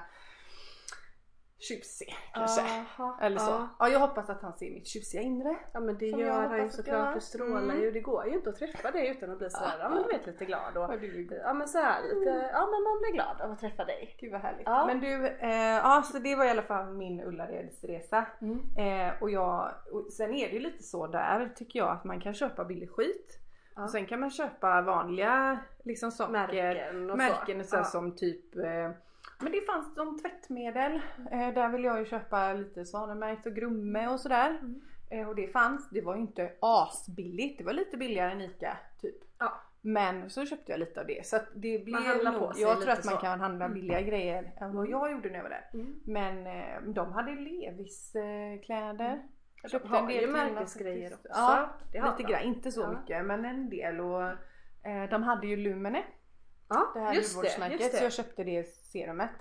tjusig 1.59 2.15
kanske. 2.33 2.61
Aha, 2.61 3.17
Eller 3.21 3.37
så. 3.39 3.51
Ja. 3.51 3.67
Ja 3.79 3.89
jag 3.89 3.99
hoppas 3.99 4.29
att 4.29 4.41
han 4.41 4.53
ser 4.53 4.71
mitt 4.71 4.87
tjusiga 4.87 5.21
inre. 5.21 5.55
Ja 5.71 5.79
men 5.79 5.97
det 5.97 6.09
Som 6.11 6.19
gör 6.19 6.31
han 6.47 6.63
ju 6.63 6.69
såklart, 6.69 7.15
det 7.15 7.21
strålar 7.21 7.61
Mm. 7.61 7.81
ju. 7.81 7.91
Det 7.91 7.99
går 7.99 8.25
ju 8.27 8.33
inte 8.33 8.49
att 8.49 8.55
träffa 8.55 8.91
dig 8.91 9.09
utan 9.09 9.31
att 9.31 9.37
bli 9.37 9.49
sådär, 9.49 9.77
ja 9.79 9.89
men 9.89 10.03
du 10.03 10.07
vet 10.09 10.25
lite 10.27 10.45
glad 10.45 10.77
och 10.77 10.93
Ja, 11.43 11.53
men 11.53 11.67
så 11.67 11.77
här 11.77 12.03
lite, 12.03 12.49
ja 12.53 12.59
men 12.59 12.83
man 12.83 12.97
blir 13.01 13.13
glad 13.13 13.41
av 13.41 13.51
att 13.51 13.59
träffa 13.59 13.85
dig. 13.85 14.15
Gud 14.19 14.31
vad 14.31 14.41
härligt. 14.41 14.63
Ja. 14.65 14.85
Men 14.85 14.99
du, 14.99 15.27
eh, 15.27 15.51
ja 15.75 16.03
så 16.05 16.19
det 16.19 16.35
var 16.35 16.45
i 16.45 16.49
alla 16.49 16.61
fall 16.61 16.93
min 16.93 17.21
Ullaredsresa. 17.21 18.25
Mm. 18.41 18.59
Eh, 18.77 19.13
och, 19.21 19.29
jag, 19.29 19.71
och 19.91 20.13
sen 20.13 20.33
är 20.33 20.47
det 20.47 20.53
ju 20.53 20.59
lite 20.59 20.83
så 20.83 21.07
där 21.07 21.49
tycker 21.55 21.79
jag 21.79 21.89
att 21.89 22.03
man 22.03 22.19
kan 22.21 22.33
köpa 22.33 22.65
billig 22.65 22.91
skit. 22.91 23.39
Ja. 23.75 23.83
Och 23.83 23.89
sen 23.89 24.05
kan 24.05 24.19
man 24.19 24.31
köpa 24.31 24.81
vanliga 24.81 25.59
liksom 25.83 26.11
saker. 26.11 26.31
Märken 26.31 27.09
och 27.09 27.17
märken 27.17 27.63
så. 27.63 27.69
så. 27.69 27.75
här 27.75 27.83
Ja. 27.83 27.89
som 27.89 28.15
typ 28.15 28.55
eh, 28.55 28.91
men 29.39 29.51
det 29.51 29.61
fanns 29.61 29.95
som 29.95 30.19
tvättmedel. 30.19 30.93
Eh, 31.31 31.53
där 31.53 31.69
vill 31.69 31.83
jag 31.83 31.99
ju 31.99 32.05
köpa 32.05 32.53
lite 32.53 32.85
Svanemärkt 32.85 33.45
och 33.45 33.53
Grumme 33.55 34.07
och 34.07 34.19
sådär. 34.19 34.49
Mm. 34.49 34.81
Eh, 35.11 35.27
och 35.29 35.35
det 35.35 35.47
fanns. 35.47 35.89
Det 35.89 36.01
var 36.01 36.15
ju 36.15 36.21
inte 36.21 36.51
asbilligt. 36.61 37.57
Det 37.57 37.63
var 37.63 37.73
lite 37.73 37.97
billigare 37.97 38.31
än 38.31 38.41
ICA 38.41 38.77
typ. 39.01 39.15
Ja. 39.39 39.53
Men 39.81 40.29
så 40.29 40.45
köpte 40.45 40.71
jag 40.71 40.79
lite 40.79 40.99
av 41.01 41.07
det. 41.07 41.25
Så 41.27 41.35
att 41.35 41.45
det 41.55 41.85
blev 41.85 41.99
handlar 42.01 42.31
på 42.31 42.39
nog, 42.39 42.53
sig 42.53 42.63
Jag 42.63 42.81
tror 42.81 42.91
att 42.91 43.05
man 43.05 43.13
så. 43.15 43.19
kan 43.21 43.39
handla 43.39 43.69
billiga 43.69 44.01
grejer 44.01 44.43
än 44.57 44.75
vad 44.75 44.85
Mm. 44.87 44.91
jag 44.91 45.11
gjorde 45.11 45.29
när 45.29 45.35
jag 45.35 45.43
var 45.43 45.49
där. 45.49 45.69
Mm. 45.73 45.99
Men 46.05 46.47
eh, 46.47 46.81
de 46.93 47.11
hade 47.13 47.31
Levis 47.35 48.11
kläder. 48.65 49.21
Jag 49.71 49.81
De 49.81 49.87
har 49.89 50.11
ju 50.11 50.19
fina 50.19 50.31
märkesgrejer 50.31 51.09
faktiskt. 51.09 51.29
också. 51.29 51.69
Ja, 51.93 52.15
lite 52.17 52.31
grann. 52.31 52.41
Inte 52.43 52.71
så 52.71 52.81
Ja. 52.81 52.91
mycket 52.99 53.25
men 53.25 53.45
en 53.45 53.69
del. 53.69 53.99
Och, 53.99 54.21
eh, 54.87 55.09
de 55.09 55.23
hade 55.23 55.47
ju 55.47 55.55
Lumene, 55.57 56.03
Ja 56.69 56.91
det 56.93 56.99
här 56.99 57.13
just 57.13 57.33
det, 57.33 57.37
hudvårdsmärket. 57.37 57.79
just 57.79 57.91
Så 57.97 58.03
jag 58.03 58.07
det. 58.11 58.15
köpte 58.15 58.43
det 58.43 58.63
serumet. 58.63 59.31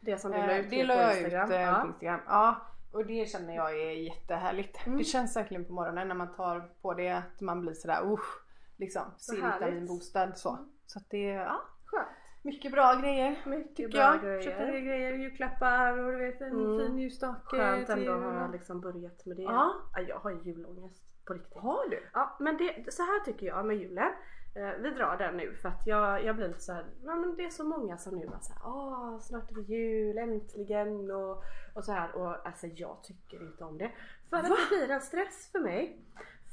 Det 0.00 0.18
som 0.18 0.30
du 0.30 0.36
la 0.38 0.44
Eh, 0.52 0.60
ut 0.60 0.70
det 0.70 0.76
nu 0.76 0.84
la 0.84 0.94
på 0.94 1.00
jag 1.00 1.12
ut 1.18 1.24
Instagram. 1.24 1.50
eh, 1.50 1.60
ja. 1.60 1.80
på 1.80 1.86
Instagram. 1.88 2.20
Ja, 2.26 2.56
och 2.92 3.06
det 3.06 3.28
känner 3.30 3.54
jag 3.56 3.70
är 3.80 3.90
jättehärligt. 3.90 4.86
Mm. 4.86 4.98
Det 4.98 5.04
känns 5.04 5.36
verkligen 5.36 5.64
på 5.64 5.72
morgonen 5.72 6.08
när 6.08 6.14
man 6.14 6.34
tar 6.34 6.60
på 6.82 6.94
det 6.94 7.08
att 7.10 7.40
man 7.40 7.60
blir 7.60 7.72
sådär 7.74 8.12
usch. 8.12 8.42
Liksom, 8.78 9.02
härligt. 9.02 9.22
C-vitaminbostad 9.22 10.32
så. 10.34 10.58
Så 10.86 10.98
att 10.98 11.10
det, 11.10 11.22
ja. 11.28 11.60
Skönt. 11.84 12.06
Mycket 12.42 12.72
bra 12.72 12.94
grejer. 12.94 13.42
Mycket 13.46 13.90
bra 13.90 14.00
jag. 14.00 14.22
grejer. 14.22 14.42
Köpte 14.42 14.64
det 14.66 14.80
grejer, 14.80 15.12
julklappar 15.12 15.98
och 15.98 16.12
du 16.12 16.18
vet 16.18 16.40
en 16.40 16.50
Mm. 16.52 16.78
fin 16.78 16.98
ljusstake. 16.98 17.40
Skönt 17.44 17.88
ändå 17.88 18.12
att 18.12 18.22
ha 18.34 18.48
liksom 18.52 18.80
börjat 18.80 19.26
med 19.26 19.36
det. 19.36 19.42
Ja. 19.42 19.72
Ja, 19.94 20.00
Jag 20.00 20.18
har 20.18 20.30
ju 20.30 20.40
julångest 20.44 21.02
på 21.26 21.34
riktigt. 21.34 21.58
Har 21.62 21.88
du? 21.90 22.08
Ja 22.12 22.36
men 22.40 22.56
det, 22.56 22.92
så 22.92 23.02
här 23.02 23.20
tycker 23.24 23.46
jag 23.46 23.66
med 23.66 23.76
julen. 23.76 24.12
Eh, 24.56 24.72
vi 24.78 24.90
drar 24.90 25.16
den 25.16 25.36
nu 25.36 25.54
för 25.54 25.68
att 25.68 25.86
jag, 25.86 26.24
jag 26.24 26.36
blir 26.36 26.48
lite 26.48 26.60
så 26.60 26.72
här, 26.72 26.84
ja, 27.04 27.14
men 27.14 27.36
det 27.36 27.44
är 27.44 27.50
så 27.50 27.64
många 27.64 27.98
som 27.98 28.18
nu 28.18 28.26
bara 28.26 28.40
såhär, 28.40 28.62
åh 28.64 29.18
snart 29.18 29.50
är 29.50 29.54
det 29.54 29.60
jul, 29.60 30.18
äntligen 30.18 31.10
och, 31.10 31.44
och 31.74 31.84
så 31.84 31.92
här 31.92 32.12
och 32.16 32.46
alltså 32.46 32.66
jag 32.66 33.02
tycker 33.02 33.42
inte 33.42 33.64
om 33.64 33.78
det. 33.78 33.92
För 34.30 34.36
att 34.36 34.48
Va? 34.48 34.56
det 34.70 34.76
blir 34.76 34.90
en 34.90 35.00
stress 35.00 35.48
för 35.52 35.58
mig. 35.58 36.00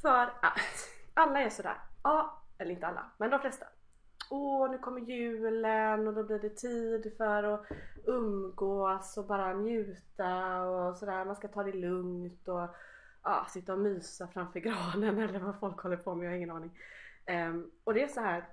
För 0.01 0.23
att 0.41 0.89
alla 1.13 1.41
är 1.41 1.49
sådär, 1.49 1.77
ja 2.03 2.41
eller 2.57 2.71
inte 2.71 2.87
alla, 2.87 3.05
men 3.17 3.29
de 3.29 3.39
flesta. 3.39 3.65
Åh, 4.29 4.71
nu 4.71 4.77
kommer 4.77 5.01
julen 5.01 6.07
och 6.07 6.13
då 6.13 6.23
blir 6.23 6.39
det 6.39 6.49
tid 6.49 7.13
för 7.17 7.43
att 7.43 7.65
umgås 8.05 9.17
och 9.17 9.25
bara 9.25 9.53
njuta 9.53 10.61
och 10.63 10.97
sådär. 10.97 11.25
Man 11.25 11.35
ska 11.35 11.47
ta 11.47 11.63
det 11.63 11.73
lugnt 11.73 12.47
och 12.47 12.69
ja, 13.23 13.45
sitta 13.49 13.73
och 13.73 13.79
mysa 13.79 14.27
framför 14.27 14.59
granen 14.59 15.17
eller 15.29 15.39
vad 15.39 15.59
folk 15.59 15.79
håller 15.79 15.97
på 15.97 16.15
med, 16.15 16.25
jag 16.25 16.31
har 16.31 16.37
ingen 16.37 16.51
aning. 16.51 16.79
Ehm, 17.25 17.71
och 17.83 17.93
det 17.93 18.03
är 18.03 18.07
så 18.07 18.21
här. 18.21 18.45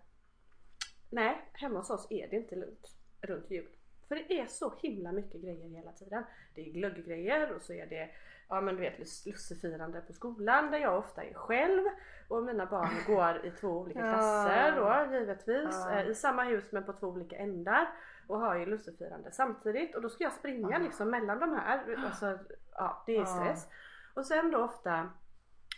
Nej, 1.10 1.50
hemma 1.52 1.78
hos 1.78 1.90
oss 1.90 2.06
är 2.10 2.28
det 2.28 2.36
inte 2.36 2.56
lugnt 2.56 2.96
runt 3.20 3.50
jul. 3.50 3.68
För 4.08 4.14
det 4.14 4.40
är 4.40 4.46
så 4.46 4.74
himla 4.82 5.12
mycket 5.12 5.40
grejer 5.42 5.68
hela 5.68 5.92
tiden. 5.92 6.24
Det 6.54 6.60
är 6.60 6.72
glögggrejer 6.72 7.52
och 7.52 7.62
så 7.62 7.72
är 7.72 7.86
det 7.86 8.10
ja 8.48 8.60
men 8.60 8.74
du 8.76 8.80
vet 8.80 8.98
lussefirande 9.26 10.00
på 10.00 10.12
skolan 10.12 10.70
där 10.70 10.78
jag 10.78 10.98
ofta 10.98 11.24
är 11.24 11.34
själv 11.34 11.82
och 12.28 12.42
mina 12.42 12.66
barn 12.66 12.90
går 13.16 13.46
i 13.46 13.50
två 13.50 13.68
olika 13.68 14.00
klasser 14.00 14.76
då 14.76 15.14
givetvis 15.18 15.68
Ja. 15.86 16.00
eh, 16.00 16.08
i 16.08 16.14
samma 16.14 16.44
hus 16.44 16.64
men 16.72 16.84
på 16.84 16.92
två 16.92 17.06
olika 17.06 17.36
ändar 17.36 17.88
och 18.26 18.40
har 18.40 18.56
ju 18.58 18.66
lussefirande 18.66 19.32
samtidigt 19.32 19.94
och 19.94 20.02
då 20.02 20.08
ska 20.08 20.24
jag 20.24 20.32
springa 20.32 20.78
liksom 20.78 21.10
mellan 21.10 21.38
de 21.40 21.52
här. 21.58 21.96
Alltså, 22.04 22.38
ja 22.72 23.02
det 23.06 23.12
är 23.16 23.20
Ja. 23.20 23.26
stress. 23.26 23.68
Och 24.14 24.26
sen 24.26 24.50
då 24.50 24.58
ofta 24.64 25.10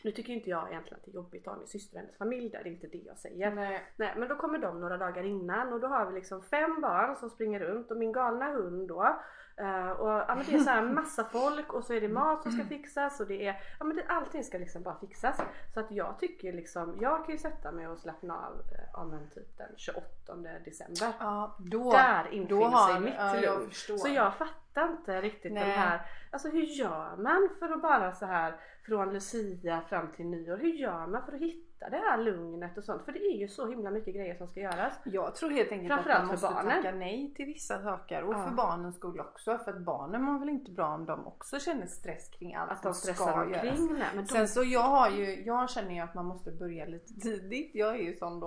nu 0.05 0.11
tycker 0.11 0.33
inte 0.33 0.51
jag 0.51 0.69
egentligen 0.71 0.99
att 0.99 1.05
det 1.05 1.11
är 1.11 1.15
jobbigt 1.15 1.47
att 1.47 1.53
ha 1.53 1.59
min 1.59 1.67
syster 1.67 1.97
och 1.97 2.01
hennes 2.01 2.17
familj 2.17 2.51
där, 2.51 2.63
det 2.63 2.69
är 2.69 2.73
inte 2.73 2.87
det 2.87 3.03
jag 3.07 3.19
säger. 3.19 3.51
Nej. 3.51 3.83
Nej 3.97 4.15
men 4.17 4.29
då 4.29 4.37
kommer 4.37 4.59
de 4.59 4.81
några 4.81 4.97
dagar 4.97 5.23
innan 5.23 5.73
och 5.73 5.81
då 5.81 5.87
har 5.87 6.07
vi 6.07 6.15
liksom 6.15 6.43
fem 6.43 6.81
barn 6.81 7.17
som 7.17 7.31
springer 7.31 7.61
runt 7.61 7.91
och 7.91 7.97
min 7.97 8.13
galna 8.13 8.53
hund 8.53 8.89
då. 8.89 9.21
Eh, 9.57 9.91
och 9.91 10.09
ja, 10.09 10.35
men 10.35 10.45
det 10.47 10.55
är 10.55 10.59
så 10.59 10.71
här 10.71 10.83
massa 10.83 11.25
folk 11.25 11.73
och 11.73 11.85
så 11.85 11.93
är 11.93 12.01
det 12.01 12.09
mat 12.09 12.43
som 12.43 12.53
ska 12.53 12.65
fixas 12.65 13.21
och 13.21 13.27
det 13.27 13.47
är, 13.47 13.61
ja 13.79 13.85
men 13.85 13.97
det, 13.97 14.05
allting 14.09 14.45
ska 14.45 14.59
liksom 14.59 14.83
bara 14.83 14.99
fixas. 15.01 15.41
Så 15.75 15.81
att 15.81 15.91
jag 15.91 16.19
tycker 16.19 16.53
liksom, 16.53 16.99
jag 17.01 17.25
kan 17.25 17.35
ju 17.35 17.39
sätta 17.39 17.73
mig 17.73 17.89
och 17.89 17.99
slappna 17.99 18.35
av, 18.35 18.53
eh, 18.53 18.85
ja 18.93 19.05
men 19.05 19.31
typ 19.31 19.59
den 19.59 19.75
28 19.77 20.35
december. 20.65 21.13
Ja, 21.19 21.57
då, 21.59 21.93
Där 21.93 22.29
infinner 22.33 22.93
sig 22.93 23.01
mitt 23.01 23.15
ja, 23.19 23.41
lugn. 23.41 23.71
Så 23.73 24.09
jag 24.09 24.35
fattar 24.35 24.91
inte 24.91 25.21
riktigt 25.21 25.53
Nej. 25.53 25.63
den 25.63 25.79
här, 25.79 26.01
alltså 26.31 26.49
hur 26.49 26.63
gör 26.63 27.17
man 27.17 27.49
för 27.59 27.69
att 27.69 27.83
bara 27.83 28.13
så 28.13 28.27
här 28.27 28.55
från 28.87 29.13
Lucia 29.13 29.83
fram 29.89 30.13
till 30.13 30.27
nyår, 30.27 30.57
hur 30.57 30.73
gör 30.73 31.07
man 31.07 31.25
för 31.25 31.33
att 31.33 31.41
hitta 31.41 31.72
det 31.91 31.97
här 31.97 32.19
lugnet 32.19 32.79
och 32.79 32.85
sånt? 32.85 33.05
För 33.05 33.13
det 33.13 33.19
är 33.19 33.37
ju 33.37 33.49
så 33.49 33.69
himla 33.69 33.91
mycket 33.91 34.15
grejer 34.15 34.35
som 34.35 34.49
ska 34.49 34.61
göras. 34.61 34.93
Jag 35.05 35.35
tror 35.35 35.51
helt 35.51 35.73
enkelt 35.73 36.01
att 36.01 36.07
man 36.19 36.27
måste 36.27 36.47
barnen. 36.47 36.83
tacka 36.83 36.97
nej 36.97 37.35
till 37.37 37.47
vissa 37.47 37.83
saker 37.83 38.23
och 38.25 38.35
Ja. 38.35 38.45
för 38.45 38.51
barnens 38.51 38.97
skull 38.97 39.21
också. 39.21 39.59
För 39.59 39.71
att 39.71 39.81
barnen 39.81 40.23
mår 40.23 40.39
väl 40.39 40.49
inte 40.49 40.71
bra 40.71 40.95
om 40.95 41.05
de 41.07 41.27
också 41.27 41.59
känner 41.59 41.87
stress 41.87 42.29
kring 42.29 42.55
allt 42.55 42.71
Att 42.73 42.83
de 42.83 42.95
ska 42.95 43.27
göras. 43.51 43.63
Nej, 43.91 44.09
de, 44.15 44.27
Sen 44.27 44.49
så 44.49 44.63
jag 44.65 44.81
har 44.81 45.11
ju, 45.11 45.43
jag 45.45 45.71
känner 45.71 45.95
ju 45.95 46.01
att 46.01 46.15
man 46.15 46.27
måste 46.27 46.51
börja 46.51 46.85
lite 46.87 47.15
tidigt. 47.15 47.71
Jag 47.75 47.95
är 47.95 47.99
ju 48.03 48.17
sån 48.17 48.41
då. 48.41 48.47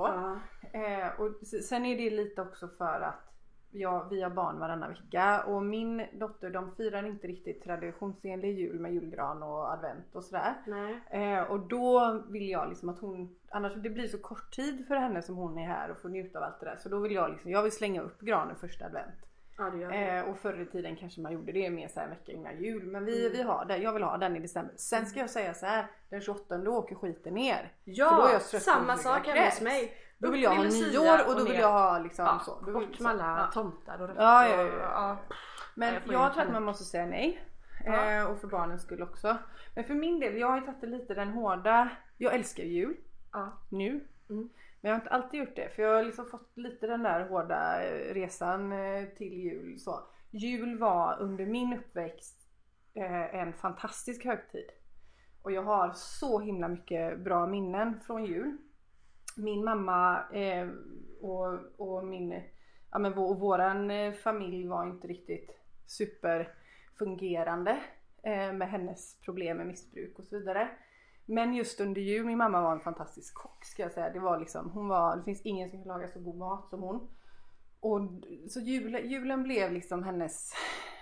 ja. 0.71 0.79
Eh, 0.79 1.19
och 1.21 1.31
sen 1.63 1.85
är 1.85 1.97
det 1.97 2.09
lite 2.09 2.41
också 2.41 2.67
för 2.67 3.01
att 3.01 3.34
jag, 3.75 4.09
vi 4.09 4.21
har 4.21 4.29
barn 4.29 4.59
varannan 4.59 4.89
vecka 4.89 5.43
och 5.43 5.63
min 5.63 6.05
dotter 6.13 6.49
de 6.49 6.75
firar 6.75 7.05
inte 7.05 7.27
riktigt 7.27 7.63
traditionsenlig 7.63 8.59
jul 8.59 8.79
med 8.79 8.93
julgran 8.93 9.43
och 9.43 9.71
advent 9.73 10.15
och 10.15 10.23
sådär. 10.23 10.53
Eh, 11.09 11.51
och 11.51 11.59
då 11.59 12.21
vill 12.29 12.49
jag 12.49 12.69
liksom 12.69 12.89
att 12.89 12.99
hon, 12.99 13.35
annars 13.49 13.73
det 13.75 13.89
blir 13.89 14.07
så 14.07 14.17
kort 14.17 14.51
tid 14.55 14.87
för 14.87 14.95
henne 14.95 15.21
som 15.21 15.35
hon 15.35 15.57
är 15.57 15.67
här 15.67 15.91
och 15.91 15.97
får 16.01 16.09
njuta 16.09 16.39
av 16.39 16.43
allt 16.43 16.59
det 16.59 16.65
där. 16.65 16.77
Så 16.77 16.89
då 16.89 16.99
vill 16.99 17.11
jag 17.11 17.31
liksom, 17.31 17.51
jag 17.51 17.63
vill 17.63 17.71
slänga 17.71 18.01
upp 18.01 18.19
granen 18.21 18.55
första 18.55 18.85
advent. 18.85 19.15
Ja 19.57 19.63
det 19.69 19.77
gör 19.77 19.91
det. 19.91 20.17
Eh, 20.17 20.29
och 20.29 20.37
förr 20.37 20.61
i 20.61 20.65
tiden 20.65 20.95
kanske 20.95 21.21
man 21.21 21.33
gjorde 21.33 21.51
det 21.51 21.69
mer 21.69 21.87
så 21.87 21.99
här 21.99 22.07
en 22.07 22.13
vecka 22.13 22.31
innan 22.31 22.63
jul. 22.63 22.83
Men 22.87 23.05
vi, 23.05 23.19
Mm. 23.25 23.37
vi 23.37 23.43
har 23.43 23.65
det, 23.65 23.77
jag 23.77 23.93
vill 23.93 24.03
ha 24.03 24.17
den 24.17 24.35
i 24.35 24.39
december. 24.39 24.73
Sen 24.77 25.05
ska 25.05 25.19
jag 25.19 25.29
säga 25.29 25.53
så 25.53 25.65
här, 25.65 25.85
den 26.09 26.21
28 26.21 26.57
då 26.57 26.71
åker 26.77 26.95
skiten 26.95 27.33
ner. 27.33 27.55
För 27.85 27.91
då 27.91 27.91
är 27.91 27.95
Ja, 27.95 28.29
jag 28.31 28.41
samma 28.41 28.97
sak 28.97 29.27
hemma 29.27 29.45
hos 29.45 29.61
mig. 29.61 29.91
Då 30.17 30.31
vill 30.31 30.43
jag 30.43 30.55
ha 30.55 30.63
nyår 30.63 31.27
och 31.27 31.35
då 31.35 31.43
vill 31.43 31.59
jag 31.59 31.71
ha 31.71 31.99
liksom 31.99 32.25
ja, 32.25 32.41
så. 32.45 32.59
Då 32.65 32.79
vill- 32.79 32.87
Bort 32.87 32.99
med 32.99 33.11
alla 33.11 33.37
Ja. 33.39 33.51
tomtar 33.53 34.01
och 34.01 34.09
Ja, 34.17 34.47
ja, 34.47 34.61
ja. 34.81 35.17
Men 35.75 35.93
jag 35.93 36.01
jag 36.13 36.33
tror 36.33 36.43
att 36.43 36.51
man 36.51 36.63
måste 36.63 36.83
säga 36.83 37.05
nej. 37.05 37.41
Eh, 37.85 38.25
och 38.31 38.39
för 38.39 38.47
barnens 38.47 38.81
skull 38.81 39.01
också. 39.03 39.37
Men 39.75 39.83
för 39.83 39.93
min 39.93 40.19
del, 40.19 40.37
jag 40.37 40.47
har 40.47 40.59
ju 40.59 40.65
tagit 40.65 40.81
det 40.81 40.87
lite 40.87 41.13
den 41.13 41.29
hårda. 41.29 41.89
Jag 42.17 42.33
älskar 42.33 42.63
jul 42.63 42.97
nu. 43.69 43.89
Mm. 44.29 44.49
Men 44.81 44.89
jag 44.89 44.91
har 44.91 44.95
inte 44.95 45.09
alltid 45.09 45.39
gjort 45.39 45.55
det 45.55 45.75
för 45.75 45.83
jag 45.83 45.95
har 45.95 46.03
liksom 46.03 46.25
fått 46.25 46.57
lite 46.57 46.87
den 46.87 47.03
där 47.03 47.27
hårda 47.29 47.83
eh, 47.83 48.13
resan 48.13 48.71
eh, 48.71 49.05
till 49.17 49.33
jul. 49.33 49.79
Så. 49.79 49.99
Jul 50.31 50.77
var 50.77 51.17
under 51.19 51.45
min 51.45 51.73
uppväxt 51.73 52.47
eh, 52.93 53.35
en 53.35 53.53
fantastisk 53.53 54.25
högtid. 54.25 54.69
Och 55.41 55.51
jag 55.51 55.63
har 55.63 55.91
så 55.93 56.39
himla 56.39 56.67
mycket 56.67 57.19
bra 57.19 57.47
minnen 57.47 57.99
från 58.07 58.25
jul. 58.25 58.57
Min 59.35 59.63
mamma 59.65 60.23
eh, 60.31 60.67
och, 61.21 61.59
och 61.77 62.05
min, 62.05 62.41
ja 62.91 62.99
men 62.99 63.13
vår, 63.13 63.35
våran 63.35 63.91
eh, 63.91 64.13
familj 64.13 64.67
var 64.67 64.85
inte 64.85 65.07
riktigt 65.07 65.59
superfungerande 65.85 67.77
eh, 68.23 68.53
med 68.53 68.69
hennes 68.69 69.19
problem 69.21 69.57
med 69.57 69.67
missbruk 69.67 70.19
och 70.19 70.25
så 70.25 70.39
vidare. 70.39 70.69
Men 71.25 71.53
just 71.53 71.79
under 71.81 72.01
jul, 72.01 72.25
min 72.25 72.37
mamma 72.37 72.61
var 72.61 72.71
en 72.71 72.79
fantastisk 72.79 73.33
kock 73.35 73.65
ska 73.65 73.83
jag 73.83 73.91
säga. 73.91 74.09
Det 74.09 74.19
var 74.19 74.39
liksom, 74.39 74.69
hon 74.69 74.87
var, 74.87 75.15
det 75.17 75.23
finns 75.23 75.41
ingen 75.41 75.69
som 75.69 75.79
kan 75.83 75.87
laga 75.87 76.07
så 76.07 76.19
god 76.19 76.37
mat 76.37 76.69
som 76.69 76.81
hon. 76.81 77.07
Och 77.79 78.01
så 78.49 78.59
julen, 78.59 79.09
julen 79.09 79.43
blev 79.43 79.71
liksom 79.71 80.03
hennes, 80.03 80.53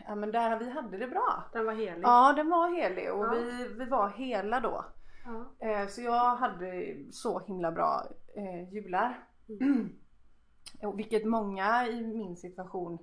ja 0.07 0.15
men 0.15 0.31
där 0.31 0.59
vi 0.59 0.69
hade 0.69 0.97
det 0.97 1.07
bra. 1.07 1.43
Den 1.53 1.65
var 1.65 1.73
helig. 1.73 2.03
Ja 2.03 2.33
den 2.35 2.49
var 2.49 2.69
helig 2.69 3.13
och 3.13 3.25
Ja. 3.25 3.31
vi, 3.31 3.67
vi 3.77 3.85
var 3.85 4.09
hela 4.09 4.59
då. 4.59 4.85
Ja. 5.25 5.67
Eh, 5.67 5.87
så 5.87 6.01
jag 6.01 6.35
hade 6.35 6.95
så 7.11 7.39
himla 7.39 7.71
bra 7.71 8.03
eh, 8.35 8.73
jular. 8.73 9.27
Mm. 9.61 9.89
Vilket 10.95 11.25
många 11.25 11.87
i 11.87 12.01
min 12.07 12.35
situation 12.37 12.97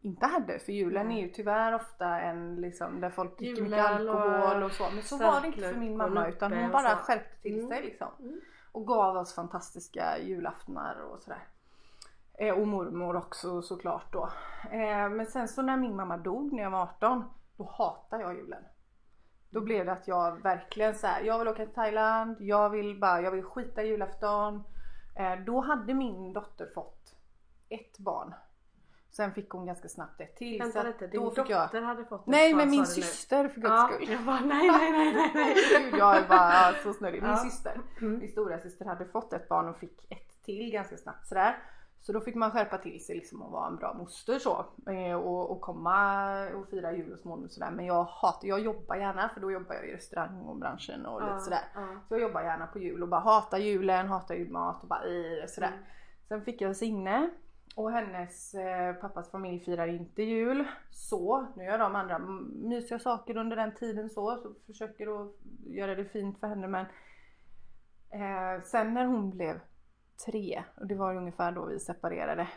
inte 0.00 0.26
hade. 0.26 0.58
För 0.58 0.72
julen 0.72 1.08
Nej. 1.08 1.18
är 1.18 1.26
ju 1.26 1.32
tyvärr 1.32 1.74
ofta 1.74 2.20
en 2.20 2.56
liksom 2.56 3.00
där 3.00 3.10
folk 3.10 3.38
dricker 3.38 3.62
mycket 3.62 3.84
alkohol 3.86 4.62
och 4.62 4.72
så. 4.72 4.84
Men 4.94 5.02
så 5.02 5.18
var 5.18 5.40
det 5.40 5.46
inte 5.46 5.60
för 5.60 5.80
min 5.80 5.96
mamma 5.96 6.28
utan 6.28 6.52
hon 6.52 6.70
bara 6.70 6.96
skärpte 6.96 7.42
till 7.42 7.54
Mm. 7.54 7.68
sig 7.68 7.82
liksom. 7.82 8.08
Mm. 8.20 8.40
Och 8.72 8.86
gav 8.86 9.16
oss 9.16 9.34
fantastiska 9.34 10.18
julaftnar 10.18 11.00
och 11.00 11.22
sådär. 11.22 11.48
Eh, 12.38 12.54
och 12.58 12.68
mormor 12.68 13.16
också 13.16 13.62
såklart 13.62 14.12
då. 14.12 14.28
Eh, 14.70 15.08
men 15.10 15.26
sen 15.26 15.48
så 15.48 15.62
när 15.62 15.76
min 15.76 15.96
mamma 15.96 16.16
dog 16.16 16.52
när 16.52 16.62
jag 16.62 16.70
var 16.70 16.82
18 16.82 17.24
då 17.56 17.64
hatade 17.64 18.22
jag 18.22 18.36
julen. 18.36 18.62
Då 19.50 19.60
blev 19.60 19.86
det 19.86 19.92
att 19.92 20.08
jag 20.08 20.42
verkligen 20.42 20.94
så 20.94 21.06
här, 21.06 21.20
jag 21.22 21.38
vill 21.38 21.48
åka 21.48 21.64
till 21.66 21.74
Thailand, 21.74 22.36
jag 22.40 22.70
vill 22.70 23.00
bara, 23.00 23.20
jag 23.20 23.30
vill 23.30 23.42
skita 23.44 23.82
i 23.82 23.86
julafton. 23.88 24.62
Eh, 25.16 25.36
då 25.46 25.60
hade 25.60 25.94
min 25.94 26.32
dotter 26.32 26.66
fått 26.74 27.14
ett 27.68 27.98
barn. 27.98 28.34
Sen 29.10 29.32
fick 29.34 29.50
hon 29.50 29.66
ganska 29.66 29.88
snabbt 29.88 30.20
ett 30.20 30.36
till. 30.36 30.58
Vänta 30.58 30.82
lite, 30.82 31.06
din 31.06 31.20
då 31.20 31.30
fick 31.30 31.36
dotter 31.36 31.52
jag... 31.78 31.82
hade 31.82 32.04
fått 32.04 32.20
ett 32.20 32.26
Nej 32.26 32.54
men 32.54 32.70
min 32.70 32.78
du 32.80 32.86
nu. 32.86 32.86
syster 32.86 33.48
för 33.48 33.60
guds 33.60 33.70
Ja, 33.72 33.90
skull. 33.94 34.08
jag 34.10 34.22
bara 34.24 34.40
nej 34.40 34.70
nej 34.70 34.92
nej 34.92 35.12
nej 35.14 35.30
nej. 35.34 35.54
Gud, 35.90 36.00
jag 36.00 36.16
är 36.16 36.28
bara 36.28 36.74
så 36.82 36.92
snurrig. 36.92 37.22
Min 37.22 37.30
Ja. 37.30 37.36
syster, 37.36 37.80
Mm. 38.00 38.18
min 38.18 38.28
stora 38.28 38.58
syster 38.58 38.84
hade 38.84 39.04
fått 39.04 39.32
ett 39.32 39.48
barn 39.48 39.68
och 39.68 39.76
fick 39.76 40.06
ett 40.12 40.42
till 40.44 40.70
ganska 40.72 40.96
snabbt 40.96 41.26
sådär. 41.26 41.56
Så 42.02 42.12
då 42.12 42.20
fick 42.20 42.34
man 42.34 42.50
skärpa 42.50 42.78
till 42.78 43.04
sig 43.04 43.14
liksom 43.16 43.42
och 43.42 43.50
vara 43.52 43.66
en 43.66 43.76
bra 43.76 43.94
moster 43.94 44.38
så. 44.38 44.66
Eh, 44.90 45.14
Och, 45.14 45.50
och 45.50 45.60
komma 45.60 46.48
och 46.50 46.68
fira 46.68 46.92
jul 46.92 47.10
hos 47.12 47.24
mormor 47.24 47.44
och 47.44 47.50
sådär. 47.50 47.70
Men 47.70 47.86
jag 47.86 48.04
hatar, 48.04 48.48
jag 48.48 48.60
jobbar 48.60 48.96
gärna 48.96 49.28
för 49.28 49.40
då 49.40 49.50
jobbar 49.50 49.74
jag 49.74 49.88
i 49.88 49.92
restaurang 49.92 50.40
och 50.40 50.56
branschen 50.56 51.06
och 51.06 51.20
lite 51.22 51.40
sådär. 51.40 51.62
Så 52.08 52.14
jag 52.14 52.20
jobbar 52.20 52.42
gärna 52.42 52.66
på 52.66 52.78
jul 52.78 53.02
och 53.02 53.08
bara 53.08 53.20
hatar 53.20 53.58
julen, 53.58 54.06
hatar 54.08 54.34
julmat 54.34 54.82
och 54.82 54.88
bara 54.88 55.04
i 55.04 55.44
sådär. 55.48 55.68
Mm. 55.68 55.80
Sen 56.28 56.44
fick 56.44 56.60
jag 56.60 56.76
Signe 56.76 57.30
och 57.76 57.90
hennes 57.92 58.54
eh, 58.54 58.94
pappas 58.94 59.30
familj 59.30 59.60
firar 59.64 59.86
inte 59.86 60.22
jul. 60.22 60.64
Så 60.90 61.46
nu 61.56 61.64
gör 61.64 61.78
de 61.78 61.94
andra 61.94 62.18
mysiga 62.52 62.98
saker 62.98 63.36
under 63.36 63.56
den 63.56 63.74
tiden 63.74 64.10
så. 64.10 64.36
Så 64.36 64.54
försöker 64.66 65.22
att 65.22 65.32
göra 65.66 65.94
det 65.94 66.04
fint 66.04 66.40
för 66.40 66.46
henne 66.46 66.68
men 66.68 66.86
eh, 68.10 68.62
sen 68.64 68.94
när 68.94 69.04
hon 69.06 69.30
blev 69.30 69.60
tre 70.26 70.62
och 70.76 70.86
det 70.86 70.94
var 70.94 71.14
ungefär 71.16 71.52
då 71.52 71.64
vi 71.66 71.80
separerade. 71.80 72.48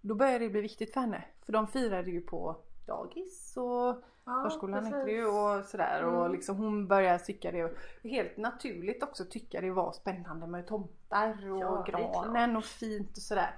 Då 0.00 0.14
började 0.14 0.44
det 0.44 0.50
bli 0.50 0.60
viktigt 0.60 0.92
för 0.92 1.00
henne. 1.00 1.24
För 1.46 1.52
de 1.52 1.66
firade 1.66 2.10
ju 2.10 2.20
på 2.20 2.56
dagis 2.86 3.56
och 3.56 4.02
Ja, 4.24 4.42
förskolan 4.44 4.78
precis. 4.80 4.94
heter 4.94 5.06
det 5.06 5.12
ju 5.12 5.26
och 5.26 5.64
sådär 5.64 6.04
och 6.04 6.20
Mm. 6.20 6.32
liksom 6.32 6.56
hon 6.56 6.88
började 6.88 7.18
tycka 7.18 7.50
det 7.52 7.64
och 7.64 7.70
helt 8.02 8.36
naturligt 8.36 9.02
också 9.02 9.24
tycka 9.24 9.60
det 9.60 9.70
var 9.70 9.92
spännande 9.92 10.46
med 10.46 10.66
tomtar 10.66 11.50
och 11.52 11.58
Ja, 11.60 11.84
granen 11.88 12.56
och 12.56 12.64
fint 12.64 13.10
och 13.16 13.22
sådär. 13.22 13.54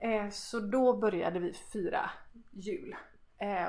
Eh, 0.00 0.28
så 0.30 0.60
då 0.60 0.96
började 0.96 1.38
vi 1.38 1.52
fira 1.52 2.10
jul. 2.50 2.96
Eh, 3.38 3.68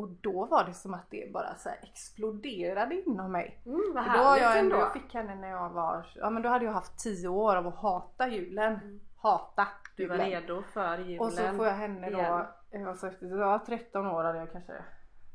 och 0.00 0.08
då 0.08 0.46
var 0.46 0.64
det 0.64 0.72
som 0.74 0.94
att 0.94 1.10
det 1.10 1.32
bara 1.32 1.54
så 1.54 1.68
exploderade 1.82 3.02
inom 3.06 3.32
mig. 3.32 3.60
Mm, 3.66 3.80
vad 3.94 4.04
då 4.04 4.10
jag 4.18 4.58
ändå, 4.58 4.58
ändå. 4.58 4.76
jag 4.76 4.92
fick 4.92 5.14
henne 5.14 5.34
när 5.34 5.50
jag 5.50 5.70
var, 5.70 6.06
ja 6.16 6.30
men 6.30 6.42
då 6.42 6.48
hade 6.48 6.64
jag 6.64 6.72
haft 6.72 6.98
10 6.98 7.28
år 7.28 7.56
av 7.56 7.66
att 7.66 7.74
hata 7.76 8.28
julen. 8.28 9.00
Hata 9.16 9.62
Mm. 9.62 9.72
Du 9.96 10.06
var 10.06 10.14
julen. 10.24 10.30
redo 10.42 10.62
för 10.62 10.98
julen. 10.98 11.20
Och 11.20 11.32
så 11.32 11.42
får 11.56 11.66
jag 11.66 11.74
henne 11.74 12.10
då, 12.10 12.18
igen. 12.18 12.44
eh, 12.70 12.88
och 12.88 12.96
så 12.96 13.06
efter 13.06 13.38
ja, 13.38 13.62
13 13.66 14.06
år 14.06 14.24
hade 14.24 14.38
jag 14.38 14.52
kanske 14.52 14.72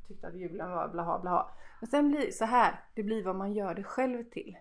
tyckt 0.07 0.23
att 0.25 0.35
julen 0.35 0.71
var 0.71 0.87
blaha 0.87 1.19
blaha. 1.19 1.49
Men 1.79 1.87
sen 1.89 2.07
blir 2.09 2.25
det 2.25 2.31
så 2.31 2.45
här, 2.45 2.79
det 2.95 3.03
blir 3.03 3.23
vad 3.23 3.35
man 3.35 3.53
gör 3.53 3.73
det 3.75 3.83
själv 3.83 4.23
till. 4.23 4.57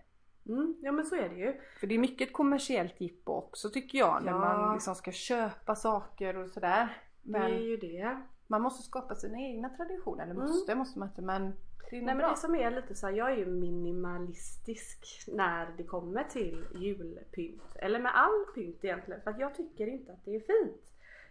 Mm, 0.47 0.75
ja 0.83 0.93
men 0.93 1.05
så 1.05 1.17
är 1.17 1.29
det 1.29 1.35
ju. 1.35 1.61
För 1.81 1.87
det 1.87 1.95
är 1.95 1.99
mycket 1.99 2.29
ett 2.29 2.35
kommersiellt 2.35 3.01
jippo 3.01 3.33
också 3.33 3.71
tycker 3.71 3.99
jag 3.99 4.23
när 4.25 4.33
Ja. 4.33 4.39
man 4.39 4.73
liksom 4.75 4.95
ska 4.95 5.13
köpa 5.13 5.75
saker 5.75 6.37
och 6.37 6.49
sådär. 6.51 6.89
Det 7.23 7.39
är 7.39 7.41
Men 7.43 7.63
ju 7.63 7.77
det. 7.77 8.21
Man 8.47 8.63
måste 8.63 8.83
skapa 8.83 9.15
sina 9.15 9.39
egna 9.41 9.69
traditioner. 9.69 10.23
Eller 10.23 10.35
Mm. 10.35 10.47
måste, 10.47 10.75
måste 10.75 10.99
man 10.99 11.09
inte 11.09 11.23
men 11.23 11.43
det 11.91 11.97
är 11.97 12.03
Nej 12.03 12.15
men 12.15 12.19
bra. 12.19 12.31
det 12.31 12.37
som 12.37 12.55
är 12.55 12.71
lite 12.71 12.95
så 12.95 13.07
här, 13.07 13.15
jag 13.15 13.33
är 13.33 13.37
ju 13.37 13.47
minimalistisk 13.47 15.25
när 15.29 15.67
det 15.77 15.83
kommer 15.85 16.25
till 16.25 16.65
julpynt. 16.75 17.63
Eller 17.75 17.99
med 17.99 18.13
all 18.19 18.45
pynt 18.55 18.85
egentligen 18.85 19.21
för 19.21 19.31
att 19.31 19.39
jag 19.39 19.55
tycker 19.55 19.87
inte 19.87 20.13
att 20.13 20.25
det 20.25 20.37
är 20.37 20.41
fint. 20.41 20.81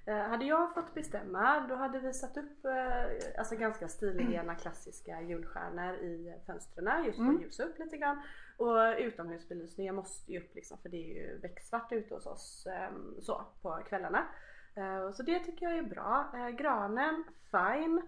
Eh, 0.05 0.16
hade 0.18 0.45
jag 0.45 0.74
fått 0.74 0.93
bestämma 0.93 1.68
då 1.70 1.76
hade 1.76 1.99
vi 1.99 2.14
satt 2.14 2.38
upp 2.38 2.66
eh, 2.66 3.39
alltså 3.39 3.55
ganska 3.55 3.88
stiliga 3.88 4.55
klassiska 4.55 5.22
julstjärnor 5.22 5.95
i 5.95 6.34
fönstren 6.45 7.05
just 7.05 7.18
för 7.18 7.24
Mm. 7.24 7.36
att 7.36 7.41
ljusa 7.41 7.64
upp 7.64 7.80
lite 7.80 7.97
grann. 7.97 8.22
Och 8.57 8.95
utomhusbelysningen 8.99 9.95
måste 9.95 10.32
ju 10.32 10.39
upp 10.39 10.55
liksom 10.55 10.78
för 10.78 10.89
det 10.89 10.97
är 10.97 11.16
ju 11.16 11.39
becksvart 11.39 11.91
ute 11.91 12.14
hos 12.14 12.26
oss 12.26 12.68
ehm, 12.72 13.16
så 13.22 13.45
på 13.61 13.80
kvällarna. 13.89 14.26
Eh, 14.76 15.11
så 15.11 15.24
det 15.24 15.39
tycker 15.39 15.65
jag 15.65 15.78
är 15.78 15.84
bra. 15.84 16.32
Eh, 16.34 16.49
granen, 16.49 17.24
fine. 17.51 18.01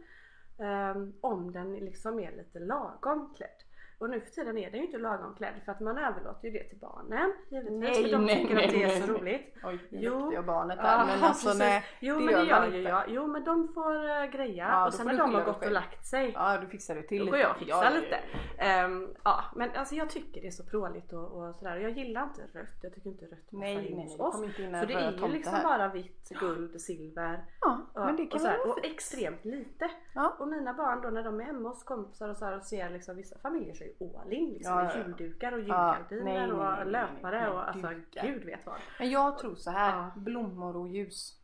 Eh, 0.57 0.95
om 1.21 1.51
den 1.51 1.73
liksom 1.73 2.19
är 2.19 2.31
lite 2.31 2.59
lagom 2.59 3.33
klädd. 3.37 3.64
Och 4.05 4.11
nu 4.11 4.19
för 4.21 4.29
tiden 4.31 4.57
är 4.57 4.71
den 4.71 4.79
ju 4.79 4.85
inte 4.85 4.97
lagom 4.97 5.35
klädd 5.35 5.53
för 5.65 5.71
att 5.71 5.79
man 5.79 5.97
överlåter 5.97 6.47
ju 6.47 6.51
det 6.53 6.63
till 6.63 6.77
barnen 6.79 7.33
givetvis 7.49 7.79
Nej, 7.79 8.03
för 8.03 8.11
de 8.11 8.25
nej, 8.25 8.41
tycker 8.41 8.55
nej, 8.55 8.65
att 8.65 8.71
det 8.71 8.83
är 8.83 8.87
nej, 8.87 9.01
så 9.01 9.07
nej. 9.11 9.21
roligt. 9.21 9.55
Oj, 9.63 9.79
nu 9.89 9.99
Jo. 10.01 10.33
jag 10.33 10.45
barnet 10.45 10.77
Ja, 10.81 10.97
där. 10.97 11.05
men 11.05 11.23
alltså 11.23 11.45
precis. 11.47 11.59
nej. 11.59 11.83
Jo 11.99 12.15
det 12.19 12.25
men 12.25 12.33
gör 12.33 12.41
det 12.41 12.47
gör 12.49 12.59
man 12.59 12.71
ju 12.71 12.77
inte. 12.77 12.89
jag. 12.89 13.03
Jo 13.07 13.27
men 13.27 13.43
de 13.43 13.73
får 13.73 13.95
uh, 13.95 14.25
greja 14.31 14.67
Ja, 14.67 14.85
och 14.85 14.91
då 14.91 14.97
sen 14.97 15.07
när 15.07 15.17
de 15.17 15.33
har 15.35 15.43
gått 15.45 15.65
och 15.65 15.71
lagt 15.71 16.05
sig 16.07 16.31
Ja 16.35 16.57
du 16.57 16.67
fixar 16.67 16.95
det 16.95 17.03
till 17.03 17.17
då 17.19 17.25
lite. 17.25 17.31
går 17.31 17.39
jag 17.39 17.51
och 17.51 17.57
fixar 17.57 17.83
Ja, 17.83 17.83
ja, 17.93 17.99
lite. 17.99 18.19
ja. 18.57 18.63
Ehm, 18.65 19.07
ja 19.23 19.43
men 19.55 19.69
alltså 19.75 19.95
jag 19.95 20.09
tycker 20.09 20.41
det 20.41 20.47
är 20.47 20.51
så 20.51 20.63
pråligt 20.63 21.13
och, 21.13 21.31
och 21.31 21.55
sådär. 21.55 21.75
Och 21.75 21.81
jag 21.83 21.91
gillar 21.91 22.23
inte 22.23 22.41
rött. 22.59 22.79
Jag 22.81 22.93
tycker 22.93 23.09
inte 23.09 23.25
rött 23.25 23.31
Nej, 23.49 23.75
passar 23.75 23.81
nej, 23.81 23.91
in 23.91 23.97
nej. 23.97 24.05
hos 24.07 24.17
Det 24.17 24.23
oss. 24.23 24.43
inte 24.43 24.63
in 24.63 24.79
För 24.79 24.85
det 24.85 24.93
är 24.93 25.11
ju 25.11 25.27
liksom 25.27 25.53
här. 25.53 25.63
bara 25.63 25.87
vitt, 25.87 26.29
guld, 26.29 26.81
silver. 26.81 27.45
Ja, 27.61 27.77
Ja, 27.93 28.05
men 28.05 28.15
det 28.15 28.59
och, 28.65 28.85
extremt 28.85 29.45
lite. 29.45 29.89
Ja. 30.15 30.35
Och 30.39 30.47
mina 30.47 30.73
barn 30.73 31.01
då 31.01 31.09
när 31.09 31.23
de 31.23 31.39
är 31.39 31.43
hemma 31.43 31.69
hos 31.69 31.83
kompisar 31.83 32.29
och 32.29 32.37
så 32.37 32.55
och 32.55 32.63
ser 32.63 32.89
liksom 32.89 33.15
vissa 33.15 33.37
familjer 33.39 33.75
all 34.01 34.33
in 34.33 34.49
liksom 34.53 34.73
Ja, 34.73 34.83
ja, 34.83 34.91
ja. 34.97 34.97
juldukar 34.97 35.51
och 35.51 35.59
Ja, 35.59 35.97
julgardiner 36.09 36.47
nej, 36.47 36.51
och 36.51 36.85
löpare 36.85 37.39
nej, 37.41 37.49
och 37.49 37.67
alltså 37.69 37.87
dukar. 37.87 38.23
gud 38.27 38.43
vet 38.45 38.65
vad. 38.65 38.75
Men 38.99 39.09
jag 39.09 39.37
tror 39.37 39.55
så 39.55 39.71
här. 39.71 39.97
Ja. 39.97 40.11
blommor 40.15 40.75
och 40.75 40.87
ljus. 40.87 41.41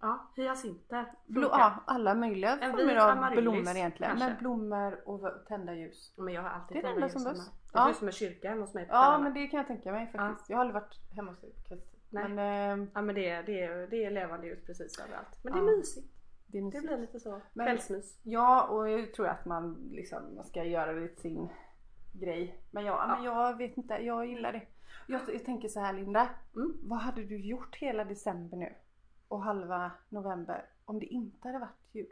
Ja, 0.00 0.30
hyacinter. 0.36 1.12
Ja, 1.26 1.74
alla 1.86 2.14
möjliga 2.14 2.58
En 2.58 2.70
former 2.72 2.96
av 2.96 3.30
blommor 3.36 3.76
egentligen. 3.76 4.10
kanske. 4.10 4.28
Men 4.28 4.36
blommor 4.38 5.08
och 5.08 5.46
tända 5.48 5.74
ljus. 5.74 6.12
Men 6.16 6.34
jag 6.34 6.42
har 6.42 6.50
alltid 6.50 6.76
Det 6.76 6.80
är 6.80 6.82
det 6.82 6.88
enda 6.94 7.08
som 7.08 7.22
behövs. 7.24 7.50
Ja. 7.72 7.80
Det 7.80 7.84
ser 7.84 7.90
ut 7.90 7.96
som 7.96 8.06
en 8.08 8.12
kyrka 8.12 8.48
hemma 8.48 8.60
hos 8.60 8.74
mig 8.74 8.86
på 8.86 8.94
Ja 8.94 9.18
men 9.22 9.34
det 9.34 9.46
kan 9.46 9.58
jag 9.58 9.66
tänka 9.66 9.92
mig 9.92 10.06
faktiskt. 10.12 10.50
Jag 10.50 10.56
har 10.56 10.60
aldrig 10.64 10.82
varit 10.82 10.96
hemma 11.16 11.30
hos 11.30 11.40
dig. 11.40 11.52
Men 12.10 12.38
eh, 12.38 12.88
Ja 12.94 13.02
men 13.02 13.14
det 13.14 13.28
är, 13.30 13.42
det 13.42 13.62
är, 13.62 13.86
det 13.86 14.04
är 14.04 14.10
levande 14.10 14.46
ljus 14.46 14.64
precis 14.66 14.98
överallt. 14.98 15.38
Men 15.44 15.52
det 15.52 15.58
är 15.58 15.62
Ja. 15.72 15.76
mysigt. 15.76 16.12
det 16.46 16.60
Det 16.60 16.80
blir 16.80 16.98
lite 16.98 17.20
så 17.20 17.40
kvällsmys. 17.54 18.18
Ja 18.22 18.62
och 18.66 18.90
jag 18.90 19.14
tror 19.14 19.26
att 19.26 19.44
man 19.44 19.88
liksom 19.92 20.34
man 20.36 20.44
ska 20.44 20.64
göra 20.64 20.92
det 20.92 21.08
till 21.08 21.20
sin 21.20 21.48
grej. 22.12 22.58
Men 22.70 22.84
jag, 22.84 23.08
men 23.08 23.24
jag 23.24 23.56
vet 23.56 23.76
inte, 23.76 23.94
jag 23.94 24.26
gillar 24.26 24.52
det. 24.52 24.62
Jag, 25.06 25.20
jag 25.34 25.44
tänker 25.44 25.68
så 25.68 25.80
här 25.80 25.92
Linda. 25.92 26.28
Mm. 26.56 26.72
Vad 26.82 26.98
hade 26.98 27.24
du 27.24 27.38
gjort 27.46 27.76
hela 27.76 28.04
december 28.04 28.56
nu? 28.56 28.74
Och 29.28 29.42
halva 29.42 29.90
november 30.08 30.64
om 30.84 30.98
det 30.98 31.06
inte 31.06 31.48
hade 31.48 31.58
varit 31.58 31.88
jul? 31.92 32.06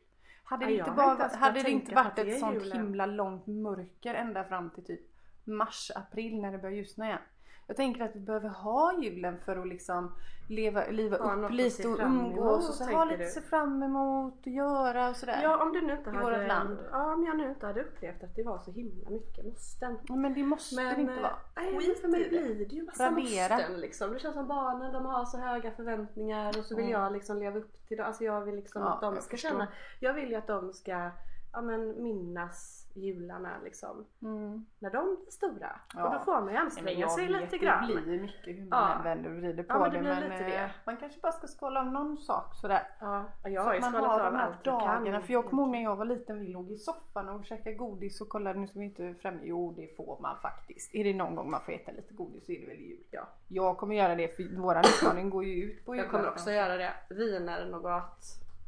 Hade 0.45 0.67
det 0.67 0.73
Ja, 0.73 0.85
inte, 0.85 0.97
bara, 0.97 1.25
inte 1.25 1.37
hade 1.37 1.63
det 1.63 1.71
inte 1.71 1.95
varit 1.95 2.19
ett 2.19 2.39
sånt 2.41 2.55
julen. 2.55 2.79
himla 2.79 3.07
långt 3.07 3.47
mörker 3.47 4.15
ända 4.15 4.45
fram 4.45 4.71
till 4.71 4.85
typ 4.85 5.01
mars, 5.45 5.91
april 5.95 6.41
när 6.41 6.53
det 6.53 6.59
börjar 6.59 6.77
ljusna 6.77 7.07
igen? 7.07 7.19
Jag 7.67 7.77
tänker 7.77 8.01
att 8.05 8.17
vi 8.17 8.21
behöver 8.21 8.49
ha 8.49 9.03
julen 9.03 9.39
för 9.45 9.57
att 9.57 9.69
liksom 9.69 10.15
leva, 10.49 10.87
liva 10.91 11.17
Ha 11.19 11.35
upp 11.35 11.45
att 11.45 11.55
lite 11.55 11.89
och 11.89 11.99
umgås 12.01 12.69
och 12.69 12.75
så 12.75 12.85
ha 12.85 13.05
lite 13.05 13.25
du? 13.25 13.31
se 13.31 13.41
fram 13.41 13.83
emot 13.83 14.41
och 14.41 14.47
göra 14.53 15.09
och 15.09 15.17
sådär. 15.17 15.41
Ja 15.43 15.63
om 15.63 15.73
du 15.73 15.81
nu 15.81 15.93
inte 15.93 16.11
I 16.11 16.13
hade... 16.13 16.47
land. 16.47 16.79
Ja 16.93 17.13
om 17.15 17.25
jag 17.25 17.37
nu 17.37 17.49
inte 17.49 17.67
hade 17.67 17.81
upplevt 17.83 18.23
att 18.25 18.37
det 18.37 18.43
var 18.43 18.59
så 18.59 18.71
himla 18.71 19.11
mycket 19.11 19.45
måsten. 19.45 19.99
Ja, 20.09 20.17
men 20.17 20.35
det 20.35 20.43
måste 20.43 20.83
det 20.83 21.01
inte 21.01 21.13
eh, 21.15 21.23
vara. 21.23 21.33
Nej, 21.57 21.73
men 21.73 21.81
Skit 21.81 22.01
för 22.01 22.09
mig 22.09 22.29
blir 22.29 22.55
det 22.55 22.75
ju 22.75 22.85
massa 22.85 23.11
Radera. 23.11 23.57
måsten 23.57 23.81
liksom. 23.81 24.13
Det 24.13 24.19
känns 24.19 24.35
som 24.35 24.47
barnen 24.49 24.93
de 24.93 25.07
har 25.07 25.25
så 25.25 25.39
höga 25.39 25.71
förväntningar 25.71 26.49
och 26.59 26.65
så 26.65 26.77
vill 26.77 26.85
Mm. 26.87 27.01
jag 27.01 27.13
liksom 27.13 27.39
leva 27.39 27.59
upp 27.59 27.87
till 27.89 27.97
det. 27.97 28.05
Alltså 28.07 28.25
jag 28.25 28.41
vill 28.41 28.55
liksom 28.57 28.83
Ja, 28.83 28.95
att 28.95 29.01
de 29.01 29.17
ska 29.23 29.37
känna. 29.37 29.69
Jag 30.01 30.15
vill 30.15 30.29
ju 30.31 30.35
att 30.37 30.47
de 30.47 30.73
ska 30.73 31.11
ja, 31.53 31.61
men 31.61 32.03
minnas 32.03 32.83
jularna 32.95 33.51
liksom. 33.65 34.07
Mm. 34.23 34.67
När 34.79 34.91
de 34.91 35.17
blir 35.23 35.31
stora. 35.31 35.81
Ja. 35.95 36.05
Och 36.07 36.13
då 36.13 36.19
får 36.25 36.41
man 36.41 36.49
ju 36.53 36.57
anstränga 36.57 37.09
sig 37.09 37.29
lite 37.29 37.59
grann. 37.59 37.89
Det 37.89 38.01
blir 38.03 38.21
mycket 38.21 38.47
hur 38.57 38.69
Ja. 38.71 38.89
man 38.95 39.03
vänder 39.05 39.31
och 39.31 39.37
vrider 39.37 39.63
på 39.63 39.75
Ja, 39.75 39.79
men 39.79 39.93
det. 39.93 40.03
Men 40.03 40.33
eh, 40.33 40.39
det. 40.39 40.71
man 40.87 40.97
kanske 40.97 41.21
bara 41.21 41.33
ska 41.33 41.47
skala 41.47 41.81
av 41.81 41.87
någon 41.87 42.17
sak 42.19 42.55
sådär. 42.55 42.83
Ja, 43.01 43.25
jag 43.45 43.63
Så 43.63 43.69
har 43.69 43.75
ju 43.75 43.81
att 43.81 43.93
man 43.93 44.05
har 44.05 44.19
av 44.27 44.33
de 44.33 44.39
här 44.39 44.47
allt 44.47 44.57
jag 44.63 44.81
kan. 44.81 45.05
dagarna. 45.05 45.21
För 45.21 45.33
jag 45.33 45.47
kommer 45.51 45.63
ihåg 45.63 45.71
när 45.73 45.83
jag 45.83 45.97
var 45.97 46.05
liten, 46.05 46.41
vi 46.41 46.47
låg 46.49 46.71
i 46.71 46.77
soffan 46.79 47.29
och 47.29 47.45
käkade 47.45 47.77
godis 47.77 48.21
och 48.21 48.29
kollade, 48.29 48.59
nu 48.61 48.67
ska 48.67 48.79
vi 48.79 48.85
inte 48.85 49.15
främja, 49.15 49.41
jo 49.45 49.73
det 49.77 49.97
får 49.97 50.19
man 50.21 50.37
faktiskt. 50.43 50.95
Är 50.95 51.05
det 51.05 51.15
någon 51.15 51.35
gång 51.37 51.51
man 51.51 51.61
får 51.61 51.73
äta 51.73 51.93
lite 51.93 52.15
godis 52.15 52.47
så 52.47 52.53
är 52.53 52.61
det 52.61 52.67
väl 52.67 52.81
jul. 52.81 53.05
Ja. 53.11 53.29
Jag 53.49 53.77
kommer 53.77 53.95
göra 53.97 54.15
det 54.15 54.37
för 54.37 54.57
våran 54.61 54.85
utmaning 54.87 55.31
går 55.31 55.45
ju 55.45 55.65
ut 55.65 55.85
på 55.87 55.97
Jag 55.97 56.11
kommer 56.11 56.29
också 56.29 56.51
göra 56.51 56.77
det. 56.77 56.93
Viner, 57.11 57.67
nougat. 57.67 58.19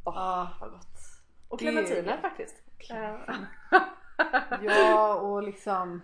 Åh, 0.05 0.13
Ja. 0.17 0.49
vad 0.61 0.71
gott. 0.71 0.85
Och 1.49 1.59
clementiner 1.59 2.19
faktiskt. 2.23 2.57
Eh, 2.91 3.15
Ja 4.63 5.15
och 5.15 5.43
liksom, 5.43 6.03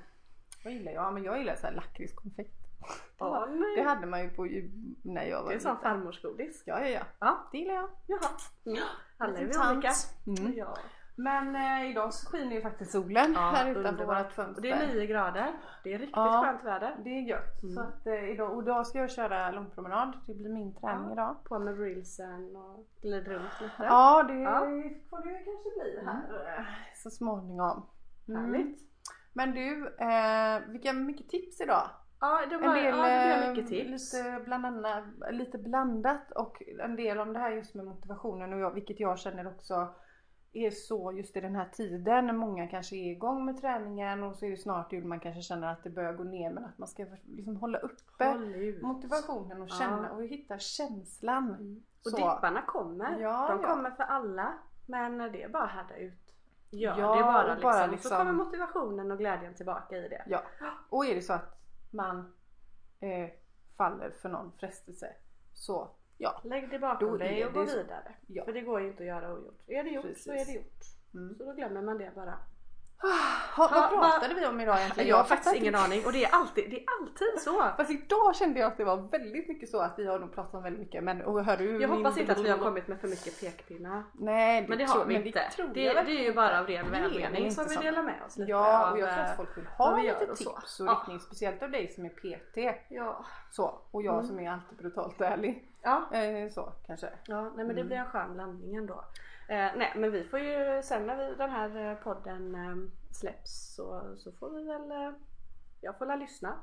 vad 0.65 0.73
gillar 0.73 0.93
jag? 0.93 1.15
Men 1.15 1.25
jag 1.25 1.39
gillar 1.39 1.57
så 1.57 1.67
här 1.67 1.75
lakritskonfekt. 1.75 2.55
Nej. 3.51 3.77
Det 3.77 3.83
hade 3.83 4.07
man 4.07 4.23
ju 4.23 4.31
på 4.31 4.49
när 5.03 5.25
jag 5.25 5.43
var 5.43 5.49
Det 5.49 5.55
är 5.55 5.59
som 5.59 5.79
farmorsgodis. 5.79 6.63
Ja 6.67 6.81
ja 6.81 6.89
ja, 6.89 7.03
Ja. 7.21 7.49
det 7.53 7.59
gillar 7.59 7.75
jag. 7.75 7.91
Jaha. 8.07 8.29
Mm. 8.67 8.79
Alla 9.19 9.39
är 9.39 9.45
vi 9.45 9.75
olika. 9.75 9.93
Mm. 10.27 10.55
Ja. 10.57 10.77
Men 11.17 11.57
eh, 11.57 11.91
idag 11.91 12.15
så 12.15 12.31
skiner 12.31 12.55
ju 12.57 12.63
faktiskt 12.63 12.93
solen 12.93 13.37
här 13.37 13.71
utanför 13.71 14.05
vårt 14.05 14.33
fönster. 14.33 14.57
Och 14.57 14.63
det 14.63 14.71
är 14.71 14.95
9 14.95 15.07
grader. 15.07 15.53
Det 15.85 15.93
är 15.95 15.99
riktigt 15.99 16.17
Ja. 16.17 16.43
skönt 16.45 16.65
väder. 16.65 16.97
Det 17.05 17.11
är 17.11 17.21
gött. 17.23 17.63
Mm. 17.63 17.75
Så 17.75 17.81
att, 17.81 18.07
eh, 18.07 18.25
idag, 18.31 18.57
och 18.57 18.63
idag 18.63 18.87
ska 18.87 18.99
jag 18.99 19.11
köra 19.11 19.51
långpromenad. 19.51 20.13
Det 20.27 20.35
blir 20.35 20.51
min 20.51 20.75
träning 20.75 21.07
Ja. 21.07 21.13
idag. 21.13 21.37
På 21.45 21.59
med 21.59 21.79
reelsen 21.81 22.57
och 22.57 22.87
glid 23.03 23.29
runt 23.29 23.61
lite. 23.61 23.75
Ja 23.85 24.23
det 24.23 24.35
Ja. 24.35 24.61
får 25.11 25.19
det 25.19 25.45
kanske 25.45 25.71
bli 25.81 26.05
här 26.07 26.59
eh, 26.59 26.65
så 26.95 27.11
småningom. 27.11 27.87
Mm. 28.29 28.43
Härligt. 28.45 28.81
Men 29.33 29.51
du, 29.55 29.97
eh, 29.99 30.61
vilka 30.73 30.93
mycket 30.93 31.29
tips 31.29 31.61
idag. 31.61 31.91
Ja, 32.21 32.47
det, 32.51 32.57
var, 32.57 32.69
En 32.69 32.75
del, 32.75 32.85
ja, 32.85 33.03
det 33.03 33.27
blev 33.27 33.43
eh, 33.43 33.51
mycket 33.51 33.69
tips. 33.69 34.15
Lite, 34.15 34.41
bland 34.45 34.67
annat, 34.67 35.05
lite 35.31 35.59
blandat 35.59 36.31
och 36.35 36.63
en 36.81 36.97
del 36.97 37.21
om 37.21 37.33
det 37.33 37.39
här 37.39 37.51
just 37.51 37.75
med 37.75 37.85
motivationen 37.85 38.53
och 38.53 38.59
jag, 38.61 38.71
vilket 38.75 39.01
jag 39.01 39.19
känner 39.19 39.47
också 39.47 39.95
är 40.55 40.71
så 40.71 41.13
just 41.13 41.37
i 41.37 41.41
den 41.41 41.57
här 41.57 41.69
tiden 41.73 42.27
när 42.27 42.33
många 42.33 42.67
kanske 42.69 42.97
är 42.97 43.11
igång 43.11 43.45
med 43.45 43.61
träningen 43.61 44.23
och 44.23 44.37
så 44.37 44.47
är 44.47 44.51
det 44.51 44.57
snart 44.57 44.93
jul 44.93 45.05
man 45.05 45.21
kanske 45.21 45.43
känner 45.43 45.73
att 45.73 45.83
det 45.85 45.91
börjar 45.91 46.13
gå 46.13 46.25
ner 46.25 46.51
men 46.51 46.65
att 46.65 46.79
man 46.79 46.89
ska 46.89 47.07
liksom 47.25 47.57
hålla 47.57 47.79
uppe 47.79 48.25
Håll 48.25 48.79
motivationen 48.83 49.63
och 49.63 49.69
Ja. 49.71 49.75
känna 49.79 50.13
och 50.13 50.23
hitta 50.25 50.59
känslan. 50.59 51.49
Mm. 51.49 51.83
Och 52.05 52.11
Så. 52.11 52.17
dipparna 52.17 52.63
kommer. 52.63 53.19
Ja, 53.21 53.49
De 53.49 53.61
ja. 53.63 53.69
kommer 53.69 53.91
för 53.91 54.03
alla. 54.03 54.53
Men 54.87 55.19
det 55.19 55.43
är 55.43 55.49
bara 55.49 55.63
att 55.65 55.71
härda 55.71 55.97
ut. 55.97 56.35
Gör 56.71 56.99
Ja, 56.99 57.17
det 57.17 57.23
bara 57.23 57.43
och 57.43 57.49
liksom. 57.49 57.63
bara 57.71 57.85
Så 57.85 57.91
liksom- 57.91 58.17
kommer 58.19 58.33
motivationen 58.33 59.11
och 59.11 59.19
glädjen 59.19 59.55
tillbaka 59.55 59.97
i 59.97 60.09
det. 60.09 60.23
Ja. 60.27 60.43
Och 60.89 61.07
är 61.07 61.15
det 61.15 61.23
så 61.23 61.33
att 61.33 61.61
man 61.91 62.33
eh, 63.01 63.31
faller 63.77 64.11
för 64.11 64.29
någon 64.29 64.53
frestelse 64.53 65.07
så 65.53 65.91
ja. 66.19 66.41
Lägg 66.45 66.71
det 66.71 66.79
bakom 66.79 67.09
Då 67.11 67.17
dig 67.17 67.47
och 67.47 67.53
gå 67.53 67.67
så. 67.67 67.77
vidare. 67.77 68.15
Ja. 68.27 68.45
För 68.45 68.53
det 68.53 68.61
går 68.61 68.81
ju 68.81 68.87
inte 68.89 69.03
att 69.03 69.07
göra 69.07 69.33
ogjort. 69.35 69.61
Är 69.67 69.85
det 69.85 69.91
gjort 69.91 70.03
så 70.03 70.09
Precis. 70.11 70.29
är 70.29 70.45
det 70.53 70.53
gjort. 70.53 70.83
Mm. 71.15 71.35
Så 71.35 71.45
då 71.45 71.53
glömmer 71.53 71.83
man 71.83 71.99
det 71.99 72.13
bara. 72.15 72.39
Ha, 73.57 73.69
vad 73.69 73.91
pratade 73.91 74.35
vi 74.35 74.47
om 74.47 74.61
idag 74.61 74.79
egentligen? 74.79 75.09
Jag 75.09 75.17
har 75.17 75.25
faktiskt 75.25 75.55
ingen 75.55 75.75
aning 75.75 76.07
och 76.07 76.13
det 76.13 76.25
är 76.25 76.35
alltid, 76.35 76.71
det 76.71 76.77
är 76.77 76.85
alltid 77.01 77.43
så. 77.43 77.65
Fast 77.77 77.91
idag 77.91 78.37
kände 78.37 78.61
jag 78.61 78.67
att 78.67 78.77
det 78.77 78.85
var 78.85 78.97
väldigt 78.97 79.49
mycket 79.49 79.69
så 79.69 79.79
att 79.81 79.99
vi 79.99 80.07
har 80.07 80.19
nog 80.19 80.35
pratat 80.35 80.55
om 80.55 80.63
väldigt 80.63 80.81
mycket 80.81 81.05
men 81.05 81.23
och 81.23 81.45
hör 81.45 81.57
du 81.57 81.81
Jag 81.83 81.89
hoppas 81.89 82.19
inte 82.19 82.33
att 82.33 82.39
vi 82.39 82.51
har 82.51 82.59
kommit 82.59 82.89
med 82.89 83.01
för 83.01 83.09
mycket 83.09 83.41
pekpinnar. 83.41 84.03
Nej 84.13 84.63
det 84.63 84.69
Men 84.69 84.79
det 84.79 84.85
har 84.85 85.05
vi 85.05 85.15
inte. 85.15 85.43
Det, 85.57 85.65
det 85.75 85.89
är 85.91 86.23
ju 86.23 86.33
bara 86.35 86.61
av 86.61 86.67
ren 86.67 86.91
välmening 86.91 87.51
som 87.53 87.65
vi 87.69 87.77
delar 87.77 88.03
med 88.03 88.23
oss 88.27 88.37
lite 88.37 88.51
Ja 88.51 88.91
och 88.91 88.99
jag 88.99 89.09
tror 89.09 89.19
eh, 89.25 89.31
att 89.31 89.37
folk 89.37 89.57
vill 89.57 89.67
ha 89.67 89.97
lite 89.97 90.27
och 90.31 90.37
tips 90.37 90.81
och 90.81 90.87
Ja. 90.87 90.93
riktning 90.93 91.21
speciellt 91.21 91.63
av 91.63 91.71
dig 91.71 91.89
som 91.89 92.05
är 92.05 92.09
PT. 92.09 92.79
Ja. 92.89 93.25
Så 93.51 93.75
och 93.91 94.03
jag 94.03 94.15
Mm. 94.15 94.27
som 94.27 94.39
är 94.41 94.51
alltid 94.51 94.79
brutalt 94.79 95.21
ärlig. 95.21 95.69
Ja. 95.83 96.03
Eh, 96.13 96.51
så 96.51 96.73
kanske. 96.87 97.09
Ja, 97.27 97.43
nej 97.43 97.53
men 97.57 97.67
det 97.67 97.73
Mm. 97.73 97.87
blir 97.87 97.97
en 97.97 98.07
skön 98.07 98.35
blandning 98.35 98.77
ändå. 98.77 99.05
Eh, 99.49 99.71
nej 99.77 99.93
men 99.97 100.13
vi 100.13 100.25
får 100.25 100.39
ju 100.39 100.83
sen 100.83 101.07
när 101.07 101.17
vi, 101.17 101.35
den 101.35 101.51
här 101.51 101.77
eh, 101.91 101.95
podden 101.97 102.55
eh, 102.55 102.77
släpps 103.13 103.75
så, 103.77 104.15
så 104.17 104.33
får 104.33 104.51
vi 104.51 104.65
väl 104.65 104.91
eh, 104.91 105.13
Jag 105.81 105.99
får 105.99 106.07
la 106.07 106.17
lyssna. 106.17 106.57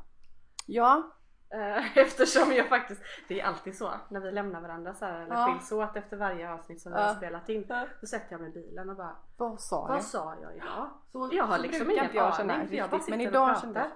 Ja. 0.67 1.11
Eh, 1.53 1.97
eftersom 1.97 2.51
jag 2.53 2.69
faktiskt 2.69 3.01
Det 3.27 3.41
är 3.41 3.45
alltid 3.45 3.77
så 3.77 3.91
när 4.09 4.19
vi 4.19 4.31
lämnar 4.31 4.61
varandra 4.61 4.93
så 4.93 5.05
här, 5.05 5.19
eller 5.21 5.35
Ja. 5.35 5.45
skiljs 5.45 5.71
åt 5.71 5.95
efter 5.95 6.17
varje 6.17 6.51
avsnitt 6.53 6.81
som 6.81 6.91
vi 6.91 6.97
Ja. 6.99 7.05
har 7.05 7.13
spelat 7.15 7.49
in. 7.49 7.65
Då 8.01 8.07
sätter 8.07 8.27
jag 8.31 8.41
mig 8.41 8.49
i 8.49 8.53
bilen 8.53 8.89
och 8.89 8.95
bara 8.95 9.15
Vad 9.37 9.61
sa 9.61 9.81
Vad 9.87 9.95
jag? 9.97 10.03
sa 10.03 10.35
jag 10.41 10.55
idag? 10.55 10.89
Så, 11.11 11.29
Jag 11.31 11.43
har 11.43 11.55
så 11.55 11.61
liksom 11.61 11.91
ingen 11.91 12.09
jag 12.13 12.41
aning 12.41 12.67
för 12.67 12.75
jag 12.75 12.89
bara 12.89 12.99
sitter 13.01 13.17
men 13.17 13.27
och 13.27 13.31
idag 13.31 13.47
pratar. 13.47 13.61
kände 13.61 13.79
jag 13.79 13.89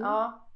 Mm. 0.00 0.06
Ja. 0.06 0.46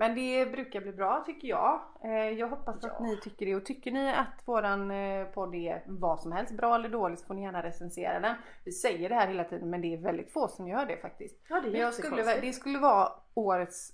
Men 0.00 0.14
det 0.14 0.46
brukar 0.52 0.80
bli 0.80 0.92
bra 0.92 1.22
tycker 1.26 1.48
jag. 1.48 1.80
Eh, 2.04 2.10
jag 2.12 2.48
hoppas 2.48 2.76
att 2.76 2.82
Ja. 2.98 3.00
ni 3.00 3.20
tycker 3.20 3.46
det 3.46 3.54
och 3.56 3.66
tycker 3.66 3.90
ni 3.92 4.12
att 4.14 4.42
våran 4.44 4.90
eh, 4.90 5.24
podd 5.26 5.54
är 5.54 5.82
vad 5.86 6.20
som 6.20 6.32
helst 6.32 6.52
bra 6.56 6.74
eller 6.74 6.88
dålig 6.88 7.18
så 7.18 7.26
får 7.26 7.34
ni 7.34 7.42
gärna 7.42 7.62
recensera 7.62 8.20
den. 8.20 8.34
Vi 8.64 8.72
säger 8.72 9.08
det 9.08 9.14
här 9.14 9.26
hela 9.28 9.44
tiden 9.44 9.70
men 9.70 9.80
det 9.80 9.94
är 9.94 9.98
väldigt 10.02 10.32
få 10.32 10.48
som 10.48 10.68
gör 10.68 10.86
det 10.86 10.96
faktiskt. 10.96 11.36
Ja 11.48 11.60
det 11.60 11.68
är 11.78 11.80
jag 11.80 11.94
skulle, 11.94 12.40
det 12.40 12.52
skulle 12.52 12.78
vara 12.78 13.12
årets 13.34 13.92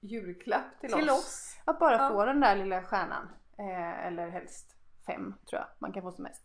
julklapp 0.00 0.80
till, 0.80 0.92
Till 0.92 1.10
oss. 1.10 1.18
oss. 1.18 1.60
Att 1.64 1.78
bara 1.78 1.96
Ja. 1.96 2.08
få 2.08 2.24
den 2.24 2.40
där 2.40 2.56
lilla 2.56 2.82
stjärnan. 2.82 3.28
Eh, 3.58 4.06
eller 4.06 4.28
helst 4.28 4.76
fem 5.06 5.34
tror 5.50 5.60
jag 5.60 5.68
man 5.78 5.92
kan 5.92 6.02
få 6.02 6.12
som 6.12 6.22
mest. 6.22 6.42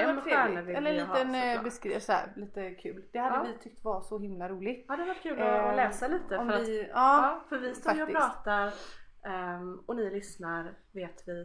Fem 0.00 0.16
varit 0.16 0.24
stjärnor 0.24 0.62
vill 0.62 0.76
Eller 0.76 0.90
en 0.90 0.96
vi 0.96 1.02
ha, 1.02 1.14
liten 1.24 1.34
eh, 1.34 1.62
beskrivning, 1.62 2.00
så 2.00 2.12
här, 2.12 2.32
lite 2.36 2.70
kul. 2.74 3.04
Det 3.12 3.18
hade 3.18 3.36
Ja. 3.36 3.52
vi 3.52 3.58
tyckt 3.64 3.84
var 3.84 4.00
så 4.00 4.18
himla 4.18 4.48
roligt. 4.48 4.84
Ja 4.88 4.96
det 4.96 5.04
var 5.04 5.14
kul 5.14 5.38
Eh, 5.38 5.64
att 5.64 5.76
läsa 5.76 6.08
lite 6.08 6.28
för 6.28 6.48
att 6.52 6.68
vi, 6.68 6.80
ja, 6.82 6.88
Ja, 6.94 7.44
för 7.48 7.58
vi 7.58 7.74
står 7.74 7.94
ju 7.94 8.02
och 8.02 8.08
pratar 8.10 8.72
ehm, 9.24 9.82
och 9.86 9.96
ni 9.96 10.10
lyssnar 10.10 10.74
vet 10.92 11.22
vi. 11.28 11.40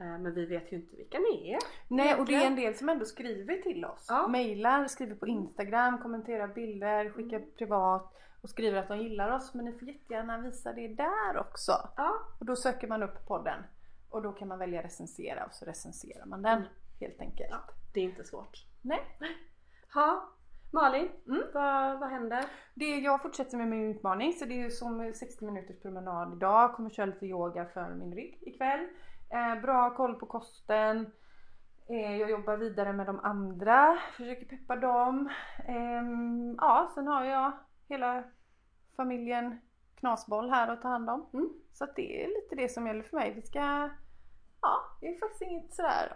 eh, 0.00 0.18
men 0.18 0.34
vi 0.34 0.46
vet 0.46 0.72
ju 0.72 0.76
inte 0.76 0.96
vilka 0.96 1.18
ni 1.18 1.52
är. 1.52 1.58
Nej 1.88 2.14
och 2.14 2.26
det 2.26 2.34
är 2.34 2.46
en 2.46 2.56
del 2.56 2.74
som 2.74 2.88
ändå 2.88 3.04
skriver 3.04 3.56
till 3.56 3.84
oss. 3.84 4.06
Ja. 4.08 4.26
Mailar, 4.28 4.86
skriver 4.86 5.14
på 5.14 5.26
Instagram, 5.26 5.98
kommenterar 5.98 6.48
bilder, 6.48 7.10
skickar 7.10 7.36
Mm. 7.36 7.50
privat 7.58 8.12
och 8.42 8.50
skriver 8.50 8.78
att 8.78 8.88
de 8.88 8.98
gillar 8.98 9.30
oss. 9.30 9.54
Men 9.54 9.64
ni 9.64 9.72
får 9.72 9.88
jättegärna 9.88 10.38
visa 10.38 10.72
det 10.72 10.88
där 10.88 11.36
också. 11.38 11.72
Ja, 11.96 12.12
Och 12.40 12.46
då 12.46 12.56
söker 12.56 12.88
man 12.88 13.02
upp 13.02 13.26
podden. 13.26 13.62
Och 14.10 14.22
då 14.22 14.32
kan 14.32 14.48
man 14.48 14.58
välja 14.58 14.82
recensera 14.82 15.44
och 15.44 15.52
så 15.54 15.64
recenserar 15.64 16.26
man 16.26 16.42
den 16.42 16.52
Mm. 16.58 16.68
Helt 17.00 17.20
enkelt. 17.20 17.48
ja 17.50 17.58
det 17.94 18.00
är 18.00 18.04
inte 18.04 18.24
svårt. 18.24 18.64
Nej. 18.82 19.00
Ha, 19.94 20.28
Malin, 20.72 21.08
Mm. 21.26 21.42
vad, 21.54 22.00
vad 22.00 22.10
händer? 22.10 22.44
Det, 22.74 22.98
jag 22.98 23.22
fortsätter 23.22 23.56
med 23.58 23.68
min 23.68 23.90
utmaning 23.96 24.32
så 24.32 24.44
det 24.44 24.60
är 24.62 24.70
som 24.70 25.12
60 25.14 25.44
minuters 25.44 25.82
promenad 25.82 26.32
idag. 26.32 26.74
Kommer 26.74 26.90
köra 26.90 27.06
lite 27.06 27.26
yoga 27.26 27.64
för 27.66 27.94
min 27.94 28.14
rygg 28.14 28.38
ikväll. 28.42 28.86
Eh, 29.30 29.60
bra 29.62 29.94
koll 29.96 30.14
på 30.14 30.26
kosten. 30.26 31.10
Eh, 31.88 32.16
jag 32.16 32.30
jobbar 32.30 32.56
vidare 32.56 32.92
med 32.92 33.06
de 33.06 33.20
andra. 33.20 33.98
Försöker 34.16 34.46
peppa 34.46 34.76
dem. 34.76 35.28
Ehm, 35.68 36.54
ja, 36.58 36.90
sen 36.94 37.06
har 37.06 37.24
jag 37.24 37.52
hela 37.88 38.24
familjen 38.96 39.60
knasboll 39.96 40.50
här 40.50 40.68
att 40.68 40.82
ta 40.82 40.88
hand 40.88 41.10
om. 41.10 41.26
Mm. 41.32 41.48
Så 41.72 41.86
det 41.96 42.24
är 42.24 42.28
lite 42.28 42.54
det 42.56 42.68
som 42.68 42.86
gäller 42.86 43.02
för 43.02 43.16
mig. 43.16 43.32
Vi 43.34 43.42
ska... 43.42 43.90
Ja, 44.62 44.80
det 45.00 45.06
är 45.08 45.18
faktiskt 45.20 45.42
inget 45.42 45.74
sådär 45.74 46.12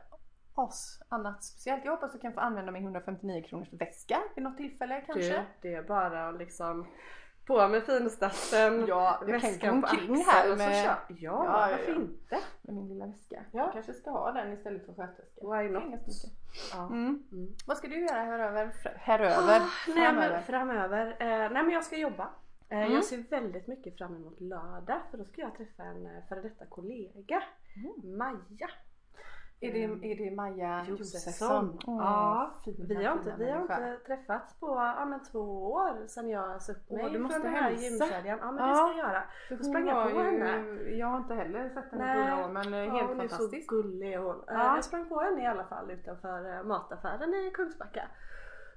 as 0.64 1.02
annat 1.08 1.44
speciellt. 1.44 1.84
Jag 1.84 1.92
hoppas 1.92 2.08
att 2.08 2.14
jag 2.14 2.22
kan 2.22 2.32
få 2.32 2.40
använda 2.40 2.72
min 2.72 2.82
159 2.84 3.42
kronors 3.42 3.72
väska 3.72 4.18
vid 4.34 4.44
något 4.44 4.56
tillfälle 4.56 5.00
kanske. 5.06 5.22
Du, 5.38 5.40
det 5.62 5.74
är 5.74 5.82
bara 5.82 6.28
att 6.28 6.38
liksom 6.38 6.86
på 7.46 7.68
med 7.68 7.82
finstassen, 7.82 8.84
Ja, 8.88 9.22
väskan 9.26 9.80
på 9.80 9.86
axeln 9.86 10.24
här 10.26 10.52
och 10.52 10.58
så 10.58 10.64
med- 10.64 10.84
kör. 10.84 10.96
Ja, 11.08 11.16
Ja, 11.18 11.44
varför 11.44 11.92
ja. 11.92 11.96
inte? 12.00 12.38
med 12.62 12.74
min 12.74 12.88
lilla 12.88 13.06
väska. 13.06 13.44
Ja. 13.52 13.58
Jag 13.64 13.72
kanske 13.72 13.92
ska 13.92 14.10
ha 14.10 14.32
den 14.32 14.52
istället 14.52 14.86
för 14.86 14.92
skötväska. 14.94 15.40
Why 15.48 15.68
not? 15.68 15.82
Ja. 16.74 16.86
Mm. 16.86 17.22
Mm. 17.32 17.48
Vad 17.66 17.76
ska 17.76 17.88
du 17.88 18.00
göra 18.06 18.20
häröver? 18.22 18.72
Häröver? 18.96 19.56
Ah, 19.60 19.66
nej 19.86 19.94
Framöver? 20.06 20.30
men 20.30 20.42
framöver. 20.42 21.06
Eh, 21.20 21.26
nej 21.28 21.62
men 21.62 21.70
jag 21.70 21.84
ska 21.84 21.96
jobba. 21.96 22.28
Eh, 22.68 22.78
Mm. 22.80 22.92
Jag 22.92 23.04
ser 23.04 23.18
väldigt 23.30 23.66
mycket 23.66 23.98
fram 23.98 24.16
emot 24.16 24.40
lördag 24.40 25.00
för 25.10 25.18
då 25.18 25.24
ska 25.24 25.40
jag 25.40 25.54
träffa 25.56 25.82
en 25.82 26.06
eh, 26.06 26.12
före 26.28 26.40
detta 26.40 26.66
kollega. 26.66 27.42
Mm. 27.76 28.18
Maja. 28.18 28.70
Är, 29.62 29.72
det, 29.72 29.82
är 30.12 30.16
det 30.30 30.36
Maja 30.36 30.84
Josefsson. 30.88 30.96
Josefsson? 30.98 31.78
Ja, 31.86 32.50
fina, 32.64 32.76
Vi 32.88 33.04
har 33.04 33.12
inte, 33.12 33.34
vi 33.38 33.50
har 33.50 33.60
inte 33.62 33.96
träffats 34.06 34.60
på 34.60 34.66
ja, 34.66 35.04
men 35.04 35.22
två 35.24 35.72
år 35.72 36.06
sedan 36.06 36.28
jag 36.28 36.62
sa 36.62 36.72
upp 36.72 36.78
Åh, 36.88 36.96
mig 37.02 37.12
du 37.12 37.18
måste 37.18 37.40
från 37.40 37.52
den 37.52 37.62
här 37.62 37.70
gymkedjan. 37.70 38.38
Ja 38.42 38.52
men 38.52 38.64
Ja. 38.64 38.70
det 38.70 38.76
ska 38.76 38.88
jag 38.88 38.96
göra. 38.98 39.22
Då 39.50 39.56
sprang 39.64 39.86
jag 39.88 40.12
på 40.12 40.20
ju- 40.20 40.24
henne. 40.24 40.80
Jag 40.82 41.06
har 41.06 41.18
inte 41.18 41.34
heller 41.34 41.68
sett 41.68 41.90
henne 41.92 42.14
på 42.14 42.20
några 42.20 42.44
år 42.46 42.48
men 42.52 42.74
eh, 42.74 42.80
Ja, 42.84 42.92
helt 42.92 43.08
hon 43.08 43.20
är 43.20 43.28
fantastisk. 43.28 43.70
så 43.70 43.76
gullig 43.76 44.16
hon. 44.16 44.36
Eh, 44.36 44.42
Ja. 44.46 44.74
Jag 44.74 44.84
sprang 44.84 45.08
på 45.08 45.20
henne 45.20 45.42
i 45.42 45.46
alla 45.46 45.64
fall 45.64 45.90
utanför 45.90 46.56
eh, 46.56 46.62
mataffären 46.62 47.34
i 47.34 47.50
Kungsbacka. 47.54 48.02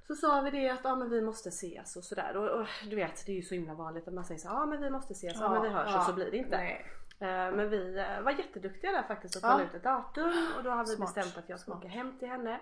Så 0.06 0.14
sa 0.14 0.40
vi 0.40 0.50
det 0.50 0.70
att 0.70 0.80
ja, 0.84 0.96
men 0.96 1.10
vi 1.10 1.20
måste 1.22 1.48
ses 1.48 1.96
och 1.96 2.04
sådär. 2.04 2.36
Och, 2.36 2.60
och 2.60 2.66
du 2.90 2.96
vet 2.96 3.26
det 3.26 3.32
är 3.32 3.36
ju 3.36 3.42
så 3.42 3.54
himla 3.54 3.74
vanligt 3.74 4.08
att 4.08 4.14
man 4.14 4.24
säger 4.24 4.38
så 4.40 4.48
ja 4.48 4.66
men 4.66 4.82
vi 4.82 4.90
måste 4.90 5.12
ses, 5.12 5.40
ja, 5.40 5.48
men 5.48 5.62
vi 5.62 5.68
hörs 5.68 5.88
ja. 5.92 5.98
och 5.98 6.04
så 6.04 6.12
blir 6.14 6.30
det 6.30 6.36
inte. 6.36 6.56
Nej. 6.56 6.86
Eh, 7.24 7.52
Men 7.56 7.70
vi 7.70 7.98
eh, 7.98 8.20
var 8.22 8.30
jätteduktiga 8.30 8.92
där 8.92 9.02
faktiskt 9.02 9.36
att 9.36 9.42
Ja. 9.42 9.48
kolla 9.52 9.64
ut 9.64 9.74
ett 9.74 9.82
datum 9.82 10.32
och 10.56 10.62
då 10.64 10.70
har 10.70 10.84
vi 10.84 10.86
Smart, 10.96 11.14
bestämt 11.14 11.38
att 11.38 11.48
jag 11.48 11.60
ska 11.60 11.70
smart. 11.72 11.78
åka 11.78 11.88
hem 11.88 12.18
till 12.18 12.28
henne. 12.28 12.60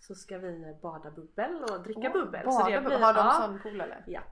Så 0.00 0.14
ska 0.14 0.38
vi 0.38 0.76
bada 0.82 1.10
bubbel 1.10 1.64
och 1.64 1.82
dricka 1.82 2.00
Åh, 2.00 2.12
bubbel. 2.12 2.46
Bada, 2.46 2.64
så 2.64 2.70
det 2.70 2.80
blir, 2.80 2.98
har 2.98 3.14
de 3.14 3.18
ja, 3.26 3.32
sån 3.32 3.60
pool 3.60 3.80
eller? 3.80 4.04
Ja, 4.06 4.22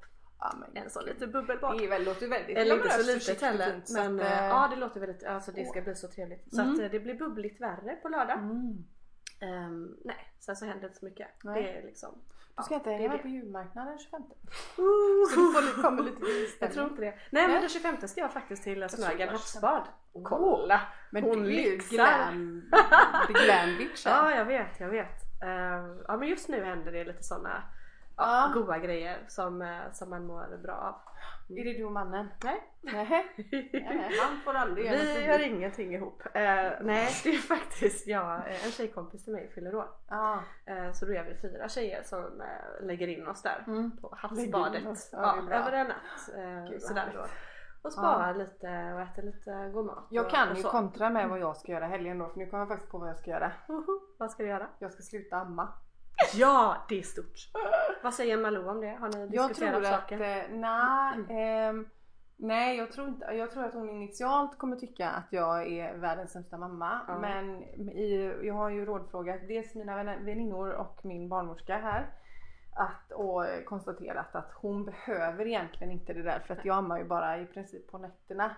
men 0.60 0.84
en 0.84 0.90
sån 0.90 1.04
liten 1.04 1.30
bubbelbad. 1.32 1.78
Det 1.78 1.86
väl, 1.86 2.04
låter 2.04 2.28
väldigt 2.28 2.56
Eller 2.56 2.74
inte 2.76 2.90
så 2.90 3.02
litet 3.30 3.40
heller 3.42 3.82
men 3.94 4.20
eh, 4.20 4.44
ja 4.46 4.68
det 4.70 4.76
låter 4.76 5.00
väldigt, 5.00 5.24
alltså 5.24 5.52
det 5.52 5.64
ska 5.68 5.80
bli 5.82 5.94
så 5.94 6.08
trevligt. 6.08 6.54
Så 6.54 6.60
Mm. 6.62 6.84
att 6.84 6.90
det 6.92 7.00
blir 7.00 7.14
bubbligt 7.14 7.60
värre 7.60 7.96
på 8.02 8.08
lördag. 8.08 8.38
Mm. 8.38 8.84
Ehm, 9.40 9.96
nej, 10.04 10.32
sen 10.40 10.56
så 10.56 10.64
händer 10.66 10.86
inte 10.88 10.98
så 10.98 11.04
mycket. 11.04 11.28
Nej. 11.44 11.62
Det 11.62 11.78
är 11.78 11.82
liksom... 11.82 12.14
Du 12.60 12.64
ska 12.64 12.74
inte 12.74 12.90
hänga 12.90 13.08
med 13.08 13.22
på 13.22 13.28
julmarknaden 13.28 13.98
25? 13.98 14.22
Så 14.76 15.40
du 15.40 15.52
får 15.72 15.82
kommer 15.82 16.02
lite 16.02 16.20
Jag 16.60 16.72
tror 16.72 16.86
inte 16.88 17.00
det. 17.00 17.14
Nej 17.30 17.48
men 17.48 17.60
den 17.60 17.68
25 17.68 18.08
ska 18.08 18.20
jag 18.20 18.32
faktiskt 18.32 18.62
till 18.62 18.88
Smögen 18.88 19.28
havsbad. 19.28 19.82
Åh. 20.12 20.22
Kolla! 20.24 20.80
Men 21.10 21.22
Hon 21.24 21.44
är 21.44 21.50
ju 21.50 21.70
lyxar. 21.72 21.96
glam, 21.96 22.62
the 23.26 23.32
glam 23.32 23.76
bitch 23.78 24.06
här. 24.06 24.30
Ja 24.30 24.36
jag 24.36 24.44
vet, 24.44 24.80
jag 24.80 24.88
vet. 24.88 25.42
Ehm, 25.42 26.02
ja 26.08 26.16
men 26.16 26.28
just 26.28 26.48
nu 26.48 26.64
händer 26.64 26.92
det 26.92 27.04
lite 27.04 27.22
sådana 27.22 27.62
Ja. 28.16 28.50
goda 28.54 28.78
grejer 28.78 29.18
som, 29.28 29.62
eh, 29.62 29.78
som 29.92 30.10
man 30.10 30.26
mår 30.26 30.56
bra 30.62 30.74
av. 30.74 30.94
Är 31.58 31.64
det 31.64 31.72
du 31.78 31.84
och 31.84 31.92
mannen? 31.92 32.28
Nej. 32.44 32.60
Nej. 32.80 33.26
Nej, 33.72 34.10
han 34.20 34.40
får 34.44 34.54
aldrig 34.54 34.86
göra 34.86 34.96
Vi 34.96 35.24
gör 35.26 35.42
ingenting 35.46 35.94
ihop. 35.94 36.22
Eh, 36.34 36.42
nej 36.80 37.08
det 37.24 37.28
är 37.30 37.38
faktiskt 37.38 38.06
jag, 38.06 38.36
en 38.64 38.70
tjejkompis 38.70 39.24
till 39.24 39.32
mig 39.32 39.50
fyller 39.54 39.74
år. 39.74 39.88
Ja. 40.08 40.42
Eh, 40.66 40.92
Så 40.92 41.06
då 41.06 41.12
är 41.12 41.24
vi 41.24 41.34
fyra 41.48 41.68
tjejer 41.68 42.02
som 42.02 42.40
eh, 42.40 42.86
lägger 42.86 43.08
in 43.08 43.28
oss 43.28 43.42
där 43.42 43.64
Mm. 43.66 43.96
på 44.00 44.14
havsbadet. 44.16 44.86
oss, 44.86 45.08
ja, 45.12 45.36
Ja, 45.50 45.54
över 45.56 45.72
en 45.72 45.86
natt. 45.86 46.36
eh, 46.36 46.70
Gud, 46.70 46.82
sådär 46.82 47.10
då. 47.14 47.24
Och 47.82 47.92
sparar 47.92 48.34
lite 48.34 48.92
och 48.94 49.00
äter 49.00 49.22
lite 49.22 49.70
god 49.74 49.86
mat. 49.86 50.06
Jag 50.10 50.30
kan 50.30 50.50
och 50.50 50.56
ju 50.56 50.62
kontra 50.62 51.10
med 51.10 51.28
vad 51.28 51.38
jag 51.38 51.56
ska 51.56 51.72
göra 51.72 51.86
helgen 51.86 52.18
då 52.18 52.28
för 52.28 52.38
nu 52.38 52.46
kommer 52.46 52.60
jag 52.62 52.68
faktiskt 52.68 52.90
på 52.92 52.98
vad 52.98 53.08
jag 53.08 53.18
ska 53.18 53.30
göra. 53.30 53.52
Woho, 53.68 54.00
Vad 54.18 54.30
ska 54.30 54.42
du 54.42 54.48
göra? 54.48 54.66
Jag 54.78 54.92
ska 54.92 55.02
sluta 55.02 55.36
amma. 55.36 55.68
Ja, 56.34 56.76
det 56.88 56.98
är 56.98 57.02
stort. 57.02 57.50
Vad 58.02 58.14
säger 58.14 58.36
Malou 58.36 58.68
om 58.68 58.80
det? 58.80 58.96
Har 59.00 59.08
ni 59.08 59.36
Jag 59.36 59.48
diskuterat 59.48 59.82
tror 59.82 59.92
att, 59.94 60.00
saken? 60.00 60.22
eh, 60.22 60.42
nej, 60.50 61.24
ehm, 61.28 61.88
nej 62.36 62.76
jag 62.76 62.92
tror 62.92 63.08
inte, 63.08 63.24
jag 63.26 63.50
tror 63.50 63.64
att 63.64 63.74
hon 63.74 63.90
initialt 63.90 64.58
kommer 64.58 64.76
tycka 64.76 65.10
att 65.10 65.26
jag 65.30 65.66
är 65.66 65.96
världens 65.96 66.32
sämsta 66.32 66.56
mamma. 66.56 67.00
Ja. 67.08 67.18
Men 67.18 67.62
i, 67.88 68.34
jag 68.42 68.54
har 68.54 68.70
ju 68.70 68.84
rådfrågat 68.84 69.40
dels 69.48 69.74
mina 69.74 70.04
väninnor 70.04 70.70
och 70.70 71.00
min 71.04 71.28
barnmorska 71.28 71.76
här. 71.78 72.06
Att, 72.76 73.12
och 73.12 73.44
konstaterat 73.66 74.34
att 74.34 74.52
hon 74.54 74.84
behöver 74.84 75.46
egentligen 75.46 75.92
inte 75.92 76.12
det 76.12 76.22
där 76.22 76.38
för 76.46 76.54
att 76.54 76.64
jag 76.64 76.76
ammar 76.76 76.98
ju 76.98 77.04
bara 77.04 77.38
i 77.38 77.46
princip 77.46 77.90
på 77.90 77.98
nätterna. 77.98 78.56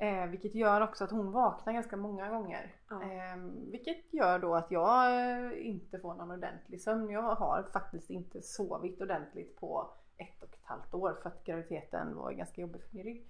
Eh, 0.00 0.26
vilket 0.26 0.54
gör 0.54 0.80
också 0.80 1.04
att 1.04 1.10
hon 1.10 1.32
vaknar 1.32 1.72
ganska 1.72 1.96
många 1.96 2.28
gånger. 2.28 2.74
Ja. 2.90 3.02
Eh, 3.02 3.36
vilket 3.70 4.14
gör 4.14 4.38
då 4.38 4.54
att 4.54 4.70
jag 4.70 5.20
eh, 5.20 5.66
inte 5.66 5.98
får 5.98 6.14
någon 6.14 6.30
ordentlig 6.30 6.80
sömn. 6.80 7.10
Jag 7.10 7.34
har 7.34 7.62
faktiskt 7.72 8.10
inte 8.10 8.42
sovit 8.42 9.00
ordentligt 9.00 9.56
på 9.56 9.90
ett 10.16 10.42
och 10.42 10.54
ett 10.54 10.64
halvt 10.64 10.94
år 10.94 11.18
för 11.22 11.28
att 11.28 11.44
graviditeten 11.44 12.16
var 12.16 12.32
ganska 12.32 12.60
jobbig 12.60 12.82
för 12.82 12.96
min 12.96 13.04
rygg. 13.04 13.26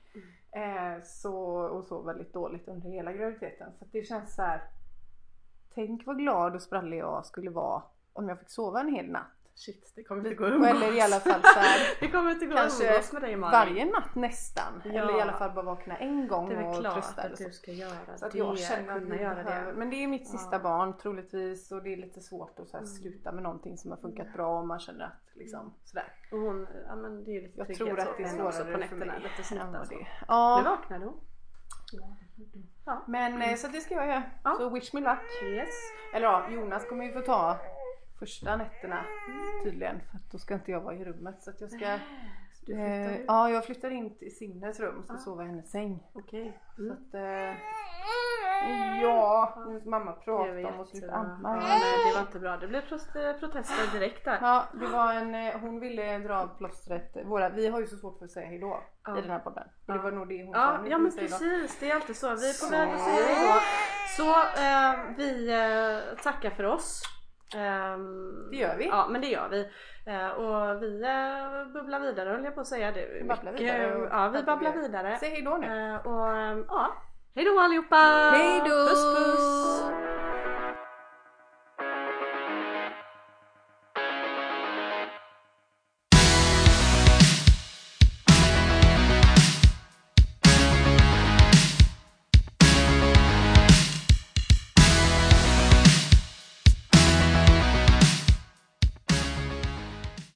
Eh, 0.50 1.02
så, 1.04 1.34
och 1.60 1.84
sov 1.84 2.06
väldigt 2.06 2.32
dåligt 2.32 2.68
under 2.68 2.90
hela 2.90 3.12
graviditeten. 3.12 3.72
Så 3.78 3.84
det 3.92 4.02
känns 4.02 4.34
så 4.34 4.42
här. 4.42 4.62
Tänk 5.74 6.06
vad 6.06 6.18
glad 6.18 6.54
och 6.54 6.62
sprallig 6.62 6.98
jag 6.98 7.26
skulle 7.26 7.50
vara 7.50 7.82
om 8.12 8.28
jag 8.28 8.38
fick 8.38 8.50
sova 8.50 8.80
en 8.80 8.94
hel 8.94 9.10
natt. 9.10 9.38
Shit, 9.64 9.92
det 9.96 10.04
kommer 10.04 10.22
inte 10.22 10.34
gå 10.34 10.44
att 10.44 10.52
umgås. 10.52 10.68
Eller 10.70 10.92
i 10.96 11.00
alla 11.00 11.20
fall 11.20 11.42
så 11.42 11.59
här, 11.61 11.78
Det 12.00 12.09
kommer 12.09 12.30
inte 12.30 12.46
gå 12.46 12.52
att 12.54 12.59
kanske 12.61 12.88
umgås 12.90 13.12
med 13.12 13.22
dig 13.22 13.36
Malin. 13.36 13.52
varje 13.74 13.84
natt 13.84 14.14
nästan. 14.14 14.82
Ja. 14.84 14.90
Eller 14.90 15.18
i 15.18 15.20
alla 15.20 15.32
fall 15.32 15.52
bara 15.52 15.64
vakna 15.64 15.96
en 15.96 16.28
gång 16.28 16.48
Det 16.48 16.54
är 16.54 16.59
väl 16.59 16.66
och 16.66 16.80
klart 16.80 16.94
trösta. 16.94 17.22
att 17.22 17.36
du 17.36 17.52
ska 17.52 17.72
göra 17.72 18.16
Så 18.16 18.26
att 18.26 18.32
det. 18.32 18.38
jag 18.38 18.59
känner 18.59 18.96
att 18.96 19.02
vi 19.02 19.16
göra 19.16 19.42
det. 19.42 19.72
men 19.76 19.90
det 19.90 19.96
är 20.04 20.09
mitt 20.09 20.28
sista 20.28 20.56
Ja. 20.56 20.59
barn 20.59 20.96
troligtvis 20.98 21.72
och 21.72 21.82
det 21.82 21.92
är 21.92 21.96
lite 21.96 22.20
svårt 22.20 22.59
att 22.59 22.68
så 22.68 22.76
här 22.76 22.84
Mm. 22.84 22.94
sluta 22.96 23.32
med 23.32 23.42
någonting 23.42 23.78
som 23.78 23.90
har 23.90 23.98
funkat 23.98 24.32
bra 24.32 24.59
och 24.61 24.66
man 24.66 24.78
känner 24.80 25.04
att 25.04 25.34
liksom 25.34 25.74
sådär. 25.84 26.12
Och 26.32 26.38
hon, 26.38 26.66
ja 26.88 26.96
men 26.96 27.24
det 27.24 27.36
är 27.36 27.42
lite 27.42 27.54
Jag 27.59 27.74
tror 27.74 28.00
att 28.00 28.16
det 28.16 28.22
är 28.22 28.28
svårare 28.28 28.72
på 28.72 28.78
nätterna. 28.78 29.18
Lite 29.18 29.42
snett 29.48 29.62
alltså. 29.74 29.94
det- 29.94 30.00
Nu 30.00 30.06
Ja, 30.28 30.62
vaknade 30.64 31.04
hon. 31.04 31.20
Ja. 32.86 33.04
men 33.09 33.42
eh, 33.42 33.54
så 33.56 33.68
det 33.68 33.80
ska 33.80 33.94
jag 33.94 34.06
göra. 34.06 34.22
Ja. 34.44 34.54
Så 34.59 34.70
wish 34.70 34.92
me 34.92 35.00
luck. 35.00 35.42
Yes. 35.44 35.68
Eller 36.14 36.26
ja, 36.26 36.50
Jonas 36.50 36.86
kommer 36.88 37.04
ju 37.04 37.12
få 37.12 37.20
ta 37.20 37.56
första 38.18 38.56
nätterna 38.56 39.04
tydligen 39.64 40.00
för 40.10 40.18
då 40.32 40.38
ska 40.38 40.54
inte 40.54 40.70
jag 40.70 40.80
vara 40.80 40.94
i 40.94 41.04
rummet 41.04 41.42
så 41.42 41.50
att 41.50 41.60
jag 41.60 41.70
ska 41.70 41.98
Du 42.66 42.74
flyttar 42.74 43.10
eh. 43.10 43.20
Ja, 43.26 43.50
jag 43.50 43.64
flyttar 43.64 43.90
in 43.90 44.18
till 44.18 44.36
Signes 44.36 44.80
rum 44.80 44.98
och 44.98 45.04
ska 45.04 45.14
Ah. 45.14 45.18
sova 45.18 45.42
i 45.44 45.46
hennes 45.46 45.70
säng. 45.70 46.02
Okej. 46.12 46.58
Så 46.76 46.82
Mm. 46.82 46.92
att, 46.96 47.14
eh, 47.14 47.56
ja, 49.02 49.52
ska 49.80 49.90
mamma 49.90 50.10
Det 50.12 50.20
prata 50.24 50.52
var 50.52 50.72
om 50.72 50.80
att 50.80 50.88
sluta 50.88 51.12
amma. 51.14 51.56
Ja, 51.56 51.60
nej, 51.68 51.80
det 52.08 52.14
var 52.14 52.20
inte 52.26 52.38
bra. 52.38 52.56
Det 52.56 52.68
blev 52.68 52.80
protester 53.40 53.92
direkt 53.92 54.24
där. 54.24 54.38
Ja, 54.40 54.64
det 54.80 54.86
var 54.86 55.12
en, 55.14 55.34
eh, 55.34 55.58
hon 55.60 55.80
ville 55.80 56.18
dra 56.18 56.40
av 56.42 56.48
plåstret. 56.58 57.16
Våra, 57.24 57.48
vi 57.48 57.68
har 57.68 57.80
ju 57.80 57.86
så 57.86 57.96
svårt 57.96 58.18
för 58.18 58.24
att 58.24 58.30
säga 58.30 58.46
hejdå 58.46 58.80
Ja. 59.04 59.18
i 59.18 59.20
den 59.20 59.30
här 59.30 59.38
podden. 59.38 59.68
Och 59.86 59.92
det 59.94 59.98
var 60.00 60.10
nog 60.12 60.28
det 60.28 60.44
hon 60.44 60.54
sa. 60.54 60.60
Ja, 60.60 60.80
Nu 60.82 60.90
ja 60.90 60.98
men 60.98 61.12
precis, 61.16 61.78
det 61.80 61.90
är 61.90 61.94
alltid 61.94 62.16
så. 62.16 62.26
Vi 62.28 62.32
är 62.34 62.36
på 62.36 62.66
Så. 62.66 62.70
väg 62.70 62.88
att 62.88 63.00
säga 63.00 63.26
hejdå. 63.26 63.60
Så 64.16 64.30
eh, 64.62 65.16
vi 65.16 65.50
eh, 65.52 66.22
tackar 66.22 66.50
för 66.50 66.64
oss. 66.64 67.02
Ehm, 67.57 68.51
Det 68.51 68.57
gör 68.57 68.76
vi. 68.76 68.86
Ja 68.86 69.07
men 69.11 69.20
det 69.20 69.26
gör 69.26 69.49
vi. 69.49 69.61
Eh, 70.07 70.28
och 70.28 70.82
vi 70.82 71.03
eh, 71.03 71.72
bubblar 71.72 72.01
vidare 72.01 72.30
höll 72.30 72.44
jag 72.44 72.55
på 72.55 72.61
att 72.61 72.66
säga. 72.66 72.92
Det 72.92 73.28
Babblar 73.28 73.53
vidare 73.53 73.94
och 73.96 74.09
Ja 74.11 74.28
vi 74.28 74.42
babblar 74.42 74.72
vi 74.72 74.80
vidare. 74.80 75.16
Säg 75.20 75.28
hejdå 75.30 75.57
nu. 75.57 75.66
Eh, 75.66 76.07
och 76.07 76.28
eh, 76.36 76.59
ja, 76.68 76.92
hejdå 77.34 77.61
allihopa! 77.61 77.96
Hejdå! 78.32 78.88
Puss 78.88 79.16
puss! 79.16 79.82